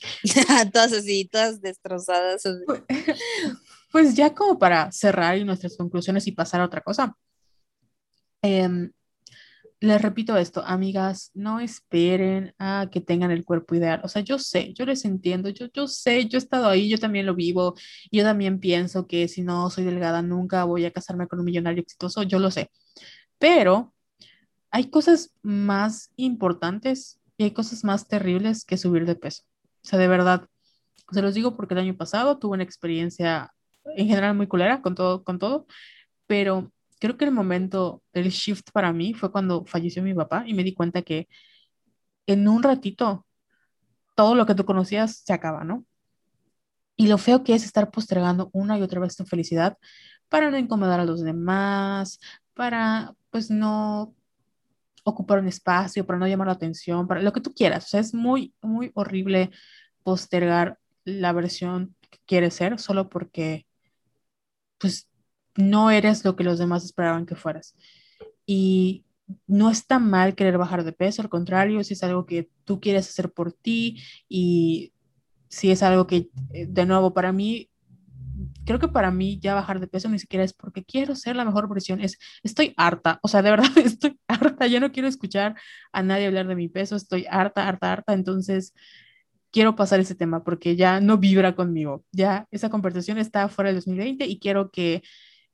[0.72, 2.42] todas así, todas destrozadas.
[2.64, 2.82] Pues,
[3.92, 7.14] pues ya como para cerrar y nuestras conclusiones y pasar a otra cosa.
[8.40, 8.90] Em,
[9.80, 14.00] les repito esto, amigas, no esperen a que tengan el cuerpo ideal.
[14.04, 16.98] O sea, yo sé, yo les entiendo, yo, yo sé, yo he estado ahí, yo
[16.98, 17.74] también lo vivo,
[18.10, 21.82] yo también pienso que si no soy delgada nunca voy a casarme con un millonario
[21.82, 22.70] exitoso, yo lo sé.
[23.38, 23.94] Pero
[24.70, 29.44] hay cosas más importantes y hay cosas más terribles que subir de peso.
[29.84, 30.46] O sea, de verdad,
[31.10, 33.54] se los digo porque el año pasado tuve una experiencia
[33.96, 35.66] en general muy culera con todo, con todo,
[36.26, 40.54] pero creo que el momento del shift para mí fue cuando falleció mi papá y
[40.54, 41.28] me di cuenta que
[42.26, 43.26] en un ratito
[44.16, 45.86] todo lo que tú conocías se acaba, ¿no?
[46.96, 49.78] Y lo feo que es estar postergando una y otra vez tu felicidad
[50.28, 52.18] para no incomodar a los demás,
[52.54, 54.14] para pues no
[55.10, 57.86] ocupar un espacio, para no llamar la atención, para lo que tú quieras.
[57.86, 59.50] O sea, es muy, muy horrible
[60.02, 63.66] postergar la versión que quieres ser solo porque,
[64.78, 65.08] pues,
[65.56, 67.74] no eres lo que los demás esperaban que fueras.
[68.46, 69.04] Y
[69.46, 73.08] no está mal querer bajar de peso, al contrario, si es algo que tú quieres
[73.08, 74.92] hacer por ti y
[75.48, 77.67] si es algo que, eh, de nuevo, para mí
[78.68, 81.46] creo que para mí ya bajar de peso ni siquiera es porque quiero ser la
[81.46, 85.56] mejor versión, es estoy harta, o sea, de verdad estoy harta, ya no quiero escuchar
[85.92, 88.74] a nadie hablar de mi peso, estoy harta, harta, harta, entonces
[89.50, 93.76] quiero pasar ese tema porque ya no vibra conmigo, ya esa conversación está fuera del
[93.78, 95.02] 2020 y quiero que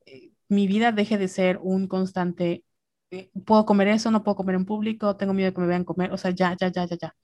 [0.07, 2.65] eh, mi vida deje de ser un constante,
[3.13, 5.85] eh, puedo comer eso, no puedo comer en público, tengo miedo de que me vean
[5.85, 7.15] comer, o sea, ya, ya, ya, ya, ya.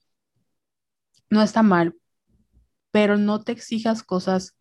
[1.29, 1.95] No está mal,
[2.91, 4.55] pero no te exijas cosas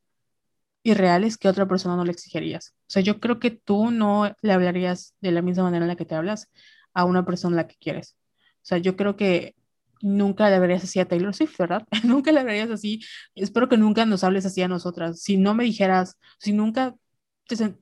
[0.83, 2.75] irreales que otra persona no le exigirías.
[2.83, 5.97] O sea, yo creo que tú no le hablarías de la misma manera en la
[5.97, 6.51] que te hablas
[6.95, 8.17] a una persona a la que quieres.
[8.57, 9.55] O sea, yo creo que
[10.03, 11.87] nunca le hablarías así a Taylor Swift, ¿verdad?
[12.05, 13.01] nunca le hablarías así.
[13.35, 15.21] Espero que nunca nos hables así a nosotras.
[15.23, 16.97] Si no me dijeras, si nunca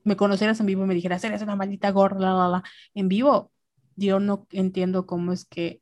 [0.03, 2.63] me conocieras en vivo y me dijeras, eres una maldita gorda, la, la,
[2.95, 3.51] en vivo,
[3.95, 5.81] yo no entiendo cómo es que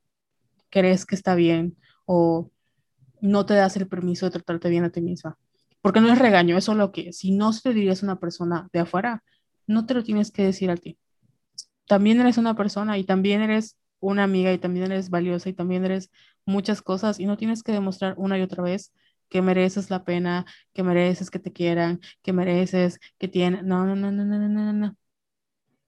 [0.70, 2.52] crees que está bien o
[3.22, 5.38] no te das el permiso de tratarte bien a ti misma
[5.82, 8.20] porque no es regaño, eso es lo que, si no se lo dirías a una
[8.20, 9.24] persona de afuera,
[9.68, 10.98] no te lo tienes que decir a ti.
[11.88, 15.86] También eres una persona y también eres una amiga y también eres valiosa y también
[15.86, 16.12] eres
[16.46, 18.94] muchas cosas y no tienes que demostrar una y otra vez
[19.30, 23.68] que mereces la pena, que mereces que te quieran, que mereces que tienen.
[23.68, 24.98] No, no, no, no, no, no, no, no.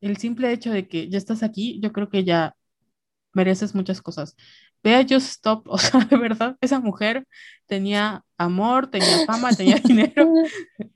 [0.02, 2.56] El simple hecho de que ya estás aquí, yo creo que ya
[3.34, 4.36] mereces muchas cosas.
[4.84, 7.28] Vea Just Stop, o sea, de verdad, esa mujer
[7.68, 10.28] tenía amor, tenía fama, tenía dinero,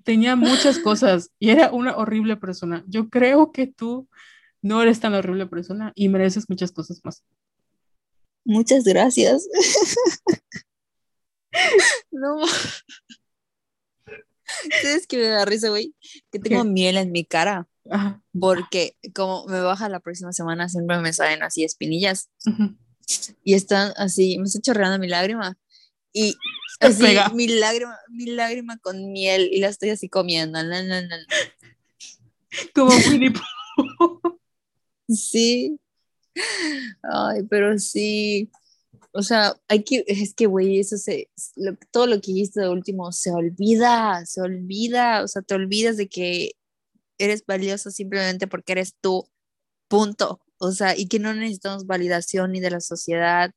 [0.03, 2.83] tenía muchas cosas y era una horrible persona.
[2.87, 4.07] Yo creo que tú
[4.61, 7.23] no eres tan horrible persona y mereces muchas cosas más.
[8.45, 9.47] Muchas gracias.
[12.11, 12.39] no.
[14.81, 15.93] ¿Sabes que me da risa, güey?
[16.31, 17.67] Que tengo miel en mi cara.
[18.39, 22.29] Porque como me baja la próxima semana, siempre me salen así espinillas.
[23.43, 25.57] Y están así, me estoy chorreando mi lágrima.
[26.13, 26.35] Y
[26.79, 30.59] así, mi lágrima, mi lágrima con miel y la estoy así comiendo.
[32.75, 33.33] Como Winnie
[35.09, 35.79] Sí.
[37.03, 38.49] Ay, pero sí.
[39.11, 41.29] O sea, hay que, es que, güey, eso se,
[41.91, 46.09] todo lo que hiciste de último se olvida, se olvida, o sea, te olvidas de
[46.09, 46.53] que
[47.19, 49.29] eres valioso simplemente porque eres tú,
[49.87, 50.41] punto.
[50.57, 53.53] O sea, y que no necesitamos validación ni de la sociedad,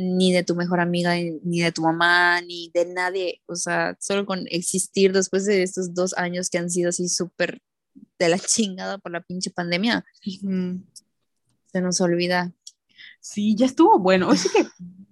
[0.00, 3.42] ni de tu mejor amiga, ni de tu mamá, ni de nadie.
[3.46, 7.60] O sea, solo con existir después de estos dos años que han sido así súper
[8.18, 10.04] de la chingada por la pinche pandemia.
[10.22, 12.52] Se nos olvida.
[13.20, 14.30] Sí, ya estuvo bueno.
[14.30, 14.66] Así que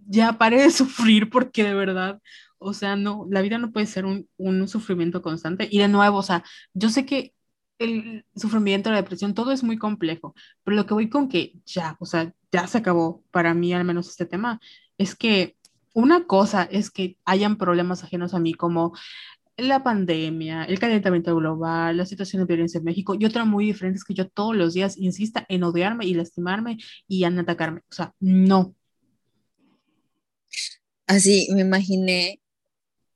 [0.06, 2.20] ya paré de sufrir porque de verdad,
[2.58, 5.68] o sea, no, la vida no puede ser un, un sufrimiento constante.
[5.70, 6.42] Y de nuevo, o sea,
[6.72, 7.34] yo sé que
[7.78, 10.34] el sufrimiento, la depresión, todo es muy complejo,
[10.64, 13.84] pero lo que voy con que ya, o sea, ya se acabó para mí al
[13.84, 14.60] menos este tema,
[14.96, 15.56] es que
[15.94, 18.92] una cosa es que hayan problemas ajenos a mí como
[19.56, 23.98] la pandemia, el calentamiento global, la situación de violencia en México, y otra muy diferente
[23.98, 27.80] es que yo todos los días insista en odiarme y lastimarme y en atacarme.
[27.90, 28.74] O sea, no.
[31.06, 32.40] Así me imaginé,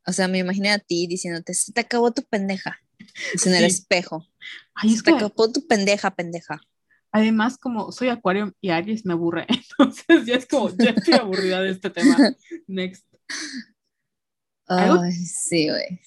[0.06, 2.78] o sea, me imaginé a ti diciéndote, se te acabó tu pendeja.
[3.34, 4.26] Es en el espejo.
[4.74, 6.60] Ay, es acabó tu pendeja, pendeja.
[7.10, 9.46] Además, como soy Acuario y Aries me aburre,
[9.78, 12.16] entonces ya es como, ya estoy aburrida de este tema.
[12.66, 13.06] Next.
[14.66, 16.00] Ay, sí, güey.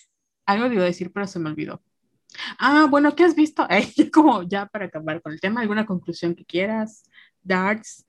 [0.46, 1.82] Algo iba a decir, pero se me olvidó.
[2.60, 3.68] Ah, bueno, ¿qué has visto?
[4.14, 7.04] como ya para acabar con el tema, ¿alguna conclusión que quieras?
[7.44, 8.06] Darts.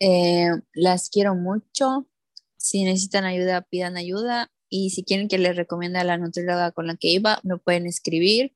[0.00, 2.08] Eh, las quiero mucho.
[2.56, 4.50] Si necesitan ayuda, pidan ayuda.
[4.68, 7.86] Y si quieren que les recomiende a la nutrióloga con la que iba, me pueden
[7.86, 8.54] escribir.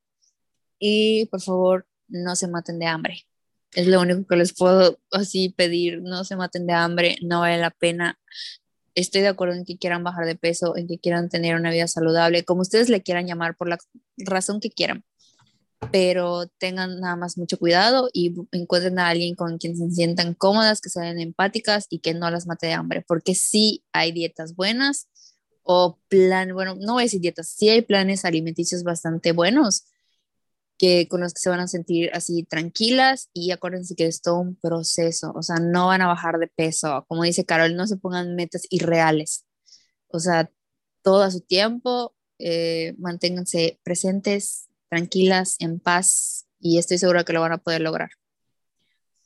[0.79, 3.27] Y por favor, no se maten de hambre.
[3.73, 6.01] Es lo único que les puedo así pedir.
[6.03, 8.19] No se maten de hambre, no vale la pena
[8.97, 11.87] estoy de acuerdo en que quieran bajar de peso, en que quieran tener una vida
[11.87, 13.79] saludable, como ustedes le quieran llamar, por la
[14.17, 15.05] razón que quieran.
[15.93, 20.81] Pero tengan nada más mucho cuidado y encuentren a alguien con quien se sientan cómodas,
[20.81, 25.09] que sean empáticas y que no las mate de hambre, porque sí hay dietas buenas
[25.63, 29.85] o plan, bueno, no voy a decir dietas, sí hay planes alimenticios bastante buenos
[30.79, 34.39] que con los que se van a sentir así tranquilas y acuérdense que es todo
[34.39, 37.97] un proceso, o sea, no van a bajar de peso, como dice Carol, no se
[37.97, 39.47] pongan metas irreales,
[40.09, 40.51] o sea,
[41.03, 47.41] todo a su tiempo, eh, manténganse presentes, tranquilas, en paz y estoy segura que lo
[47.41, 48.11] van a poder lograr.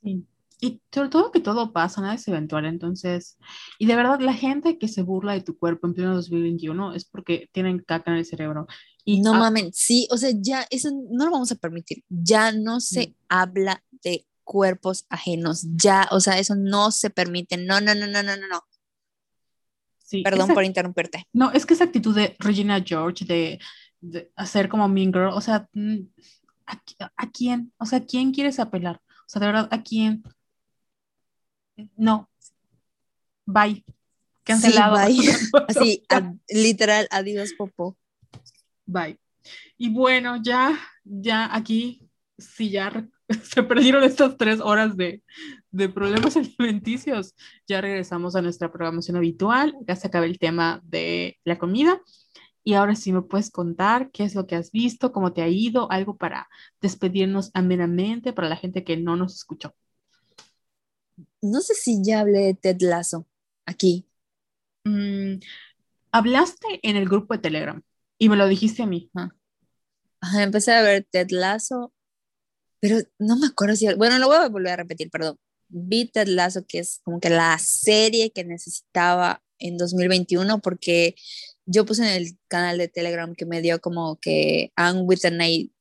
[0.03, 0.27] Sí.
[0.63, 3.39] Y sobre todo que todo pasa, nada es eventual, entonces,
[3.79, 7.07] y de verdad la gente que se burla de tu cuerpo en pleno 2021 es
[7.07, 8.67] porque tienen caca en el cerebro
[9.11, 12.05] y no mamen, sí, o sea, ya eso no lo vamos a permitir.
[12.09, 13.15] Ya no se mm.
[13.29, 17.57] habla de cuerpos ajenos, ya, o sea, eso no se permite.
[17.57, 18.63] No, no, no, no, no, no, no.
[19.99, 21.27] Sí, Perdón por interrumpirte.
[21.33, 25.69] No, es que esa actitud de Regina George de, hacer como Mean Girl, o sea,
[25.73, 25.99] mm,
[26.67, 27.73] ¿a, quién?
[27.79, 29.01] O sea, ¿quién quieres apelar?
[29.09, 30.23] O sea, de verdad, ¿a quién?
[31.97, 32.31] No.
[33.45, 33.85] Bye.
[34.45, 35.05] Cancelado.
[35.09, 35.65] Sí, bye.
[35.69, 36.05] Así,
[36.49, 37.97] literal, adiós, Popo.
[38.91, 39.21] Bye.
[39.79, 43.09] Y bueno, ya, ya aquí, si ya
[43.43, 45.23] se perdieron estas tres horas de,
[45.71, 47.35] de problemas alimenticios,
[47.69, 49.77] ya regresamos a nuestra programación habitual.
[49.87, 52.01] Ya se acaba el tema de la comida.
[52.65, 55.49] Y ahora sí me puedes contar qué es lo que has visto, cómo te ha
[55.49, 56.49] ido, algo para
[56.81, 59.75] despedirnos amenamente para la gente que no nos escuchó.
[61.41, 63.27] No sé si ya hablé de Ted Lasso
[63.65, 64.07] aquí.
[64.85, 65.39] Mm,
[66.11, 67.83] hablaste en el grupo de Telegram.
[68.23, 69.11] Y me lo dijiste a mí.
[70.39, 71.95] empecé a ver Ted Lasso,
[72.79, 73.93] pero no me acuerdo si...
[73.95, 75.39] Bueno, lo voy a volver a repetir, perdón.
[75.69, 81.15] Vi Ted Lasso, que es como que la serie que necesitaba en 2021, porque
[81.65, 85.31] yo puse en el canal de Telegram que me dio como que I'm with the
[85.31, 85.73] night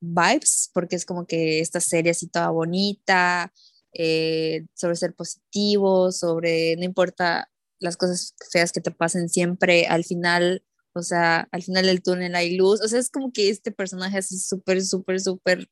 [0.00, 3.52] vibes, porque es como que esta serie así toda bonita,
[3.92, 10.04] eh, sobre ser positivo, sobre no importa las cosas feas que te pasen siempre al
[10.04, 10.64] final,
[10.94, 14.18] o sea, al final del túnel hay luz, o sea, es como que este personaje
[14.18, 15.68] es súper, súper, súper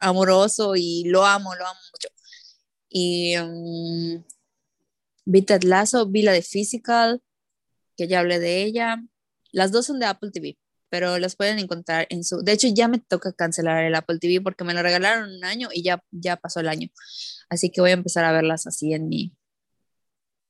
[0.00, 2.08] amoroso y lo amo, lo amo mucho.
[2.88, 4.24] Y um,
[5.26, 5.62] vi Ted
[6.08, 7.22] vi la de Physical,
[7.96, 9.02] que ya hablé de ella.
[9.52, 10.58] Las dos son de Apple TV,
[10.90, 12.42] pero las pueden encontrar en su...
[12.42, 15.68] De hecho, ya me toca cancelar el Apple TV porque me lo regalaron un año
[15.72, 16.88] y ya, ya pasó el año.
[17.50, 19.36] Así que voy a empezar a verlas así en mi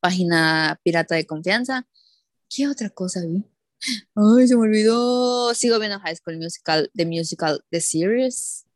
[0.01, 1.87] página pirata de confianza.
[2.49, 3.45] ¿Qué otra cosa vi?
[4.15, 5.55] Ay, se me olvidó.
[5.55, 8.67] Sigo viendo High School Musical, The Musical, The Series.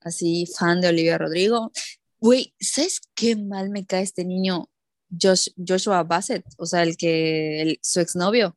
[0.00, 1.72] Así, fan de Olivia Rodrigo.
[2.18, 4.68] Güey, ¿sabes qué mal me cae este niño?
[5.18, 8.56] Joshua Bassett, o sea, el que, el, su exnovio.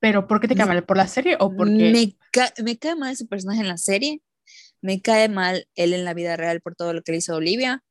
[0.00, 0.84] ¿Pero por qué te cae mal?
[0.84, 1.92] ¿Por la serie o porque...?
[1.92, 2.16] Me,
[2.62, 4.22] me cae mal su personaje en la serie,
[4.80, 7.84] me cae mal él en la vida real por todo lo que le hizo Olivia,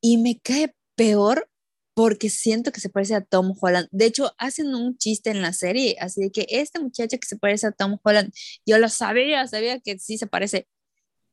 [0.00, 1.48] y me cae peor
[1.96, 3.88] porque siento que se parece a Tom Holland.
[3.90, 7.38] De hecho, hacen un chiste en la serie, así de que esta muchacha que se
[7.38, 8.34] parece a Tom Holland,
[8.66, 10.68] yo lo sabía, sabía que sí se parece,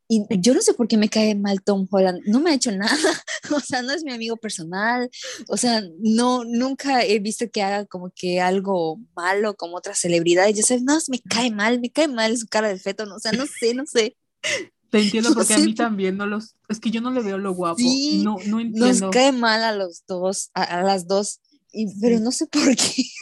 [0.07, 2.71] y yo no sé por qué me cae mal Tom Holland, no me ha hecho
[2.71, 2.87] nada,
[3.53, 5.09] o sea, no es mi amigo personal,
[5.49, 10.55] o sea, no, nunca he visto que haga como que algo malo como otras celebridades,
[10.55, 13.19] yo sé, no, me cae mal, me cae mal su cara de feto, no, o
[13.19, 14.15] sea, no sé, no sé.
[14.93, 17.51] Te entiendo porque a mí también no los, es que yo no le veo lo
[17.51, 19.07] guapo, sí, no, no entiendo.
[19.07, 21.41] Nos cae mal a los dos, a, las dos,
[21.71, 23.03] y, pero no sé por qué.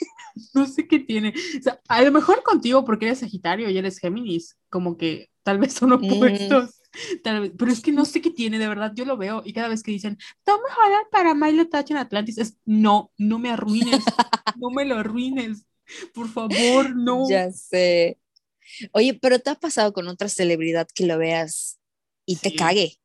[0.54, 4.00] No sé qué tiene, o sea, a lo mejor contigo porque eres Sagitario y eres
[4.00, 6.82] Géminis, como que tal vez son opuestos.
[7.24, 9.84] pero es que no sé qué tiene, de verdad, yo lo veo y cada vez
[9.84, 14.04] que dicen, toma Holland para Milo Touch en Atlantis, es no, no me arruines,
[14.56, 15.66] no me lo arruines,
[16.14, 17.30] por favor, no.
[17.30, 18.21] Ya sé.
[18.92, 21.80] Oye, pero ¿te ha pasado con otra celebridad que lo veas
[22.26, 22.98] y te cague?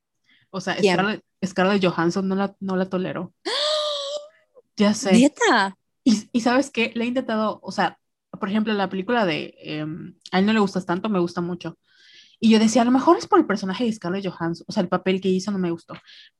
[0.50, 3.34] O sea, Scarlett, Scarlett, Johansson no la, no la tolero.
[4.76, 5.12] ya sé.
[5.12, 5.76] ¿Neta?
[6.04, 7.98] Y, y, sabes qué, le he intentado, o sea,
[8.38, 11.78] por ejemplo, la película de em, A él no le gustas tanto, me gusta mucho.
[12.38, 14.82] Y yo decía, a lo mejor es por el personaje de Scarlett Johansson, o sea,
[14.82, 15.94] el papel que hizo no me gustó,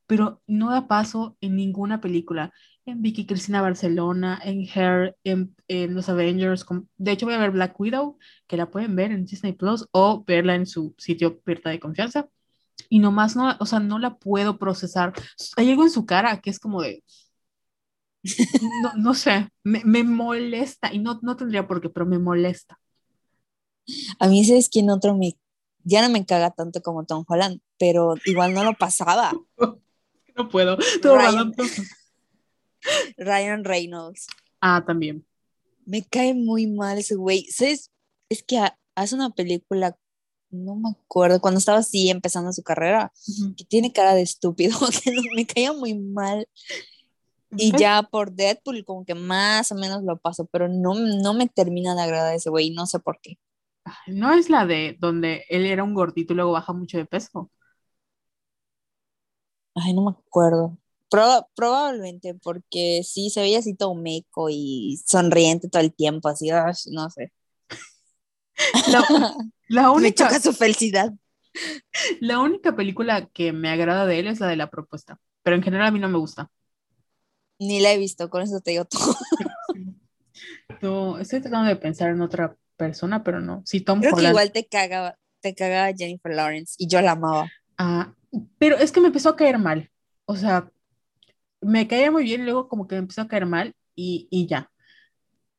[0.07, 2.53] pero no da paso en ninguna película.
[2.87, 5.55] En Vicky Cristina Barcelona, en Hair, en,
[5.95, 6.65] Los Avengers.
[6.97, 10.25] de hecho, voy a ver Black Widow, que la pueden ver en Disney Plus o
[10.25, 12.29] verla en su sitio Pierta de Confianza.
[12.89, 15.13] Y nomás no, o sea, no la puedo procesar.
[15.57, 17.03] Hay algo en su cara que es como de.
[18.83, 22.79] No, no sé, me, me molesta y no, no tendría por qué, pero me molesta.
[24.19, 25.37] A mí, ¿sabes quién otro me
[25.87, 29.33] ya no me caga tanto como Tom Holland, pero igual no lo pasaba.
[30.39, 30.77] No puedo.
[33.17, 34.27] Ryan, Reynolds.
[34.61, 35.27] Ah, también.
[35.85, 37.47] Me cae muy mal ese güey.
[37.51, 37.91] ¿Sabes?
[38.29, 38.61] Es que
[38.95, 39.97] hace una película,
[40.51, 43.13] no me acuerdo, cuando estaba así empezando su carrera,
[43.57, 46.49] que tiene cara de estúpido, que me caía muy mal.
[47.59, 51.49] Y ya por Deadpool como que más o menos lo paso, pero no, no me
[51.49, 53.39] termina de agradar ese güey, no sé por qué.
[54.09, 57.51] No es la de donde él era un gordito y luego baja mucho de peso.
[59.75, 60.77] Ay, no me acuerdo.
[61.09, 66.51] Probablemente, porque sí se veía así todo meco y sonriente todo el tiempo, así,
[66.91, 67.33] no sé.
[69.69, 71.13] La, única, me choca su felicidad.
[72.21, 75.63] La única película que me agrada de él es la de la propuesta, pero en
[75.63, 76.51] general a mí no me gusta.
[77.59, 79.17] Ni la he visto, con eso te digo todo.
[80.83, 83.63] No, estoy tratando de pensar en otra persona, pero no.
[83.65, 87.51] Sí, Tom Creo que igual te cagaba, te cagaba Jennifer Lawrence y yo la amaba.
[87.79, 88.13] Ah,
[88.59, 89.91] pero es que me empezó a caer mal.
[90.27, 90.71] O sea,
[91.61, 94.47] me caía muy bien y luego como que me empezó a caer mal y, y
[94.47, 94.71] ya.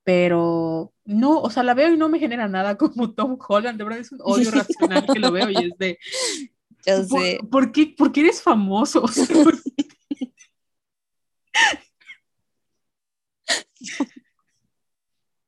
[0.04, 3.78] Pero no, o sea, la veo y no me genera nada como Tom Holland.
[3.78, 6.00] De verdad es un odio racional que lo veo y es de.
[6.86, 7.40] Yo sé.
[7.52, 9.04] ¿Por, qué, ¿Por qué eres famoso?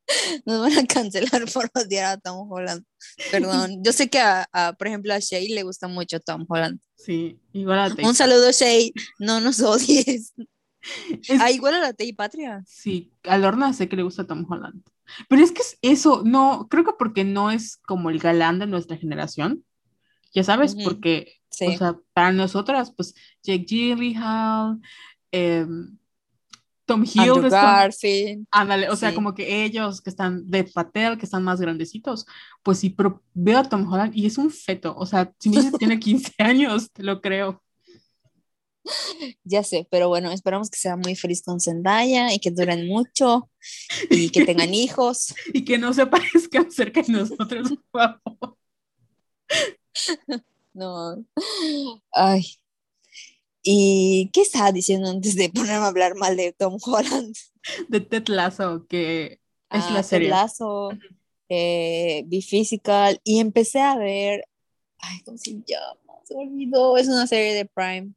[0.46, 2.84] Nos van a cancelar por odiar a Tom Holland.
[3.32, 3.84] Perdón.
[3.84, 6.80] Yo sé que, a, por ejemplo, a Shay le gusta mucho Tom Holland.
[6.96, 8.94] Sí, igual a Un saludo, Shay.
[9.20, 10.34] No nos odies.
[11.40, 12.64] Ah, igual a la Tei Patria.
[12.66, 14.82] Sí, a Lorna sé que le gusta Tom Holland.
[15.28, 18.68] Pero es que es eso, no, creo que porque no es como el galán de
[18.68, 19.66] nuestra generación.
[20.34, 24.80] Ya sabes, porque, o sea, para nosotras, pues, Jake Gyllenhaal,
[25.32, 25.66] eh,
[26.90, 28.48] Tom Hiddleston.
[28.50, 32.26] Ándale, o sea, como que ellos que están de Patel, que están más grandecitos,
[32.64, 35.72] pues sí, pero veo a Tom Holland y es un feto, o sea, si me
[35.74, 37.62] tiene 15 años, te lo creo.
[39.44, 43.52] Ya sé, pero bueno, esperamos que sea muy feliz con Zendaya y que duren mucho
[44.10, 45.36] y que tengan hijos.
[45.54, 48.58] y que no se parezcan cerca de nosotros, por favor.
[50.72, 51.26] No.
[52.14, 52.44] Ay.
[53.62, 57.36] ¿Y qué estaba diciendo antes de ponerme a hablar mal de Tom Holland?
[57.90, 59.40] De Ted Lasso, que es
[59.70, 60.30] Ah, la Ted serie.
[60.30, 60.90] Lasso,
[61.50, 64.46] eh, Be Physical, y empecé a ver,
[65.00, 66.22] ay, ¿cómo se llama?
[66.24, 68.14] Se me olvidó, es una serie de Prime.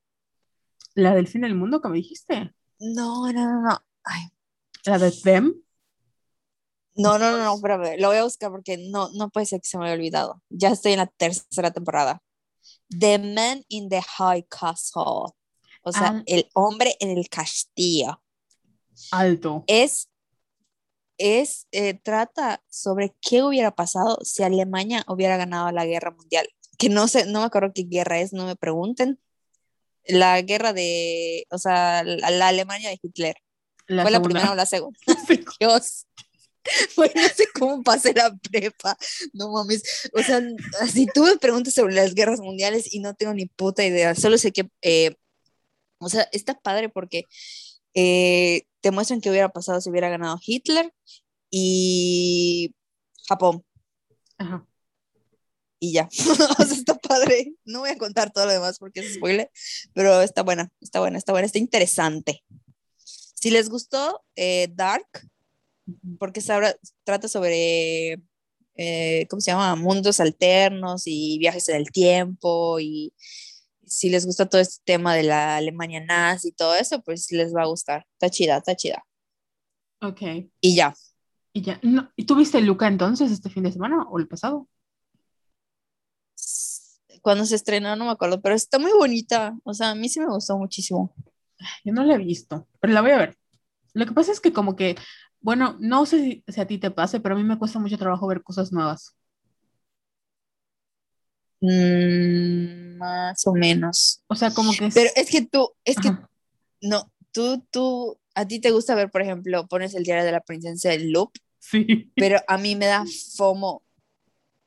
[0.94, 2.52] La del fin del mundo que me dijiste.
[2.78, 3.78] No, no, no, no.
[4.04, 4.22] Ay,
[4.84, 5.54] La de Them.
[6.94, 9.66] no, no, no, no, espérame, lo voy a buscar porque no, no puede ser que
[9.68, 10.42] se me haya olvidado.
[10.50, 12.22] Ya estoy en la tercera temporada.
[12.88, 15.34] The Man in the High Castle.
[15.82, 18.22] O sea, el hombre en el castillo.
[19.10, 19.64] Alto.
[19.66, 20.10] es,
[21.18, 26.46] es eh, trata sobre qué hubiera pasado si Alemania hubiera ganado la guerra mundial.
[26.78, 29.18] Que no sé, no me acuerdo qué guerra es, no me pregunten.
[30.04, 33.36] La guerra de, o sea, la, la Alemania de Hitler.
[33.86, 34.98] La ¿Fue la primera o la segunda?
[35.60, 36.06] Dios.
[36.96, 38.96] Pues no sé cómo pasé la prepa.
[39.32, 39.82] No mames.
[40.14, 40.40] O sea,
[40.80, 44.14] así tú me preguntas sobre las guerras mundiales y no tengo ni puta idea.
[44.14, 45.14] Solo sé que, eh,
[45.98, 47.24] o sea, está padre porque
[47.94, 50.92] eh, te muestran qué hubiera pasado si hubiera ganado Hitler
[51.50, 52.74] y
[53.28, 53.64] Japón.
[54.38, 54.66] Ajá.
[55.78, 56.08] Y ya.
[56.58, 57.54] o sea, está padre.
[57.64, 59.50] No voy a contar todo lo demás porque es spoiler,
[59.94, 62.44] pero está buena, está buena, está buena, está interesante.
[63.42, 65.06] Si les gustó eh, Dark,
[66.18, 68.20] porque habla- trata sobre,
[68.76, 69.74] eh, ¿cómo se llama?
[69.76, 73.12] Mundos alternos y viajes en el tiempo y
[73.84, 77.54] si les gusta todo este tema de la Alemania nazi y todo eso, pues les
[77.54, 78.06] va a gustar.
[78.14, 79.04] Está chida, está chida.
[80.00, 80.22] Ok.
[80.60, 80.94] Y ya.
[81.52, 81.78] Y ya.
[81.82, 84.68] No, ¿Y tú viste Luca entonces este fin de semana o el pasado?
[87.20, 89.56] Cuando se estrenó, no me acuerdo, pero está muy bonita.
[89.64, 91.14] O sea, a mí sí me gustó muchísimo.
[91.84, 93.38] Yo no la he visto, pero la voy a ver.
[93.92, 94.96] Lo que pasa es que como que,
[95.42, 97.98] bueno, no sé si, si a ti te pase, pero a mí me cuesta mucho
[97.98, 99.14] trabajo ver cosas nuevas.
[101.60, 104.22] Mm, más o menos.
[104.26, 104.94] O sea, como que es...
[104.94, 106.28] Pero es que tú, es que Ajá.
[106.80, 110.40] no, tú, tú, a ti te gusta ver, por ejemplo, pones el diario de la
[110.40, 112.10] princesa en loop, Sí.
[112.16, 113.04] pero a mí me da
[113.36, 113.82] FOMO.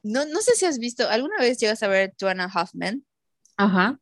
[0.03, 2.73] No, no sé si has visto, ¿alguna vez llegas a ver Two and a Half
[2.73, 3.05] Men?
[3.57, 3.99] Ajá.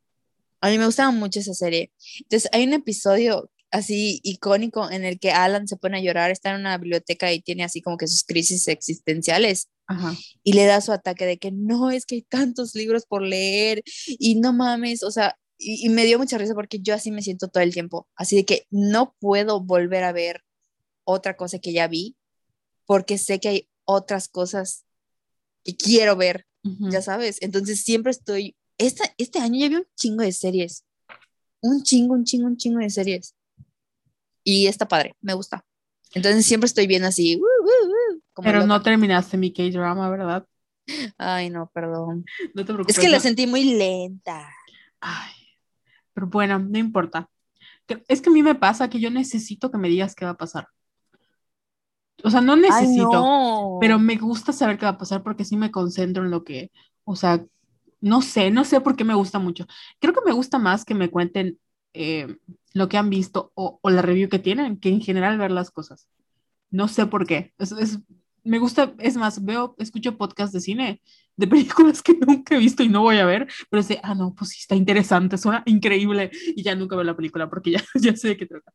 [0.61, 1.91] A mí me gustaba mucho esa serie.
[2.19, 6.51] Entonces, hay un episodio así icónico en el que Alan se pone a llorar, está
[6.51, 10.15] en una biblioteca y tiene así como que sus crisis existenciales Ajá.
[10.43, 13.81] y le da su ataque de que no, es que hay tantos libros por leer
[14.05, 17.23] y no mames, o sea, y, y me dio mucha risa porque yo así me
[17.23, 20.43] siento todo el tiempo, así de que no puedo volver a ver
[21.03, 22.15] otra cosa que ya vi
[22.85, 24.85] porque sé que hay otras cosas
[25.63, 26.45] que quiero ver,
[26.91, 30.85] ya sabes, entonces siempre estoy, esta, este año ya vi un chingo de series,
[31.61, 33.33] un chingo, un chingo, un chingo de series
[34.43, 35.65] y está padre, me gusta.
[36.13, 38.67] Entonces siempre estoy bien así, "Uh, uh, uh", como Pero loca.
[38.67, 40.45] no terminaste mi K-drama, ¿verdad?
[41.17, 42.25] Ay, no, perdón.
[42.53, 42.95] No te preocupes.
[42.97, 44.49] Es que la no- sentí muy lenta.
[44.99, 45.31] Ay,
[46.13, 47.29] pero bueno, no importa.
[48.07, 50.37] Es que a mí me pasa que yo necesito que me digas qué va a
[50.37, 50.67] pasar.
[52.23, 53.77] O sea, no necesito, no.
[53.81, 56.71] pero me gusta saber qué va a pasar porque sí me concentro en lo que,
[57.03, 57.43] o sea,
[57.99, 59.65] no sé, no sé por qué me gusta mucho.
[59.99, 61.59] Creo que me gusta más que me cuenten
[61.93, 62.37] eh,
[62.73, 65.71] lo que han visto o, o la review que tienen, que en general ver las
[65.71, 66.07] cosas.
[66.71, 67.53] No sé por qué.
[67.59, 67.99] Es, es-
[68.45, 71.01] me gusta, es más, veo, escucho podcasts de cine,
[71.37, 74.33] de películas que nunca he visto y no voy a ver, pero sé, ah, no,
[74.35, 78.15] pues sí, está interesante, suena increíble y ya nunca veo la película porque ya, ya
[78.17, 78.73] sé de qué trata.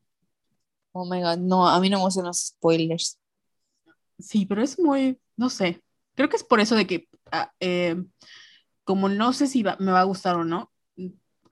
[0.95, 3.19] Oh my god, no, a mí no me gustan los spoilers.
[4.19, 5.83] Sí, pero es muy, no sé,
[6.15, 7.97] creo que es por eso de que, ah, eh,
[8.85, 10.73] como no sé si va- me va a gustar o no,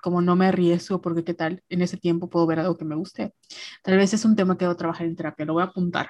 [0.06, 2.94] como no me arriesgo porque qué tal, en ese tiempo puedo ver algo que me
[2.94, 3.34] guste.
[3.82, 6.08] Tal vez es un tema que debo trabajar en terapia, lo voy a apuntar.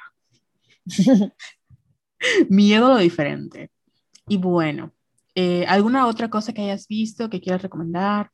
[2.49, 3.71] Miedo a lo diferente.
[4.29, 4.93] Y bueno,
[5.35, 8.31] eh, ¿alguna otra cosa que hayas visto que quieras recomendar?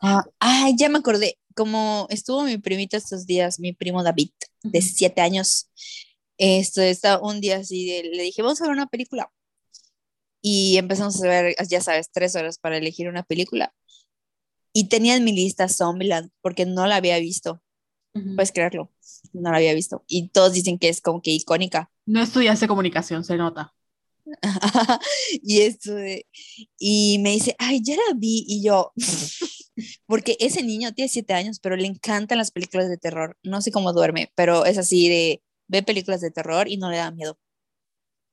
[0.00, 1.38] Ah, ay, ya me acordé.
[1.54, 4.30] Como estuvo mi primito estos días, mi primo David,
[4.62, 5.70] de siete años,
[6.38, 9.30] esto está un día así, de- le dije, vamos a ver una película.
[10.46, 13.74] Y empezamos a ver, ya sabes, tres horas para elegir una película.
[14.74, 17.62] Y tenía en mi lista Zombieland, porque no la había visto.
[18.12, 18.92] Puedes creerlo,
[19.32, 20.04] no la había visto.
[20.06, 21.90] Y todos dicen que es como que icónica.
[22.04, 23.72] No estudiaste comunicación, se nota.
[25.42, 25.96] y esto
[26.78, 28.92] y me dice, ay, ya la vi, y yo,
[30.06, 33.70] porque ese niño tiene siete años, pero le encantan las películas de terror, no sé
[33.70, 37.38] cómo duerme, pero es así de, ve películas de terror y no le da miedo,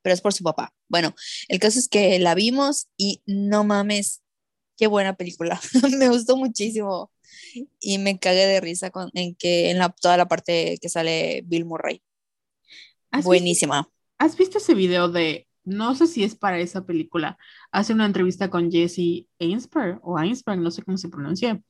[0.01, 0.73] pero es por su papá.
[0.87, 1.13] Bueno,
[1.47, 4.21] el caso es que la vimos y no mames,
[4.77, 5.59] qué buena película,
[5.97, 7.11] me gustó muchísimo
[7.79, 11.43] y me cagué de risa con, en que en la, toda la parte que sale
[11.45, 12.01] Bill Murray,
[13.11, 13.89] ¿Has visto, buenísima.
[14.17, 17.37] has visto ese video de no sé si es para esa película,
[17.71, 21.61] hace una entrevista con Jesse Ainsberg o Ainsberg, no sé cómo se pronuncia.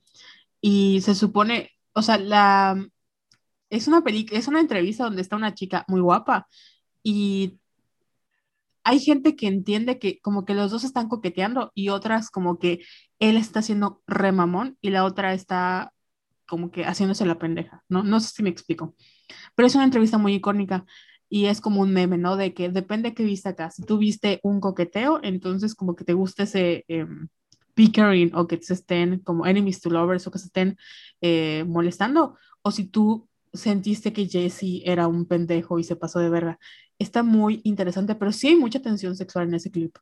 [0.62, 2.78] Y se supone, o sea, la
[3.72, 6.48] es una película, es una entrevista donde está una chica muy guapa
[7.04, 7.58] y
[8.84, 12.82] hay gente que entiende que como que los dos están coqueteando y otras como que
[13.20, 15.94] él está haciendo remamón y la otra está
[16.48, 18.04] como que haciéndose la pendeja, ¿no?
[18.04, 18.96] No sé si me explico.
[19.56, 20.86] Pero es una entrevista muy icónica
[21.30, 22.36] y es como un meme, ¿no?
[22.36, 23.72] De que depende de qué viste acá.
[23.72, 27.08] Si tú viste un coqueteo, entonces como que te gusta ese eh,
[27.74, 30.78] pickering o que se estén como enemies to lovers o que se estén
[31.22, 32.36] eh, molestando.
[32.64, 36.60] O si tú sentiste que Jesse era un pendejo y se pasó de verga.
[37.02, 39.98] Está muy interesante, pero sí hay mucha tensión sexual en ese clip.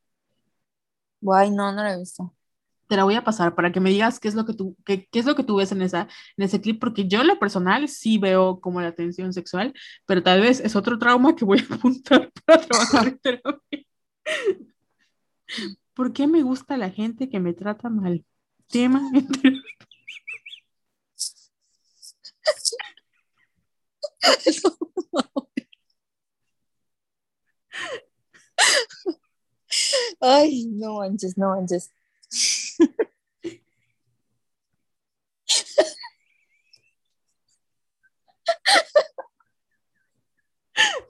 [1.21, 2.35] Guay, no, no lo he visto.
[2.87, 5.07] Te la voy a pasar para que me digas qué es lo que tú, qué,
[5.09, 7.39] qué es lo que tú ves en, esa, en ese clip, porque yo en lo
[7.39, 9.73] personal sí veo como la tensión sexual,
[10.05, 13.85] pero tal vez es otro trauma que voy a apuntar para trabajar en terapia.
[15.93, 18.25] ¿Por qué me gusta la gente que me trata mal?
[18.67, 19.09] Tema
[30.19, 31.91] Ay, no manches, no manches.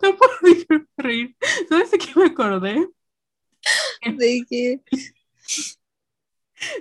[0.01, 1.35] No puedo reír.
[1.67, 2.87] ¿Sabes de qué me acordé?
[4.17, 4.81] ¿De qué?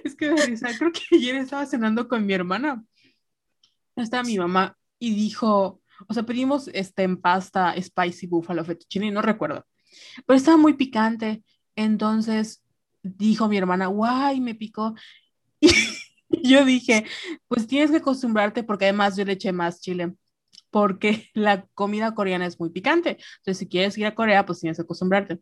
[0.04, 2.84] Es que risa, creo que ayer estaba cenando con mi hermana.
[3.96, 9.22] Estaba mi mamá y dijo, o sea, pedimos este en pasta spicy buffalo fettuccine, no
[9.22, 9.66] recuerdo,
[10.26, 11.42] pero estaba muy picante.
[11.76, 12.62] Entonces
[13.02, 14.94] dijo mi hermana, guay, me picó.
[16.30, 17.06] Y yo dije,
[17.48, 20.14] pues tienes que acostumbrarte porque además yo le eché más chile,
[20.70, 23.18] porque la comida coreana es muy picante.
[23.38, 25.40] Entonces, si quieres ir a Corea, pues tienes que acostumbrarte.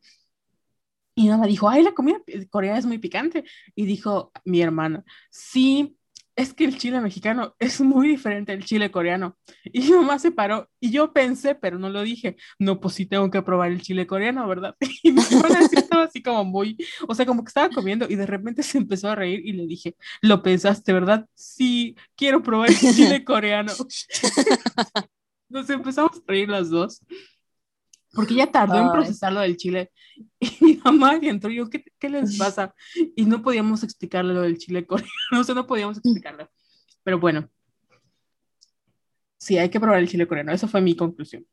[1.14, 2.18] Y mamá dijo, ay, la comida
[2.50, 3.44] coreana es muy picante.
[3.74, 5.96] Y dijo mi hermana, sí,
[6.36, 9.36] es que el chile mexicano es muy diferente al chile coreano.
[9.64, 13.06] Y mi mamá se paró y yo pensé, pero no lo dije, no, pues sí
[13.06, 14.76] tengo que probar el chile coreano, ¿verdad?
[15.02, 16.76] Y mi hermana estaba así como muy,
[17.08, 19.66] o sea, como que estaba comiendo y de repente se empezó a reír y le
[19.66, 21.26] dije, lo pensaste, ¿verdad?
[21.34, 23.72] Sí, quiero probar el chile coreano.
[25.48, 27.00] Nos empezamos a reír las dos
[28.16, 29.92] porque ella tardó en procesarlo del chile.
[30.40, 32.74] Y mi mamá entró y yo, ¿qué, ¿qué, les pasa?
[33.14, 36.50] Y no podíamos explicarle lo del chile coreano, o sea, no podíamos explicarlo.
[37.02, 37.50] Pero bueno,
[39.38, 41.46] sí, hay que probar el chile coreano, esa fue mi conclusión.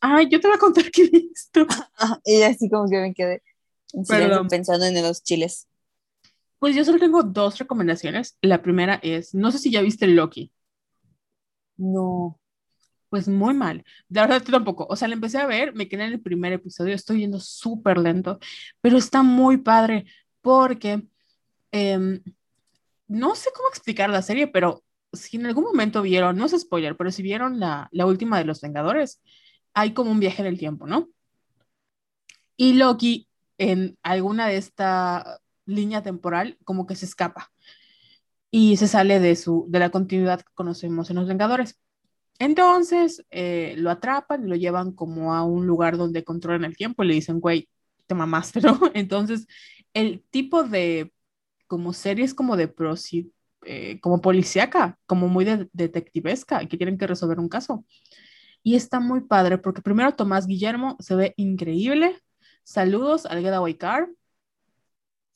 [0.00, 1.66] Ay, yo te voy a contar qué he visto.
[2.24, 3.42] y así como que me quedé
[4.48, 5.68] pensando en los chiles.
[6.58, 8.36] Pues yo solo tengo dos recomendaciones.
[8.40, 10.52] La primera es, no sé si ya viste Loki.
[11.82, 12.38] No.
[13.10, 13.84] Pues muy mal.
[14.08, 14.86] La verdad, tampoco.
[14.88, 17.98] O sea, la empecé a ver, me quedé en el primer episodio, estoy yendo súper
[17.98, 18.38] lento,
[18.80, 20.06] pero está muy padre
[20.40, 21.02] porque
[21.72, 22.22] em,
[23.08, 26.96] no sé cómo explicar la serie, pero si en algún momento vieron, no es spoiler,
[26.96, 29.22] pero si vieron la, la última de los Vengadores,
[29.74, 31.10] hay como un viaje en el tiempo, ¿no?
[32.56, 33.28] Y Loki
[33.58, 37.51] en alguna de esta línea temporal como que se escapa
[38.54, 41.80] y se sale de, su, de la continuidad que conocemos en los Vengadores.
[42.38, 47.02] Entonces eh, lo atrapan y lo llevan como a un lugar donde controlan el tiempo
[47.02, 47.68] y le dicen, güey,
[48.06, 48.78] te mamaste, ¿no?
[48.94, 49.46] Entonces,
[49.94, 51.12] el tipo de
[51.66, 53.32] como series como de prosi,
[53.64, 57.86] eh, como policíaca, como muy de, detectivesca, que tienen que resolver un caso.
[58.62, 62.20] Y está muy padre porque primero Tomás Guillermo se ve increíble.
[62.64, 64.08] Saludos al Getaway Car.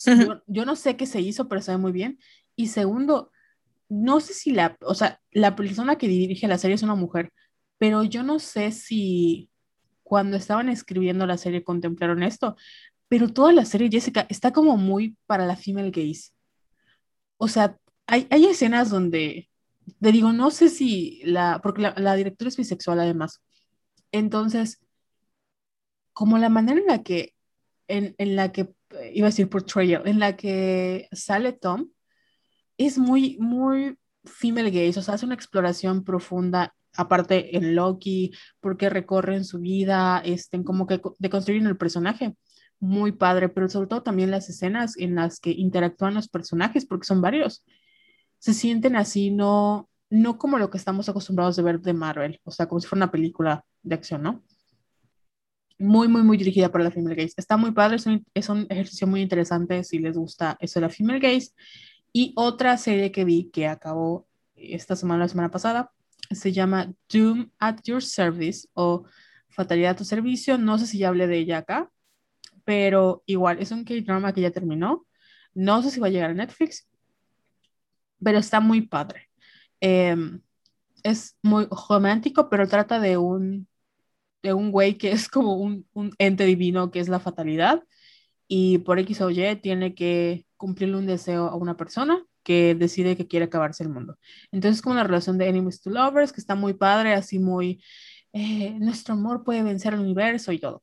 [0.04, 2.18] Yo, yo, no sé qué se hizo, pero se ve muy bien.
[2.56, 3.30] Y segundo,
[3.88, 7.32] no sé si la, o sea, la persona que dirige la serie es una mujer,
[7.78, 9.50] pero yo no sé si
[10.02, 12.56] cuando estaban escribiendo la serie contemplaron esto,
[13.08, 16.32] pero toda la serie, Jessica, está como muy para la female gaze.
[17.38, 17.76] O sea,
[18.06, 19.50] hay, hay escenas donde,
[20.00, 23.42] te digo, no sé si la, porque la, directora es bisexual además.
[24.12, 24.80] Entonces,
[26.12, 27.34] como la manera en la que,
[27.88, 28.74] en, en la que,
[29.12, 31.90] iba a decir portrayal, en la que sale Tom,
[32.78, 38.90] es muy, muy female gaze, o sea, hace una exploración profunda, aparte en Loki, porque
[38.90, 42.34] recorren su vida, este, como que de construir el personaje.
[42.78, 47.06] Muy padre, pero sobre todo también las escenas en las que interactúan los personajes, porque
[47.06, 47.64] son varios.
[48.38, 52.50] Se sienten así, no, no como lo que estamos acostumbrados de ver de Marvel, o
[52.50, 54.44] sea, como si fuera una película de acción, ¿no?
[55.78, 57.34] Muy, muy, muy dirigida para la female gaze.
[57.36, 60.86] Está muy padre, es un, es un ejercicio muy interesante si les gusta eso de
[60.86, 61.52] la female gaze.
[62.16, 65.92] Y otra serie que vi que acabó esta semana, la semana pasada,
[66.30, 69.04] se llama Doom at Your Service o
[69.50, 70.56] Fatalidad a tu servicio.
[70.56, 71.90] No sé si ya hablé de ella acá,
[72.64, 75.06] pero igual es un K-drama que ya terminó.
[75.52, 76.88] No sé si va a llegar a Netflix,
[78.24, 79.28] pero está muy padre.
[79.80, 80.40] Em,
[81.02, 83.68] es muy romántico, pero trata de un,
[84.42, 87.84] de un güey que es como un, un ente divino que es la fatalidad
[88.48, 93.16] y por X o Y tiene que cumplirle un deseo a una persona que decide
[93.16, 94.18] que quiere acabarse el mundo.
[94.52, 97.82] Entonces, es como una relación de enemies to lovers que está muy padre, así muy,
[98.32, 100.82] eh, nuestro amor puede vencer el universo y todo.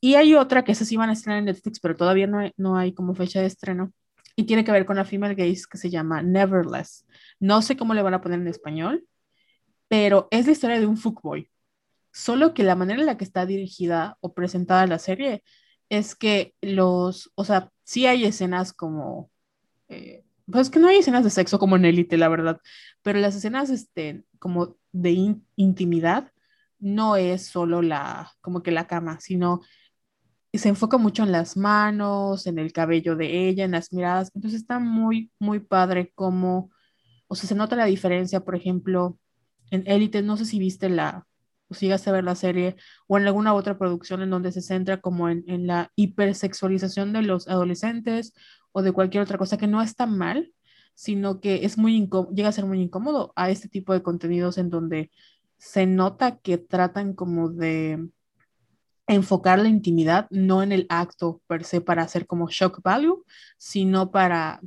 [0.00, 2.76] Y hay otra que esas iban a estrenar en Netflix, pero todavía no hay, no
[2.76, 3.92] hay como fecha de estreno.
[4.36, 7.06] Y tiene que ver con la female gaze que se llama Neverless.
[7.40, 9.04] No sé cómo le van a poner en español,
[9.88, 11.50] pero es la historia de un fuckboy.
[12.12, 15.42] Solo que la manera en la que está dirigida o presentada la serie
[15.88, 19.30] es que los, o sea, sí hay escenas como,
[19.88, 22.60] eh, pues que no hay escenas de sexo como en Elite, la verdad,
[23.02, 26.32] pero las escenas, este, como de intimidad,
[26.78, 29.60] no es solo la, como que la cama, sino
[30.52, 34.60] se enfoca mucho en las manos, en el cabello de ella, en las miradas, entonces
[34.60, 36.70] está muy, muy padre como,
[37.28, 39.18] o sea, se nota la diferencia, por ejemplo,
[39.70, 41.26] en Elite, no sé si viste la,
[41.68, 45.00] o sigas a ver la serie, o en alguna otra producción en donde se centra
[45.00, 48.34] como en, en la hipersexualización de los adolescentes
[48.72, 50.52] o de cualquier otra cosa que no está mal,
[50.94, 54.70] sino que es muy llega a ser muy incómodo a este tipo de contenidos en
[54.70, 55.10] donde
[55.58, 58.08] se nota que tratan como de
[59.06, 63.24] enfocar la intimidad no en el acto per se para hacer como shock value,
[63.56, 64.60] sino para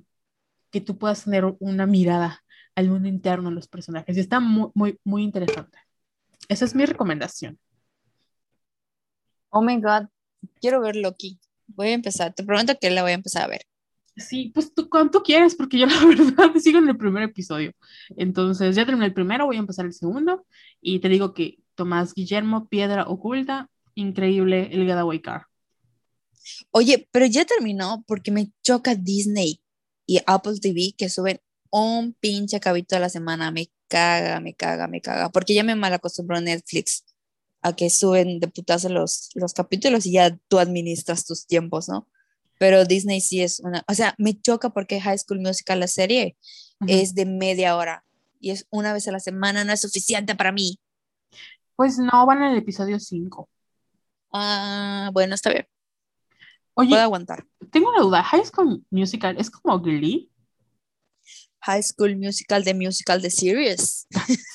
[0.72, 2.44] que tú puedas tener una mirada
[2.76, 4.18] al mundo interno de los personajes.
[4.18, 5.78] Y está muy, muy, muy interesante.
[6.48, 7.60] Esa es mi recomendación.
[9.50, 10.08] Oh my God,
[10.60, 11.40] quiero ver Loki.
[11.68, 13.62] Voy a empezar, te prometo que la voy a empezar a ver.
[14.18, 17.72] Sí, pues tú cuánto quieres, porque yo la verdad sigo en el primer episodio.
[18.18, 20.46] Entonces, ya terminé el primero, voy a empezar el segundo.
[20.82, 25.46] Y te digo que Tomás Guillermo, Piedra Oculta, increíble el Getaway Car.
[26.72, 29.62] Oye, pero ya terminó porque me choca Disney
[30.06, 31.40] y Apple TV que suben
[31.70, 33.52] un pinche cabito a la semana.
[33.52, 35.30] Me caga, me caga, me caga.
[35.30, 37.04] Porque ya me mal acostumbró Netflix
[37.62, 42.08] a que suben de putazo los, los capítulos y ya tú administras tus tiempos, ¿no?
[42.58, 46.38] Pero Disney sí es una, o sea, me choca porque High School Musical, la serie,
[46.88, 48.04] es de media hora
[48.40, 50.80] y es una vez a la semana, no es suficiente para mí.
[51.76, 53.50] Pues no, van en el episodio 5.
[54.32, 55.68] Ah, bueno, está bien.
[56.74, 57.46] Oye, puedo aguantar.
[57.70, 60.31] Tengo una duda, High School Musical es como Glee.
[61.62, 64.08] High School Musical de musical de series.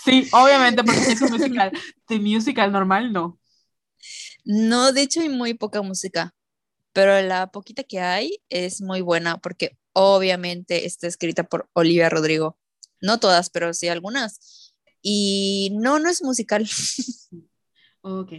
[0.04, 1.72] Sí, obviamente, porque es un musical.
[2.08, 3.38] De musical normal, no.
[4.44, 6.34] No, de hecho hay muy poca música,
[6.92, 12.58] pero la poquita que hay es muy buena porque obviamente está escrita por Olivia Rodrigo.
[13.00, 14.74] No todas, pero sí algunas.
[15.02, 16.66] Y no, no es musical.
[18.02, 18.32] Ok.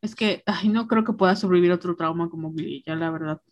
[0.00, 3.42] Es que ay, no creo que pueda sobrevivir otro trauma como Glee, ya la verdad.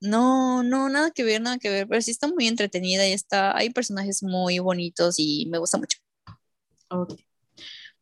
[0.00, 3.56] No, no, nada que ver, nada que ver, pero sí está muy entretenida y está,
[3.56, 5.98] hay personajes muy bonitos y me gusta mucho.
[6.88, 7.14] Ok.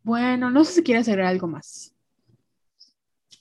[0.03, 1.93] Bueno, no sé si quieres hacer algo más.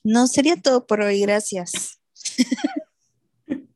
[0.04, 2.00] No, sería todo por hoy, gracias.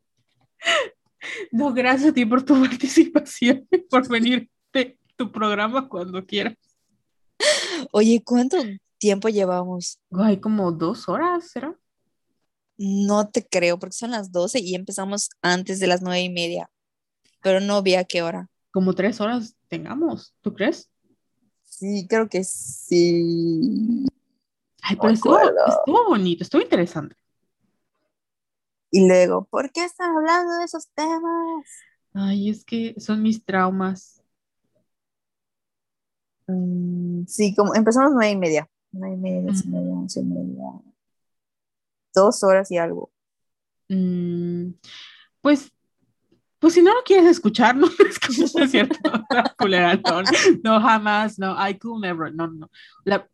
[1.52, 6.56] no, gracias a ti por tu participación, por venir de tu programa cuando quieras.
[7.92, 8.58] Oye, ¿cuánto
[8.98, 10.00] tiempo llevamos?
[10.12, 11.76] Hay como dos horas, ¿será?
[12.84, 16.72] No te creo, porque son las 12 y empezamos antes de las nueve y media,
[17.44, 18.50] pero no vi a qué hora.
[18.72, 20.90] Como tres horas tengamos, ¿tú crees?
[21.62, 24.08] Sí, creo que sí.
[24.82, 27.16] Ay, pero estuvo, estuvo, bonito, estuvo interesante.
[28.90, 31.66] Y luego, ¿por qué están hablando de esos temas?
[32.16, 34.24] Ay, es que son mis traumas.
[36.48, 38.68] Mm, sí, como empezamos nueve y media.
[38.92, 40.91] Nueve y media, y media, once y media
[42.14, 43.12] dos horas y algo.
[43.90, 44.74] Mm,
[45.42, 45.72] pues,
[46.60, 48.98] pues si no lo quieres escuchar, no es cierto.
[50.64, 52.70] no, jamás, no, I could never, no, no.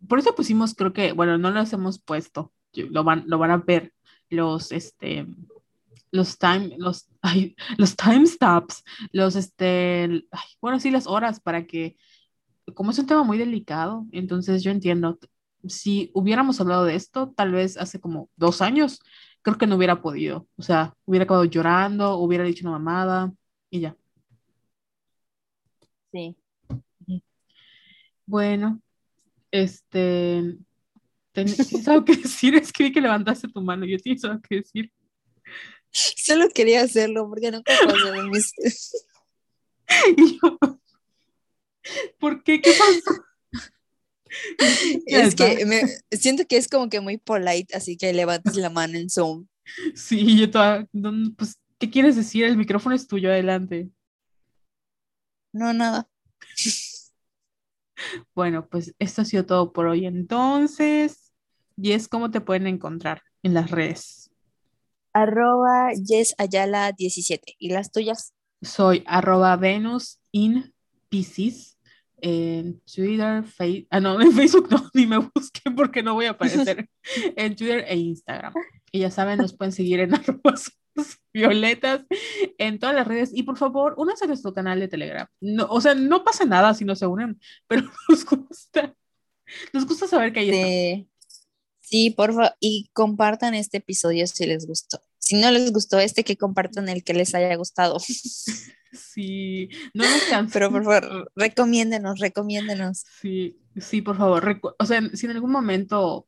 [0.07, 3.57] por eso pusimos, creo que, bueno, no los hemos puesto, lo van, lo van a
[3.57, 3.93] ver
[4.30, 5.27] los, este,
[6.11, 10.25] los time, los, ay, los timestamps, los, este,
[10.61, 11.97] bueno, sí, las horas para que,
[12.73, 15.19] como es un tema muy delicado, entonces yo entiendo,
[15.69, 18.99] si hubiéramos hablado de esto, tal vez hace como dos años,
[19.41, 20.47] creo que no hubiera podido.
[20.57, 23.33] O sea, hubiera acabado llorando, hubiera dicho una mamada
[23.69, 23.95] y ya.
[26.11, 26.35] Sí.
[28.25, 28.81] Bueno,
[29.51, 30.57] este,
[31.31, 32.55] ¿tienes algo que decir?
[32.55, 34.91] Es que vi que levantaste tu mano, yo tienes algo que decir.
[35.91, 38.53] Solo quería hacerlo porque no puedo hacer mis...
[42.19, 42.61] ¿Por qué?
[42.61, 43.23] ¿Qué pasó?
[45.06, 48.98] es que me, siento que es como que muy polite, así que levantes la mano
[48.98, 49.48] en Zoom.
[49.95, 50.88] Sí, yo toda,
[51.38, 52.45] pues, ¿qué quieres decir?
[52.45, 53.90] El micrófono es tuyo, adelante.
[55.53, 56.07] No, nada.
[58.35, 61.33] Bueno, pues esto ha sido todo por hoy entonces.
[61.75, 64.30] Y es cómo te pueden encontrar en las redes.
[65.14, 67.56] Arroba yesayala17.
[67.57, 68.33] ¿Y las tuyas?
[68.61, 70.74] Soy arroba Venus in
[71.09, 71.76] Pisces
[72.19, 76.31] en Twitter, Facebook, ah, no, en Facebook no, ni me busquen porque no voy a
[76.31, 76.89] aparecer
[77.35, 78.53] en Twitter e Instagram.
[78.91, 80.71] Y ya saben, nos pueden seguir en arrobas
[81.31, 82.05] violetas
[82.57, 83.31] en todas las redes.
[83.33, 85.27] Y por favor, únanse a nuestro canal de Telegram.
[85.39, 88.95] No, o sea, no pasa nada si no se unen, pero nos gusta.
[89.73, 91.09] Nos gusta saber que hay sí.
[91.79, 94.99] sí, por favor, y compartan este episodio si les gustó.
[95.19, 97.97] Si no les gustó este, que compartan el que les haya gustado.
[98.91, 103.06] Sí, no nos Pero por favor, recomiéndenos, recomiéndenos.
[103.22, 104.59] Sí, sí, por favor.
[104.80, 106.27] O sea, si en algún momento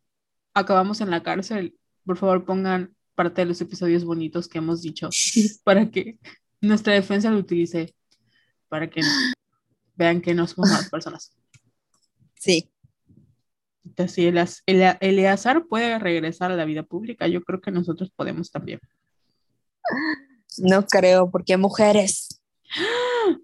[0.53, 5.09] acabamos en la cárcel, por favor pongan parte de los episodios bonitos que hemos dicho
[5.63, 6.19] para que
[6.61, 7.95] nuestra defensa lo utilice,
[8.67, 9.01] para que
[9.95, 11.31] vean que no somos malas personas.
[12.35, 12.71] Sí.
[14.07, 18.49] Si el, el, Eleazar puede regresar a la vida pública, yo creo que nosotros podemos
[18.49, 18.79] también.
[20.57, 22.38] No creo, porque mujeres.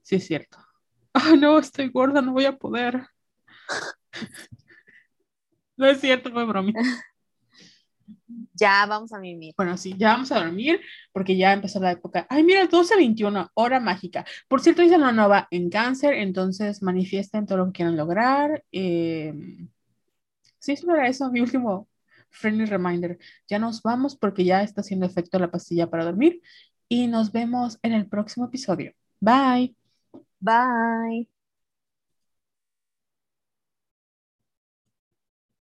[0.03, 0.57] Sí, es cierto.
[1.13, 3.07] Ah, no, estoy gorda, no voy a poder.
[5.77, 6.79] No es cierto, fue bromita.
[8.53, 9.53] Ya vamos a dormir.
[9.57, 10.81] Bueno, sí, ya vamos a dormir
[11.11, 12.25] porque ya empezó la época.
[12.29, 14.25] Ay, mira, 12.21, hora mágica.
[14.47, 18.63] Por cierto, hice la nueva en cáncer, entonces manifiesten todo lo que quieran lograr.
[18.71, 19.33] Eh,
[20.59, 21.87] sí, eso era eso, mi último
[22.29, 23.17] friendly reminder.
[23.47, 26.41] Ya nos vamos porque ya está haciendo efecto la pastilla para dormir
[26.89, 28.93] y nos vemos en el próximo episodio.
[29.21, 29.73] Bye.
[30.41, 31.27] Bye.